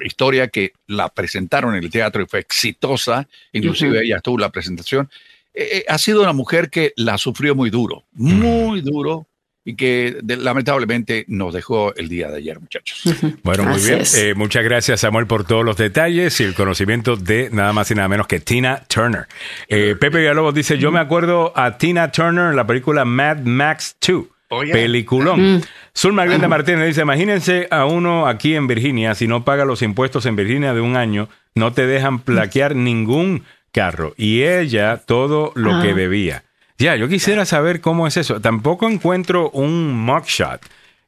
historia 0.00 0.48
que 0.48 0.72
la 0.86 1.08
presentaron 1.08 1.74
en 1.74 1.82
el 1.84 1.90
teatro 1.90 2.22
y 2.22 2.26
fue 2.26 2.40
exitosa, 2.40 3.26
inclusive 3.52 3.92
Ujú. 3.92 4.00
ella 4.00 4.16
estuvo 4.18 4.36
en 4.36 4.40
la 4.42 4.50
presentación. 4.50 5.10
Eh, 5.54 5.68
eh, 5.78 5.84
ha 5.88 5.98
sido 5.98 6.22
una 6.22 6.32
mujer 6.32 6.70
que 6.70 6.92
la 6.96 7.18
sufrió 7.18 7.54
muy 7.54 7.70
duro, 7.70 8.04
muy 8.12 8.80
duro, 8.80 9.26
y 9.64 9.74
que 9.76 10.16
de- 10.22 10.36
lamentablemente 10.38 11.24
nos 11.28 11.52
dejó 11.52 11.94
el 11.94 12.08
día 12.08 12.30
de 12.30 12.38
ayer, 12.38 12.58
muchachos. 12.58 13.02
Bueno, 13.42 13.64
muy 13.64 13.80
bien. 13.80 14.02
Eh, 14.16 14.34
muchas 14.34 14.64
gracias, 14.64 15.00
Samuel, 15.00 15.26
por 15.26 15.44
todos 15.44 15.64
los 15.64 15.76
detalles 15.76 16.40
y 16.40 16.44
el 16.44 16.54
conocimiento 16.54 17.16
de 17.16 17.50
nada 17.52 17.72
más 17.72 17.90
y 17.90 17.94
nada 17.94 18.08
menos 18.08 18.26
que 18.26 18.40
Tina 18.40 18.82
Turner. 18.88 19.26
Eh, 19.68 19.96
Pepe 20.00 20.18
Villalobos 20.18 20.54
dice, 20.54 20.78
yo 20.78 20.90
me 20.90 20.98
acuerdo 20.98 21.52
a 21.56 21.76
Tina 21.76 22.10
Turner 22.10 22.50
en 22.50 22.56
la 22.56 22.66
película 22.66 23.04
Mad 23.04 23.40
Max 23.40 23.96
2. 24.06 24.24
Oh, 24.52 24.64
yeah. 24.64 24.72
Peliculón. 24.72 25.56
Mm. 25.56 25.60
Zulma 25.96 26.24
Glenda 26.26 26.48
Martínez 26.48 26.86
dice, 26.88 27.02
imagínense 27.02 27.68
a 27.70 27.84
uno 27.84 28.26
aquí 28.26 28.54
en 28.56 28.66
Virginia, 28.66 29.14
si 29.14 29.28
no 29.28 29.44
paga 29.44 29.64
los 29.64 29.82
impuestos 29.82 30.26
en 30.26 30.36
Virginia 30.36 30.72
de 30.74 30.80
un 30.80 30.96
año, 30.96 31.28
no 31.54 31.72
te 31.72 31.86
dejan 31.86 32.20
plaquear 32.20 32.74
ningún 32.74 33.44
carro. 33.72 34.14
Y 34.16 34.42
ella 34.42 34.96
todo 35.04 35.52
lo 35.54 35.74
Ah. 35.76 35.82
que 35.82 35.94
debía. 35.94 36.44
Ya, 36.78 36.96
yo 36.96 37.08
quisiera 37.08 37.44
saber 37.44 37.80
cómo 37.80 38.06
es 38.06 38.16
eso. 38.16 38.40
Tampoco 38.40 38.88
encuentro 38.88 39.50
un 39.50 39.92
mugshot 39.92 40.60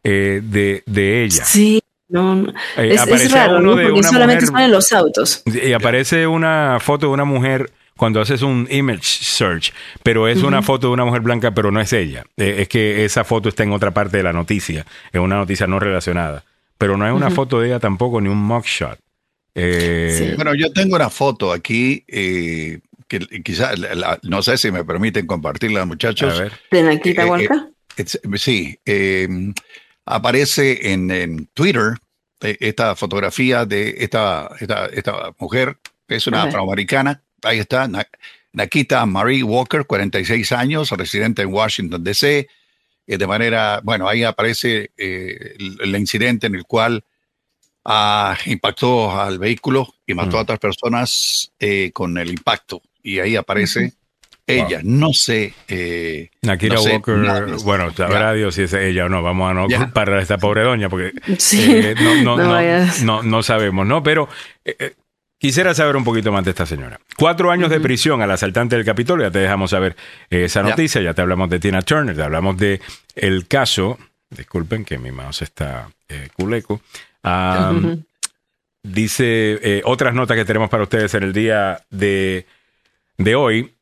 eh, 0.04 0.40
de, 0.42 0.82
de 0.86 1.24
ella. 1.24 1.44
Sí, 1.44 1.80
no, 2.08 2.34
no. 2.34 2.50
Eh, 2.76 2.94
es, 2.94 3.06
es 3.06 3.32
raro, 3.32 3.62
Porque 3.62 3.90
una 3.92 4.08
solamente 4.08 4.50
mujer- 4.50 4.68
los 4.70 4.92
autos. 4.92 5.42
Y 5.46 5.72
aparece 5.72 6.26
una 6.26 6.78
foto 6.80 7.06
de 7.06 7.12
una 7.12 7.24
mujer 7.24 7.70
cuando 7.96 8.20
haces 8.20 8.42
un 8.42 8.66
image 8.70 9.02
search, 9.04 9.72
pero 10.02 10.26
es 10.26 10.42
una 10.42 10.60
foto 10.60 10.88
de 10.88 10.92
una 10.94 11.04
mujer 11.04 11.20
blanca, 11.20 11.52
pero 11.52 11.70
no 11.70 11.80
es 11.80 11.92
ella. 11.92 12.24
Eh, 12.36 12.56
es 12.60 12.68
que 12.68 13.04
esa 13.04 13.22
foto 13.24 13.48
está 13.48 13.62
en 13.62 13.72
otra 13.72 13.92
parte 13.92 14.16
de 14.18 14.22
la 14.24 14.32
noticia, 14.32 14.84
en 15.12 15.20
una 15.22 15.36
noticia 15.36 15.66
no 15.66 15.78
relacionada. 15.78 16.42
Pero 16.78 16.96
no 16.96 17.04
hay 17.04 17.12
una 17.12 17.30
foto 17.30 17.60
de 17.60 17.68
ella 17.68 17.78
tampoco, 17.78 18.20
ni 18.20 18.28
un 18.28 18.38
mugshot. 18.42 18.98
Eh, 19.54 20.16
Sí. 20.18 20.34
Bueno, 20.36 20.54
yo 20.54 20.72
tengo 20.72 20.96
una 20.96 21.10
foto 21.10 21.52
aquí 21.52 22.04
eh, 22.08 22.80
que 23.08 23.18
quizás, 23.42 23.74
no 24.22 24.42
sé 24.42 24.56
si 24.58 24.70
me 24.70 24.84
permiten 24.84 25.26
compartirla, 25.26 25.84
muchachos. 25.84 26.34
A 26.38 26.42
ver. 26.44 26.52
¿De 26.70 26.82
Nakita 26.82 27.22
Eh, 27.22 27.26
eh, 27.26 27.28
Walker? 27.30 27.56
Es- 27.96 28.20
sí, 28.36 28.78
eh, 28.86 29.28
aparece 30.06 30.92
en, 30.92 31.10
en 31.10 31.46
Twitter 31.54 31.94
eh, 32.40 32.56
esta 32.60 32.96
fotografía 32.96 33.64
de 33.66 33.96
esta, 33.98 34.50
esta, 34.58 34.86
esta 34.86 35.34
mujer, 35.38 35.76
que 36.08 36.16
es 36.16 36.26
una 36.26 36.44
afroamericana. 36.44 37.22
Ahí 37.42 37.58
está, 37.58 37.86
Na- 37.88 38.08
Nakita 38.54 39.04
Marie 39.06 39.42
Walker, 39.42 39.84
46 39.86 40.52
años, 40.52 40.90
residente 40.90 41.42
en 41.42 41.52
Washington, 41.52 42.02
D.C. 42.02 42.48
Eh, 43.06 43.18
de 43.18 43.26
manera, 43.26 43.80
bueno, 43.82 44.08
ahí 44.08 44.24
aparece 44.24 44.90
eh, 44.96 45.54
el, 45.58 45.78
el 45.82 45.96
incidente 45.96 46.46
en 46.46 46.54
el 46.54 46.64
cual 46.64 47.04
ah, 47.84 48.36
impactó 48.46 49.18
al 49.20 49.38
vehículo 49.38 49.94
y 50.06 50.14
mató 50.14 50.36
Mm. 50.36 50.38
a 50.38 50.42
otras 50.42 50.58
personas 50.58 51.52
eh, 51.58 51.90
con 51.92 52.16
el 52.18 52.30
impacto. 52.30 52.80
Y 53.02 53.18
ahí 53.18 53.36
aparece 53.36 53.92
ella. 54.46 54.80
No 54.82 55.12
sé. 55.12 55.54
eh, 55.68 56.30
Nakira 56.42 56.74
no 56.76 56.82
sé 56.82 56.92
Walker, 56.94 57.16
nada 57.16 57.54
eso. 57.56 57.64
bueno, 57.64 57.92
sabrá. 57.94 58.32
Dios 58.34 58.54
si 58.54 58.62
es 58.62 58.72
ella 58.72 59.06
o 59.06 59.08
no. 59.08 59.22
Vamos 59.22 59.50
a 59.50 59.54
no 59.54 59.68
Ya. 59.68 59.78
culpar 59.78 60.10
a 60.10 60.20
esta 60.20 60.38
pobre 60.38 60.62
doña 60.62 60.88
porque 60.88 61.12
Sí. 61.38 61.64
eh, 61.68 61.94
no, 62.00 62.16
no, 62.22 62.36
No 62.36 62.44
no, 62.44 62.50
vayas. 62.52 63.02
no- 63.02 63.22
no 63.22 63.42
sabemos, 63.42 63.86
¿no? 63.86 64.02
Pero 64.02 64.28
eh, 64.64 64.76
eh, 64.78 64.94
quisiera 65.38 65.74
saber 65.74 65.96
un 65.96 66.04
poquito 66.04 66.30
más 66.32 66.44
de 66.44 66.50
esta 66.50 66.66
señora. 66.66 67.00
Cuatro 67.16 67.50
años 67.50 67.70
de 67.70 67.80
prisión 67.80 68.20
al 68.22 68.30
asaltante 68.30 68.76
del 68.76 68.84
Capitolio, 68.84 69.26
ya 69.26 69.30
te 69.32 69.38
dejamos 69.40 69.70
saber 69.70 69.96
eh, 70.30 70.44
esa 70.44 70.62
noticia, 70.62 71.00
ya 71.00 71.14
te 71.14 71.22
hablamos 71.22 71.48
de 71.50 71.58
Tina 71.60 71.82
Turner, 71.82 72.14
te 72.14 72.22
hablamos 72.22 72.56
de 72.56 72.80
el 73.16 73.46
caso, 73.48 73.98
disculpen 74.36 74.84
que 74.84 74.98
mi 74.98 75.10
mouse 75.10 75.42
está 75.42 75.88
eh, 76.08 76.28
culeco, 76.34 76.80
Dice 78.84 79.60
eh, 79.62 79.82
otras 79.84 80.12
notas 80.12 80.36
que 80.36 80.44
tenemos 80.44 80.68
para 80.68 80.82
ustedes 80.82 81.14
en 81.14 81.22
el 81.22 81.32
día 81.32 81.80
de 81.90 82.46
de 83.16 83.36
hoy, 83.36 83.74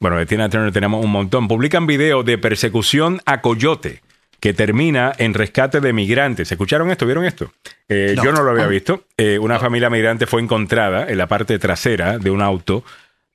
bueno, 0.00 0.16
de 0.18 0.26
Tina 0.26 0.48
Turner 0.48 0.72
tenemos 0.72 1.04
un 1.04 1.12
montón, 1.12 1.46
publican 1.46 1.86
video 1.86 2.24
de 2.24 2.38
persecución 2.38 3.20
a 3.24 3.40
Coyote 3.40 4.02
que 4.40 4.54
termina 4.54 5.12
en 5.18 5.34
rescate 5.34 5.80
de 5.80 5.92
migrantes. 5.92 6.50
¿Escucharon 6.50 6.90
esto? 6.90 7.06
¿Vieron 7.06 7.24
esto? 7.24 7.52
Eh, 7.88 8.14
No. 8.16 8.24
Yo 8.24 8.32
no 8.32 8.42
lo 8.42 8.50
había 8.50 8.64
Ah. 8.64 8.68
visto. 8.68 9.04
Eh, 9.16 9.38
una 9.38 9.60
familia 9.60 9.90
migrante 9.90 10.26
fue 10.26 10.42
encontrada 10.42 11.06
en 11.08 11.18
la 11.18 11.28
parte 11.28 11.58
trasera 11.60 12.18
de 12.18 12.30
un 12.30 12.42
auto 12.42 12.82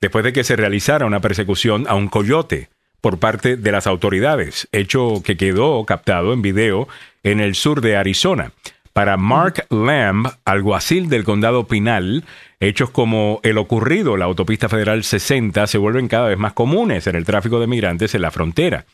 después 0.01 0.25
de 0.25 0.33
que 0.33 0.43
se 0.43 0.57
realizara 0.57 1.05
una 1.05 1.21
persecución 1.21 1.85
a 1.87 1.95
un 1.95 2.09
coyote 2.09 2.67
por 3.03 3.19
parte 3.19 3.57
de 3.57 3.71
las 3.73 3.85
autoridades, 3.85 4.69
hecho 4.71 5.21
que 5.25 5.35
quedó 5.35 5.83
captado 5.83 6.31
en 6.31 6.41
video 6.41 6.87
en 7.23 7.41
el 7.41 7.53
sur 7.53 7.81
de 7.81 7.97
Arizona. 7.97 8.53
Para 8.93 9.17
Mark 9.17 9.65
Lamb, 9.69 10.29
alguacil 10.45 11.09
del 11.09 11.25
condado 11.25 11.67
Pinal, 11.67 12.23
hechos 12.61 12.91
como 12.91 13.41
el 13.43 13.57
ocurrido 13.57 14.13
en 14.13 14.19
la 14.19 14.25
autopista 14.25 14.69
federal 14.69 15.03
60 15.03 15.67
se 15.67 15.77
vuelven 15.77 16.07
cada 16.07 16.29
vez 16.29 16.37
más 16.37 16.53
comunes 16.53 17.05
en 17.05 17.17
el 17.17 17.25
tráfico 17.25 17.59
de 17.59 17.67
migrantes 17.67 18.15
en 18.15 18.21
la 18.21 18.31
frontera. 18.31 18.85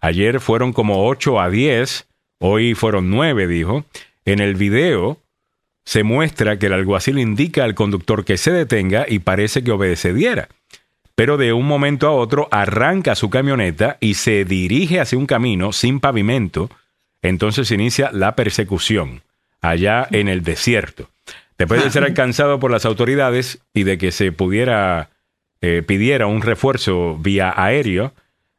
Ayer 0.00 0.40
fueron 0.40 0.72
como 0.72 1.06
8 1.06 1.40
a 1.40 1.48
10, 1.48 2.08
hoy 2.40 2.74
fueron 2.74 3.10
9, 3.10 3.46
dijo. 3.46 3.84
En 4.24 4.40
el 4.40 4.56
video 4.56 5.20
se 5.84 6.02
muestra 6.02 6.58
que 6.58 6.66
el 6.66 6.72
alguacil 6.72 7.20
indica 7.20 7.62
al 7.62 7.76
conductor 7.76 8.24
que 8.24 8.38
se 8.38 8.50
detenga 8.50 9.06
y 9.08 9.20
parece 9.20 9.62
que 9.62 9.70
obedeciera. 9.70 10.48
Pero 11.14 11.36
de 11.36 11.52
un 11.52 11.66
momento 11.66 12.08
a 12.08 12.12
otro 12.12 12.48
arranca 12.50 13.14
su 13.14 13.30
camioneta 13.30 13.98
y 14.00 14.14
se 14.14 14.44
dirige 14.44 15.00
hacia 15.00 15.18
un 15.18 15.26
camino 15.26 15.72
sin 15.72 16.00
pavimento. 16.00 16.70
Entonces 17.20 17.70
inicia 17.70 18.10
la 18.12 18.34
persecución 18.34 19.22
allá 19.60 20.06
en 20.10 20.28
el 20.28 20.42
desierto. 20.42 21.10
Después 21.58 21.84
de 21.84 21.90
ser 21.90 22.04
alcanzado 22.04 22.58
por 22.58 22.70
las 22.70 22.84
autoridades 22.84 23.60
y 23.74 23.84
de 23.84 23.98
que 23.98 24.10
se 24.10 24.32
pudiera 24.32 25.10
eh, 25.64 25.82
pidiera 25.86 26.26
un 26.26 26.42
refuerzo 26.42 27.16
vía 27.18 27.54
aéreo, 27.56 28.12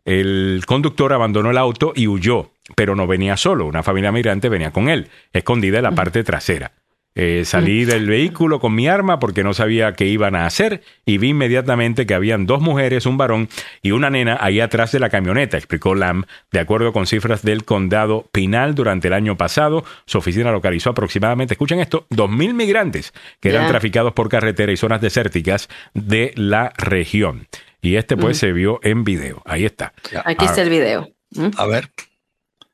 el 0.06 0.64
conductor 0.66 1.12
abandonó 1.12 1.52
el 1.52 1.58
auto 1.58 1.92
y 1.94 2.08
huyó, 2.08 2.52
pero 2.76 2.96
no 2.96 3.08
venía 3.08 3.36
solo, 3.36 3.66
una 3.66 3.84
familia 3.84 4.14
migrante 4.14 4.48
venía 4.48 4.72
con 4.72 4.88
él, 4.88 5.10
escondida 5.34 5.80
en 5.80 5.84
la 5.84 5.92
parte 5.92 6.24
trasera. 6.24 6.72
Eh, 7.15 7.44
salí 7.45 7.85
del 7.85 8.07
vehículo 8.07 8.60
con 8.60 8.73
mi 8.73 8.88
arma 8.88 9.19
porque 9.19 9.44
no 9.44 9.53
sabía 9.53 9.94
qué 9.94 10.06
iban 10.07 10.35
a 10.35 10.48
hacer 10.48 10.81
y 11.06 11.19
vi 11.19 11.30
inmediatamente 11.30 12.07
que 12.07 12.15
habían 12.15 12.48
dos 12.48 12.60
mujeres, 12.60 13.06
un 13.06 13.18
varón 13.18 13.49
y 13.84 13.91
una 13.91 14.10
nena 14.10 14.38
ahí 14.41 14.60
atrás 14.60 14.91
de 14.91 14.99
la 14.99 15.10
camioneta, 15.10 15.56
explicó 15.57 15.94
Lamb. 15.94 16.26
De 16.52 16.60
acuerdo 16.60 16.91
con 16.91 17.06
cifras 17.06 17.44
del 17.44 17.65
condado 17.65 18.27
Pinal 18.31 18.73
durante 18.73 19.10
el 19.10 19.14
año 19.14 19.38
pasado, 19.38 19.85
su 20.06 20.18
oficina 20.18 20.52
localizó 20.52 20.90
aproximadamente, 20.90 21.53
escuchen 21.53 21.80
esto, 21.80 22.07
2.000 22.10 22.53
migrantes 22.56 23.14
que 23.40 23.49
eran 23.49 23.68
traficados 23.68 24.14
por 24.14 24.27
carretera 24.30 24.72
y 24.72 24.77
zonas 24.77 24.99
desérticas 24.99 25.69
de 25.94 26.34
la 26.35 26.73
región. 26.77 27.48
Y 27.81 27.95
este 27.98 28.18
pues 28.18 28.38
Mm. 28.38 28.40
se 28.40 28.53
vio 28.53 28.80
en 28.81 29.03
video. 29.03 29.44
Ahí 29.45 29.65
está. 29.65 29.94
Aquí 30.26 30.45
está 30.45 30.61
el 30.64 30.69
video. 30.69 31.10
¿Mm? 31.31 31.49
A 31.57 31.65
ver. 31.68 31.90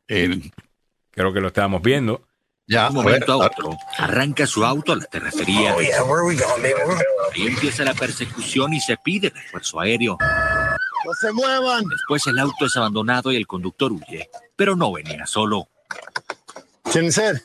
Creo 0.08 1.34
que 1.34 1.42
lo 1.42 1.48
estábamos 1.48 1.82
viendo. 1.82 2.22
Ya, 2.70 2.88
un 2.90 2.96
momento 2.96 3.34
a 3.34 3.38
otro, 3.48 3.76
arranca 3.98 4.46
su 4.46 4.64
auto 4.64 4.94
a 4.94 4.96
la 4.98 5.06
terracería. 5.06 5.76
Oh, 5.76 5.82
yeah, 5.82 6.04
where 6.04 6.24
we 6.24 6.36
going, 6.36 6.62
baby? 6.62 6.74
Where- 6.86 7.04
Ahí 7.36 7.48
empieza 7.48 7.84
la 7.84 7.96
persecución 7.96 8.74
y 8.74 8.80
se 8.80 8.96
pide 8.98 9.32
refuerzo 9.32 9.80
aéreo. 9.80 10.18
No 10.22 11.14
se 11.20 11.32
muevan. 11.32 11.84
Después 11.90 12.28
el 12.28 12.38
auto 12.38 12.68
es 12.68 12.78
abandonado 12.78 13.32
y 13.32 13.38
el 13.38 13.48
conductor 13.48 13.92
huye, 13.92 14.30
pero 14.56 14.76
no 14.76 14.92
venía 14.92 15.26
solo. 15.26 15.68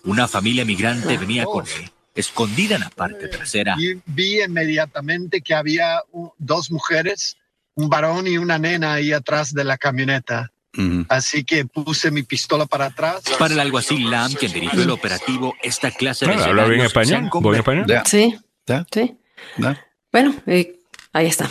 Una 0.05 0.29
familia 0.29 0.65
migrante 0.65 1.17
venía 1.17 1.45
con 1.45 1.67
él, 1.67 1.91
escondida 2.15 2.75
en 2.77 2.83
la 2.83 2.91
parte 2.91 3.29
trasera. 3.29 3.77
Y 3.79 3.95
vi 4.07 4.43
inmediatamente 4.43 5.41
que 5.41 5.55
había 5.55 6.03
dos 6.39 6.71
mujeres, 6.71 7.37
un 7.75 7.89
varón 7.89 8.27
y 8.27 8.37
una 8.39 8.59
nena 8.59 8.95
ahí 8.95 9.13
atrás 9.13 9.53
de 9.55 9.65
la 9.65 9.77
camioneta. 9.79 10.51
Así 11.09 11.45
que 11.45 11.65
puse 11.65 12.11
mi 12.11 12.23
pistola 12.23 12.67
para 12.67 12.87
atrás. 12.87 13.23
Para 13.39 13.55
el 13.55 13.61
alguacil 13.61 14.11
Lam, 14.11 14.33
quien 14.35 14.53
dirigió 14.53 14.83
el 14.83 14.91
operativo, 14.91 15.55
esta 15.63 15.91
clase 15.91 16.27
de 16.27 16.35
habla 16.35 16.65
bien 16.67 16.81
español, 16.81 17.21
buen 17.21 17.31
convertido- 17.31 17.59
español. 17.85 18.03
Sí. 18.07 18.37
Sí. 18.93 19.17
Bueno, 20.13 20.35
eh, 20.47 20.77
ahí 21.13 21.27
está. 21.27 21.49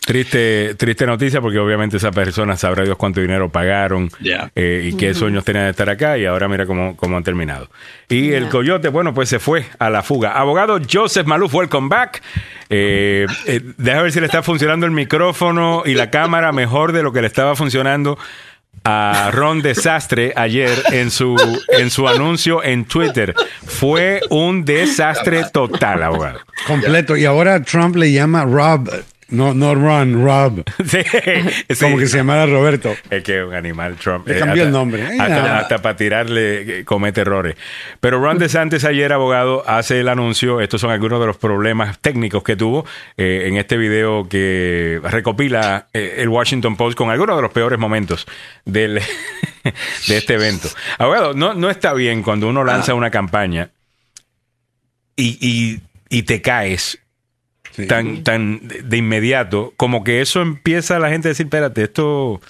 Triste, 0.00 0.74
triste 0.74 1.06
noticia 1.06 1.40
porque 1.40 1.58
obviamente 1.58 1.96
esa 1.96 2.10
persona 2.10 2.58
sabrá 2.58 2.84
Dios 2.84 2.98
cuánto 2.98 3.22
dinero 3.22 3.48
pagaron 3.48 4.10
eh, 4.54 4.90
y 4.92 4.96
qué 4.98 5.14
sueños 5.14 5.44
tenían 5.44 5.64
de 5.64 5.70
estar 5.70 5.88
acá 5.88 6.18
y 6.18 6.26
ahora 6.26 6.46
mira 6.46 6.66
cómo, 6.66 6.94
cómo 6.94 7.16
han 7.16 7.22
terminado. 7.24 7.70
Y 8.10 8.32
el 8.32 8.50
coyote, 8.50 8.88
bueno, 8.88 9.14
pues 9.14 9.30
se 9.30 9.38
fue 9.38 9.64
a 9.78 9.88
la 9.88 10.02
fuga. 10.02 10.32
Abogado 10.32 10.78
Joseph 10.92 11.26
Maluf, 11.26 11.54
welcome 11.54 11.88
back. 11.88 12.22
Eh, 12.68 13.26
eh, 13.46 13.60
deja 13.78 14.02
ver 14.02 14.12
si 14.12 14.20
le 14.20 14.26
está 14.26 14.42
funcionando 14.42 14.84
el 14.84 14.92
micrófono 14.92 15.84
y 15.86 15.94
la 15.94 16.10
cámara 16.10 16.52
mejor 16.52 16.92
de 16.92 17.02
lo 17.02 17.10
que 17.12 17.22
le 17.22 17.26
estaba 17.26 17.56
funcionando 17.56 18.18
a 18.84 19.30
Ron 19.32 19.62
Desastre 19.62 20.32
ayer 20.36 20.70
en 20.92 21.10
su, 21.10 21.36
en 21.68 21.90
su 21.90 22.06
anuncio 22.06 22.62
en 22.62 22.84
Twitter. 22.84 23.34
Fue 23.66 24.20
un 24.30 24.64
desastre 24.64 25.44
total, 25.52 26.02
abogado. 26.02 26.40
Completo. 26.66 27.16
Y 27.16 27.24
ahora 27.24 27.62
Trump 27.62 27.96
le 27.96 28.12
llama 28.12 28.44
Rob. 28.44 28.90
No, 29.28 29.54
no 29.54 29.74
Ron, 29.74 30.22
Rob. 30.24 30.62
Sí, 30.86 30.98
Como 31.80 31.96
que 31.98 32.06
se 32.06 32.18
llamara 32.18 32.46
Roberto. 32.46 32.94
Es 33.10 33.22
que 33.24 33.42
un 33.42 33.54
animal 33.54 33.96
Trump. 33.96 34.28
Le 34.28 34.36
Eh, 34.36 34.38
cambió 34.38 34.62
hasta- 34.62 34.66
el 34.66 34.70
nombre. 34.72 35.06
Ay, 35.06 35.18
Hasta, 35.18 35.78
para 35.78 35.96
tirarle 35.96 36.80
eh, 36.80 36.84
comete 36.84 37.22
errores. 37.22 37.56
Pero 38.00 38.20
Ron 38.20 38.38
DeSantis 38.38 38.84
ayer, 38.84 39.12
abogado, 39.12 39.64
hace 39.66 40.00
el 40.00 40.08
anuncio. 40.08 40.60
Estos 40.60 40.80
son 40.80 40.90
algunos 40.90 41.20
de 41.20 41.26
los 41.26 41.36
problemas 41.38 41.98
técnicos 42.00 42.42
que 42.42 42.54
tuvo 42.56 42.84
eh, 43.16 43.44
en 43.46 43.56
este 43.56 43.76
video 43.76 44.28
que 44.28 45.00
recopila 45.02 45.86
eh, 45.94 46.16
el 46.18 46.28
Washington 46.28 46.76
Post 46.76 46.96
con 46.98 47.10
algunos 47.10 47.36
de 47.36 47.42
los 47.42 47.50
peores 47.52 47.78
momentos 47.78 48.26
del, 48.64 48.94
de 50.08 50.16
este 50.16 50.34
evento. 50.34 50.68
Abogado, 50.98 51.32
no, 51.34 51.54
no 51.54 51.70
está 51.70 51.94
bien 51.94 52.22
cuando 52.22 52.48
uno 52.48 52.62
lanza 52.62 52.94
una 52.94 53.10
campaña 53.10 53.70
y, 55.16 55.38
y- 55.40 55.80
y 56.10 56.22
te 56.24 56.42
caes 56.42 56.98
tan, 57.88 58.22
tan 58.24 58.60
de 58.68 58.82
de 58.82 58.96
inmediato, 58.96 59.72
como 59.76 60.04
que 60.04 60.20
eso 60.20 60.40
empieza 60.42 60.96
a 60.96 60.98
la 60.98 61.08
gente 61.10 61.28
a 61.28 61.30
decir, 61.30 61.46
espérate, 61.46 61.82
esto, 61.84 62.40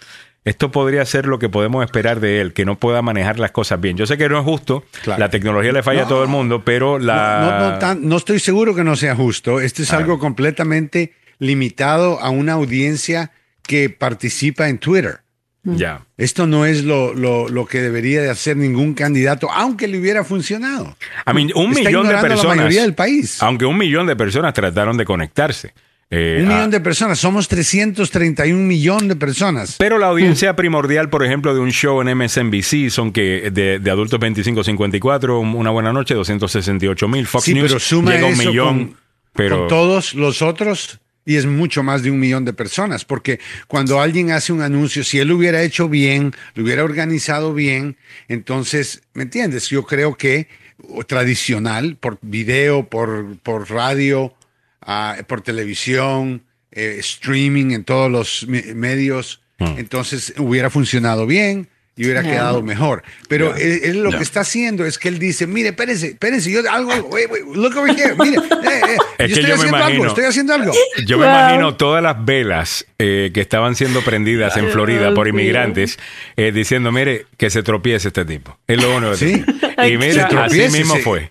esto 0.45 0.71
podría 0.71 1.05
ser 1.07 1.27
lo 1.27 1.39
que 1.39 1.49
podemos 1.49 1.85
esperar 1.85 2.21
de 2.21 2.41
él, 2.41 2.53
que 2.53 2.65
no 2.65 2.79
pueda 2.79 3.01
manejar 3.03 3.39
las 3.39 3.51
cosas 3.51 3.81
bien. 3.81 3.97
Yo 3.97 4.07
sé 4.07 4.19
que 4.19 4.29
no 4.29 4.39
es 4.39 4.45
justo, 4.45 4.85
la 5.07 5.31
tecnología 5.31 5.73
le 5.73 5.83
falla 5.83 6.03
a 6.03 6.09
todo 6.09 6.23
el 6.23 6.29
mundo, 6.29 6.63
pero 6.65 6.99
la... 6.99 7.59
No, 7.61 7.71
no, 7.71 7.79
tan- 7.79 8.07
no 8.09 8.17
estoy 8.17 8.39
seguro 8.41 8.75
que 8.75 8.85
no 8.85 8.97
sea 8.97 9.15
justo. 9.17 9.61
Esto 9.61 9.83
es 9.83 9.93
algo 9.93 10.19
completamente 10.19 11.13
limitado 11.39 12.21
a 12.21 12.31
una 12.31 12.53
audiencia 12.53 13.31
que 13.63 13.89
participa 13.91 14.69
en 14.69 14.79
Twitter. 14.79 15.21
Ya. 15.65 16.03
Esto 16.19 16.47
no 16.47 16.67
es 16.67 16.85
lo, 16.85 17.15
lo- 17.15 17.49
lo 17.49 17.67
que 17.67 17.81
debería 17.81 18.21
de 18.23 18.29
hacer 18.31 18.57
ningún 18.57 18.93
candidato, 18.95 19.51
aunque 19.51 19.89
le 19.89 19.99
hubiera 19.99 20.23
funcionado. 20.23 20.97
I 21.27 21.33
mean, 21.35 21.51
un 21.55 21.73
Está 21.73 21.89
millón 21.89 22.07
de 22.09 22.15
personas. 22.19 22.45
La 22.45 22.63
mayoría 22.65 22.83
del 22.83 22.95
país. 22.95 23.43
Aunque 23.43 23.65
un 23.65 23.79
millón 23.79 24.07
de 24.07 24.15
personas 24.17 24.53
trataron 24.55 24.97
de 24.99 25.05
conectarse. 25.05 25.73
Eh, 26.11 26.41
Un 26.45 26.51
a- 26.53 26.55
millón 26.55 26.71
de 26.71 26.81
personas. 26.81 27.19
Somos 27.19 27.49
331 27.49 28.63
millones 28.67 29.09
de 29.09 29.17
personas. 29.17 29.77
Pero 29.79 29.99
la 29.99 30.09
audiencia 30.09 30.55
primordial, 30.55 31.09
por 31.09 31.25
ejemplo, 31.25 31.55
de 31.55 31.61
un 31.61 31.71
show 31.73 32.01
en 32.03 32.09
MSNBC 32.17 32.91
son 32.91 33.11
que 33.11 33.51
de, 33.51 33.79
de 33.79 33.91
adultos 33.91 34.21
25-54, 34.21 35.41
un- 35.41 35.55
una 35.55 35.71
buena 35.71 35.93
noche, 35.93 36.15
268 36.15 37.09
mil. 37.09 37.27
Fox 37.27 37.45
sí, 37.45 37.55
News 37.55 37.69
pero 37.69 37.81
suma 37.81 38.13
llega 38.13 38.27
a 38.27 38.31
un 38.31 38.39
millón. 38.39 38.79
con, 38.89 38.97
pero 39.33 39.59
con 39.61 39.69
todos 39.69 40.15
los 40.15 40.43
otros 40.43 41.01
y 41.27 41.37
es 41.37 41.47
mucho 41.47 41.83
más 41.83 42.03
de 42.03 42.11
un 42.11 42.19
millón 42.21 42.45
de 42.45 42.53
personas, 42.53 43.05
porque 43.05 43.41
cuando 43.67 44.01
alguien 44.01 44.31
hace 44.31 44.53
un 44.53 44.61
anuncio, 44.63 45.03
si 45.05 45.19
él 45.19 45.29
lo 45.29 45.37
hubiera 45.37 45.63
hecho 45.63 45.89
bien, 45.89 46.33
lo 46.55 46.65
hubiera 46.65 46.85
organizado 46.85 47.55
bien, 47.55 47.97
entonces, 48.29 49.03
¿me 49.15 49.23
entiendes? 49.23 49.69
Yo 49.69 49.85
creo 49.85 50.17
que 50.17 50.49
o 50.89 51.05
tradicional, 51.05 51.97
por 51.97 52.19
video, 52.21 52.89
por, 52.89 53.39
por 53.43 53.71
radio, 53.71 54.35
ah, 54.83 55.17
por 55.27 55.41
televisión, 55.41 56.43
eh, 56.73 56.97
streaming 56.99 57.71
en 57.71 57.85
todos 57.85 58.11
los 58.11 58.47
me- 58.49 58.75
medios, 58.75 59.41
entonces 59.79 60.35
hubiera 60.37 60.69
funcionado 60.69 61.27
bien 61.27 61.69
y 61.97 62.05
hubiera 62.05 62.23
quedado 62.23 62.61
mejor. 62.63 63.03
Pero 63.29 63.55
Ya. 63.57 63.63
él, 63.63 63.81
él 63.85 64.03
lo 64.03 64.11
que 64.11 64.23
está 64.23 64.41
haciendo 64.41 64.85
es 64.85 64.99
que 64.99 65.09
él 65.09 65.19
dice, 65.19 65.47
mire, 65.47 65.69
espérense, 65.69 66.09
espérense, 66.09 66.51
yo 66.51 66.61
algo, 66.71 66.91
algo, 66.91 67.09
wait, 67.09 67.31
wait, 67.31 67.45
look 67.55 67.77
over 67.77 67.91
here, 67.97 68.15
mire, 68.19 68.37
eh, 68.65 68.81
eh, 68.89 68.97
Es 69.19 69.31
yo 69.31 69.35
que 69.37 69.41
estoy 69.41 69.43
yo 69.43 69.49
me 69.49 69.55
haciendo 69.55 69.77
algo, 69.77 69.89
imagino- 69.91 70.09
estoy 70.09 70.25
haciendo 70.25 70.55
algo. 70.55 70.73
Yo 71.07 71.19
me 71.19 71.25
imagino 71.27 71.77
todas 71.77 72.03
las 72.03 72.25
velas 72.25 72.85
eh, 72.99 73.31
que 73.33 73.41
estaban 73.41 73.77
siendo 73.77 74.03
prendidas 74.03 74.57
en 74.57 74.71
Florida 74.71 75.15
por 75.15 75.29
inmigrantes 75.29 75.99
eh, 76.37 76.51
diciendo, 76.53 76.91
mire, 76.91 77.27
que 77.37 77.49
se 77.51 77.63
tropiece 77.63 78.09
este 78.09 78.25
tipo. 78.25 78.59
Es 78.67 78.83
lo 78.83 78.95
único 78.97 79.13
que 79.13 79.17
Sí. 79.19 79.45
Y 79.89 79.97
mira, 79.97 80.27
así 80.45 80.69
mismo 80.69 80.97
fue. 80.97 81.31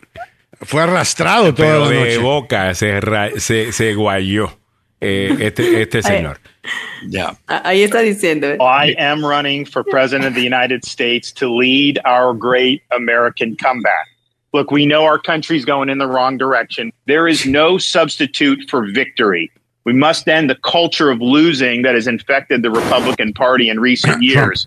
Fue 0.61 0.81
arrastrado 0.81 1.53
toda 1.53 1.67
Pero 1.67 1.83
la 1.85 1.89
de 1.91 1.99
noche. 1.99 2.17
boca 2.19 2.73
se, 2.73 2.99
se, 3.37 3.71
se 3.73 3.93
guayó 3.95 4.57
eh, 5.03 5.37
este, 5.39 5.81
este 5.81 6.01
señor. 6.01 6.39
Ya. 7.07 7.37
Ah, 7.47 7.61
Ahí 7.65 7.83
está 7.83 8.01
diciendo. 8.01 8.47
¿eh? 8.47 8.57
I 8.61 8.95
am 8.97 9.25
running 9.25 9.65
for 9.65 9.83
president 9.83 10.25
of 10.25 10.33
the 10.33 10.41
United 10.41 10.85
States 10.85 11.31
to 11.33 11.53
lead 11.53 11.99
our 12.05 12.33
great 12.33 12.81
American 12.95 13.55
comeback. 13.55 14.07
Look, 14.53 14.71
we 14.71 14.85
know 14.85 15.03
our 15.03 15.19
country's 15.19 15.65
going 15.65 15.89
in 15.89 15.97
the 15.97 16.07
wrong 16.07 16.37
direction. 16.37 16.91
There 17.07 17.27
is 17.27 17.45
no 17.45 17.77
substitute 17.77 18.69
for 18.69 18.85
victory. 18.91 19.51
We 19.83 19.93
must 19.93 20.27
end 20.27 20.49
the 20.49 20.55
culture 20.55 21.11
of 21.11 21.21
losing 21.21 21.81
that 21.81 21.95
has 21.95 22.07
infected 22.07 22.61
the 22.61 22.71
Republican 22.71 23.33
Party 23.33 23.69
in 23.69 23.79
recent 23.79 24.21
years. 24.31 24.65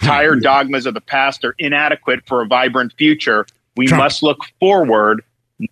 Tired 0.00 0.42
dogmas 0.42 0.86
of 0.86 0.94
the 0.94 1.00
past 1.00 1.44
are 1.44 1.54
inadequate 1.58 2.26
for 2.26 2.42
a 2.42 2.46
vibrant 2.46 2.92
future. 2.94 3.46
We 3.76 3.88
must 3.88 4.22
look 4.22 4.38
forward, 4.58 5.22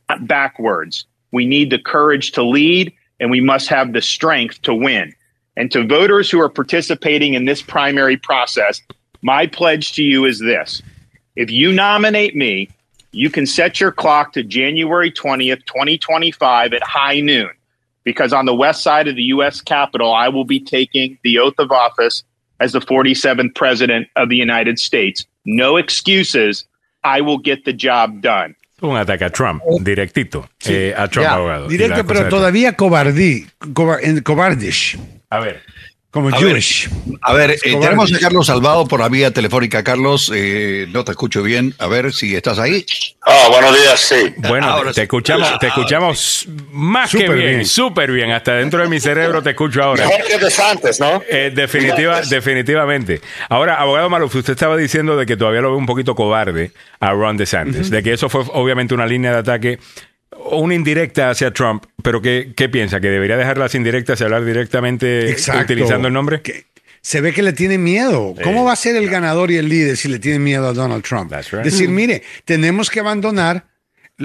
not 0.09 0.27
backwards. 0.27 1.07
We 1.33 1.47
need 1.47 1.71
the 1.71 1.79
courage 1.79 2.33
to 2.33 2.43
lead, 2.43 2.93
and 3.21 3.31
we 3.31 3.41
must 3.41 3.69
have 3.69 3.93
the 3.93 4.03
strength 4.03 4.63
to 4.63 4.75
win. 4.75 5.15
And 5.57 5.71
to 5.73 5.87
voters 5.87 6.31
who 6.31 6.41
are 6.41 6.49
participating 6.49 7.35
in 7.35 7.45
this 7.45 7.63
primary 7.63 8.17
process, 8.17 8.81
my 9.23 9.47
pledge 9.47 9.93
to 9.95 10.03
you 10.03 10.25
is 10.25 10.41
this 10.41 10.83
if 11.37 11.51
you 11.51 11.73
nominate 11.73 12.37
me, 12.37 12.69
you 13.13 13.31
can 13.31 13.47
set 13.47 13.81
your 13.81 13.93
clock 13.93 14.33
to 14.33 14.43
January 14.43 15.11
20th, 15.11 15.65
2025 15.67 16.73
at 16.73 16.83
high 16.83 17.21
noon, 17.21 17.51
because 18.03 18.33
on 18.33 18.45
the 18.45 18.55
west 18.55 18.83
side 18.83 19.09
of 19.09 19.17
the 19.17 19.23
U.S. 19.25 19.61
Capitol, 19.61 20.13
I 20.13 20.29
will 20.29 20.45
be 20.45 20.61
taking 20.61 21.19
the 21.23 21.39
oath 21.39 21.55
of 21.59 21.71
office 21.71 22.25
as 22.61 22.73
the 22.73 22.81
47th 22.81 23.55
President 23.55 24.09
of 24.17 24.29
the 24.29 24.37
United 24.37 24.79
States. 24.79 25.25
No 25.45 25.77
excuses. 25.77 26.65
I 27.03 27.21
will 27.21 27.39
get 27.39 27.65
the 27.65 27.73
job 27.73 28.21
done. 28.21 28.57
Un 28.81 28.97
ataque 28.97 29.25
a 29.25 29.31
Trump, 29.31 29.63
directito. 29.81 30.49
Eh, 30.67 30.95
a 30.97 31.09
Trump, 31.09 31.27
Ya, 31.27 31.35
abogado. 31.35 31.69
Directo, 31.69 32.05
pero 32.07 32.29
todavía 32.29 32.75
cobardí, 32.75 33.47
cobardish. 34.23 34.99
A 35.31 35.39
ver. 35.41 35.63
Como 36.15 36.29
A 36.29 36.39
ver, 36.39 36.49
Jewish. 36.49 36.89
A 37.23 37.33
ver, 37.33 37.51
eh, 37.51 37.59
tenemos 37.65 38.15
a 38.15 38.19
Carlos 38.21 38.47
Salvado 38.47 38.87
por 38.87 39.01
la 39.01 39.09
vía 39.09 39.33
telefónica. 39.33 39.83
Carlos, 39.83 40.31
eh, 40.33 40.87
no 40.91 41.05
te 41.05 41.11
escucho 41.11 41.43
bien. 41.43 41.75
A 41.81 41.89
ver 41.89 42.13
si 42.13 42.37
estás 42.37 42.61
ahí. 42.61 42.87
Ah, 43.23 43.49
buenos 43.51 43.77
días, 43.77 43.99
sí. 43.99 44.33
Bueno, 44.49 44.69
Ahora 44.69 44.91
te 44.91 44.95
sí. 44.95 45.01
escuchamos, 45.01 45.59
te 45.59 45.67
escuchamos 45.67 46.47
más 46.71 47.11
que 47.11 47.19
Súper 47.19 47.37
bien, 47.37 47.49
bien. 47.49 47.67
súper 47.67 48.13
bien. 48.13 48.31
Hasta 48.31 48.55
dentro 48.55 48.81
de 48.81 48.89
mi 48.89 49.01
cerebro 49.01 49.43
te 49.43 49.51
escucho 49.51 49.83
ahora. 49.83 50.07
Mejor 50.07 50.25
que 50.25 50.39
de 50.39 50.53
antes, 50.71 51.01
¿no? 51.01 51.21
Eh, 51.29 51.51
definitiva, 51.53 52.21
definitivamente. 52.21 53.21
Ahora, 53.49 53.81
abogado 53.81 54.09
Maluf, 54.09 54.37
usted 54.37 54.53
estaba 54.53 54.77
diciendo 54.77 55.17
de 55.17 55.27
que 55.27 55.37
todavía 55.37 55.63
lo 55.63 55.73
ve 55.73 55.79
un 55.79 55.87
poquito 55.87 56.15
cobarde 56.15 56.71
a 57.01 57.11
Ron 57.11 57.37
DeSantis, 57.37 57.91
de 57.91 58.05
que 58.05 58.13
eso 58.13 58.29
fue 58.29 58.45
obviamente 58.53 58.95
una 58.95 59.07
línea 59.07 59.33
de 59.33 59.39
ataque 59.39 59.81
o 60.39 60.59
una 60.59 60.75
indirecta 60.75 61.31
hacia 61.31 61.53
Trump, 61.53 61.85
pero 62.03 62.21
¿qué, 62.21 62.53
qué 62.57 62.69
piensa? 62.69 63.01
¿Que 63.01 63.09
debería 63.09 63.37
dejar 63.37 63.59
las 63.59 63.75
indirectas 63.75 64.21
y 64.21 64.25
hablar 64.25 64.45
directamente 64.45 65.31
Exacto. 65.31 65.73
utilizando 65.73 66.09
el 66.09 66.15
nombre? 66.15 66.43
Que 66.43 66.67
se 67.01 67.21
ve 67.21 67.33
que 67.33 67.43
le 67.43 67.53
tiene 67.53 67.77
miedo. 67.77 68.35
¿Cómo 68.43 68.65
va 68.65 68.73
a 68.73 68.77
ser 68.77 68.97
el 68.97 69.11
ganador 69.11 69.51
y 69.51 69.57
el 69.57 69.69
líder 69.69 69.97
si 69.97 70.09
le 70.09 70.19
tiene 70.19 70.39
miedo 70.39 70.67
a 70.67 70.73
Donald 70.73 71.05
Trump? 71.05 71.31
right. 71.33 71.63
Decir, 71.63 71.91
mire, 71.91 72.23
tenemos 72.47 72.89
que 72.89 73.01
abandonar 73.01 73.67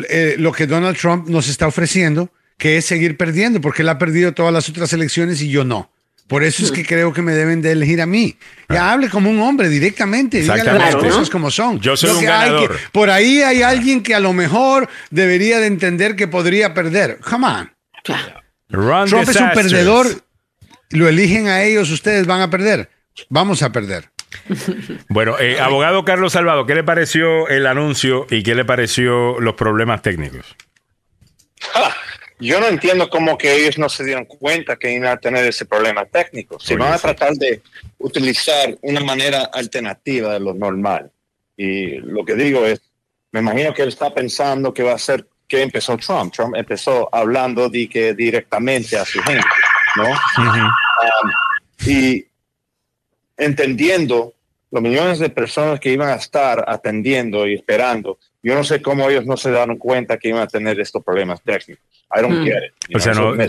eh, 0.10 0.36
lo 0.38 0.52
que 0.54 0.66
Donald 0.66 0.98
Trump 0.98 1.28
nos 1.28 1.50
está 1.50 1.68
ofreciendo, 1.68 2.32
que 2.58 2.78
es 2.78 2.86
seguir 2.86 3.18
perdiendo, 3.18 3.60
porque 3.60 3.82
él 3.82 3.90
ha 3.90 3.98
perdido 3.98 4.34
todas 4.34 4.54
las 4.54 4.70
otras 4.70 4.94
elecciones 4.94 5.42
y 5.42 5.50
yo 5.50 5.66
no. 5.66 5.92
Por 6.30 6.44
eso 6.44 6.64
es 6.64 6.72
que 6.72 6.86
creo 6.86 7.12
que 7.12 7.22
me 7.22 7.34
deben 7.34 7.62
de 7.62 7.72
elegir 7.72 8.02
a 8.02 8.06
mí. 8.06 8.38
Ya 8.70 8.92
hable 8.94 9.10
como 9.10 9.30
un 9.30 9.40
hombre 9.42 9.68
directamente, 9.68 10.40
dígale 10.42 10.64
las 10.64 10.76
Exactamente. 10.76 11.10
cosas 11.10 11.30
como 11.30 11.50
son. 11.52 11.80
Yo 11.82 11.98
soy 11.98 12.10
Lo 12.12 12.16
un 12.16 12.22
que 12.22 12.28
hay 12.30 12.50
ganador. 12.50 12.72
que- 12.78 12.84
por 12.92 13.10
ahí 13.10 13.42
hay 13.42 13.64
alguien 13.64 14.04
que 14.04 14.14
a 14.16 14.20
lo 14.20 14.32
mejor 14.32 14.88
debería 15.10 15.60
de 15.60 15.66
entender 15.68 16.16
que 16.16 16.28
podría 16.28 16.74
perder. 16.74 17.20
Come 17.28 17.48
on. 17.48 17.72
Ron 18.70 19.10
Trump 19.10 19.28
es 19.28 19.36
un 19.36 19.52
perdedor. 19.52 20.08
Lo 20.92 21.10
eligen 21.10 21.48
a 21.48 21.64
ellos, 21.64 21.90
ustedes 21.92 22.26
van 22.28 22.42
a 22.42 22.50
perder. 22.50 22.90
Vamos 23.30 23.62
a 23.64 23.72
perder. 23.72 24.10
Bueno, 25.10 25.40
eh, 25.40 25.60
abogado 25.60 26.06
Carlos 26.06 26.34
Salvado, 26.34 26.68
¿qué 26.68 26.76
le 26.76 26.84
pareció 26.84 27.48
el 27.48 27.66
anuncio 27.66 28.28
y 28.30 28.44
qué 28.44 28.54
le 28.54 28.64
pareció 28.66 29.40
los 29.40 29.56
problemas 29.56 30.04
técnicos? 30.04 30.46
Yo 32.40 32.60
no 32.60 32.68
entiendo 32.68 33.10
cómo 33.10 33.38
que 33.38 33.54
ellos 33.54 33.78
no 33.78 33.90
se 33.90 34.06
dieron 34.06 34.26
cuenta 34.26 34.78
que 34.78 34.94
iban 34.94 35.12
a 35.12 35.18
tener 35.18 35.46
ese 35.46 35.66
problema 35.66 36.06
técnico. 36.06 36.58
Si 36.60 36.74
Oye, 36.74 36.84
van 36.84 36.94
a 36.94 36.98
tratar 36.98 37.34
de 37.34 37.62
utilizar 37.98 38.78
una 38.82 39.02
manera 39.02 39.50
alternativa 39.54 40.34
de 40.34 40.40
lo 40.40 40.54
normal. 40.54 41.12
Y 41.58 41.98
lo 41.98 42.24
que 42.24 42.36
digo 42.36 42.66
es, 42.66 42.82
me 43.32 43.42
imagino 43.42 43.74
que 43.74 43.82
él 43.82 43.90
está 43.90 44.14
pensando 44.14 44.74
que 44.74 44.84
va 44.84 44.94
a 44.94 45.00
ser 45.00 45.28
que 45.48 45.62
empezó 45.62 45.98
Trump. 45.98 46.34
Trump 46.34 46.56
empezó 46.56 47.14
hablando 47.14 47.68
de 47.70 47.90
que 47.90 48.14
directamente 48.14 48.98
a 48.98 49.04
su 49.04 49.22
gente, 49.22 49.46
¿no? 49.98 50.08
Um, 50.08 51.32
y 51.86 52.26
entendiendo 53.36 54.34
los 54.72 54.82
millones 54.82 55.20
de 55.20 55.30
personas 55.30 55.80
que 55.80 55.92
iban 55.92 56.10
a 56.10 56.16
estar 56.16 56.64
atendiendo 56.68 57.48
y 57.48 57.56
esperando, 57.56 58.20
yo 58.44 58.56
no 58.56 58.64
sé 58.64 58.82
cómo 58.82 59.10
ellos 59.10 59.26
no 59.26 59.36
se 59.38 59.50
dieron 59.50 59.78
cuenta 59.78 60.18
que 60.18 60.30
iban 60.30 60.42
a 60.42 60.48
tener 60.48 60.80
estos 60.80 61.04
problemas 61.04 61.42
técnicos. 61.42 61.84
I 62.16 62.22
don't 62.22 62.40
Mm. 62.40 62.44
get 62.44 62.54
it. 62.64 62.74
You 62.90 62.98
O 62.98 63.00
sea, 63.00 63.14
no, 63.14 63.32
me- 63.34 63.46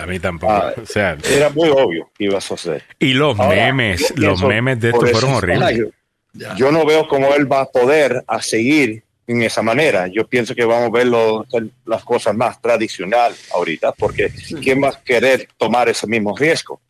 a 0.00 0.06
mí 0.06 0.18
tampoco. 0.20 0.52
Ah, 0.52 0.74
o 0.80 0.86
sea, 0.86 1.16
era 1.28 1.48
muy 1.50 1.68
obvio 1.70 2.10
que 2.16 2.24
iba 2.24 2.38
a 2.38 2.40
suceder. 2.40 2.82
y 2.98 3.14
los 3.14 3.38
Ahora, 3.38 3.56
memes, 3.72 4.12
los 4.16 4.42
memes 4.42 4.80
de 4.80 4.90
esto 4.90 5.06
fueron 5.06 5.34
horribles. 5.34 5.76
Yo, 5.78 6.54
yo 6.56 6.70
no 6.72 6.84
veo 6.84 7.08
cómo 7.08 7.34
él 7.34 7.50
va 7.50 7.62
a 7.62 7.66
poder 7.66 8.22
a 8.26 8.42
seguir 8.42 9.02
en 9.26 9.42
esa 9.42 9.62
manera. 9.62 10.06
Yo 10.06 10.26
pienso 10.28 10.54
que 10.54 10.64
vamos 10.64 10.88
a 10.88 10.92
ver 10.92 11.06
lo- 11.08 11.46
las 11.84 12.04
cosas 12.04 12.34
más 12.36 12.60
tradicional 12.60 13.34
ahorita, 13.54 13.92
porque 13.92 14.30
¿quién 14.62 14.82
va 14.82 14.90
a 14.90 15.00
querer 15.02 15.48
tomar 15.56 15.88
ese 15.88 16.06
mismo 16.06 16.36
riesgo? 16.36 16.80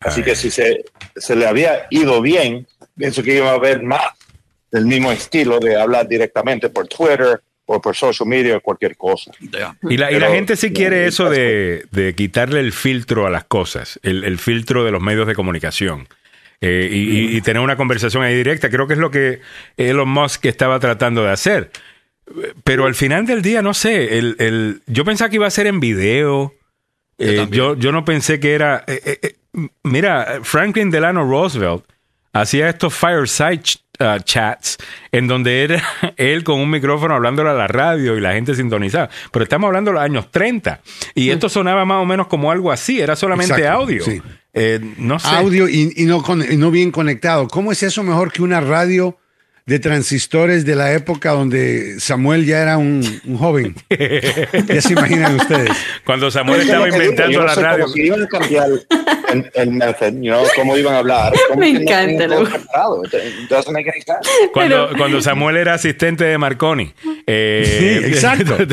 Así 0.00 0.22
que 0.22 0.34
si 0.34 0.50
se, 0.50 0.84
se 1.16 1.36
le 1.36 1.46
había 1.46 1.86
ido 1.90 2.20
bien, 2.20 2.66
pienso 2.96 3.22
que 3.22 3.36
iba 3.36 3.50
a 3.50 3.54
haber 3.54 3.82
más 3.82 4.02
del 4.70 4.86
mismo 4.86 5.12
estilo 5.12 5.60
de 5.60 5.80
hablar 5.80 6.08
directamente 6.08 6.68
por 6.70 6.88
Twitter 6.88 7.40
o 7.66 7.80
por 7.80 7.94
social 7.94 8.28
media 8.28 8.56
o 8.56 8.60
cualquier 8.60 8.96
cosa. 8.96 9.30
Y 9.88 9.96
la, 9.96 10.10
y 10.10 10.18
la 10.18 10.30
gente 10.30 10.56
sí 10.56 10.72
quiere 10.72 11.06
eso 11.06 11.30
de, 11.30 11.84
de 11.90 12.14
quitarle 12.14 12.60
el 12.60 12.72
filtro 12.72 13.26
a 13.26 13.30
las 13.30 13.44
cosas, 13.44 14.00
el, 14.02 14.24
el 14.24 14.38
filtro 14.38 14.84
de 14.84 14.90
los 14.90 15.00
medios 15.00 15.26
de 15.26 15.34
comunicación. 15.34 16.08
Eh, 16.60 16.88
y, 16.92 16.96
y- 17.18 17.36
y 17.36 17.40
tener 17.40 17.60
una 17.60 17.76
conversación 17.76 18.22
ahí 18.22 18.34
directa. 18.36 18.70
Creo 18.70 18.86
que 18.86 18.92
es 18.94 18.98
lo 18.98 19.10
que 19.10 19.40
Elon 19.76 20.08
Musk 20.08 20.44
estaba 20.46 20.78
tratando 20.80 21.24
de 21.24 21.30
hacer. 21.30 21.70
Pero 22.62 22.86
al 22.86 22.94
final 22.94 23.26
del 23.26 23.42
día, 23.42 23.62
no 23.62 23.74
sé, 23.74 24.16
el, 24.18 24.36
el- 24.38 24.82
yo 24.86 25.04
pensaba 25.04 25.28
que 25.28 25.36
iba 25.36 25.46
a 25.46 25.50
ser 25.50 25.66
en 25.66 25.80
video. 25.80 26.54
Eh, 27.18 27.46
yo, 27.50 27.76
yo 27.76 27.90
no 27.92 28.04
pensé 28.04 28.38
que 28.40 28.54
era... 28.54 28.84
eh, 28.86 29.00
eh, 29.04 29.18
eh, 29.22 29.34
mira, 29.82 30.40
Franklin 30.42 30.90
Delano 30.90 31.24
Roosevelt 31.28 31.84
hacía 32.32 32.68
estos 32.68 32.94
fireside 32.94 33.60
ch- 33.62 33.80
uh, 34.00 34.18
chats 34.24 34.78
en 35.12 35.28
donde 35.28 35.64
era 35.64 35.82
él 36.16 36.44
con 36.44 36.58
un 36.60 36.70
micrófono 36.70 37.14
hablándole 37.14 37.50
a 37.50 37.54
la 37.54 37.66
radio 37.66 38.16
y 38.16 38.20
la 38.20 38.32
gente 38.32 38.54
sintonizaba. 38.54 39.10
Pero 39.30 39.42
estamos 39.42 39.68
hablando 39.68 39.90
de 39.90 39.94
los 39.96 40.02
años 40.02 40.30
30 40.30 40.80
y 41.14 41.30
esto 41.30 41.48
sonaba 41.48 41.84
más 41.84 42.02
o 42.02 42.06
menos 42.06 42.26
como 42.28 42.50
algo 42.50 42.72
así, 42.72 43.00
era 43.00 43.16
solamente 43.16 43.52
Exacto, 43.54 43.72
audio. 43.82 44.04
sí. 44.04 44.22
Eh, 44.54 44.80
no 44.98 45.18
sé. 45.18 45.28
Audio 45.34 45.66
y, 45.68 45.92
y 45.96 46.04
no, 46.04 46.22
con- 46.22 46.42
y 46.42 46.56
no 46.56 46.70
bien 46.70 46.90
conectado. 46.90 47.48
¿Cómo 47.48 47.72
es 47.72 47.82
eso 47.82 48.02
mejor 48.02 48.30
que 48.32 48.42
una 48.42 48.60
radio 48.60 49.16
de 49.64 49.78
transistores 49.78 50.64
de 50.64 50.74
la 50.74 50.92
época 50.92 51.30
donde 51.30 52.00
Samuel 52.00 52.44
ya 52.44 52.60
era 52.62 52.78
un, 52.78 53.02
un 53.26 53.36
joven? 53.38 53.74
ya 54.66 54.80
se 54.80 54.92
imaginan 54.92 55.36
ustedes. 55.36 55.70
Cuando 56.04 56.30
Samuel 56.30 56.62
estaba 56.62 56.88
inventando 56.88 57.32
yo 57.32 57.40
no 57.40 57.46
la 57.46 57.54
sé 57.54 57.62
radio. 57.62 57.84
cómo 57.84 57.94
si 57.94 58.02
iban 58.02 58.22
a 58.22 58.26
cambiar 58.26 58.68
el, 59.32 59.50
el 59.54 59.70
method, 59.70 60.12
you 60.20 60.32
know, 60.32 60.44
cómo 60.56 60.76
iban 60.76 60.94
a 60.94 60.98
hablar. 60.98 61.32
Me 61.56 61.72
no 61.72 61.80
encanta, 61.80 62.26
lo-. 62.26 62.48
Cuando, 64.52 64.90
cuando 64.96 65.20
Samuel 65.22 65.56
era 65.56 65.74
asistente 65.74 66.24
de 66.24 66.38
Marconi. 66.38 66.92
Eh, 67.26 68.00
Sí, 68.02 68.08
exacto. 68.12 68.56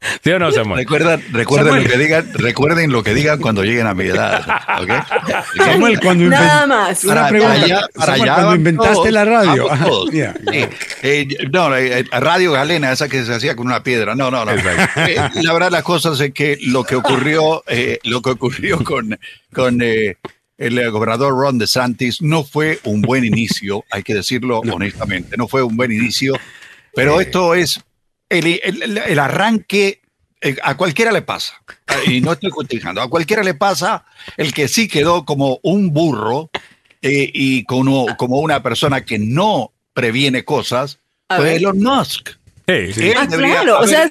¿Sí 0.24 0.30
o 0.30 0.38
no, 0.38 0.50
Samuel? 0.50 0.78
Recuerden, 0.78 1.22
recuerden 1.32 1.66
Samuel. 1.68 1.84
lo 1.84 1.90
que 1.90 1.98
digan, 1.98 2.32
recuerden 2.34 2.92
lo 2.92 3.02
que 3.02 3.14
digan 3.14 3.38
cuando 3.40 3.62
lleguen 3.64 3.86
a 3.86 3.94
mi 3.94 4.04
edad. 4.04 4.40
¿ok? 4.80 4.90
Samuel, 5.56 6.00
cuando 6.00 6.24
Nada 6.24 6.66
más. 6.66 7.04
Una 7.04 7.14
Para- 7.14 7.28
pregunta. 7.28 7.52
para 7.54 7.64
allá- 7.64 7.88
para 7.94 8.06
Samuel, 8.06 8.22
allá 8.22 8.34
cuando 8.34 8.54
inventaste 8.56 8.94
todos, 8.94 9.10
la 9.12 9.24
radio. 9.24 9.66
yeah. 10.12 10.34
Eh, 10.52 10.68
eh, 11.02 11.28
no, 11.52 11.76
eh, 11.76 12.04
Radio 12.12 12.52
Galena, 12.52 12.92
esa 12.92 13.08
que 13.08 13.24
se 13.24 13.34
hacía 13.34 13.54
con 13.54 13.66
una 13.66 13.82
piedra. 13.82 14.14
No, 14.14 14.30
no, 14.30 14.44
no. 14.44 14.52
Eh, 14.52 15.16
la 15.42 15.52
verdad, 15.52 15.70
las 15.70 15.82
cosas 15.82 16.18
es 16.20 16.32
que 16.32 16.58
lo 16.62 16.84
que 16.84 16.96
ocurrió, 16.96 17.62
eh, 17.66 17.98
lo 18.04 18.22
que 18.22 18.30
ocurrió 18.30 18.82
con, 18.82 19.18
con 19.52 19.80
eh, 19.82 20.16
el 20.56 20.78
eh, 20.78 20.88
gobernador 20.88 21.32
Ron 21.34 21.58
DeSantis 21.58 22.22
no 22.22 22.44
fue 22.44 22.78
un 22.84 23.02
buen 23.02 23.24
inicio, 23.24 23.84
hay 23.90 24.02
que 24.02 24.14
decirlo 24.14 24.60
honestamente, 24.60 25.36
no 25.36 25.46
fue 25.48 25.62
un 25.62 25.76
buen 25.76 25.90
inicio, 25.92 26.34
pero 26.94 27.20
esto 27.20 27.54
es 27.54 27.80
el, 28.30 28.46
el- 28.82 28.98
el 28.98 29.18
arranque. 29.18 30.00
eh, 30.42 30.56
a 30.62 30.74
cualquiera 30.76 31.12
le 31.12 31.20
pasa, 31.20 31.60
y 32.06 32.22
no 32.22 32.32
estoy 32.32 32.48
justificando, 32.50 33.02
a 33.02 33.10
cualquiera 33.10 33.42
le 33.42 33.52
pasa 33.52 34.06
el 34.38 34.54
que 34.54 34.68
sí 34.68 34.88
quedó 34.88 35.26
como 35.26 35.58
un 35.62 35.92
burro 35.92 36.48
eh, 37.02 37.30
y 37.34 37.64
como, 37.64 38.16
como 38.16 38.38
una 38.38 38.62
persona 38.62 39.04
que 39.04 39.18
no 39.18 39.72
previene 39.92 40.44
cosas, 40.46 40.98
A 41.28 41.36
fue 41.36 41.44
ver. 41.44 41.56
Elon 41.58 41.78
Musk. 41.82 42.30
Sí, 42.66 42.92
sí. 42.94 43.12
Ah, 43.16 43.26
claro, 43.26 43.80
o 43.80 43.86
sea, 43.86 44.10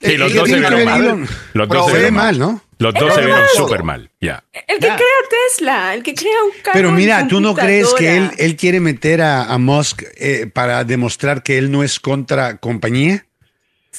Sí, 0.00 0.16
los 0.16 0.32
dos 0.34 0.48
se 0.48 0.58
vieron 0.58 0.84
mal. 0.84 1.28
Los 1.54 1.68
dos 1.68 1.90
se 1.92 2.10
mal, 2.10 2.38
¿no? 2.38 2.62
Los 2.78 2.94
dos 2.94 3.12
se 3.14 3.20
vieron 3.22 3.42
súper 3.56 3.82
mal. 3.82 4.10
Ya. 4.20 4.44
el 4.68 4.78
que 4.78 4.86
Ya. 4.86 4.96
crea 4.96 5.06
Tesla, 5.30 5.94
el 5.94 6.02
que 6.04 6.14
crea 6.14 6.42
un 6.44 6.50
carro. 6.62 6.72
Pero 6.74 6.92
mira, 6.92 7.26
¿tú 7.26 7.40
no 7.40 7.54
crees 7.54 7.92
que 7.94 8.16
él, 8.18 8.30
él 8.38 8.54
quiere 8.56 8.78
meter 8.80 9.22
a, 9.22 9.44
a 9.52 9.58
Musk 9.58 10.02
eh, 10.16 10.46
para 10.52 10.84
demostrar 10.84 11.42
que 11.42 11.56
él 11.58 11.70
no 11.72 11.82
es 11.82 11.98
contra 11.98 12.58
compañía? 12.58 13.24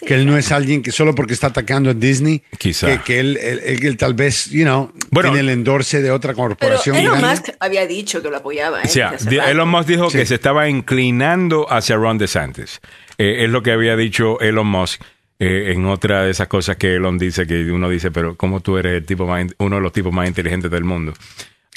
Que 0.06 0.16
él 0.16 0.26
no 0.26 0.38
es 0.38 0.52
alguien 0.52 0.82
que 0.82 0.92
solo 0.92 1.14
porque 1.16 1.34
está 1.34 1.48
atacando 1.48 1.90
a 1.90 1.94
Disney, 1.94 2.42
Quizá. 2.58 2.88
que, 2.88 3.04
que 3.04 3.20
él, 3.20 3.38
él- 3.38 3.62
él- 3.66 3.86
él 3.86 3.98
tal 3.98 4.14
vez, 4.14 4.50
you 4.50 4.64
know, 4.64 4.92
Bueno. 5.12 5.30
tiene 5.32 5.40
el 5.42 5.50
endorse 5.50 6.02
de 6.02 6.12
otra 6.12 6.34
Pero 6.34 6.48
corporación. 6.48 6.96
Elon 6.96 7.20
grande. 7.20 7.42
Musk 7.42 7.50
había 7.60 7.86
dicho 7.88 8.22
que 8.22 8.30
lo 8.30 8.38
apoyaba. 8.38 8.80
¿eh? 8.82 8.86
O 8.86 8.88
sea. 8.90 9.14
Elon 9.50 9.68
Musk 9.70 9.88
dijo 9.88 10.10
que 10.10 10.26
se 10.26 10.36
estaba 10.36 10.70
inclinando 10.70 11.72
hacia 11.72 11.96
Ron 11.96 12.18
DeSantis. 12.18 12.80
Eh, 13.18 13.44
es 13.46 13.50
lo 13.50 13.62
que 13.64 13.72
había 13.72 13.96
dicho 13.96 14.40
Elon 14.40 14.68
Musk 14.68 15.02
eh, 15.40 15.72
en 15.74 15.86
otra 15.86 16.24
de 16.24 16.32
esas 16.32 16.48
cosas 16.48 16.78
que 16.78 16.96
Elon 16.96 17.18
dice, 17.18 17.46
que 17.48 17.72
uno 17.72 17.90
dice, 17.90 18.12
pero 18.12 18.36
¿cómo 18.36 18.60
tú 18.62 18.78
eres 18.78 18.94
el 18.98 19.06
tipo 19.06 19.26
más, 19.26 19.46
uno 19.60 19.78
de 19.78 19.82
los 19.82 19.92
tipos 19.94 20.12
más 20.14 20.28
inteligentes 20.28 20.70
del 20.72 20.84
mundo? 20.84 21.14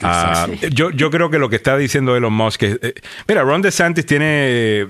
Ah, 0.00 0.48
yo, 0.72 0.90
yo 0.90 1.10
creo 1.10 1.30
que 1.30 1.38
lo 1.38 1.48
que 1.48 1.56
está 1.56 1.76
diciendo 1.76 2.16
Elon 2.16 2.32
Musk 2.32 2.62
es, 2.64 2.78
eh, 2.82 2.94
mira, 3.28 3.42
Ron 3.42 3.62
DeSantis 3.62 4.04
tiene, 4.04 4.26
eh, 4.26 4.86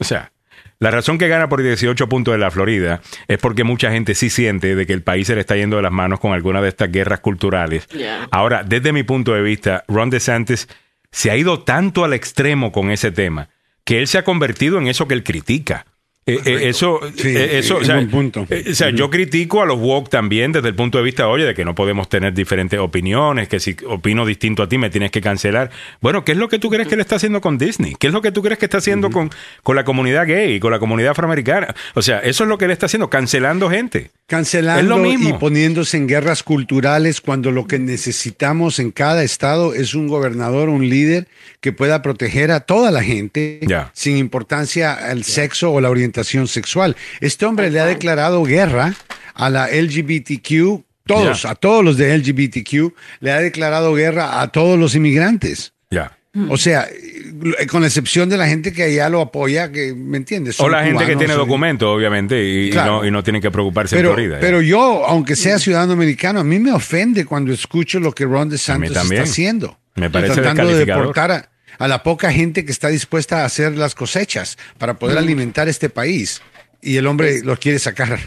o 0.00 0.04
sea, 0.04 0.32
la 0.80 0.90
razón 0.90 1.18
que 1.18 1.28
gana 1.28 1.48
por 1.48 1.62
18 1.62 2.08
puntos 2.08 2.32
de 2.32 2.38
la 2.38 2.50
Florida 2.50 3.00
es 3.26 3.38
porque 3.38 3.64
mucha 3.64 3.90
gente 3.90 4.14
sí 4.14 4.30
siente 4.30 4.76
de 4.76 4.86
que 4.86 4.92
el 4.92 5.02
país 5.02 5.26
se 5.26 5.34
le 5.34 5.40
está 5.40 5.56
yendo 5.56 5.76
de 5.76 5.82
las 5.82 5.92
manos 5.92 6.20
con 6.20 6.32
alguna 6.32 6.62
de 6.62 6.68
estas 6.68 6.92
guerras 6.92 7.20
culturales. 7.20 7.88
Ahora, 8.30 8.62
desde 8.62 8.92
mi 8.92 9.02
punto 9.02 9.34
de 9.34 9.42
vista, 9.42 9.84
Ron 9.88 10.10
DeSantis 10.10 10.68
se 11.10 11.30
ha 11.30 11.36
ido 11.36 11.64
tanto 11.64 12.04
al 12.04 12.12
extremo 12.12 12.70
con 12.70 12.90
ese 12.90 13.10
tema 13.10 13.48
que 13.84 13.98
él 13.98 14.06
se 14.06 14.18
ha 14.18 14.24
convertido 14.24 14.78
en 14.78 14.86
eso 14.86 15.08
que 15.08 15.14
él 15.14 15.24
critica. 15.24 15.86
Eh, 16.28 16.40
eh, 16.44 16.68
eso, 16.68 17.00
Sí, 17.16 17.28
eh, 17.28 17.58
eso, 17.58 17.76
es 17.80 17.82
o 17.82 17.84
sea, 17.84 18.06
punto. 18.08 18.46
eh, 18.50 18.64
o 18.70 18.74
sea, 18.74 18.90
yo 18.90 19.08
critico 19.10 19.62
a 19.62 19.66
los 19.66 19.78
woke 19.78 20.10
también 20.10 20.52
desde 20.52 20.68
el 20.68 20.74
punto 20.74 20.98
de 20.98 21.04
vista, 21.04 21.26
oye, 21.28 21.44
de 21.44 21.54
que 21.54 21.64
no 21.64 21.74
podemos 21.74 22.08
tener 22.08 22.34
diferentes 22.34 22.78
opiniones, 22.78 23.48
que 23.48 23.60
si 23.60 23.74
opino 23.86 24.26
distinto 24.26 24.62
a 24.62 24.68
ti 24.68 24.76
me 24.78 24.90
tienes 24.90 25.10
que 25.10 25.20
cancelar. 25.20 25.70
Bueno, 26.00 26.24
¿qué 26.24 26.32
es 26.32 26.38
lo 26.38 26.48
que 26.48 26.58
tú 26.58 26.68
crees 26.68 26.86
que 26.86 26.94
él 26.94 27.00
está 27.00 27.16
haciendo 27.16 27.40
con 27.40 27.56
Disney? 27.56 27.96
¿Qué 27.98 28.08
es 28.08 28.12
lo 28.12 28.20
que 28.20 28.30
tú 28.32 28.42
crees 28.42 28.58
que 28.58 28.66
está 28.66 28.78
haciendo 28.78 29.10
con, 29.10 29.30
con 29.62 29.74
la 29.76 29.84
comunidad 29.84 30.26
gay, 30.26 30.60
con 30.60 30.70
la 30.70 30.78
comunidad 30.78 31.12
afroamericana? 31.12 31.74
O 31.94 32.02
sea, 32.02 32.18
eso 32.18 32.44
es 32.44 32.48
lo 32.48 32.58
que 32.58 32.66
él 32.66 32.72
está 32.72 32.86
haciendo, 32.86 33.08
cancelando 33.08 33.70
gente. 33.70 34.10
Cancelando 34.26 34.82
Es 34.82 34.86
lo 34.86 34.98
mismo. 34.98 35.30
y 35.30 35.32
poniéndose 35.32 35.96
en 35.96 36.06
guerras 36.06 36.42
culturales 36.42 37.22
cuando 37.22 37.50
lo 37.50 37.66
que 37.66 37.78
necesitamos 37.78 38.78
en 38.78 38.90
cada 38.90 39.22
estado 39.22 39.72
es 39.72 39.94
un 39.94 40.08
gobernador, 40.08 40.68
un 40.68 40.88
líder 40.90 41.26
que 41.60 41.72
pueda 41.72 42.02
proteger 42.02 42.50
a 42.50 42.60
toda 42.60 42.90
la 42.90 43.02
gente 43.02 43.60
sin 43.94 44.18
importancia 44.18 44.92
al 44.92 45.24
sexo 45.24 45.72
o 45.72 45.80
la 45.80 45.88
orientación 45.88 46.17
sexual. 46.24 46.96
Este 47.20 47.46
hombre 47.46 47.70
le 47.70 47.80
ha 47.80 47.86
declarado 47.86 48.42
guerra 48.44 48.94
a 49.34 49.50
la 49.50 49.68
LGBTQ, 49.68 50.82
todos, 51.06 51.44
a 51.44 51.54
todos 51.54 51.84
los 51.84 51.96
de 51.96 52.16
LGBTQ, 52.18 52.92
le 53.20 53.32
ha 53.32 53.38
declarado 53.40 53.94
guerra 53.94 54.40
a 54.40 54.48
todos 54.48 54.78
los 54.78 54.94
inmigrantes. 54.94 55.72
Ya. 55.90 56.12
O 56.50 56.56
sea, 56.56 56.86
eh, 56.88 57.66
con 57.66 57.80
la 57.80 57.88
excepción 57.88 58.28
de 58.28 58.36
la 58.36 58.46
gente 58.46 58.72
que 58.72 58.82
allá 58.84 59.08
lo 59.08 59.20
apoya, 59.20 59.72
que 59.72 59.94
me 59.94 60.18
entiendes. 60.18 60.60
O 60.60 60.68
la 60.68 60.84
gente 60.84 61.04
que 61.06 61.16
tiene 61.16 61.32
son- 61.32 61.42
documentos, 61.42 61.88
obviamente, 61.88 62.44
y, 62.44 62.70
no, 62.70 63.04
y 63.04 63.10
no 63.10 63.24
tienen 63.24 63.40
que 63.42 63.50
preocuparse 63.50 63.96
pero, 63.96 64.10
en 64.10 64.14
Florida. 64.14 64.36
pero 64.40 64.60
yo, 64.60 65.04
aunque 65.06 65.34
sea 65.34 65.58
ciudadano 65.58 65.94
americano, 65.94 66.40
a 66.40 66.44
mí 66.44 66.58
me 66.58 66.70
ofende 66.72 67.24
cuando 67.24 67.52
escucho 67.52 67.98
lo 67.98 68.12
que 68.12 68.24
Ron 68.24 68.50
DeSantis 68.50 68.90
está 68.96 69.22
haciendo. 69.22 69.78
Me 69.96 70.10
parece 70.10 70.34
Tratando 70.34 70.62
de 70.62 70.68
descalificador. 70.68 71.02
deportar 71.02 71.30
a, 71.32 71.50
a 71.78 71.88
la 71.88 72.02
poca 72.02 72.32
gente 72.32 72.64
que 72.64 72.72
está 72.72 72.88
dispuesta 72.88 73.42
a 73.42 73.44
hacer 73.44 73.76
las 73.76 73.94
cosechas 73.94 74.58
para 74.78 74.94
poder 74.98 75.16
Mm. 75.16 75.20
alimentar 75.20 75.68
este 75.68 75.88
país. 75.88 76.42
Y 76.80 76.96
el 76.96 77.06
hombre 77.08 77.42
lo 77.42 77.56
quiere 77.56 77.78
sacar. 77.80 78.18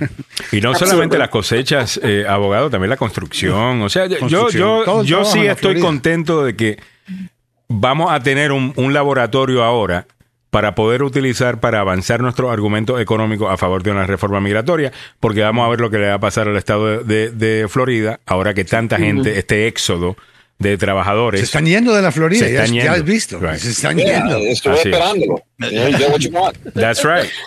Y 0.51 0.59
no 0.59 0.75
solamente 0.75 1.17
las 1.17 1.29
cosechas, 1.29 1.99
eh, 2.03 2.25
abogado, 2.27 2.69
también 2.69 2.89
la 2.89 2.97
construcción. 2.97 3.81
O 3.81 3.87
sea, 3.89 4.07
yo, 4.07 4.19
Construcción. 4.19 4.85
yo, 4.85 5.03
yo 5.03 5.23
sí 5.25 5.39
estoy 5.39 5.55
Florida. 5.75 5.85
contento 5.85 6.43
de 6.43 6.55
que 6.57 6.77
vamos 7.69 8.11
a 8.11 8.19
tener 8.19 8.51
un, 8.51 8.73
un 8.75 8.93
laboratorio 8.93 9.63
ahora 9.63 10.05
para 10.49 10.75
poder 10.75 11.01
utilizar 11.03 11.61
para 11.61 11.79
avanzar 11.79 12.19
nuestros 12.19 12.51
argumentos 12.51 12.99
económicos 12.99 13.49
a 13.49 13.55
favor 13.55 13.83
de 13.83 13.91
una 13.91 14.05
reforma 14.05 14.41
migratoria, 14.41 14.91
porque 15.21 15.39
vamos 15.41 15.65
a 15.65 15.69
ver 15.69 15.79
lo 15.79 15.89
que 15.89 15.97
le 15.97 16.09
va 16.09 16.15
a 16.15 16.19
pasar 16.19 16.49
al 16.49 16.57
estado 16.57 17.03
de, 17.05 17.29
de- 17.29 17.61
de 17.61 17.67
Florida 17.69 18.19
ahora 18.25 18.53
que 18.53 18.65
tanta 18.65 18.97
gente, 18.97 19.39
este 19.39 19.67
éxodo 19.67 20.17
de 20.61 20.77
trabajadores. 20.77 21.41
Se 21.41 21.45
están 21.45 21.65
yendo 21.65 21.93
de 21.93 22.01
la 22.01 22.11
Florida, 22.11 22.45
Se 22.45 22.53
ya, 22.53 22.59
están 22.63 22.75
ya 22.75 22.81
yendo. 22.83 22.97
has 22.97 23.03
visto. 23.03 23.39
Right. 23.39 23.55
Se 23.57 23.69
están 23.71 23.97
Yeah, 23.97 24.17
yendo. 24.19 24.38
estuve 24.38 24.73
Así 24.73 24.89
esperándolo. 24.89 25.43
That's 26.73 27.03
right. 27.03 27.29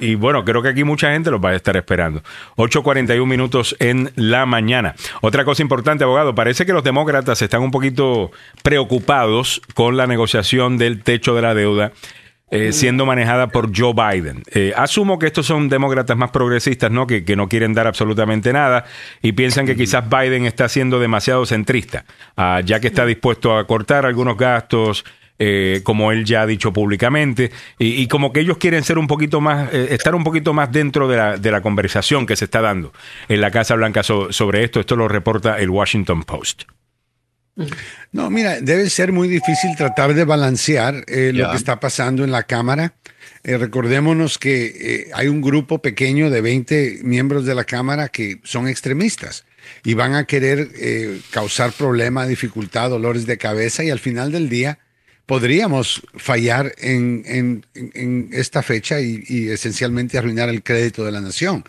Y 0.00 0.14
bueno, 0.16 0.44
creo 0.44 0.60
que 0.62 0.68
aquí 0.68 0.84
mucha 0.84 1.12
gente 1.12 1.30
los 1.30 1.40
va 1.42 1.50
a 1.50 1.54
estar 1.54 1.74
esperando. 1.74 2.22
8.41 2.56 3.24
minutos 3.24 3.74
en 3.78 4.10
la 4.14 4.44
mañana. 4.44 4.94
Otra 5.22 5.44
cosa 5.46 5.62
importante, 5.62 6.04
abogado, 6.04 6.34
parece 6.34 6.66
que 6.66 6.74
los 6.74 6.84
demócratas 6.84 7.40
están 7.40 7.62
un 7.62 7.70
poquito 7.70 8.30
preocupados 8.62 9.62
con 9.72 9.96
la 9.96 10.06
negociación 10.06 10.76
del 10.76 11.02
techo 11.02 11.34
de 11.34 11.40
la 11.42 11.54
deuda. 11.54 11.92
Eh, 12.50 12.72
siendo 12.72 13.04
manejada 13.06 13.48
por 13.48 13.70
Joe 13.76 13.92
Biden. 13.92 14.42
Eh, 14.52 14.72
asumo 14.76 15.18
que 15.18 15.26
estos 15.26 15.46
son 15.46 15.68
demócratas 15.68 16.16
más 16.16 16.30
progresistas, 16.30 16.90
¿no? 16.90 17.06
Que, 17.06 17.24
que 17.24 17.36
no 17.36 17.48
quieren 17.48 17.74
dar 17.74 17.86
absolutamente 17.86 18.52
nada 18.52 18.84
y 19.22 19.32
piensan 19.32 19.66
que 19.66 19.76
quizás 19.76 20.04
Biden 20.08 20.46
está 20.46 20.68
siendo 20.68 20.98
demasiado 20.98 21.44
centrista, 21.46 22.04
ah, 22.36 22.60
ya 22.64 22.80
que 22.80 22.88
está 22.88 23.04
dispuesto 23.06 23.56
a 23.56 23.66
cortar 23.66 24.06
algunos 24.06 24.36
gastos, 24.36 25.04
eh, 25.40 25.82
como 25.84 26.10
él 26.10 26.24
ya 26.24 26.42
ha 26.42 26.46
dicho 26.46 26.72
públicamente, 26.72 27.52
y, 27.78 28.02
y 28.02 28.08
como 28.08 28.32
que 28.32 28.40
ellos 28.40 28.56
quieren 28.58 28.82
ser 28.82 28.98
un 28.98 29.06
poquito 29.06 29.40
más, 29.40 29.72
eh, 29.72 29.88
estar 29.90 30.14
un 30.16 30.24
poquito 30.24 30.52
más 30.52 30.72
dentro 30.72 31.06
de 31.06 31.16
la, 31.16 31.36
de 31.36 31.50
la 31.52 31.60
conversación 31.60 32.26
que 32.26 32.34
se 32.34 32.46
está 32.46 32.60
dando 32.60 32.92
en 33.28 33.40
la 33.40 33.50
Casa 33.52 33.76
Blanca 33.76 34.02
so- 34.02 34.32
sobre 34.32 34.64
esto. 34.64 34.80
Esto 34.80 34.96
lo 34.96 35.06
reporta 35.06 35.58
el 35.58 35.70
Washington 35.70 36.24
Post. 36.24 36.62
No, 38.12 38.30
mira, 38.30 38.60
debe 38.60 38.88
ser 38.88 39.12
muy 39.12 39.28
difícil 39.28 39.76
tratar 39.76 40.14
de 40.14 40.24
balancear 40.24 41.04
eh, 41.08 41.32
lo 41.34 41.50
que 41.50 41.56
está 41.56 41.80
pasando 41.80 42.24
en 42.24 42.30
la 42.30 42.44
Cámara. 42.44 42.94
Eh, 43.44 43.56
recordémonos 43.56 44.38
que 44.38 44.66
eh, 44.66 45.10
hay 45.14 45.28
un 45.28 45.40
grupo 45.40 45.80
pequeño 45.80 46.30
de 46.30 46.40
20 46.40 47.00
miembros 47.02 47.44
de 47.44 47.54
la 47.54 47.64
Cámara 47.64 48.08
que 48.08 48.40
son 48.44 48.68
extremistas 48.68 49.44
y 49.84 49.94
van 49.94 50.14
a 50.14 50.24
querer 50.24 50.68
eh, 50.76 51.20
causar 51.30 51.72
problema, 51.72 52.26
dificultad, 52.26 52.90
dolores 52.90 53.26
de 53.26 53.38
cabeza 53.38 53.84
y 53.84 53.90
al 53.90 54.00
final 54.00 54.32
del 54.32 54.48
día 54.48 54.78
podríamos 55.28 56.00
fallar 56.16 56.74
en, 56.78 57.22
en- 57.26 57.66
en- 57.74 57.90
en 57.94 58.28
esta 58.32 58.62
fecha 58.62 58.98
y, 58.98 59.22
y 59.28 59.48
esencialmente 59.50 60.16
arruinar 60.16 60.48
el 60.48 60.62
crédito 60.62 61.04
de 61.04 61.12
la 61.12 61.20
nación. 61.20 61.62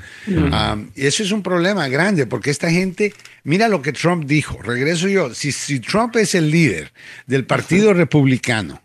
Ah, 0.53 0.77
y 0.95 1.05
eso 1.05 1.23
es 1.23 1.31
un 1.33 1.43
problema 1.43 1.89
grande 1.89 2.25
porque 2.25 2.51
esta 2.51 2.71
gente, 2.71 3.13
mira 3.43 3.67
lo 3.67 3.81
que 3.81 3.91
Trump 3.91 4.23
dijo, 4.25 4.61
regreso 4.61 5.09
yo, 5.09 5.33
si, 5.33 5.51
si 5.51 5.81
Trump 5.81 6.15
es 6.15 6.35
el 6.35 6.49
líder 6.49 6.93
del 7.27 7.43
Partido 7.45 7.93
Republicano, 7.93 8.81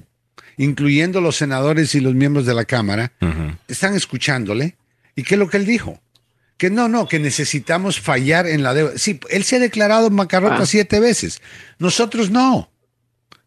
incluyendo 0.56 1.20
los 1.20 1.36
senadores 1.36 1.94
y 1.94 2.00
los 2.00 2.14
miembros 2.14 2.44
de 2.44 2.54
la 2.54 2.64
Cámara, 2.64 3.12
están 3.68 3.94
escuchándole. 3.94 4.76
¿Y 5.14 5.22
qué 5.22 5.36
es 5.36 5.38
lo 5.38 5.48
que 5.48 5.58
él 5.58 5.66
dijo? 5.66 6.00
Que 6.56 6.70
no, 6.70 6.88
no, 6.88 7.06
que 7.06 7.20
necesitamos 7.20 8.00
fallar 8.00 8.48
en 8.48 8.64
la 8.64 8.74
deuda. 8.74 8.92
Sí, 8.96 9.20
él 9.30 9.44
se 9.44 9.54
ha 9.56 9.58
declarado 9.60 10.08
en 10.08 10.16
bancarrota 10.16 10.62
Ah. 10.62 10.66
siete 10.66 10.98
veces. 10.98 11.40
Nosotros 11.78 12.30
no. 12.30 12.70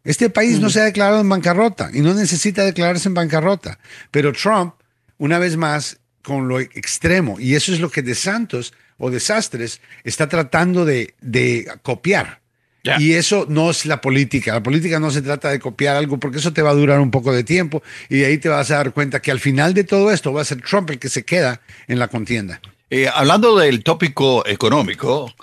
Este 0.08 0.30
país 0.30 0.62
no 0.62 0.70
se 0.70 0.80
ha 0.80 0.86
declarado 0.86 1.20
en 1.20 1.28
bancarrota 1.28 1.90
y 1.94 2.00
no 2.00 2.14
necesita 2.14 2.64
declararse 2.64 3.10
en 3.10 3.14
bancarrota. 3.14 3.78
Pero 4.10 4.32
Trump, 4.32 4.74
una 5.18 5.38
vez 5.38 5.58
más, 5.58 5.98
con 6.22 6.48
lo 6.48 6.62
extremo, 6.62 7.42
y 7.42 7.56
eso 7.56 7.74
es 7.74 7.82
lo 7.82 7.92
que 7.92 8.02
De 8.02 8.16
Santos 8.16 8.74
o 8.98 9.12
Desastres 9.12 9.82
está 10.06 10.30
tratando 10.30 10.86
de, 10.86 11.14
de 11.20 11.70
copiar. 11.82 12.40
Y 13.00 13.16
eso 13.16 13.46
no 13.50 13.70
es 13.70 13.86
la 13.86 14.00
política. 14.00 14.54
La 14.54 14.64
política 14.64 14.98
no 14.98 15.12
se 15.12 15.22
trata 15.22 15.50
de 15.50 15.60
copiar 15.60 15.98
algo 15.98 16.18
porque 16.22 16.38
eso 16.38 16.54
te 16.54 16.62
va 16.62 16.70
a 16.70 16.74
durar 16.74 17.02
un 17.02 17.12
poco 17.12 17.34
de 17.34 17.44
tiempo 17.44 17.84
y 18.08 18.20
de 18.20 18.28
ahí 18.28 18.38
te 18.38 18.48
vas 18.48 18.72
a 18.72 18.78
dar 18.78 18.94
cuenta 18.94 19.22
que 19.22 19.30
al 19.30 19.42
final 19.42 19.74
de 19.74 19.84
todo 19.84 20.10
esto 20.10 20.32
va 20.32 20.40
a 20.42 20.46
ser 20.46 20.62
Trump 20.62 20.90
el 20.92 21.00
que 21.00 21.10
se 21.10 21.26
queda 21.26 21.60
en 21.90 22.00
la 22.00 22.08
contienda. 22.08 22.62
Eh, 22.90 23.10
hablando 23.14 23.58
del 23.58 23.84
tópico 23.84 24.48
económico, 24.48 25.34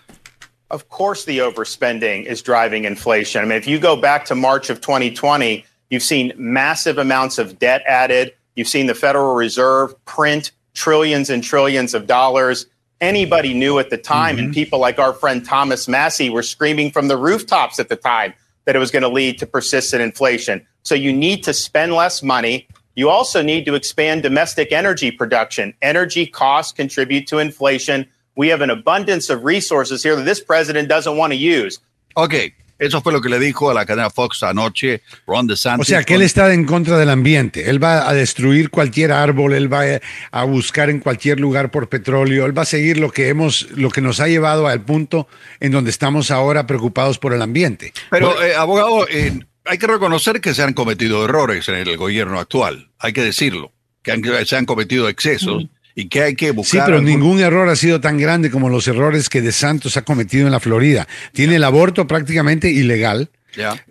Of 0.74 0.88
course, 0.88 1.24
the 1.24 1.38
overspending 1.38 2.24
is 2.24 2.42
driving 2.42 2.84
inflation. 2.84 3.40
I 3.40 3.44
mean, 3.44 3.56
if 3.56 3.68
you 3.68 3.78
go 3.78 3.94
back 3.94 4.24
to 4.24 4.34
March 4.34 4.70
of 4.70 4.80
2020, 4.80 5.64
you've 5.88 6.02
seen 6.02 6.32
massive 6.36 6.98
amounts 6.98 7.38
of 7.38 7.60
debt 7.60 7.84
added. 7.86 8.34
You've 8.56 8.66
seen 8.66 8.88
the 8.88 8.94
Federal 8.96 9.36
Reserve 9.36 9.94
print 10.04 10.50
trillions 10.72 11.30
and 11.30 11.44
trillions 11.44 11.94
of 11.94 12.08
dollars. 12.08 12.66
Anybody 13.00 13.54
knew 13.54 13.78
at 13.78 13.90
the 13.90 13.96
time, 13.96 14.36
and 14.36 14.48
mm-hmm. 14.48 14.54
people 14.54 14.80
like 14.80 14.98
our 14.98 15.12
friend 15.12 15.44
Thomas 15.44 15.86
Massey 15.86 16.28
were 16.28 16.42
screaming 16.42 16.90
from 16.90 17.06
the 17.06 17.16
rooftops 17.16 17.78
at 17.78 17.88
the 17.88 17.94
time 17.94 18.34
that 18.64 18.74
it 18.74 18.80
was 18.80 18.90
going 18.90 19.04
to 19.04 19.08
lead 19.08 19.38
to 19.38 19.46
persistent 19.46 20.02
inflation. 20.02 20.66
So 20.82 20.96
you 20.96 21.12
need 21.12 21.44
to 21.44 21.52
spend 21.52 21.92
less 21.92 22.20
money. 22.20 22.66
You 22.96 23.10
also 23.10 23.42
need 23.42 23.64
to 23.66 23.76
expand 23.76 24.24
domestic 24.24 24.72
energy 24.72 25.12
production. 25.12 25.72
Energy 25.82 26.26
costs 26.26 26.72
contribute 26.72 27.28
to 27.28 27.38
inflation. 27.38 28.08
We 28.36 28.52
have 28.52 28.62
an 28.64 28.70
abundance 28.70 29.32
of 29.32 29.44
resources 29.44 30.04
here 30.04 30.16
that 30.16 30.24
this 30.24 30.40
president 30.42 30.88
doesn't 30.88 31.16
want 31.16 31.32
to 31.32 31.38
use. 31.38 31.80
ok, 32.16 32.34
eso 32.78 33.00
fue 33.00 33.12
lo 33.12 33.20
que 33.20 33.28
le 33.28 33.38
dijo 33.38 33.70
a 33.70 33.74
la 33.74 33.86
cadena 33.86 34.10
Fox 34.10 34.42
anoche 34.42 35.00
Ron 35.26 35.46
DeSantis. 35.46 35.86
O 35.86 35.88
sea, 35.88 36.02
que 36.02 36.14
él 36.14 36.22
está 36.22 36.52
en 36.52 36.64
contra 36.64 36.98
del 36.98 37.08
ambiente. 37.10 37.70
Él 37.70 37.82
va 37.82 38.08
a 38.08 38.12
destruir 38.14 38.70
cualquier 38.70 39.12
árbol, 39.12 39.52
él 39.54 39.72
va 39.72 39.84
a 40.32 40.44
buscar 40.44 40.90
en 40.90 40.98
cualquier 40.98 41.38
lugar 41.38 41.70
por 41.70 41.88
petróleo, 41.88 42.46
él 42.46 42.56
va 42.56 42.62
a 42.62 42.66
seguir 42.66 42.98
lo 42.98 43.12
que 43.12 43.28
hemos, 43.28 43.68
lo 43.76 43.90
que 43.90 44.00
nos 44.00 44.18
ha 44.18 44.26
llevado 44.26 44.66
al 44.66 44.80
punto 44.82 45.28
en 45.60 45.70
donde 45.70 45.90
estamos 45.90 46.30
ahora 46.32 46.66
preocupados 46.66 47.18
por 47.18 47.32
el 47.32 47.42
ambiente. 47.42 47.92
Pero, 48.10 48.42
eh, 48.42 48.56
abogado, 48.56 49.06
eh, 49.08 49.38
hay 49.64 49.78
que 49.78 49.86
reconocer 49.86 50.40
que 50.40 50.52
se 50.54 50.62
han 50.64 50.74
cometido 50.74 51.24
errores 51.24 51.68
en 51.68 51.76
el 51.76 51.96
gobierno 51.96 52.40
actual. 52.40 52.90
Hay 52.98 53.12
que 53.12 53.22
decirlo, 53.22 53.72
que 54.02 54.10
han- 54.12 54.22
se 54.46 54.56
han 54.56 54.66
cometido 54.66 55.08
excesos 55.08 55.66
y 55.94 56.08
que 56.08 56.22
hay 56.22 56.34
que 56.34 56.50
buscar. 56.50 56.80
Sí, 56.80 56.84
pero 56.84 56.98
algún- 56.98 57.10
ningún 57.10 57.40
error 57.40 57.68
ha 57.68 57.76
sido 57.76 58.00
tan 58.00 58.18
grande 58.18 58.50
como 58.50 58.68
los 58.68 58.86
errores 58.88 59.28
que 59.28 59.40
De 59.42 59.52
Santos 59.52 59.96
ha 59.96 60.02
cometido 60.02 60.46
en 60.46 60.52
la 60.52 60.60
Florida. 60.60 61.06
Tiene 61.32 61.56
el 61.56 61.64
aborto 61.64 62.06
prácticamente 62.06 62.70
ilegal. 62.70 63.30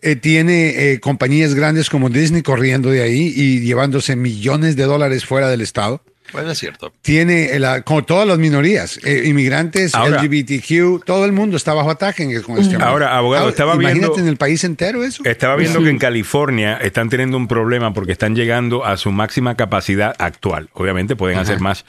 Eh, 0.01 0.17
tiene 0.17 0.91
eh, 0.91 0.99
compañías 0.99 1.53
grandes 1.53 1.89
como 1.89 2.09
Disney 2.09 2.41
corriendo 2.41 2.89
de 2.89 3.01
ahí 3.01 3.33
y 3.33 3.61
llevándose 3.61 4.17
millones 4.17 4.75
de 4.75 4.83
dólares 4.83 5.23
fuera 5.25 5.47
del 5.49 5.61
estado. 5.61 6.03
Bueno, 6.33 6.51
es 6.51 6.59
cierto. 6.59 6.91
Tiene, 7.01 7.57
la, 7.59 7.81
como 7.83 8.03
todas 8.03 8.27
las 8.27 8.37
minorías, 8.39 8.99
eh, 9.05 9.23
inmigrantes, 9.25 9.95
Ahora- 9.95 10.21
LGBTQ, 10.21 11.03
todo 11.05 11.23
el 11.25 11.31
mundo 11.31 11.55
está 11.55 11.73
bajo 11.73 11.91
ataque 11.91 12.23
en- 12.23 12.41
con 12.41 12.57
este. 12.57 12.75
Ahora, 12.75 13.15
abogado, 13.15 13.47
estaba 13.49 13.75
imagínate 13.75 13.99
viendo- 13.99 14.19
en 14.19 14.27
el 14.27 14.37
país 14.37 14.63
entero 14.63 15.03
eso. 15.03 15.23
Estaba 15.25 15.55
viendo 15.55 15.81
que 15.81 15.89
en 15.89 15.99
California 15.99 16.75
están 16.77 17.09
teniendo 17.09 17.37
un 17.37 17.47
problema 17.47 17.93
porque 17.93 18.11
están 18.11 18.35
llegando 18.35 18.83
a 18.83 18.97
su 18.97 19.11
máxima 19.11 19.55
capacidad 19.55 20.15
actual. 20.19 20.69
Obviamente 20.73 21.15
pueden 21.15 21.37
hacer 21.37 21.59
más, 21.59 21.85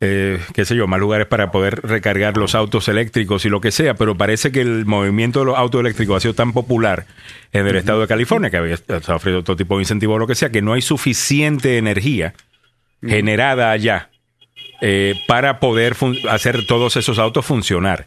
eh, 0.00 0.38
qué 0.52 0.64
sé 0.66 0.76
yo, 0.76 0.86
más 0.86 1.00
lugares 1.00 1.26
para 1.26 1.50
poder 1.50 1.80
recargar 1.82 2.36
los 2.36 2.54
autos 2.54 2.88
eléctricos 2.88 3.44
y 3.46 3.48
lo 3.48 3.60
que 3.62 3.70
sea, 3.70 3.94
pero 3.94 4.16
parece 4.16 4.52
que 4.52 4.60
el 4.60 4.84
movimiento 4.84 5.40
de 5.40 5.46
los 5.46 5.56
autos 5.56 5.80
eléctricos 5.80 6.16
ha 6.16 6.20
sido 6.20 6.34
tan 6.34 6.52
popular 6.52 7.06
en 7.52 7.66
el 7.66 7.76
estado 7.76 8.00
de 8.02 8.08
California, 8.08 8.50
que 8.50 8.56
había 8.58 8.76
se 8.76 8.92
ha 8.92 9.14
ofrecido 9.16 9.42
todo 9.42 9.56
tipo 9.56 9.76
de 9.76 9.82
incentivo 9.84 10.14
o 10.14 10.18
lo 10.18 10.26
que 10.26 10.34
sea, 10.34 10.50
que 10.50 10.60
no 10.60 10.74
hay 10.74 10.82
suficiente 10.82 11.78
energía 11.78 12.34
generada 13.06 13.70
allá 13.70 14.10
eh, 14.80 15.14
para 15.26 15.60
poder 15.60 15.96
hacer 16.30 16.66
todos 16.66 16.96
esos 16.96 17.18
autos 17.18 17.44
funcionar. 17.44 18.06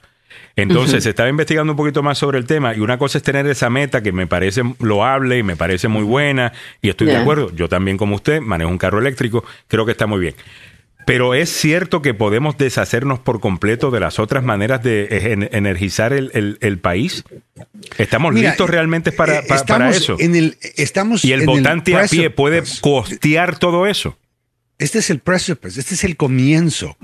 Entonces, 0.55 1.03
se 1.03 1.09
estaba 1.11 1.29
investigando 1.29 1.73
un 1.73 1.77
poquito 1.77 2.01
más 2.01 2.17
sobre 2.17 2.39
el 2.39 2.45
tema 2.45 2.73
y 2.75 2.79
una 2.79 2.97
cosa 2.97 3.19
es 3.19 3.23
tener 3.23 3.45
esa 3.47 3.69
meta 3.69 4.01
que 4.01 4.11
me 4.11 4.25
parece 4.25 4.63
loable 4.79 5.37
y 5.37 5.43
me 5.43 5.55
parece 5.55 5.87
muy 5.87 6.03
buena 6.03 6.51
y 6.81 6.89
estoy 6.89 7.07
de 7.07 7.15
acuerdo. 7.17 7.51
Yo 7.55 7.69
también 7.69 7.97
como 7.97 8.15
usted 8.15 8.41
manejo 8.41 8.69
un 8.71 8.79
carro 8.79 8.99
eléctrico, 8.99 9.43
creo 9.67 9.85
que 9.85 9.91
está 9.91 10.07
muy 10.07 10.19
bien. 10.19 10.35
Pero 11.05 11.33
es 11.35 11.49
cierto 11.49 12.01
que 12.01 12.13
podemos 12.13 12.57
deshacernos 12.57 13.19
por 13.19 13.39
completo 13.39 13.91
de 13.91 13.99
las 14.01 14.19
otras 14.19 14.43
maneras 14.43 14.83
de 14.83 15.07
en- 15.31 15.47
energizar 15.53 16.11
el, 16.11 16.31
el- 16.33 16.57
el 16.59 16.79
país. 16.79 17.23
¿Estamos 17.97 18.33
Mira, 18.33 18.49
listos 18.49 18.69
realmente 18.69 19.11
para, 19.13 19.39
eh, 19.39 19.43
pa- 19.47 19.63
para 19.63 19.89
eso? 19.91 20.17
En 20.19 20.35
el, 20.35 20.57
estamos 20.75 21.23
y 21.23 21.31
el 21.33 21.41
en 21.41 21.45
votante 21.45 21.95
a 21.95 22.05
pie 22.07 22.29
puede 22.29 22.63
costear 22.81 23.57
todo 23.57 23.85
eso. 23.87 24.17
Este 24.79 24.99
es 24.99 25.09
el 25.09 25.19
precipice, 25.19 25.79
este 25.79 25.95
es 25.95 26.03
el 26.03 26.17
comienzo 26.17 26.97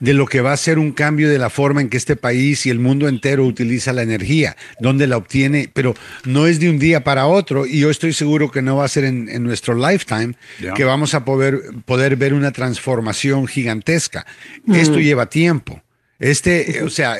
de 0.00 0.14
lo 0.14 0.26
que 0.26 0.40
va 0.40 0.52
a 0.52 0.56
ser 0.56 0.78
un 0.78 0.92
cambio 0.92 1.28
de 1.28 1.38
la 1.38 1.50
forma 1.50 1.82
en 1.82 1.90
que 1.90 1.98
este 1.98 2.16
país 2.16 2.64
y 2.64 2.70
el 2.70 2.78
mundo 2.78 3.06
entero 3.06 3.44
utiliza 3.44 3.92
la 3.92 4.02
energía, 4.02 4.56
donde 4.80 5.06
la 5.06 5.18
obtiene, 5.18 5.70
pero 5.72 5.94
no 6.24 6.46
es 6.46 6.58
de 6.58 6.70
un 6.70 6.78
día 6.78 7.04
para 7.04 7.26
otro 7.26 7.66
y 7.66 7.80
yo 7.80 7.90
estoy 7.90 8.14
seguro 8.14 8.50
que 8.50 8.62
no 8.62 8.76
va 8.76 8.86
a 8.86 8.88
ser 8.88 9.04
en, 9.04 9.28
en 9.28 9.42
nuestro 9.42 9.74
lifetime 9.74 10.34
que 10.74 10.84
vamos 10.84 11.14
a 11.14 11.24
poder, 11.24 11.60
poder 11.84 12.16
ver 12.16 12.32
una 12.32 12.50
transformación 12.50 13.46
gigantesca. 13.46 14.26
Mm. 14.64 14.74
Esto 14.74 14.98
lleva 14.98 15.26
tiempo. 15.26 15.82
Este, 16.20 16.82
o 16.82 16.90
sea, 16.90 17.16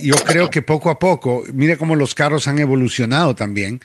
yo 0.00 0.14
creo 0.14 0.48
que 0.48 0.62
poco 0.62 0.88
a 0.88 0.98
poco, 1.00 1.42
mira 1.52 1.76
cómo 1.76 1.96
los 1.96 2.14
carros 2.14 2.46
han 2.46 2.60
evolucionado 2.60 3.34
también 3.34 3.80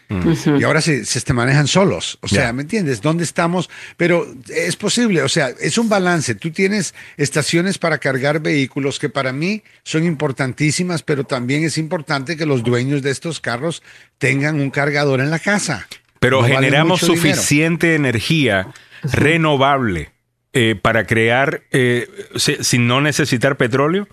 y 0.60 0.64
ahora 0.64 0.80
se, 0.80 1.06
se 1.06 1.20
te 1.22 1.34
manejan 1.34 1.68
solos. 1.68 2.20
O 2.22 2.28
sea. 2.28 2.54
¿me 2.54 2.62
entiendes? 2.62 3.02
¿Dónde 3.02 3.24
estamos? 3.24 3.68
Pero 3.98 4.28
es 4.48 4.76
posible, 4.76 5.24
o 5.24 5.28
sea, 5.30 5.50
es 5.60 5.78
un 5.80 5.90
balance. 5.90 6.36
Tú 6.36 6.52
tienes 6.52 6.94
estaciones 7.18 7.80
para 7.80 7.98
cargar 7.98 8.42
vehículos 8.42 9.00
que 9.00 9.10
para 9.10 9.34
mí 9.34 9.64
son 9.84 10.04
importantísimas, 10.06 11.02
pero 11.02 11.24
también 11.24 11.64
es 11.64 11.78
importante 11.80 12.38
que 12.38 12.46
los 12.46 12.62
dueños 12.64 13.02
de 13.02 13.10
estos 13.10 13.40
carros 13.40 13.82
tengan 14.20 14.60
un 14.62 14.70
cargador 14.70 15.20
en 15.20 15.32
la 15.32 15.40
casa. 15.40 15.88
Pero 16.20 16.38
No 16.38 16.42
vale 16.44 16.56
generamos 16.56 17.02
dinero. 17.02 17.16
suficiente 17.20 17.96
energía 17.96 18.68
renovable 19.04 20.12
eh, 20.54 20.76
para 20.82 21.06
crear, 21.06 21.62
eh, 21.72 22.08
si- 22.36 22.58
sin 22.64 22.88
no 22.88 23.02
necesitar 23.02 23.56
petróleo, 23.58 24.08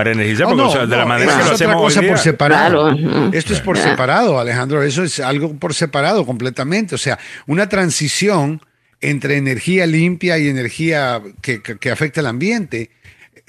para 0.00 0.12
energizar, 0.12 0.46
Oh, 0.46 0.48
porque, 0.50 0.62
no, 0.62 0.68
o 0.68 0.72
sea, 0.72 0.86
de 0.86 0.96
la 0.96 1.02
no, 1.02 1.08
manera 1.08 1.32
que 1.32 1.38
lo 1.38 1.44
es 1.44 1.44
otra 1.46 1.54
hacemos 1.54 1.76
hoy 1.76 1.82
cosa 1.84 2.00
día. 2.00 2.08
por 2.10 2.18
separado. 2.18 2.96
Claro. 2.96 3.30
Esto 3.32 3.52
es 3.52 3.60
por 3.60 3.78
separado, 3.78 4.38
Alejandro. 4.40 4.82
Eso 4.82 5.02
es 5.04 5.20
algo 5.20 5.54
por 5.56 5.74
separado 5.74 6.24
completamente. 6.26 6.94
O 6.94 6.98
sea, 6.98 7.18
una 7.46 7.68
transición 7.68 8.60
entre 9.00 9.36
energía 9.36 9.86
limpia 9.86 10.38
y 10.38 10.48
energía 10.48 11.20
que, 11.40 11.62
que, 11.62 11.78
que 11.78 11.90
afecta 11.90 12.20
al 12.20 12.26
ambiente 12.26 12.90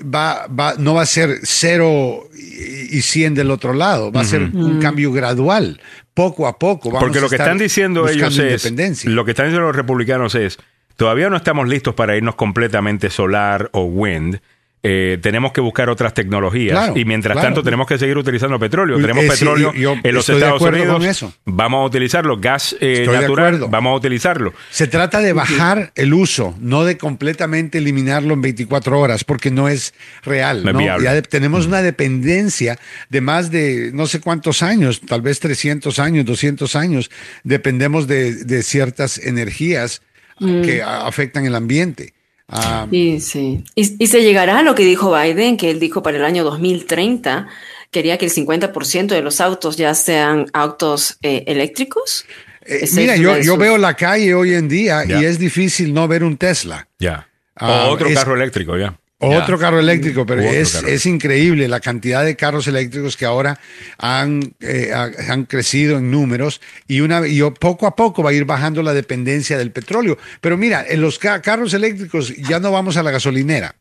va, 0.01 0.47
va, 0.47 0.75
no 0.77 0.93
va 0.95 1.03
a 1.03 1.05
ser 1.05 1.39
cero 1.43 2.27
y 2.33 3.01
100 3.01 3.35
del 3.35 3.51
otro 3.51 3.73
lado. 3.73 4.11
Va 4.11 4.21
a 4.21 4.25
ser 4.25 4.41
un 4.41 4.79
cambio 4.79 5.11
gradual, 5.11 5.79
poco 6.13 6.47
a 6.47 6.57
poco. 6.57 6.89
Vamos 6.89 7.03
Porque 7.03 7.19
a 7.19 7.21
lo 7.21 7.29
que 7.29 7.35
están 7.35 7.57
diciendo 7.57 8.07
ellos 8.07 8.37
es, 8.37 8.65
independencia. 8.65 9.09
lo 9.09 9.25
que 9.25 9.31
están 9.31 9.47
diciendo 9.47 9.67
los 9.67 9.75
republicanos 9.75 10.35
es, 10.35 10.57
todavía 10.95 11.29
no 11.29 11.37
estamos 11.37 11.67
listos 11.67 11.93
para 11.95 12.15
irnos 12.15 12.35
completamente 12.35 13.09
solar 13.09 13.69
o 13.73 13.83
wind. 13.83 14.41
Eh, 14.83 15.19
tenemos 15.21 15.51
que 15.51 15.61
buscar 15.61 15.89
otras 15.89 16.13
tecnologías 16.15 16.75
Claro, 16.75 16.97
y 16.97 17.05
mientras 17.05 17.33
claro. 17.35 17.47
tanto 17.49 17.61
tenemos 17.63 17.85
que 17.85 17.99
seguir 17.99 18.17
utilizando 18.17 18.57
petróleo. 18.57 18.99
Tenemos 18.99 19.23
eh, 19.25 19.29
sí, 19.31 19.39
petróleo 19.45 19.73
yo 19.73 19.95
en 20.01 20.15
los 20.15 20.27
Estados 20.27 20.59
Unidos. 20.59 20.93
con 20.97 21.03
eso. 21.05 21.33
Vamos 21.45 21.83
a 21.83 21.85
utilizarlo. 21.85 22.37
Gas 22.39 22.73
eh, 22.79 23.01
Estoy 23.01 23.15
de 23.15 23.21
natural, 23.21 23.45
acuerdo. 23.47 23.69
vamos 23.69 23.91
a 23.91 23.95
utilizarlo. 23.97 24.53
Se 24.71 24.87
trata 24.87 25.19
de 25.19 25.33
bajar 25.33 25.91
el 25.93 26.15
uso, 26.15 26.55
no 26.59 26.83
de 26.83 26.97
completamente 26.97 27.77
eliminarlo 27.77 28.33
en 28.33 28.41
24 28.41 28.99
horas, 28.99 29.23
porque 29.23 29.51
no 29.51 29.69
es 29.69 29.93
real. 30.23 30.63
No 30.63 30.69
es 30.69 30.73
¿no? 30.73 30.79
viable. 30.79 31.03
Ya 31.05 31.13
de- 31.13 31.21
tenemos 31.21 31.67
una 31.67 31.83
dependencia 31.83 32.79
de 33.09 33.21
más 33.21 33.51
de 33.51 33.91
no 33.93 34.07
sé 34.07 34.19
cuántos 34.19 34.63
años, 34.63 35.01
tal 35.01 35.21
vez 35.21 35.39
300 35.39 35.99
años, 35.99 36.25
200 36.25 36.75
años, 36.75 37.11
dependemos 37.43 38.07
de, 38.07 38.33
de 38.45 38.63
ciertas 38.63 39.19
energías 39.19 40.01
Mm. 40.39 40.63
que 40.63 40.81
a- 40.81 41.05
afectan 41.05 41.45
el 41.45 41.53
ambiente. 41.53 42.13
Ah, 42.51 42.85
Y, 42.91 43.19
sí. 43.21 43.63
y, 43.75 44.03
y 44.03 44.07
se 44.07 44.21
llegará 44.21 44.59
a 44.59 44.63
lo 44.63 44.75
que 44.75 44.83
dijo 44.83 45.15
Biden, 45.17 45.55
que 45.57 45.71
él 45.71 45.79
dijo 45.79 46.03
para 46.03 46.17
el 46.17 46.25
año 46.25 46.43
2030, 46.43 47.47
quería 47.91 48.17
que 48.17 48.25
el 48.25 48.31
50% 48.31 49.07
de 49.07 49.21
los 49.21 49.39
autos 49.41 49.77
ya 49.77 49.93
sean 49.93 50.47
autos 50.53 51.17
eh, 51.21 51.43
eléctricos. 51.47 52.25
eh, 52.65 52.87
mira, 52.93 53.15
yo, 53.15 53.37
yo 53.39 53.57
veo 53.57 53.77
la 53.77 53.95
calle 53.95 54.33
hoy 54.33 54.53
en 54.53 54.67
día 54.67 55.03
y 55.05 55.23
es 55.25 55.39
difícil 55.39 55.93
no 55.93 56.07
ver 56.07 56.23
un 56.23 56.37
Tesla. 56.37 56.87
Ya. 56.99 57.27
Ah, 57.55 57.87
o 57.89 57.93
otro 57.93 58.07
es- 58.07 58.15
carro 58.15 58.35
eléctrico, 58.35 58.77
ya. 58.77 58.97
Otro 59.21 59.59
carro 59.59 59.79
eléctrico, 59.79 60.25
pero 60.25 60.41
es, 60.41 60.73
carro. 60.73 60.87
es 60.87 61.05
increíble 61.05 61.67
la 61.67 61.79
cantidad 61.79 62.23
de 62.25 62.35
carros 62.35 62.67
eléctricos 62.67 63.15
que 63.17 63.25
ahora 63.25 63.59
han, 63.97 64.53
eh, 64.59 64.91
ha- 64.93 65.11
han 65.31 65.45
crecido 65.45 65.97
en 65.99 66.09
números 66.11 66.59
y, 66.87 67.01
una, 67.01 67.27
y 67.27 67.41
poco 67.59 67.87
a 67.87 67.95
poco 67.95 68.23
va 68.23 68.31
a 68.31 68.33
ir 68.33 68.45
bajando 68.45 68.81
la 68.83 68.93
dependencia 68.93 69.57
del 69.57 69.71
petróleo. 69.71 70.17
Pero 70.41 70.57
mira, 70.57 70.85
en 70.87 71.01
los 71.01 71.19
ca- 71.19 71.41
carros 71.41 71.73
eléctricos 71.73 72.35
ya 72.37 72.59
no 72.59 72.71
vamos 72.71 72.97
a 72.97 73.03
la 73.03 73.11
gasolinera. 73.11 73.75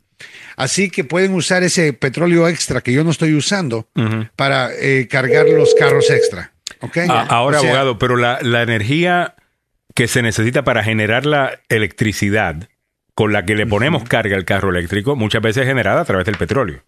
Así 0.57 0.91
que 0.91 1.05
pueden 1.05 1.33
usar 1.33 1.63
ese 1.63 1.93
petróleo 1.95 2.47
extra 2.47 2.83
que 2.83 2.93
yo 2.93 3.03
no 3.05 3.11
estoy 3.11 3.35
usando 3.35 3.89
para 4.37 4.71
eh, 4.79 5.09
cargar 5.11 5.49
los 5.49 5.75
carros 5.75 6.11
extra. 6.11 6.53
¿ok? 6.81 6.99
A- 7.09 7.23
ahora, 7.23 7.59
O 7.59 7.61
sea, 7.63 7.71
abogado, 7.71 7.99
pero 7.99 8.17
la, 8.17 8.39
la 8.43 8.63
energía 8.63 9.35
que 9.95 10.07
se 10.09 10.21
necesita 10.23 10.63
para 10.65 10.85
generar 10.85 11.25
la 11.27 11.59
electricidad 11.69 12.69
con 13.21 13.35
la 13.35 13.45
que 13.45 13.55
le 13.55 13.67
ponemos 13.67 14.05
carga 14.09 14.35
al 14.35 14.47
carro 14.47 14.71
eléctrico, 14.71 15.15
muchas 15.15 15.43
veces 15.43 15.63
es 15.63 15.67
generada 15.69 16.01
a 16.01 16.05
través 16.07 16.25
del 16.25 16.37
petróleo. 16.39 16.83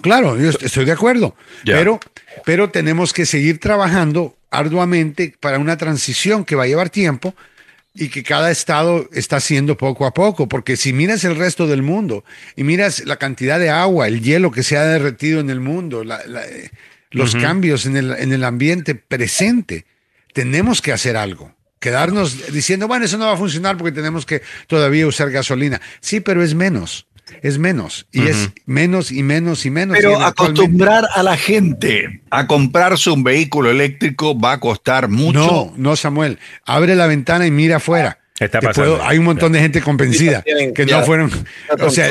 Claro, 0.00 0.36
yo 0.36 0.50
est- 0.50 0.62
estoy 0.64 0.84
de 0.84 0.90
acuerdo, 0.92 1.36
pero, 1.76 2.00
pero 2.44 2.70
tenemos 2.70 3.12
que 3.12 3.24
seguir 3.26 3.60
trabajando 3.60 4.36
arduamente 4.50 5.34
para 5.38 5.58
una 5.60 5.76
transición 5.76 6.44
que 6.44 6.56
va 6.56 6.64
a 6.64 6.66
llevar 6.66 6.90
tiempo 6.90 7.32
y 7.94 8.08
que 8.08 8.24
cada 8.24 8.50
estado 8.50 9.08
está 9.12 9.36
haciendo 9.36 9.76
poco 9.76 10.04
a 10.04 10.12
poco, 10.12 10.48
porque 10.48 10.76
si 10.76 10.92
miras 10.92 11.22
el 11.22 11.36
resto 11.36 11.66
del 11.68 11.82
mundo 11.82 12.24
y 12.56 12.64
miras 12.64 13.04
la 13.06 13.16
cantidad 13.16 13.58
de 13.60 13.70
agua, 13.70 14.08
el 14.08 14.20
hielo 14.20 14.50
que 14.50 14.64
se 14.64 14.76
ha 14.76 14.84
derretido 14.84 15.38
en 15.40 15.48
el 15.48 15.60
mundo, 15.60 16.02
la- 16.02 16.24
la- 16.26 16.44
eh, 16.44 16.70
los 17.10 17.34
cambios 17.42 17.86
en 17.86 17.96
el, 17.96 18.12
en 18.18 18.32
el 18.32 18.42
ambiente 18.42 18.94
presente, 18.96 19.84
tenemos 20.34 20.82
que 20.82 20.92
hacer 20.92 21.16
algo. 21.16 21.54
Quedarnos 21.80 22.52
diciendo, 22.52 22.88
bueno, 22.88 23.04
eso 23.04 23.18
no 23.18 23.26
va 23.26 23.34
a 23.34 23.36
funcionar 23.36 23.76
porque 23.76 23.92
tenemos 23.92 24.26
que 24.26 24.42
todavía 24.66 25.06
usar 25.06 25.30
gasolina. 25.30 25.80
Sí, 26.00 26.20
pero 26.20 26.42
es 26.42 26.54
menos, 26.54 27.06
es 27.42 27.58
menos, 27.58 28.06
y 28.12 28.26
es 28.26 28.50
menos 28.66 29.12
y 29.12 29.22
menos 29.22 29.64
y 29.64 29.70
menos. 29.70 29.96
Pero 29.96 30.18
y 30.18 30.22
acostumbrar 30.22 31.06
a 31.14 31.22
la 31.22 31.36
gente 31.36 32.22
a 32.30 32.46
comprarse 32.46 33.10
un 33.10 33.22
vehículo 33.22 33.70
eléctrico 33.70 34.38
va 34.38 34.52
a 34.52 34.60
costar 34.60 35.08
mucho. 35.08 35.38
No, 35.38 35.74
no, 35.76 35.96
Samuel. 35.96 36.38
Abre 36.64 36.96
la 36.96 37.06
ventana 37.06 37.46
y 37.46 37.50
mira 37.50 37.76
afuera. 37.76 38.18
Está 38.40 38.60
pasando. 38.60 39.00
hay 39.02 39.18
un 39.18 39.24
montón 39.24 39.52
de 39.52 39.60
gente 39.60 39.80
convencida 39.82 40.42
Tienen- 40.42 40.72
que 40.72 40.86
ya. 40.86 41.00
no 41.00 41.06
fueron. 41.06 41.30
O 41.80 41.90
sea, 41.90 42.10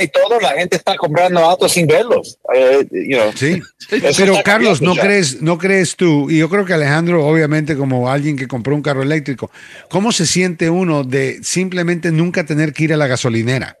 y 0.00 0.08
todo, 0.08 0.40
la 0.40 0.50
gente 0.52 0.76
está 0.76 0.96
comprando 0.96 1.40
autos 1.40 1.72
sin 1.72 1.86
verlos. 1.86 2.38
Eh, 2.54 2.86
you 2.92 3.16
know. 3.18 3.32
sí. 3.34 3.60
Pero 4.16 4.36
Carlos, 4.44 4.80
¿no 4.82 4.94
ya. 4.94 5.02
crees, 5.02 5.42
¿no 5.42 5.58
crees 5.58 5.94
tú? 5.96 6.30
Y 6.30 6.38
yo 6.38 6.48
creo 6.48 6.64
que 6.64 6.72
Alejandro, 6.72 7.24
obviamente, 7.26 7.76
como 7.76 8.10
alguien 8.10 8.36
que 8.36 8.48
compró 8.48 8.74
un 8.74 8.82
carro 8.82 9.02
eléctrico, 9.02 9.50
¿cómo 9.88 10.12
se 10.12 10.26
siente 10.26 10.70
uno 10.70 11.04
de 11.04 11.38
simplemente 11.42 12.10
nunca 12.10 12.44
tener 12.44 12.72
que 12.72 12.84
ir 12.84 12.92
a 12.92 12.96
la 12.96 13.06
gasolinera? 13.06 13.76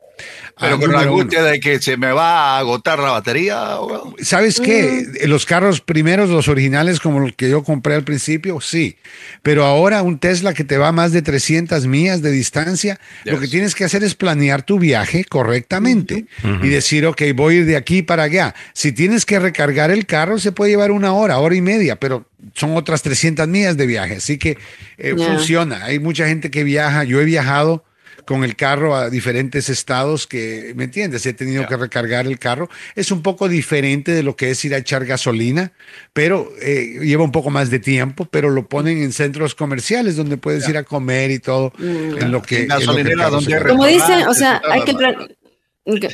Pero 0.58 0.76
Ah, 0.76 0.78
con 0.80 0.92
la 0.92 1.00
uno. 1.02 1.10
angustia 1.10 1.42
de 1.42 1.60
que 1.60 1.80
se 1.82 1.96
me 1.98 2.10
va 2.12 2.56
a 2.56 2.58
agotar 2.58 2.98
la 2.98 3.10
batería. 3.10 3.76
¿Sabes 4.22 4.60
qué? 4.60 5.04
Los 5.26 5.44
carros 5.44 5.80
primeros, 5.82 6.30
los 6.30 6.48
originales, 6.48 6.98
como 7.00 7.20
los 7.20 7.32
que 7.34 7.50
yo 7.50 7.62
compré 7.62 7.94
al 7.94 8.04
principio, 8.04 8.60
sí. 8.60 8.96
Pero 9.42 9.64
ahora 9.66 10.02
un 10.02 10.18
Tesla 10.18 10.54
que 10.54 10.64
te 10.64 10.78
va 10.78 10.88
a 10.88 10.92
más 10.92 11.12
de 11.12 11.20
300 11.22 11.86
millas 11.86 12.22
de 12.22 12.30
distancia, 12.30 12.98
lo 13.24 13.38
que 13.38 13.48
tienes 13.48 13.74
que 13.74 13.84
hacer 13.84 14.02
es 14.02 14.14
planear 14.14 14.62
tu 14.62 14.78
viaje 14.78 15.24
correctamente 15.24 16.24
y 16.62 16.68
decir, 16.68 17.04
ok, 17.06 17.22
voy 17.34 17.54
a 17.54 17.58
ir 17.58 17.66
de 17.66 17.76
aquí 17.76 18.02
para 18.02 18.22
allá. 18.24 18.54
Si 18.72 18.92
tienes 18.92 19.26
que 19.26 19.38
recargar 19.38 19.90
el 19.90 20.06
carro, 20.06 20.38
se 20.38 20.52
puede 20.52 20.70
llevar 20.70 20.90
una 20.90 21.12
hora, 21.12 21.38
hora 21.38 21.54
y 21.54 21.60
media, 21.60 21.96
pero 21.96 22.26
son 22.54 22.76
otras 22.76 23.02
300 23.02 23.46
millas 23.48 23.76
de 23.76 23.86
viaje. 23.86 24.16
Así 24.16 24.38
que 24.38 24.56
eh, 24.98 25.14
funciona. 25.16 25.84
Hay 25.84 25.98
mucha 25.98 26.26
gente 26.26 26.50
que 26.50 26.64
viaja. 26.64 27.04
Yo 27.04 27.20
he 27.20 27.24
viajado 27.24 27.84
con 28.26 28.44
el 28.44 28.56
carro 28.56 28.94
a 28.94 29.08
diferentes 29.08 29.68
estados 29.68 30.26
que, 30.26 30.72
¿me 30.76 30.84
entiendes? 30.84 31.24
He 31.24 31.32
tenido 31.32 31.66
que 31.66 31.76
recargar 31.76 32.26
el 32.26 32.38
carro. 32.38 32.68
Es 32.94 33.10
un 33.10 33.22
poco 33.22 33.48
diferente 33.48 34.12
de 34.12 34.22
lo 34.22 34.36
que 34.36 34.50
es 34.50 34.64
ir 34.64 34.74
a 34.74 34.78
echar 34.78 35.06
gasolina, 35.06 35.72
pero 36.12 36.52
eh, 36.60 36.98
lleva 37.02 37.24
un 37.24 37.32
poco 37.32 37.50
más 37.50 37.70
de 37.70 37.78
tiempo, 37.78 38.26
pero 38.26 38.50
lo 38.50 38.68
ponen 38.68 38.98
en 38.98 39.12
centros 39.12 39.54
comerciales 39.54 40.16
donde 40.16 40.36
puedes 40.36 40.68
ir 40.68 40.76
a 40.76 40.82
comer 40.82 41.30
y 41.30 41.38
todo 41.38 41.72
en 41.78 42.30
lo 42.30 42.42
que... 42.42 42.64
En 42.64 42.72
en 42.72 42.86
lo 42.86 42.94
que 42.96 43.14
carro 43.14 43.30
donde. 43.30 43.60
Como 43.62 43.86
dicen, 43.86 44.26
o 44.26 44.34
sea, 44.34 44.60
hay 44.68 44.82
que 44.82 44.94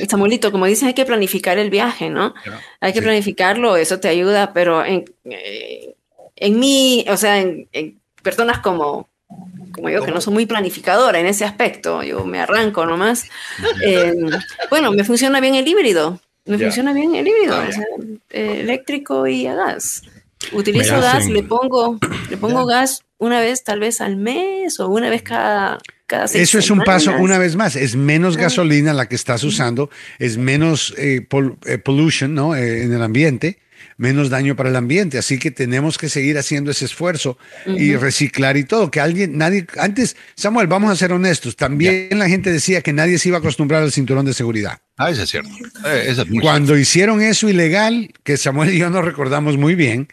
Samuelito, 0.07 0.51
como 0.51 0.67
dicen, 0.67 0.87
hay 0.87 0.93
que 0.93 1.05
planificar 1.05 1.57
el 1.57 1.71
viaje, 1.71 2.09
¿no? 2.09 2.35
Hay 2.79 2.93
que 2.93 3.01
planificarlo, 3.01 3.75
eso 3.75 3.99
te 3.99 4.07
ayuda, 4.07 4.53
pero 4.53 4.85
en, 4.85 5.05
eh, 5.25 5.95
en 6.35 6.59
mí, 6.59 7.05
o 7.09 7.17
sea, 7.17 7.41
en, 7.41 7.67
en 7.71 7.99
personas 8.21 8.59
como, 8.59 9.09
como 9.73 9.89
yo, 9.89 10.03
que 10.05 10.11
no 10.11 10.21
soy 10.21 10.33
muy 10.33 10.45
planificadora 10.45 11.19
en 11.19 11.25
ese 11.25 11.43
aspecto, 11.45 12.03
yo 12.03 12.25
me 12.25 12.39
arranco 12.39 12.85
nomás, 12.85 13.25
eh, 13.83 14.13
bueno, 14.69 14.91
me 14.91 15.03
funciona 15.03 15.39
bien 15.41 15.55
el 15.55 15.67
híbrido, 15.67 16.19
me 16.45 16.57
funciona 16.57 16.93
bien 16.93 17.15
el 17.15 17.27
híbrido, 17.27 17.55
Ah, 17.55 17.63
o 17.63 17.65
ya. 17.65 17.71
sea, 17.73 17.85
eh, 18.31 18.59
eléctrico 18.61 19.27
y 19.27 19.47
a 19.47 19.55
gas. 19.55 20.03
Utilizo 20.51 20.99
gas, 21.01 21.27
le 21.29 21.43
pongo, 21.43 21.97
le 22.29 22.37
pongo 22.37 22.65
gas 22.65 23.01
una 23.17 23.39
vez 23.39 23.63
tal 23.63 23.79
vez 23.79 24.01
al 24.01 24.17
mes 24.17 24.79
o 24.79 24.89
una 24.89 25.09
vez 25.09 25.21
cada, 25.23 25.77
Eso 26.33 26.59
es 26.59 26.69
un 26.69 26.83
paso, 26.83 27.15
una 27.17 27.37
vez 27.37 27.55
más, 27.55 27.75
es 27.77 27.95
menos 27.95 28.35
gasolina 28.35 28.93
la 28.93 29.07
que 29.07 29.15
estás 29.15 29.43
usando, 29.45 29.89
es 30.19 30.37
menos 30.37 30.93
eh, 30.97 31.21
pol- 31.27 31.57
eh, 31.65 31.77
pollution 31.77 32.33
¿no? 32.35 32.55
Eh, 32.55 32.83
en 32.83 32.93
el 32.93 33.01
ambiente, 33.01 33.57
menos 33.97 34.29
daño 34.29 34.55
para 34.55 34.69
el 34.69 34.75
ambiente. 34.75 35.17
Así 35.17 35.37
que 35.37 35.51
tenemos 35.51 35.97
que 35.97 36.09
seguir 36.09 36.37
haciendo 36.37 36.71
ese 36.71 36.85
esfuerzo 36.85 37.37
y 37.65 37.95
reciclar 37.95 38.57
y 38.57 38.63
todo. 38.63 38.91
Que 38.91 38.99
alguien, 38.99 39.37
nadie, 39.37 39.65
antes, 39.77 40.15
Samuel, 40.35 40.67
vamos 40.67 40.91
a 40.91 40.95
ser 40.95 41.11
honestos, 41.11 41.55
también 41.55 42.09
la 42.17 42.29
gente 42.29 42.51
decía 42.51 42.81
que 42.81 42.93
nadie 42.93 43.17
se 43.17 43.29
iba 43.29 43.37
a 43.37 43.39
acostumbrar 43.39 43.83
al 43.83 43.91
cinturón 43.91 44.25
de 44.25 44.33
seguridad. 44.33 44.79
Ah, 44.97 45.09
eso 45.09 45.23
es 45.23 45.29
cierto. 45.29 45.49
Eh, 45.85 46.05
eso 46.07 46.21
es 46.21 46.29
muy 46.29 46.39
Cuando 46.39 46.77
hicieron 46.77 47.21
eso 47.21 47.49
ilegal, 47.49 48.13
que 48.23 48.37
Samuel 48.37 48.73
y 48.73 48.77
yo 48.77 48.89
nos 48.89 49.03
recordamos 49.03 49.57
muy 49.57 49.75
bien, 49.75 50.07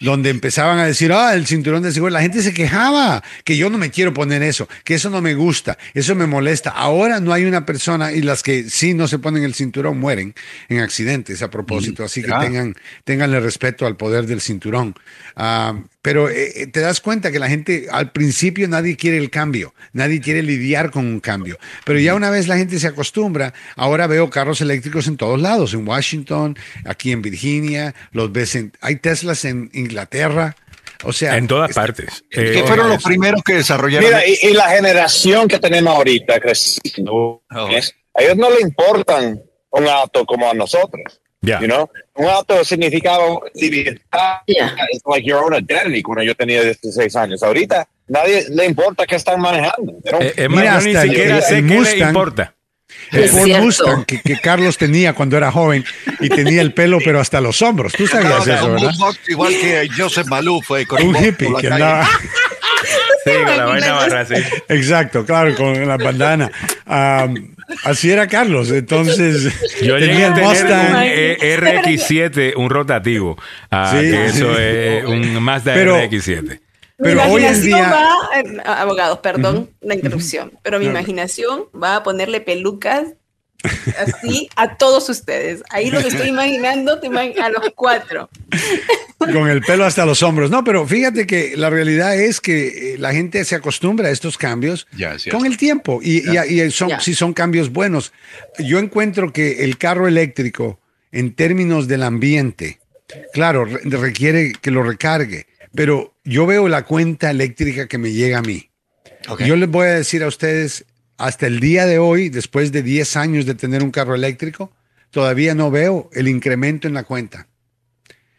donde 0.00 0.30
empezaban 0.30 0.78
a 0.78 0.86
decir, 0.86 1.12
ah, 1.12 1.34
el 1.34 1.46
cinturón 1.46 1.82
de 1.82 1.92
seguridad, 1.92 2.18
la 2.18 2.22
gente 2.22 2.42
se 2.42 2.52
quejaba, 2.52 3.22
que 3.44 3.56
yo 3.56 3.70
no 3.70 3.78
me 3.78 3.90
quiero 3.90 4.14
poner 4.14 4.42
eso, 4.42 4.68
que 4.84 4.94
eso 4.94 5.10
no 5.10 5.20
me 5.20 5.34
gusta, 5.34 5.78
eso 5.94 6.14
me 6.14 6.26
molesta. 6.26 6.70
Ahora 6.70 7.20
no 7.20 7.32
hay 7.32 7.44
una 7.44 7.66
persona 7.66 8.12
y 8.12 8.22
las 8.22 8.42
que 8.42 8.68
sí 8.68 8.94
no 8.94 9.08
se 9.08 9.18
ponen 9.18 9.44
el 9.44 9.54
cinturón 9.54 9.98
mueren 9.98 10.34
en 10.68 10.80
accidentes 10.80 11.42
a 11.42 11.50
propósito, 11.50 12.04
así 12.04 12.22
que 12.22 12.32
tengan, 12.32 12.74
tenganle 13.04 13.40
respeto 13.40 13.86
al 13.86 13.96
poder 13.96 14.26
del 14.26 14.40
cinturón. 14.40 14.94
Ah, 15.36 15.74
pero 16.02 16.28
eh, 16.30 16.62
eh, 16.62 16.66
te 16.66 16.80
das 16.80 17.00
cuenta 17.00 17.30
que 17.30 17.38
la 17.38 17.48
gente, 17.48 17.86
al 17.90 18.10
principio 18.12 18.66
nadie 18.68 18.96
quiere 18.96 19.18
el 19.18 19.30
cambio, 19.30 19.74
nadie 19.92 20.20
quiere 20.20 20.42
lidiar 20.42 20.90
con 20.90 21.06
un 21.06 21.20
cambio, 21.20 21.58
pero 21.84 21.98
ya 21.98 22.14
una 22.14 22.30
vez 22.30 22.48
la 22.48 22.56
gente 22.56 22.78
se 22.78 22.86
acostumbra, 22.86 23.52
ahora 23.76 24.06
veo 24.06 24.30
carros 24.30 24.60
eléctricos 24.60 25.06
en 25.08 25.16
todos 25.16 25.40
lados, 25.40 25.74
en 25.74 25.86
Washington, 25.86 26.56
aquí 26.84 27.12
en 27.12 27.22
Virginia, 27.22 27.94
los 28.12 28.32
ves 28.32 28.54
en, 28.54 28.72
hay 28.80 28.96
Teslas 28.96 29.44
en 29.44 29.70
Inglaterra, 29.74 30.56
o 31.04 31.12
sea, 31.12 31.36
En 31.36 31.46
todas 31.46 31.72
partes. 31.74 32.24
Eh, 32.30 32.52
¿Qué 32.54 32.62
fueron 32.64 32.88
los 32.90 33.02
primeros 33.02 33.42
que 33.42 33.54
desarrollaron? 33.54 34.06
Mira, 34.08 34.26
y, 34.26 34.38
y 34.42 34.52
la 34.52 34.68
generación 34.70 35.48
que 35.48 35.58
tenemos 35.58 35.94
ahorita 35.94 36.40
creciendo, 36.40 37.42
es- 37.70 37.94
a 38.14 38.22
ellos 38.22 38.36
no 38.36 38.50
le 38.50 38.60
importan 38.60 39.40
un 39.70 39.86
auto 39.88 40.26
como 40.26 40.50
a 40.50 40.54
nosotros. 40.54 41.20
Ya. 41.42 41.58
You 41.60 41.66
know? 41.68 41.90
Un 42.14 42.26
auto 42.28 42.62
significaba 42.64 43.24
libertad, 43.54 44.40
it's 44.46 45.02
like 45.06 45.26
your 45.26 45.42
own 45.42 45.54
identity 45.54 46.02
cuando 46.02 46.22
yo 46.22 46.34
tenía 46.34 46.62
16 46.62 47.16
años. 47.16 47.42
Ahorita 47.42 47.88
nadie 48.08 48.44
le 48.50 48.66
importa 48.66 49.06
qué 49.06 49.16
están 49.16 49.40
manejando. 49.40 49.94
Eh, 50.20 50.34
yo 50.36 50.48
ni 50.50 50.66
hasta 50.66 51.02
el- 51.04 51.08
siquiera 51.10 51.40
sé 51.40 51.64
qué 51.66 51.80
le 51.80 51.98
importa. 51.98 52.54
El 53.12 53.22
Es 53.24 53.30
Ford 53.30 53.44
cierto. 53.44 53.64
Mustang 53.64 54.04
que, 54.04 54.20
que 54.20 54.36
Carlos 54.40 54.76
tenía 54.76 55.14
cuando 55.14 55.36
era 55.36 55.50
joven 55.50 55.84
y 56.18 56.28
tenía 56.28 56.60
el 56.60 56.74
pelo 56.74 56.98
pero 57.02 57.20
hasta 57.20 57.40
los 57.40 57.62
hombros. 57.62 57.92
Tú 57.92 58.06
sabías 58.06 58.32
Andaba 58.46 58.54
eso, 58.54 58.62
con 58.66 58.74
¿verdad? 58.74 58.92
igual 59.28 59.52
que 59.54 59.88
Joseph 59.96 60.26
Maluf 60.26 60.66
fue 60.66 60.84
con 60.86 61.02
Un 61.02 61.16
hippie 61.16 61.48
que 61.60 61.68
calle. 61.68 61.84
andaba. 61.84 62.08
Sí, 63.22 63.32
con 63.44 63.54
la 63.56 63.64
vaina 63.66 63.92
barra 63.92 64.20
así. 64.22 64.34
Exacto, 64.70 65.26
claro, 65.26 65.54
con 65.54 65.86
la 65.86 65.98
bandana. 65.98 66.50
Am, 66.86 67.54
así 67.84 68.10
era 68.10 68.26
Carlos. 68.26 68.70
Entonces, 68.70 69.52
Yo 69.82 69.96
llegué 69.98 70.12
tenía 70.12 70.30
a 70.30 70.34
tener 70.34 70.64
un 70.64 71.02
eh, 71.02 71.56
RX7, 71.58 72.54
un 72.56 72.70
rotativo. 72.70 73.36
Ah, 73.70 73.90
Sí, 73.92 74.10
que 74.10 74.26
eso 74.26 74.54
sí. 74.54 74.60
es 74.62 75.04
un 75.04 75.42
Mazda 75.42 75.74
Pero- 75.74 75.96
RX7. 75.96 76.60
Pero 77.02 77.14
mi 77.24 77.30
hoy 77.30 77.44
en 77.44 77.54
imaginación 77.54 77.62
día. 77.80 77.90
va, 77.90 78.38
eh, 78.38 78.62
abogados, 78.66 79.18
perdón 79.20 79.70
la 79.80 79.94
interrupción, 79.94 80.52
pero 80.62 80.78
mi 80.78 80.84
imaginación 80.84 81.62
va 81.74 81.96
a 81.96 82.02
ponerle 82.02 82.42
pelucas 82.42 83.14
así 83.98 84.48
a 84.56 84.76
todos 84.76 85.08
ustedes. 85.08 85.62
Ahí 85.70 85.90
lo 85.90 86.00
que 86.00 86.08
estoy 86.08 86.28
imaginando 86.36 86.98
te 87.00 87.08
ima- 87.08 87.36
a 87.40 87.48
los 87.50 87.70
cuatro. 87.74 88.28
con 89.18 89.48
el 89.48 89.60
pelo 89.62 89.84
hasta 89.84 90.06
los 90.06 90.22
hombros. 90.22 90.50
No, 90.50 90.64
pero 90.64 90.86
fíjate 90.86 91.26
que 91.26 91.54
la 91.56 91.68
realidad 91.70 92.18
es 92.18 92.40
que 92.40 92.94
eh, 92.94 92.98
la 92.98 93.12
gente 93.12 93.44
se 93.44 93.54
acostumbra 93.54 94.08
a 94.08 94.10
estos 94.10 94.38
cambios 94.38 94.86
con 95.30 95.44
el 95.46 95.56
tiempo 95.56 96.00
y, 96.02 96.22
y- 96.30 96.60
y 96.62 96.70
son, 96.70 96.88
Ya. 96.88 97.00
si 97.00 97.14
son 97.14 97.32
cambios 97.34 97.70
buenos. 97.70 98.12
Yo 98.58 98.78
encuentro 98.78 99.32
que 99.32 99.64
el 99.64 99.76
carro 99.78 100.08
eléctrico, 100.08 100.80
en 101.12 101.34
términos 101.34 101.86
del 101.88 102.02
ambiente, 102.02 102.80
claro, 103.32 103.64
re- 103.64 103.80
requiere 103.84 104.52
que 104.60 104.70
lo 104.70 104.82
recargue, 104.82 105.46
pero 105.74 106.14
yo 106.24 106.46
veo 106.46 106.68
la 106.68 106.84
cuenta 106.84 107.30
eléctrica 107.30 107.86
que 107.88 107.98
me 107.98 108.12
llega 108.12 108.38
a 108.38 108.42
mí. 108.42 108.70
Yo 109.46 109.54
les 109.56 109.68
voy 109.68 109.86
a 109.86 109.90
decir 109.96 110.22
a 110.22 110.28
ustedes, 110.28 110.86
hasta 111.20 111.46
el 111.46 111.60
día 111.60 111.86
de 111.86 111.98
hoy, 111.98 112.28
después 112.28 112.72
de 112.72 112.82
10 112.82 113.16
años 113.16 113.46
de 113.46 113.54
tener 113.54 113.82
un 113.82 113.90
carro 113.90 114.14
eléctrico, 114.14 114.72
todavía 115.10 115.54
no 115.54 115.70
veo 115.70 116.08
el 116.12 116.28
incremento 116.28 116.88
en 116.88 116.94
la 116.94 117.04
cuenta. 117.04 117.46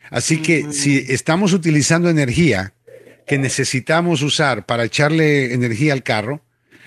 Así 0.09 0.41
que 0.41 0.73
si 0.73 0.97
estamos 1.09 1.53
utilizando 1.53 2.09
energía 2.09 2.73
que 3.25 3.37
necesitamos 3.37 4.21
usar 4.21 4.65
para 4.65 4.83
echarle 4.83 5.53
energía 5.53 5.93
al 5.93 6.03
carro, 6.03 6.41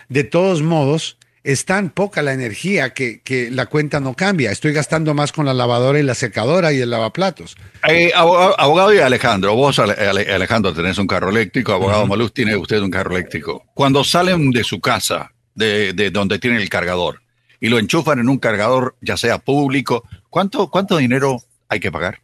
de 0.09 0.25
todos 0.25 0.63
modos, 0.63 1.17
es 1.43 1.65
tan 1.65 1.91
poca 1.91 2.23
la 2.23 2.33
energía 2.33 2.93
que, 2.95 3.21
que 3.23 3.51
la 3.51 3.67
cuenta 3.67 4.01
no 4.01 4.15
cambia. 4.15 4.51
Estoy 4.51 4.73
gastando 4.73 5.15
más 5.15 5.33
con 5.33 5.47
la 5.47 5.55
lavadora 5.55 5.99
y 5.99 6.03
la 6.03 6.15
secadora 6.15 6.73
y 6.73 6.81
el 6.81 6.91
lavaplatos. 6.91 7.57
Eh, 7.89 8.13
abogado, 8.15 8.59
abogado 8.59 8.95
y 8.95 8.99
Alejandro, 8.99 9.55
vos 9.55 9.79
Ale- 9.79 9.93
Ale- 9.95 10.33
Alejandro 10.33 10.73
tenés 10.75 10.99
un 10.99 11.07
carro 11.07 11.31
eléctrico, 11.31 11.73
abogado 11.73 12.07
Maluf 12.07 12.33
tiene 12.33 12.57
usted 12.57 12.81
un 12.81 12.91
carro 12.91 13.15
eléctrico. 13.17 13.65
Cuando 13.75 14.05
salen 14.05 14.51
de 14.51 14.65
su 14.65 14.81
casa, 14.81 15.33
de, 15.55 15.93
de 15.93 16.11
donde 16.11 16.39
tienen 16.39 16.61
el 16.61 16.69
cargador, 16.69 17.23
y 17.61 17.69
lo 17.69 17.79
enchufan 17.79 18.19
en 18.19 18.29
un 18.29 18.39
cargador, 18.39 18.97
ya 19.01 19.17
sea 19.17 19.39
público, 19.39 20.07
¿cuánto, 20.31 20.69
cuánto 20.71 20.97
dinero 20.99 21.39
hay 21.69 21.81
que 21.81 21.91
pagar? 21.93 22.21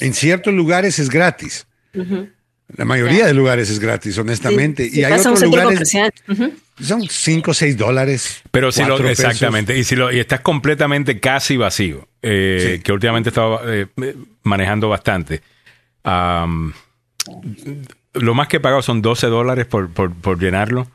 En 0.00 0.12
ciertos 0.14 0.52
lugares 0.52 0.98
es 0.98 1.08
gratis. 1.10 1.66
La 2.76 2.84
mayoría 2.84 3.26
de 3.26 3.34
lugares 3.34 3.70
es 3.70 3.78
gratis, 3.78 4.18
honestamente. 4.18 4.88
Sí, 4.90 5.00
y 5.00 5.04
hay 5.04 5.12
otros 5.12 5.42
lugares, 5.42 5.92
son 6.80 7.02
5 7.08 7.50
o 7.50 7.54
6 7.54 7.76
dólares. 7.76 8.42
Pero 8.50 8.72
si 8.72 8.82
lo, 8.84 8.96
pesos. 8.96 9.10
exactamente, 9.24 9.78
y 9.78 9.84
si 9.84 9.94
lo, 9.94 10.10
y 10.10 10.18
estás 10.18 10.40
completamente 10.40 11.20
casi 11.20 11.56
vacío, 11.56 12.08
eh, 12.22 12.74
Sí. 12.76 12.82
que 12.82 12.92
últimamente 12.92 13.28
estaba 13.28 13.60
eh, 13.66 13.86
manejando 14.42 14.88
bastante. 14.88 15.42
lo 18.14 18.34
más 18.34 18.48
que 18.48 18.56
he 18.56 18.60
pagado 18.60 18.82
son 18.82 19.02
12 19.02 19.26
dólares 19.28 19.66
por, 19.66 19.90
por, 19.90 20.12
por 20.14 20.38
llenarlo. 20.40 20.88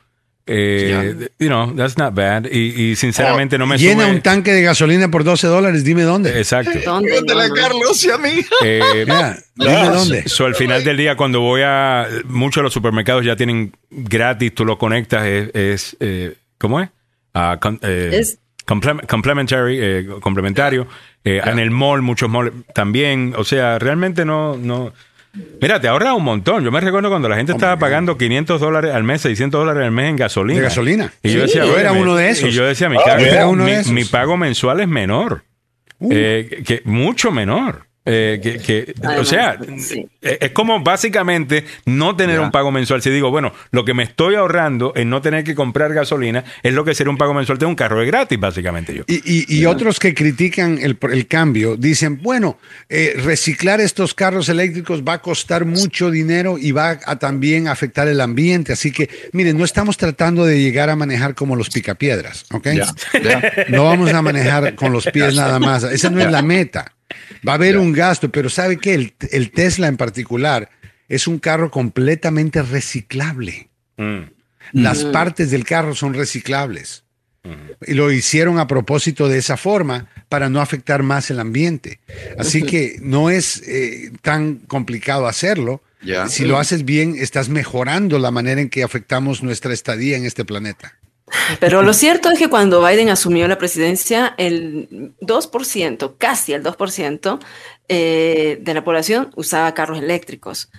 Eh, 0.51 1.29
You 1.37 1.47
know, 1.47 1.73
that's 1.75 1.97
not 1.97 2.13
bad. 2.15 2.45
Y, 2.51 2.91
y 2.91 2.95
sinceramente 2.95 3.57
no 3.57 3.67
me 3.67 3.77
Llena 3.77 4.05
sube- 4.05 4.11
un 4.15 4.21
tanque 4.21 4.51
de 4.51 4.63
gasolina 4.63 5.09
por 5.11 5.23
12 5.23 5.45
dólares, 5.47 5.83
dime 5.83 6.01
dónde. 6.03 6.37
Exacto. 6.39 6.71
¿Dónde? 6.83 7.17
A 7.17 7.21
no. 7.47 7.53
Carlos 7.53 8.03
y 8.03 8.09
a 8.11 8.17
mí. 8.17 8.31
Eh, 8.63 9.03
Mira, 9.05 9.37
dime 9.55 9.89
dónde. 9.89 10.27
So, 10.27 10.45
al 10.45 10.55
final 10.55 10.83
del 10.83 10.97
día, 10.97 11.15
cuando 11.15 11.41
voy 11.41 11.61
a. 11.63 12.07
Muchos 12.25 12.61
de 12.61 12.63
los 12.63 12.73
supermercados 12.73 13.23
ya 13.23 13.35
tienen 13.35 13.71
gratis, 13.91 14.53
tú 14.55 14.65
lo 14.65 14.77
conectas, 14.77 15.25
es. 15.27 15.49
es, 15.53 15.97
eh, 15.99 16.35
¿Cómo 16.57 16.79
es? 16.81 16.89
Ah, 17.33 17.57
con- 17.61 17.79
eh, 17.83 18.09
Es- 18.13 18.39
comple- 18.65 19.05
complementary, 19.07 19.77
eh, 19.79 20.07
complementario. 20.21 20.87
Eh, 21.23 21.41
En 21.45 21.59
el 21.59 21.69
mall, 21.69 22.01
muchos 22.01 22.29
malls 22.29 22.51
también. 22.73 23.33
O 23.37 23.43
sea, 23.43 23.77
realmente 23.77 24.25
no. 24.25 24.57
no 24.57 24.93
Mira, 25.61 25.79
te 25.79 25.87
ahorra 25.87 26.13
un 26.13 26.23
montón. 26.23 26.63
Yo 26.63 26.71
me 26.71 26.79
recuerdo 26.79 27.09
cuando 27.09 27.29
la 27.29 27.35
gente 27.35 27.51
estaba 27.51 27.77
pagando 27.77 28.17
500 28.17 28.59
dólares 28.59 28.93
al 28.95 29.03
mes, 29.03 29.21
600 29.21 29.59
dólares 29.61 29.83
al 29.85 29.91
mes 29.91 30.09
en 30.09 30.15
gasolina. 30.15 30.59
De 30.59 30.63
gasolina. 30.63 31.13
Y 31.21 31.29
yo 31.31 31.41
decía, 31.41 31.65
yo 31.65 31.71
"Oye, 31.73 31.81
era 31.81 31.91
uno 31.93 32.15
de 32.15 32.29
esos. 32.29 32.49
Y 32.49 32.51
yo 32.51 32.65
decía, 32.65 32.89
mi, 32.89 32.97
Ah, 32.97 33.01
cargo- 33.05 33.25
mi- 33.91 34.05
pago 34.05 34.37
mensual 34.37 34.79
es 34.79 34.87
menor. 34.87 35.43
Eh, 36.09 36.63
que 36.65 36.81
mucho 36.85 37.31
menor. 37.31 37.85
Eh, 38.05 38.39
que, 38.41 38.57
que- 38.57 38.93
o 39.19 39.25
sea, 39.25 39.59
sí. 39.77 40.07
eh, 40.21 40.37
es 40.41 40.51
como 40.51 40.79
básicamente 40.81 41.65
no 41.85 42.15
tener 42.15 42.39
un 42.39 42.49
pago 42.49 42.71
mensual. 42.71 43.01
Si 43.01 43.09
digo, 43.11 43.29
bueno, 43.29 43.53
lo 43.71 43.85
que 43.85 43.93
me 43.93 44.03
estoy 44.03 44.35
ahorrando 44.35 44.93
en 44.95 45.09
no 45.09 45.21
tener 45.21 45.43
que 45.43 45.53
comprar 45.53 45.93
gasolina 45.93 46.43
es 46.63 46.73
lo 46.73 46.83
que 46.85 46.95
sería 46.95 47.11
un 47.11 47.17
pago 47.17 47.33
mensual 47.33 47.57
de 47.59 47.65
un 47.67 47.75
carro 47.75 47.99
de 47.99 48.07
gratis, 48.07 48.39
básicamente 48.39 48.95
yo. 48.95 49.03
Y, 49.05 49.21
y- 49.25 49.59
y 49.59 49.65
otros 49.65 49.99
que 49.99 50.13
critican 50.15 50.79
el, 50.81 50.97
el 51.11 51.27
cambio 51.27 51.75
dicen, 51.75 52.19
bueno, 52.23 52.57
eh, 52.87 53.13
reciclar 53.23 53.79
estos 53.81 54.13
carros 54.15 54.49
eléctricos 54.49 55.03
va 55.03 55.13
a 55.13 55.21
costar 55.21 55.65
mucho 55.65 56.09
dinero 56.09 56.57
y 56.57 56.71
va 56.71 56.99
a 57.05 57.17
también 57.19 57.67
afectar 57.67 58.07
el 58.07 58.21
ambiente. 58.21 58.73
Así 58.73 58.91
que, 58.91 59.09
miren, 59.33 59.57
no 59.57 59.65
estamos 59.65 59.97
tratando 59.97 60.45
de 60.45 60.59
llegar 60.59 60.89
a 60.89 60.95
manejar 60.95 61.35
como 61.35 61.55
los 61.55 61.69
picapiedras, 61.69 62.45
¿ok? 62.51 62.67
Ya, 62.73 62.85
ya. 63.21 63.53
No 63.67 63.83
vamos 63.83 64.11
a 64.13 64.21
manejar 64.21 64.73
con 64.75 64.91
los 64.93 65.05
pies 65.05 65.35
nada 65.35 65.59
más. 65.59 65.83
Esa 65.83 66.09
no 66.09 66.21
es 66.21 66.31
la 66.31 66.41
meta. 66.41 66.93
Va 67.47 67.53
a 67.53 67.55
haber 67.55 67.77
un 67.77 67.91
gasto, 67.93 68.29
pero 68.29 68.49
¿sabe 68.49 68.77
qué? 68.77 68.93
El, 68.93 69.13
el 69.31 69.51
Tesla 69.51 69.87
en 69.87 69.97
particular 69.97 70.69
es 71.07 71.27
un 71.27 71.39
carro 71.39 71.71
completamente 71.71 72.61
reciclable. 72.61 73.69
Mm. 73.97 74.19
Las 74.73 75.03
Mm. 75.05 75.11
partes 75.11 75.49
del 75.51 75.63
carro 75.63 75.95
son 75.95 76.13
reciclables. 76.13 77.03
Y 77.87 77.93
lo 77.93 78.11
hicieron 78.11 78.59
a 78.59 78.67
propósito 78.67 79.27
de 79.29 79.37
esa 79.39 79.55
forma 79.57 80.07
para 80.27 80.49
no 80.49 80.61
afectar 80.61 81.01
más 81.03 81.31
el 81.31 81.39
ambiente. 81.39 81.99
Así 82.37 82.61
que 82.63 82.97
no 83.01 83.29
es 83.31 83.63
eh, 83.65 84.11
tan 84.21 84.55
complicado 84.67 85.25
hacerlo. 85.25 85.81
Ya. 86.03 86.27
Si 86.27 86.43
lo 86.45 86.59
haces 86.59 86.83
bien, 86.85 87.15
estás 87.17 87.49
mejorando 87.49 88.19
la 88.19 88.29
manera 88.29 88.61
en 88.61 88.69
que 88.69 88.83
afectamos 88.83 89.41
nuestra 89.41 89.73
estadía 89.73 90.17
en 90.17 90.25
este 90.25 90.45
planeta. 90.45 90.98
Pero 91.59 91.81
lo 91.81 91.93
cierto 91.93 92.29
es 92.29 92.39
que 92.39 92.49
cuando 92.49 92.85
Biden 92.85 93.09
asumió 93.09 93.47
la 93.47 93.57
presidencia, 93.57 94.33
el 94.37 95.13
2%, 95.21 96.13
casi 96.17 96.53
el 96.53 96.63
2% 96.63 97.39
eh, 97.87 98.59
de 98.61 98.73
la 98.73 98.83
población 98.83 99.31
usaba 99.35 99.73
carros 99.73 99.99
eléctricos. 99.99 100.69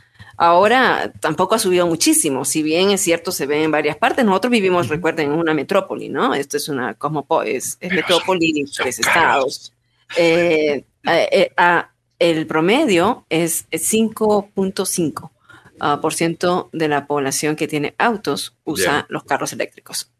Ahora 0.42 1.12
tampoco 1.20 1.54
ha 1.54 1.58
subido 1.58 1.86
muchísimo, 1.86 2.46
si 2.46 2.62
bien 2.62 2.92
es 2.92 3.02
cierto, 3.02 3.30
se 3.30 3.44
ve 3.44 3.62
en 3.62 3.70
varias 3.70 3.98
partes. 3.98 4.24
Nosotros 4.24 4.50
vivimos, 4.50 4.88
recuerden, 4.88 5.32
en 5.32 5.38
una 5.38 5.52
metrópoli, 5.52 6.08
¿no? 6.08 6.34
Esto 6.34 6.56
es 6.56 6.70
una 6.70 6.94
cosmopolis, 6.94 7.76
es 7.78 7.92
metrópoli, 7.92 8.64
tres 8.74 9.00
estados. 9.00 9.74
Eh, 10.16 10.82
eh, 11.04 11.28
eh, 11.30 11.52
ah, 11.58 11.90
el 12.18 12.46
promedio 12.46 13.26
es 13.28 13.68
5.5% 13.70 15.30
ah, 15.78 16.00
por 16.00 16.14
ciento 16.14 16.70
de 16.72 16.88
la 16.88 17.06
población 17.06 17.54
que 17.54 17.68
tiene 17.68 17.94
autos 17.98 18.56
usa 18.64 19.00
Ya. 19.00 19.06
los 19.10 19.24
carros 19.24 19.52
eléctricos. 19.52 20.10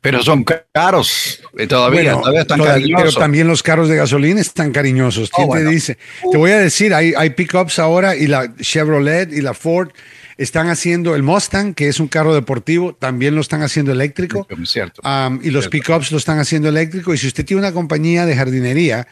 Pero 0.00 0.22
son 0.22 0.44
caros 0.72 1.40
eh, 1.58 1.66
todavía, 1.66 2.02
Bueno, 2.02 2.18
todavía 2.20 2.40
están 2.42 2.58
todavía- 2.58 2.96
pero 2.96 3.12
también 3.12 3.48
los 3.48 3.62
carros 3.62 3.88
de 3.88 3.96
gasolina 3.96 4.40
están 4.40 4.70
cariñosos. 4.72 5.30
¿Quién 5.30 5.48
Oh, 5.48 5.52
te 5.52 5.58
bueno. 5.58 5.70
dice? 5.70 5.98
Te 6.30 6.36
voy 6.38 6.52
a 6.52 6.58
decir, 6.58 6.94
hay, 6.94 7.14
hay 7.16 7.30
pickups 7.30 7.78
ahora 7.78 8.14
y 8.16 8.26
la 8.28 8.54
Chevrolet 8.56 9.32
y 9.32 9.40
la 9.40 9.54
Ford 9.54 9.90
están 10.36 10.68
haciendo 10.68 11.16
el 11.16 11.24
Mustang, 11.24 11.74
que 11.74 11.88
es 11.88 11.98
un 11.98 12.06
carro 12.06 12.32
deportivo, 12.32 12.94
también 12.94 13.34
lo 13.34 13.40
están 13.40 13.62
haciendo 13.62 13.90
eléctrico. 13.90 14.46
Cierto. 14.66 15.02
Um, 15.02 15.40
y 15.42 15.50
los 15.50 15.66
pickups 15.66 16.12
lo 16.12 16.18
están 16.18 16.38
haciendo 16.38 16.68
eléctrico. 16.68 17.12
Y 17.12 17.18
si 17.18 17.26
usted 17.26 17.44
tiene 17.44 17.60
una 17.60 17.72
compañía 17.72 18.24
de 18.24 18.36
jardinería 18.36 19.08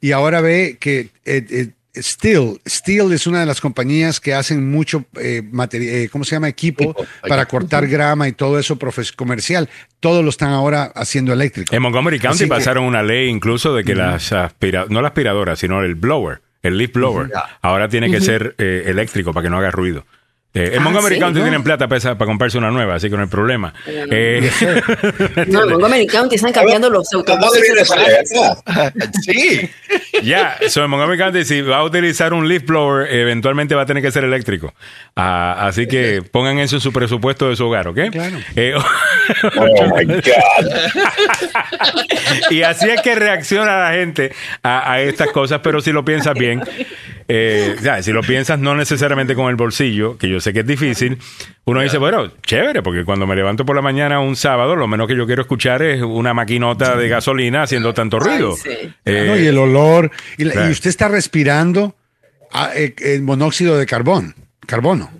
y 0.00 0.10
ahora 0.10 0.40
ve 0.40 0.76
que 0.80 1.10
eh, 1.24 1.46
eh, 1.48 1.68
Steel, 1.96 2.60
Steel 2.68 3.12
es 3.12 3.26
una 3.26 3.40
de 3.40 3.46
las 3.46 3.60
compañías 3.60 4.20
que 4.20 4.34
hacen 4.34 4.70
mucho, 4.70 5.04
eh, 5.20 5.42
eh, 5.72 6.08
¿cómo 6.10 6.24
se 6.24 6.36
llama? 6.36 6.48
Equipo 6.48 6.94
para 7.28 7.46
cortar 7.46 7.86
grama 7.86 8.26
y 8.28 8.32
todo 8.32 8.58
eso 8.58 8.78
comercial. 9.16 9.68
Todo 10.00 10.22
lo 10.22 10.30
están 10.30 10.50
ahora 10.50 10.84
haciendo 10.94 11.32
eléctrico. 11.32 11.74
En 11.74 11.82
Montgomery 11.82 12.18
County 12.18 12.34
Así 12.36 12.44
que- 12.44 12.48
pasaron 12.48 12.84
una 12.84 13.02
ley 13.02 13.28
incluso 13.28 13.74
de 13.74 13.84
que 13.84 13.94
las 13.94 14.32
aspira 14.32 14.86
no 14.88 15.00
la 15.02 15.08
aspiradora, 15.08 15.56
sino 15.56 15.82
el 15.82 15.94
blower, 15.94 16.40
el 16.62 16.78
leaf 16.78 16.92
blower, 16.92 17.30
ahora 17.62 17.88
tiene 17.88 18.10
que 18.10 18.20
ser 18.20 18.54
eh, 18.58 18.84
eléctrico 18.86 19.32
para 19.32 19.44
que 19.44 19.50
no 19.50 19.58
haga 19.58 19.70
ruido. 19.70 20.04
Eh, 20.56 20.70
en 20.74 20.78
Ah, 20.78 20.84
Montgomery 20.84 21.16
sí, 21.16 21.20
County 21.20 21.38
¿no? 21.40 21.44
tienen 21.46 21.64
plata 21.64 21.88
para, 21.88 22.00
para 22.16 22.26
comprarse 22.26 22.56
una 22.58 22.70
nueva, 22.70 22.94
así 22.94 23.10
que 23.10 23.16
no 23.16 23.22
hay 23.22 23.28
problema. 23.28 23.74
Mm. 23.86 23.90
Eh, 24.12 24.50
No, 25.48 25.64
en 25.64 25.70
Montgomery 25.70 26.06
County 26.06 26.36
están 26.36 26.52
cambiando 26.52 26.88
los 26.90 27.12
autobuses. 27.12 27.90
Sí. 29.22 29.68
Ya, 30.24 30.56
so 30.68 30.84
en 30.84 30.90
Montgomery 30.90 31.18
County, 31.18 31.44
si 31.44 31.60
va 31.60 31.78
a 31.78 31.84
utilizar 31.84 32.32
un 32.32 32.48
leaf 32.48 32.64
blower, 32.64 33.12
eventualmente 33.12 33.74
va 33.74 33.82
a 33.82 33.86
tener 33.86 34.02
que 34.02 34.10
ser 34.10 34.24
eléctrico. 34.24 34.74
Ah, 35.16 35.56
así 35.66 35.86
que 35.86 36.22
pongan 36.22 36.58
eso 36.58 36.76
en 36.76 36.80
su 36.80 36.92
presupuesto 36.92 37.48
de 37.48 37.56
su 37.56 37.66
hogar, 37.66 37.88
¿ok? 37.88 37.98
Claro. 38.10 38.36
Eh, 38.56 38.74
Oh 39.56 39.96
my 39.96 40.04
God. 40.06 40.22
y 42.50 42.62
así 42.62 42.88
es 42.90 43.00
que 43.02 43.14
reacciona 43.14 43.78
la 43.78 43.92
gente 43.92 44.32
a, 44.62 44.92
a 44.92 45.00
estas 45.00 45.28
cosas, 45.30 45.60
pero 45.62 45.80
si 45.80 45.92
lo 45.92 46.04
piensas 46.04 46.34
bien, 46.34 46.62
eh, 47.28 47.76
ya, 47.82 48.02
si 48.02 48.12
lo 48.12 48.20
piensas 48.22 48.58
no 48.58 48.74
necesariamente 48.74 49.34
con 49.34 49.48
el 49.48 49.56
bolsillo, 49.56 50.18
que 50.18 50.28
yo 50.28 50.40
sé 50.40 50.52
que 50.52 50.60
es 50.60 50.66
difícil, 50.66 51.18
uno 51.64 51.80
dice, 51.80 51.96
bueno, 51.98 52.30
chévere, 52.42 52.82
porque 52.82 53.04
cuando 53.04 53.26
me 53.26 53.34
levanto 53.34 53.64
por 53.64 53.74
la 53.76 53.82
mañana 53.82 54.20
un 54.20 54.36
sábado, 54.36 54.76
lo 54.76 54.86
menos 54.86 55.08
que 55.08 55.16
yo 55.16 55.26
quiero 55.26 55.42
escuchar 55.42 55.82
es 55.82 56.02
una 56.02 56.34
maquinota 56.34 56.96
de 56.96 57.08
gasolina 57.08 57.62
haciendo 57.62 57.94
tanto 57.94 58.18
ruido. 58.18 58.54
Eh, 58.66 58.92
Claro, 59.04 59.38
y 59.40 59.46
el 59.46 59.56
olor. 59.58 60.10
Y, 60.38 60.44
la- 60.44 60.50
y 60.52 60.56
claro. 60.56 60.72
usted 60.72 60.90
está 60.90 61.08
respirando 61.08 61.96
ah, 62.52 62.70
eh, 62.74 62.94
el 62.98 63.22
monóxido 63.22 63.76
de 63.78 63.86
carbón, 63.86 64.34
carbono. 64.66 65.10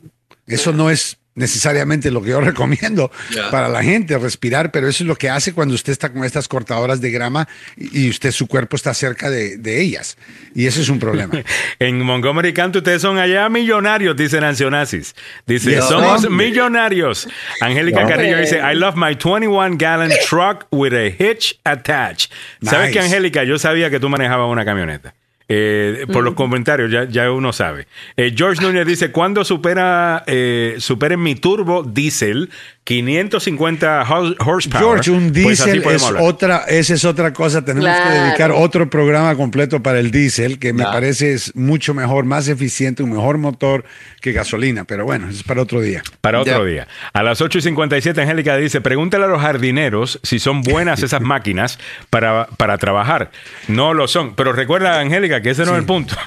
Eso 0.47 0.73
no 0.73 0.91
es 0.91 1.16
necesariamente 1.35 2.11
lo 2.11 2.23
que 2.23 2.31
yo 2.31 2.40
recomiendo 2.43 3.11
para 3.51 3.69
la 3.69 3.82
gente, 3.82 4.16
respirar, 4.19 4.70
pero 4.70 4.89
eso 4.89 5.05
es 5.05 5.09
lo 5.09 5.16
que 5.16 5.28
hace 5.31 5.52
cuando 5.52 5.74
usted 5.74 5.93
está 5.93 6.12
con 6.12 6.24
estas 6.24 6.48
cortadoras 6.48 7.01
de 7.01 7.11
grama 7.11 7.48
y 7.77 8.09
usted, 8.09 8.31
su 8.31 8.47
cuerpo 8.47 8.77
está 8.77 8.94
cerca 8.94 9.31
de, 9.31 9.56
de 9.56 9.81
ellas. 9.81 10.16
Y 10.55 10.66
eso 10.66 10.81
es 10.81 10.89
un 10.89 10.98
problema. 10.98 11.35
En 11.78 12.01
Montgomery 12.01 12.52
County 12.52 12.78
ustedes 12.78 13.02
son 13.02 13.19
allá 13.19 13.48
millonarios, 13.48 14.16
dice 14.16 14.40
Nancy 14.40 14.65
Onassis. 14.65 15.15
Dice, 15.47 15.81
somos 15.82 16.24
Hombre. 16.24 16.47
millonarios. 16.47 17.28
Angélica. 17.61 18.06
Carrillo 18.06 18.39
dice, 18.39 18.59
I 18.59 18.74
love 18.74 18.94
my 18.97 19.15
21 19.15 19.77
gallon 19.77 20.11
truck 20.28 20.66
with 20.70 20.93
a 20.93 21.09
hitch 21.09 21.59
attached. 21.65 22.31
¿Sabes 22.62 22.93
qué, 22.93 23.01
Angélica? 23.01 23.44
Yo 23.44 23.59
sabía 23.59 23.90
que 23.90 23.98
tú 23.98 24.09
manejabas 24.09 24.51
una 24.51 24.65
camioneta. 24.65 25.15
Eh, 25.47 26.07
por 26.12 26.25
los 26.25 26.35
comentarios 26.35 26.91
ya, 26.91 27.05
ya 27.05 27.31
uno 27.31 27.53
sabe. 27.53 27.87
Eh, 28.16 28.33
George 28.35 28.62
Núñez 28.62 28.87
dice, 28.87 29.11
¿cuándo 29.11 29.45
supera, 29.45 30.25
eh, 30.27 30.77
superen 30.79 31.23
mi 31.23 31.35
turbo 31.35 31.83
diésel 31.83 32.49
550 32.85 34.05
hor- 34.09 34.37
horsepower? 34.39 34.85
George, 35.03 35.11
un 35.11 35.25
Pues 35.33 35.35
diésel 35.65 35.83
es 35.87 36.03
hablar. 36.05 36.23
otra, 36.23 36.57
esa 36.69 36.95
es 36.95 37.05
otra 37.05 37.33
cosa. 37.33 37.65
Tenemos 37.65 37.91
que 37.91 38.11
dedicar 38.19 38.53
otro 38.53 38.89
programa 38.91 39.35
completo 39.37 39.83
para 39.83 40.01
el 40.01 40.11
diésel, 40.11 40.59
que 40.59 40.73
me 40.73 40.85
parece 40.85 41.33
es 41.35 41.55
mucho 41.57 41.95
mejor, 41.95 42.25
más 42.25 42.49
eficiente, 42.49 43.03
un 43.03 43.11
mejor 43.11 43.39
motor 43.39 43.85
que 44.21 44.33
gasolina. 44.33 44.85
Pero 44.85 45.05
bueno, 45.05 45.29
eso 45.29 45.39
es 45.39 45.43
para 45.45 45.62
otro 45.62 45.81
día. 45.81 46.03
Para 46.21 46.41
otro 46.41 46.65
día. 46.65 46.87
A 47.12 47.23
las 47.23 47.41
8 47.41 47.59
y 47.59 47.62
57, 47.62 48.21
Angélica 48.23 48.57
dice: 48.57 48.81
Pregúntale 48.81 49.25
a 49.25 49.29
los 49.29 49.41
jardineros 49.41 50.21
si 50.23 50.39
son 50.39 50.62
buenas 50.62 51.03
esas 51.03 51.21
máquinas 51.23 51.79
para, 52.11 52.47
para 52.57 52.79
trabajar. 52.79 53.31
No 53.69 53.95
lo 53.95 54.09
son. 54.09 54.35
Pero 54.35 54.53
recuerda, 54.53 55.01
Angélica, 55.01 55.34
que 55.40 55.51
ese 55.51 55.65
no 55.65 55.73
es 55.73 55.78
el 55.78 55.86
punto. 55.86 56.16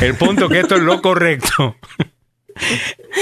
El 0.00 0.14
punto 0.16 0.50
que 0.50 0.60
esto 0.60 0.76
es 0.76 0.82
lo 0.82 1.00
correcto. 1.00 1.76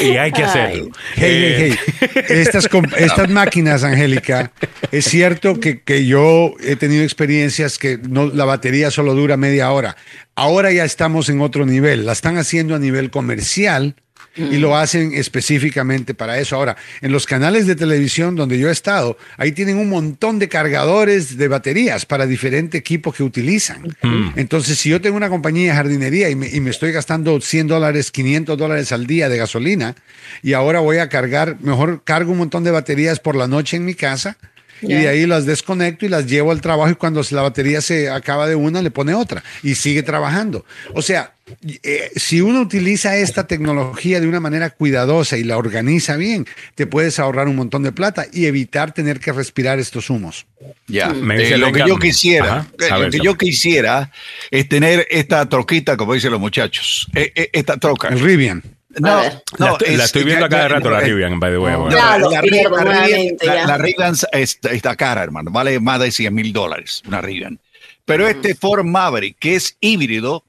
y 0.03 0.17
hay 0.17 0.33
que 0.33 0.43
hacerlo. 0.43 0.89
Hey, 1.15 1.55
hey, 1.57 1.79
hey. 2.01 2.25
Estas, 2.29 2.69
estas 2.97 3.31
máquinas, 3.31 3.85
Angélica, 3.85 4.51
es 4.91 5.05
cierto 5.05 5.61
que, 5.61 5.83
que 5.83 6.07
yo 6.07 6.55
he 6.61 6.75
tenido 6.75 7.05
experiencias 7.05 7.79
que 7.79 7.99
no, 7.99 8.27
la 8.27 8.45
batería 8.45 8.91
solo 8.91 9.15
dura 9.15 9.37
media 9.37 9.71
hora. 9.71 9.97
Ahora 10.35 10.73
ya 10.73 10.85
estamos 10.85 11.29
en 11.29 11.41
otro 11.41 11.67
nivel. 11.67 12.05
La 12.05 12.13
están 12.13 12.37
haciendo 12.37 12.75
a 12.75 12.81
nivel 12.81 13.11
comercial 13.11 13.95
y 14.37 14.59
lo 14.59 14.77
hacen 14.77 15.13
específicamente 15.13 16.15
para 16.15 16.39
eso. 16.39 16.57
Ahora, 16.57 16.77
en 17.01 17.13
los 17.13 17.27
canales 17.27 17.67
de 17.67 17.75
televisión 17.75 18.37
donde 18.37 18.59
yo 18.59 18.69
he 18.69 18.73
estado, 18.73 19.19
ahí 19.37 19.53
tienen 19.53 19.77
un 19.77 19.89
montón 19.89 20.39
de 20.39 20.49
cargadores 20.49 21.37
de 21.37 21.49
baterías 21.49 22.07
para 22.07 22.27
diferente 22.27 22.79
equipo 22.79 23.13
que 23.13 23.23
utilizan. 23.23 23.97
Entonces, 24.37 24.79
si 24.79 24.91
yo 24.91 25.01
tengo 25.01 25.17
una 25.17 25.29
compañía 25.29 25.73
de 25.73 25.77
jardinería 25.77 26.31
y 26.31 26.37
me, 26.37 26.49
y 26.49 26.61
me 26.61 26.71
estoy 26.71 26.93
gastando 26.93 27.41
100 27.41 27.67
dólares, 27.67 28.11
500 28.11 28.57
dólares 28.57 28.93
al 28.93 29.07
día 29.07 29.29
de 29.29 29.37
gasolina, 29.37 29.95
y 30.43 30.53
ahora 30.53 30.81
voy 30.81 30.99
a 30.99 31.09
cargar, 31.09 31.57
mejor 31.61 32.03
cargo 32.05 32.33
un 32.33 32.39
montón 32.39 32.65
de 32.65 32.71
baterías 32.71 33.21
por 33.21 33.37
la 33.37 33.49
noche 33.49 33.77
en 33.77 33.85
mi 33.85 33.95
casa 33.95 34.37
y 34.83 34.95
de 34.95 35.09
ahí 35.09 35.27
las 35.27 35.47
desconecto 35.47 36.07
y 36.07 36.09
las 36.09 36.27
llevo 36.27 36.51
al 36.51 36.61
trabajo 36.61 36.91
y 36.91 36.95
cuando 36.95 37.23
la 37.31 37.43
batería 37.43 37.81
se 37.81 38.11
acaba 38.11 38.47
de 38.47 38.55
una 38.55 38.83
le 38.83 38.91
pone 38.91 39.15
otra 39.15 39.43
y 39.63 39.75
sigue 39.75 40.03
trabajando. 40.03 40.65
O 40.95 41.03
sea, 41.03 41.35
eh, 41.83 42.11
si 42.17 42.41
uno 42.41 42.61
utiliza 42.61 43.17
esta 43.17 43.47
tecnología 43.47 44.21
de 44.21 44.29
una 44.29 44.41
manera 44.41 44.71
cuidadosa 44.71 45.37
y 45.37 45.45
la 45.45 45.59
organiza 45.59 46.17
bien, 46.17 46.47
te 46.75 46.87
puedes 46.87 47.19
ahorrar 47.19 47.49
un 47.49 47.57
montón 47.57 47.83
de 47.83 47.93
plata 47.93 48.27
y 48.33 48.47
evitar 48.47 48.93
tener 48.93 49.21
que 49.21 49.33
respirar 49.33 49.79
estos 49.79 50.11
humos. 50.11 50.47
Ya, 50.87 51.09
Me 51.11 51.37
Eh, 51.37 51.39
dice 51.41 51.59
lo 51.59 51.73
que 51.73 51.85
yo 51.87 51.99
quisiera, 51.99 52.59
Ajá, 52.59 52.97
eh, 52.99 53.01
lo 53.01 53.11
que 53.11 53.21
yo 53.21 53.37
quisiera 53.37 54.13
es 54.51 54.69
tener 54.69 55.07
esta 55.11 55.49
troquita, 55.49 55.97
como 55.97 56.15
dicen 56.15 56.31
los 56.31 56.41
muchachos, 56.41 57.09
eh, 57.15 57.33
eh, 57.35 57.51
esta 57.53 57.77
troca. 57.79 58.09
El 58.09 58.21
Rivian. 58.21 58.63
No, 58.99 59.17
no, 59.17 59.67
la, 59.67 59.73
estoy- 59.73 59.89
la 59.89 59.95
es- 59.95 60.05
estoy 60.07 60.25
viendo 60.25 60.45
a 60.47 60.49
cada 60.49 60.67
rato, 60.69 60.91
la 60.91 61.01
Rivian, 61.01 61.39
by 61.39 61.53
the 61.53 61.59
way. 61.59 61.73
no, 61.75 61.89
lo 62.19 62.31
la, 62.31 62.41
Rivian- 62.43 63.37
la 63.47 63.65
la- 63.67 63.79
Rivian 63.79 64.15
está, 64.33 64.71
está 64.73 64.97
cara, 64.97 65.23
hermano, 65.23 65.51
vale 65.53 65.79
más 65.79 66.01
de 66.01 66.11
100 66.11 66.35
mil 66.35 66.53
dólares, 66.53 67.03
una 67.07 67.21
Rivian. 67.21 67.61
Pero 68.05 68.27
este 68.27 68.55
Ford 68.57 68.85
Maverick, 68.85 69.39
que 69.39 69.55
es 69.55 69.77
híbrido 69.81 70.45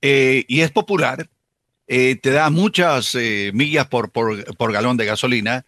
eh, 0.00 0.44
y 0.46 0.60
es 0.60 0.70
popular, 0.70 1.28
eh, 1.88 2.16
te 2.22 2.30
da 2.30 2.50
muchas 2.50 3.14
eh, 3.16 3.50
millas 3.54 3.86
por, 3.88 4.10
por, 4.10 4.56
por 4.56 4.72
galón 4.72 4.96
de 4.96 5.06
gasolina, 5.06 5.64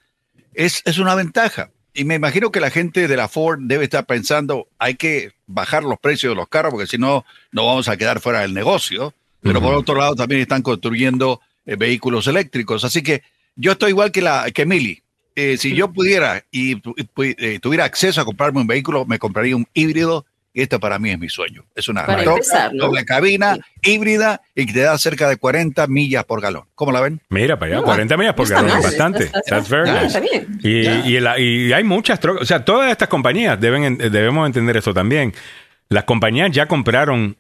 es, 0.55 0.83
es 0.85 0.99
una 0.99 1.15
ventaja. 1.17 1.71
Y 1.95 2.05
me 2.05 2.15
imagino 2.15 2.53
que 2.53 2.61
la 2.61 2.71
gente 2.71 3.09
de 3.09 3.17
la 3.17 3.27
Ford 3.29 3.59
debe 3.63 3.85
estar 3.85 4.07
pensando, 4.07 4.69
hay 4.79 4.95
que 4.95 5.33
bajar 5.47 5.83
los 5.83 5.99
precios 5.99 6.31
de 6.33 6.37
los 6.37 6.49
carros 6.49 6.71
porque 6.73 6.87
si 6.87 6.99
no, 6.99 7.25
no 7.51 7.67
vamos 7.67 7.89
a 7.89 7.97
quedar 7.97 8.21
fuera 8.21 8.41
del 8.43 8.55
negocio. 8.55 9.15
Pero 9.41 9.61
por 9.61 9.75
otro 9.75 9.95
lado 9.97 10.15
también 10.17 10.41
están 10.41 10.63
construyendo 10.63 11.41
vehículos 11.77 12.27
eléctricos. 12.27 12.85
Así 12.85 13.03
que 13.03 13.23
yo 13.57 13.73
estoy 13.73 13.91
igual 13.91 14.13
que, 14.13 14.23
la, 14.23 14.51
que 14.53 14.65
Mili. 14.67 15.03
Eh, 15.35 15.57
si 15.57 15.75
yo 15.75 15.93
pudiera 15.93 16.43
y 16.51 16.77
tu- 16.81 16.95
y 16.97 17.05
pu- 17.05 17.35
eh, 17.39 17.59
tuviera 17.61 17.85
acceso 17.85 18.21
a 18.21 18.25
comprarme 18.25 18.61
un 18.61 18.67
vehículo, 18.67 19.05
me 19.07 19.19
compraría 19.19 19.55
un 19.57 19.67
híbrido. 19.75 20.27
Y 20.55 20.63
este 20.63 20.81
para 20.81 20.99
mí 20.99 21.11
es 21.11 21.19
mi 21.19 21.29
sueño. 21.29 21.65
Es 21.77 21.89
una 21.89 22.05
Para 22.05 22.23
troca, 22.25 22.39
empezar, 22.39 22.75
¿no? 22.75 22.87
doble 22.87 23.05
cabina, 23.05 23.57
híbrida 23.85 24.41
y 24.57 24.67
que 24.67 24.73
te 24.73 24.81
da 24.81 24.99
cerca 24.99 25.29
de 25.29 25.37
40 25.37 25.87
millas 25.87 26.25
por 26.25 26.41
galón. 26.41 26.65
¿Cómo 26.75 26.91
la 26.91 27.01
ven? 27.01 27.21
Mira 27.29 27.57
para 27.57 27.73
allá, 27.73 27.81
No, 27.81 27.85
40 27.85 28.17
millas 28.17 28.35
por 28.35 28.49
galón, 28.49 28.71
mal, 28.71 28.83
bastante. 28.83 29.25
está- 29.25 29.39
está- 29.39 29.57
That's 29.57 29.69
very 29.69 29.87
ya, 29.87 29.95
nice. 30.03 30.07
está 30.07 30.21
bien. 30.21 30.59
Y, 30.65 31.11
y, 31.13 31.17
el- 31.17 31.29
y 31.39 31.73
hay 31.73 31.85
muchas 31.85 32.19
trocas, 32.19 32.43
o 32.43 32.47
sea, 32.47 32.65
todas 32.65 32.91
estas 32.91 33.09
compañías 33.09 33.61
deben 33.61 33.85
en- 33.85 33.99
debemos 33.99 34.47
entender 34.47 34.77
eso 34.79 34.93
también. 34.93 35.33
Las 35.91 36.03
compañías 36.05 36.51
ya 36.51 36.67
compraron 36.67 37.37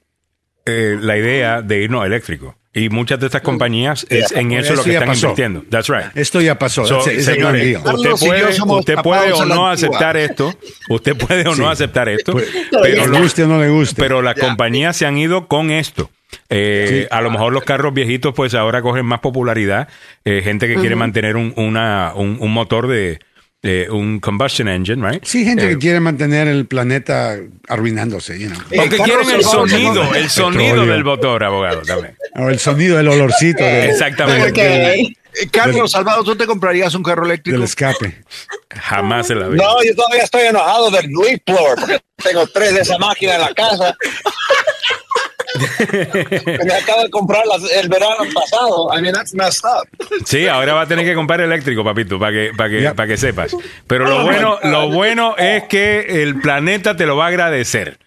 eh, 0.68 0.96
la 1.00 1.16
idea 1.16 1.62
de 1.62 1.82
irnos 1.82 2.04
eléctrico. 2.06 2.54
Y 2.74 2.90
muchas 2.90 3.18
de 3.18 3.26
estas 3.26 3.40
compañías 3.42 4.06
es 4.08 4.30
en 4.32 4.52
eso 4.52 4.74
lo 4.74 4.84
que 4.84 4.92
están 4.92 5.08
pasó. 5.08 5.26
invirtiendo. 5.28 5.64
That's 5.68 5.88
right. 5.88 6.14
Esto 6.16 6.40
ya 6.40 6.58
pasó. 6.58 6.84
So, 6.86 6.98
That's 7.02 7.24
señores, 7.24 7.78
usted 7.82 8.94
puede, 9.00 9.32
usted 9.32 9.32
o 9.34 9.44
no 9.46 9.68
aceptar 9.68 10.16
esto, 10.16 10.54
usted 10.88 11.16
puede 11.16 11.48
o 11.48 11.54
Sí. 11.54 11.60
no 11.60 11.70
aceptar 11.70 12.08
esto, 12.08 12.32
Pues, 12.32 12.46
pero, 12.82 13.06
le 13.08 13.20
guste 13.20 13.42
o 13.44 13.48
no 13.48 13.58
le 13.60 13.68
guste. 13.70 14.00
pero 14.00 14.22
las 14.22 14.36
compañías 14.36 14.96
se 14.96 15.06
han 15.06 15.18
ido 15.18 15.48
con 15.48 15.70
esto. 15.70 16.10
Eh, 16.50 17.08
A 17.10 17.20
lo 17.22 17.30
mejor 17.30 17.52
los 17.52 17.64
carros 17.64 17.94
viejitos 17.94 18.34
pues 18.34 18.54
ahora 18.54 18.82
cogen 18.82 19.06
más 19.06 19.20
popularidad. 19.20 19.88
Eh, 20.24 20.42
gente 20.44 20.68
que 20.68 20.76
quiere 20.76 20.94
mantener 20.94 21.36
un, 21.36 21.54
una, 21.56 22.12
un, 22.14 22.36
un 22.38 22.52
motor 22.52 22.86
de, 22.86 23.18
de 23.62 23.90
un 23.90 24.20
combustion 24.20 24.68
engine, 24.68 25.05
right? 25.09 25.24
Sí, 25.24 25.44
gente 25.44 25.64
Eh, 25.66 25.68
que 25.70 25.78
quiere 25.78 25.98
mantener 26.01 26.47
el 26.47 26.66
planeta 26.66 27.36
arruinándose, 27.68 28.39
you 28.39 28.48
know. 28.48 28.59
Porque 28.74 28.97
Eh, 28.97 29.01
quieren 29.05 29.28
el 29.30 29.43
sonido, 29.44 30.14
el 30.14 30.30
sonido 30.30 30.70
Petróleo. 30.74 30.93
del 30.93 31.05
motor, 31.05 31.43
abogado, 31.44 31.82
también. 31.82 32.16
O 32.36 32.48
el 32.48 32.59
sonido, 32.60 33.01
el 33.01 33.09
olorcito 33.09 33.64
de- 33.64 33.90
Exactamente. 33.90 34.51
Ok. 34.51 34.59
Eh, 34.59 35.48
Carlos 35.52 35.90
Salvador, 35.93 36.24
¿tú 36.24 36.35
te 36.36 36.47
comprarías 36.47 36.94
un 36.94 37.02
carro 37.02 37.24
eléctrico? 37.26 37.56
del 37.59 37.64
escape. 37.64 38.22
Jamás 38.70 39.30
en 39.30 39.40
la 39.40 39.48
vida. 39.48 39.62
No, 39.64 39.82
yo 39.85 39.94
todavía 39.94 40.22
estoy 40.24 40.43
enojado 40.47 40.90
del 40.90 41.06
leaf 41.09 41.40
blower 41.47 41.74
porque 41.78 42.01
tengo 42.22 42.47
tres 42.48 42.74
de 42.74 42.80
esa 42.80 42.98
máquina 42.98 43.35
en 43.36 43.40
la 43.43 43.55
casa. 43.55 43.97
Me 46.64 46.74
acabo 46.74 47.02
de 47.02 47.10
comprar 47.10 47.47
las- 47.47 47.70
el 47.72 47.89
verano 47.89 48.16
pasado. 48.35 48.89
I 48.97 49.01
mean, 49.02 49.14
that's 49.14 49.35
messed 49.35 49.62
up. 49.64 49.89
Sí, 50.24 50.47
ahora 50.47 50.74
va 50.74 50.82
a 50.82 50.86
tener 50.86 51.05
que 51.05 51.14
comprar 51.14 51.40
eléctrico, 51.40 51.85
papito, 51.85 52.18
para 52.18 52.32
que, 52.32 52.51
para 52.56 52.70
que, 52.70 52.82
Ya. 52.82 52.94
para 52.94 53.06
que 53.09 53.16
sepas. 53.16 53.56
Pero 53.86 54.06
lo 54.06 54.22
bueno, 54.24 54.59
lo 54.64 54.89
bueno 54.90 55.36
es 55.36 55.64
que 55.64 56.22
el 56.22 56.40
planeta 56.40 56.97
te 56.97 57.06
lo 57.06 57.16
va 57.16 57.26
a 57.26 57.28
agradecer. 57.28 57.98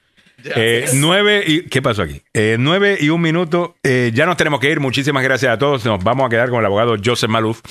Eh, 0.56 0.86
nueve 0.96 1.44
y 1.46 1.64
¿qué 1.64 1.82
pasó 1.82 2.04
aquí? 2.04 2.22
Eh, 2.34 2.58
nueve 2.60 2.98
y 3.00 3.10
un 3.10 3.22
minuto. 3.22 3.76
Eh, 3.84 4.12
ya 4.14 4.26
nos 4.26 4.38
tenemos 4.38 4.60
que 4.60 4.70
ir. 4.70 4.80
Muchísimas 4.80 5.24
gracias 5.24 5.54
a 5.54 5.58
todos. 5.58 5.86
Nos 5.86 6.04
vamos 6.04 6.26
a 6.26 6.30
quedar 6.30 6.50
con 6.50 6.60
el 6.60 6.66
abogado 6.66 6.96
Joseph 7.04 7.30
Maluf. 7.30 7.62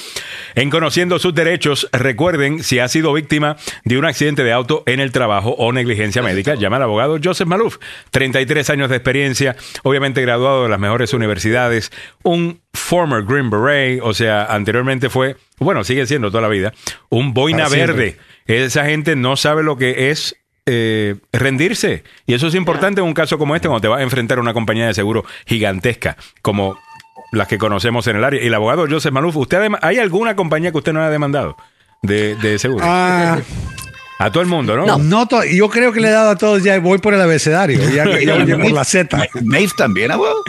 En 0.55 0.71
conociendo 0.71 1.19
sus 1.19 1.35
derechos, 1.35 1.89
recuerden 1.93 2.63
si 2.63 2.79
ha 2.79 2.89
sido 2.89 3.13
víctima 3.13 3.57
de 3.85 3.99
un 3.99 4.05
accidente 4.05 4.45
de 4.45 4.53
auto 4.53 4.83
en 4.87 5.01
el 5.01 5.13
trabajo 5.13 5.51
o 5.59 5.73
negligencia 5.73 6.23
médica, 6.23 6.55
llama 6.55 6.77
al 6.77 6.83
abogado 6.85 7.19
Joseph 7.23 7.49
Maluf. 7.49 7.79
33 8.11 8.71
años 8.71 8.91
de 8.91 8.97
experiencia, 8.97 9.57
obviamente 9.83 10.21
graduado 10.23 10.65
de 10.65 10.69
las 10.69 10.79
mejores 10.81 11.13
universidades, 11.13 11.93
un 12.23 12.61
former 12.73 13.25
Green 13.25 13.51
Beret, 13.51 14.01
o 14.03 14.15
sea, 14.15 14.45
anteriormente 14.45 15.09
fue, 15.11 15.37
bueno, 15.59 15.85
sigue 15.85 16.07
siendo 16.07 16.31
toda 16.31 16.43
la 16.43 16.49
vida, 16.49 16.73
un 17.09 17.35
boina 17.35 17.65
Para 17.65 17.71
siempre. 17.71 17.95
verde. 18.47 18.65
Esa 18.65 18.85
gente 18.85 19.17
no 19.17 19.37
sabe 19.37 19.63
lo 19.63 19.77
que 19.77 20.11
es 20.11 20.37
eh, 20.67 21.17
rendirse. 21.33 22.05
Y 22.27 22.35
eso 22.35 22.47
es 22.49 22.55
importante 22.55 23.01
en 23.01 23.07
un 23.07 23.15
caso 23.15 23.39
como 23.39 23.55
este, 23.57 23.69
cuando 23.69 23.81
te 23.81 23.89
vas 23.89 24.01
a 24.01 24.03
enfrentar 24.03 24.39
a 24.39 24.41
una 24.41 24.53
compañía 24.53 24.87
de 24.87 24.95
seguro 24.95 25.25
gigantesca, 25.47 26.17
como 26.43 26.79
las 27.33 27.49
que 27.49 27.59
conocemos 27.59 28.07
en 28.07 28.17
el 28.17 28.25
área. 28.25 28.43
Y 28.43 28.47
el 28.47 28.55
abogado 28.55 28.87
Joseph 28.89 29.13
Maluf, 29.13 29.37
¿usted 29.37 29.59
ha 29.59 29.79
¿hay 29.87 29.99
alguna 29.99 30.37
compañía 30.37 30.73
que 30.73 30.79
usted 30.79 30.93
no 30.93 31.01
haya 31.01 31.11
demandado 31.11 31.57
de, 32.03 32.35
de 32.37 32.59
seguro? 32.59 32.85
Ah, 32.87 33.39
a 34.19 34.31
todo 34.31 34.43
el 34.43 34.49
mundo, 34.49 34.77
¿no? 34.77 34.99
no. 34.99 35.27
to- 35.27 35.45
yo 35.45 35.71
creo 35.71 35.93
que 35.93 36.01
le 36.01 36.09
he 36.09 36.13
dado 36.13 36.31
a 36.31 36.37
todos 36.37 36.63
ya, 36.63 36.79
voy 36.79 36.99
por 36.99 37.15
el 37.15 37.21
abecedario, 37.23 37.79
ya, 37.91 38.05
ya 38.21 38.35
voy 38.37 38.53
por 38.55 38.73
la 38.73 38.85
Z. 38.85 39.17
Maeve 39.43 39.73
también, 39.77 40.11
abogado. 40.11 40.43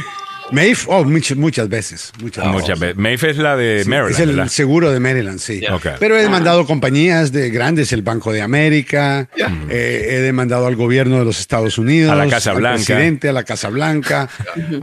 Maeve, 0.52 0.78
oh, 0.88 1.03
muchas, 1.03 1.38
muchas 1.38 1.69
veces. 1.69 2.11
Muchas, 2.22 2.45
Muchas 2.48 2.80
veces. 2.80 2.98
Maeve 2.98 3.30
es 3.32 3.38
la 3.38 3.56
de 3.56 3.84
Sí, 3.84 3.90
Maryland, 3.90 4.11
es 4.14 4.19
el 4.19 4.30
¿verdad? 4.36 4.48
seguro 4.48 4.91
de 4.91 4.99
Maryland, 4.99 5.40
sí. 5.40 5.61
Pero 5.99 6.18
he 6.18 6.22
demandado 6.22 6.65
compañías 6.65 7.32
de 7.32 7.49
grandes, 7.49 7.94
el 7.94 8.02
Banco 8.02 8.32
de 8.34 8.41
América, 8.41 9.30
eh, 9.69 10.07
he 10.10 10.19
demandado 10.19 10.68
al 10.68 10.76
gobierno 10.76 11.19
de 11.19 11.26
los 11.26 11.40
Estados 11.40 11.78
Unidos, 11.78 12.11
A 12.11 12.15
la 12.15 12.28
Casa 12.28 12.52
al 12.52 12.57
Blanca. 12.57 12.76
presidente, 12.76 13.30
a 13.30 13.34
la 13.34 13.44
Casa 13.44 13.69
Blanca 13.69 14.30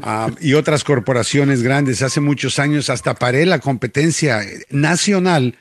ah, 0.02 0.30
y 0.40 0.54
otras 0.54 0.84
corporaciones 0.84 1.62
grandes. 1.62 2.02
Hace 2.02 2.20
muchos 2.20 2.58
años 2.58 2.90
hasta 2.90 3.14
paré 3.14 3.44
la 3.46 3.58
competencia 3.58 4.40
nacional 4.70 5.54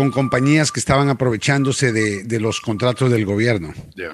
con 0.00 0.10
compañías 0.10 0.72
que 0.72 0.80
estaban 0.80 1.10
aprovechándose 1.10 1.92
de, 1.92 2.22
de 2.24 2.40
los 2.40 2.60
contratos 2.62 3.10
del 3.10 3.26
gobierno. 3.26 3.74
Sí. 3.94 4.04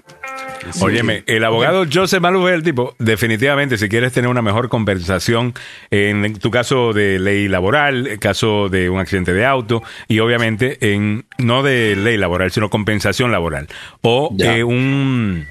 Óyeme, 0.81 1.23
el 1.27 1.45
abogado 1.45 1.85
Joseph 1.93 2.21
Maluf 2.21 2.49
es 2.49 2.55
el 2.55 2.63
tipo, 2.65 2.97
definitivamente, 2.99 3.79
si 3.79 3.89
quieres 3.89 4.13
tener 4.13 4.29
una 4.29 4.43
mejor 4.43 4.69
conversación 4.69 5.55
en 5.93 6.35
tu 6.41 6.51
caso 6.51 6.93
de 6.93 7.21
ley 7.21 7.47
laboral, 7.47 8.09
el 8.09 8.19
caso 8.19 8.69
de 8.69 8.91
un 8.91 8.99
accidente 8.99 9.33
de 9.33 9.47
auto, 9.47 9.85
y 10.09 10.19
obviamente 10.19 10.79
en 10.93 11.25
no 11.39 11.63
de 11.63 11.95
ley 11.95 12.17
laboral, 12.17 12.51
sino 12.51 12.69
compensación 12.69 13.31
laboral, 13.31 13.69
o 14.03 14.31
Ya. 14.37 14.57
eh, 14.57 14.65
un 14.65 15.47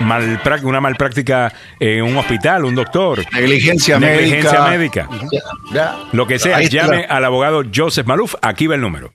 mal 0.00 0.40
una 0.62 0.80
mal 0.80 0.96
práctica 0.96 1.52
en 1.78 2.02
un 2.04 2.16
hospital, 2.16 2.64
un 2.64 2.74
doctor, 2.74 3.24
Negligencia 3.32 3.98
negligencia 3.98 4.62
médica. 4.64 5.08
médica, 5.08 5.30
Ya. 5.72 5.96
lo 6.12 6.26
que 6.26 6.38
sea, 6.38 6.62
llame 6.62 7.04
al 7.08 7.24
abogado 7.24 7.62
Joseph 7.74 8.06
Maluf, 8.06 8.34
aquí 8.42 8.66
va 8.66 8.74
el 8.76 8.80
número. 8.80 9.12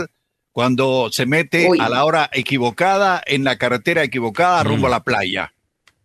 cuando 0.52 1.08
se 1.12 1.26
mete 1.26 1.66
Uy. 1.68 1.78
a 1.80 1.88
la 1.88 2.04
hora 2.04 2.30
equivocada, 2.32 3.20
en 3.26 3.44
la 3.44 3.56
carretera 3.56 4.02
equivocada, 4.04 4.62
rumbo 4.62 4.86
a 4.86 4.90
la 4.90 5.00
playa. 5.02 5.52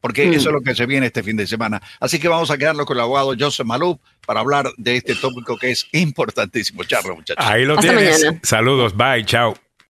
Porque 0.01 0.25
Mm. 0.27 0.33
eso 0.33 0.49
es 0.49 0.53
lo 0.53 0.61
que 0.61 0.75
se 0.75 0.85
viene 0.85 1.07
este 1.07 1.23
fin 1.23 1.35
de 1.37 1.45
semana. 1.47 1.81
Así 1.99 2.19
que 2.19 2.27
vamos 2.27 2.49
a 2.51 2.57
quedarnos 2.57 2.85
con 2.85 2.95
el 2.97 3.01
abogado 3.01 3.33
Joseph 3.39 3.65
Maluf 3.65 3.97
para 4.25 4.39
hablar 4.39 4.67
de 4.77 4.97
este 4.97 5.15
tópico 5.15 5.57
que 5.57 5.71
es 5.71 5.87
importantísimo. 5.93 6.83
Charlo, 6.83 7.15
muchachos. 7.15 7.43
Ahí 7.45 7.65
lo 7.65 7.73
Hasta 7.77 7.91
tienes. 7.91 8.19
mañana. 8.23 8.39
Saludos, 8.43 8.95
bye, 8.95 9.25
chao. 9.25 9.55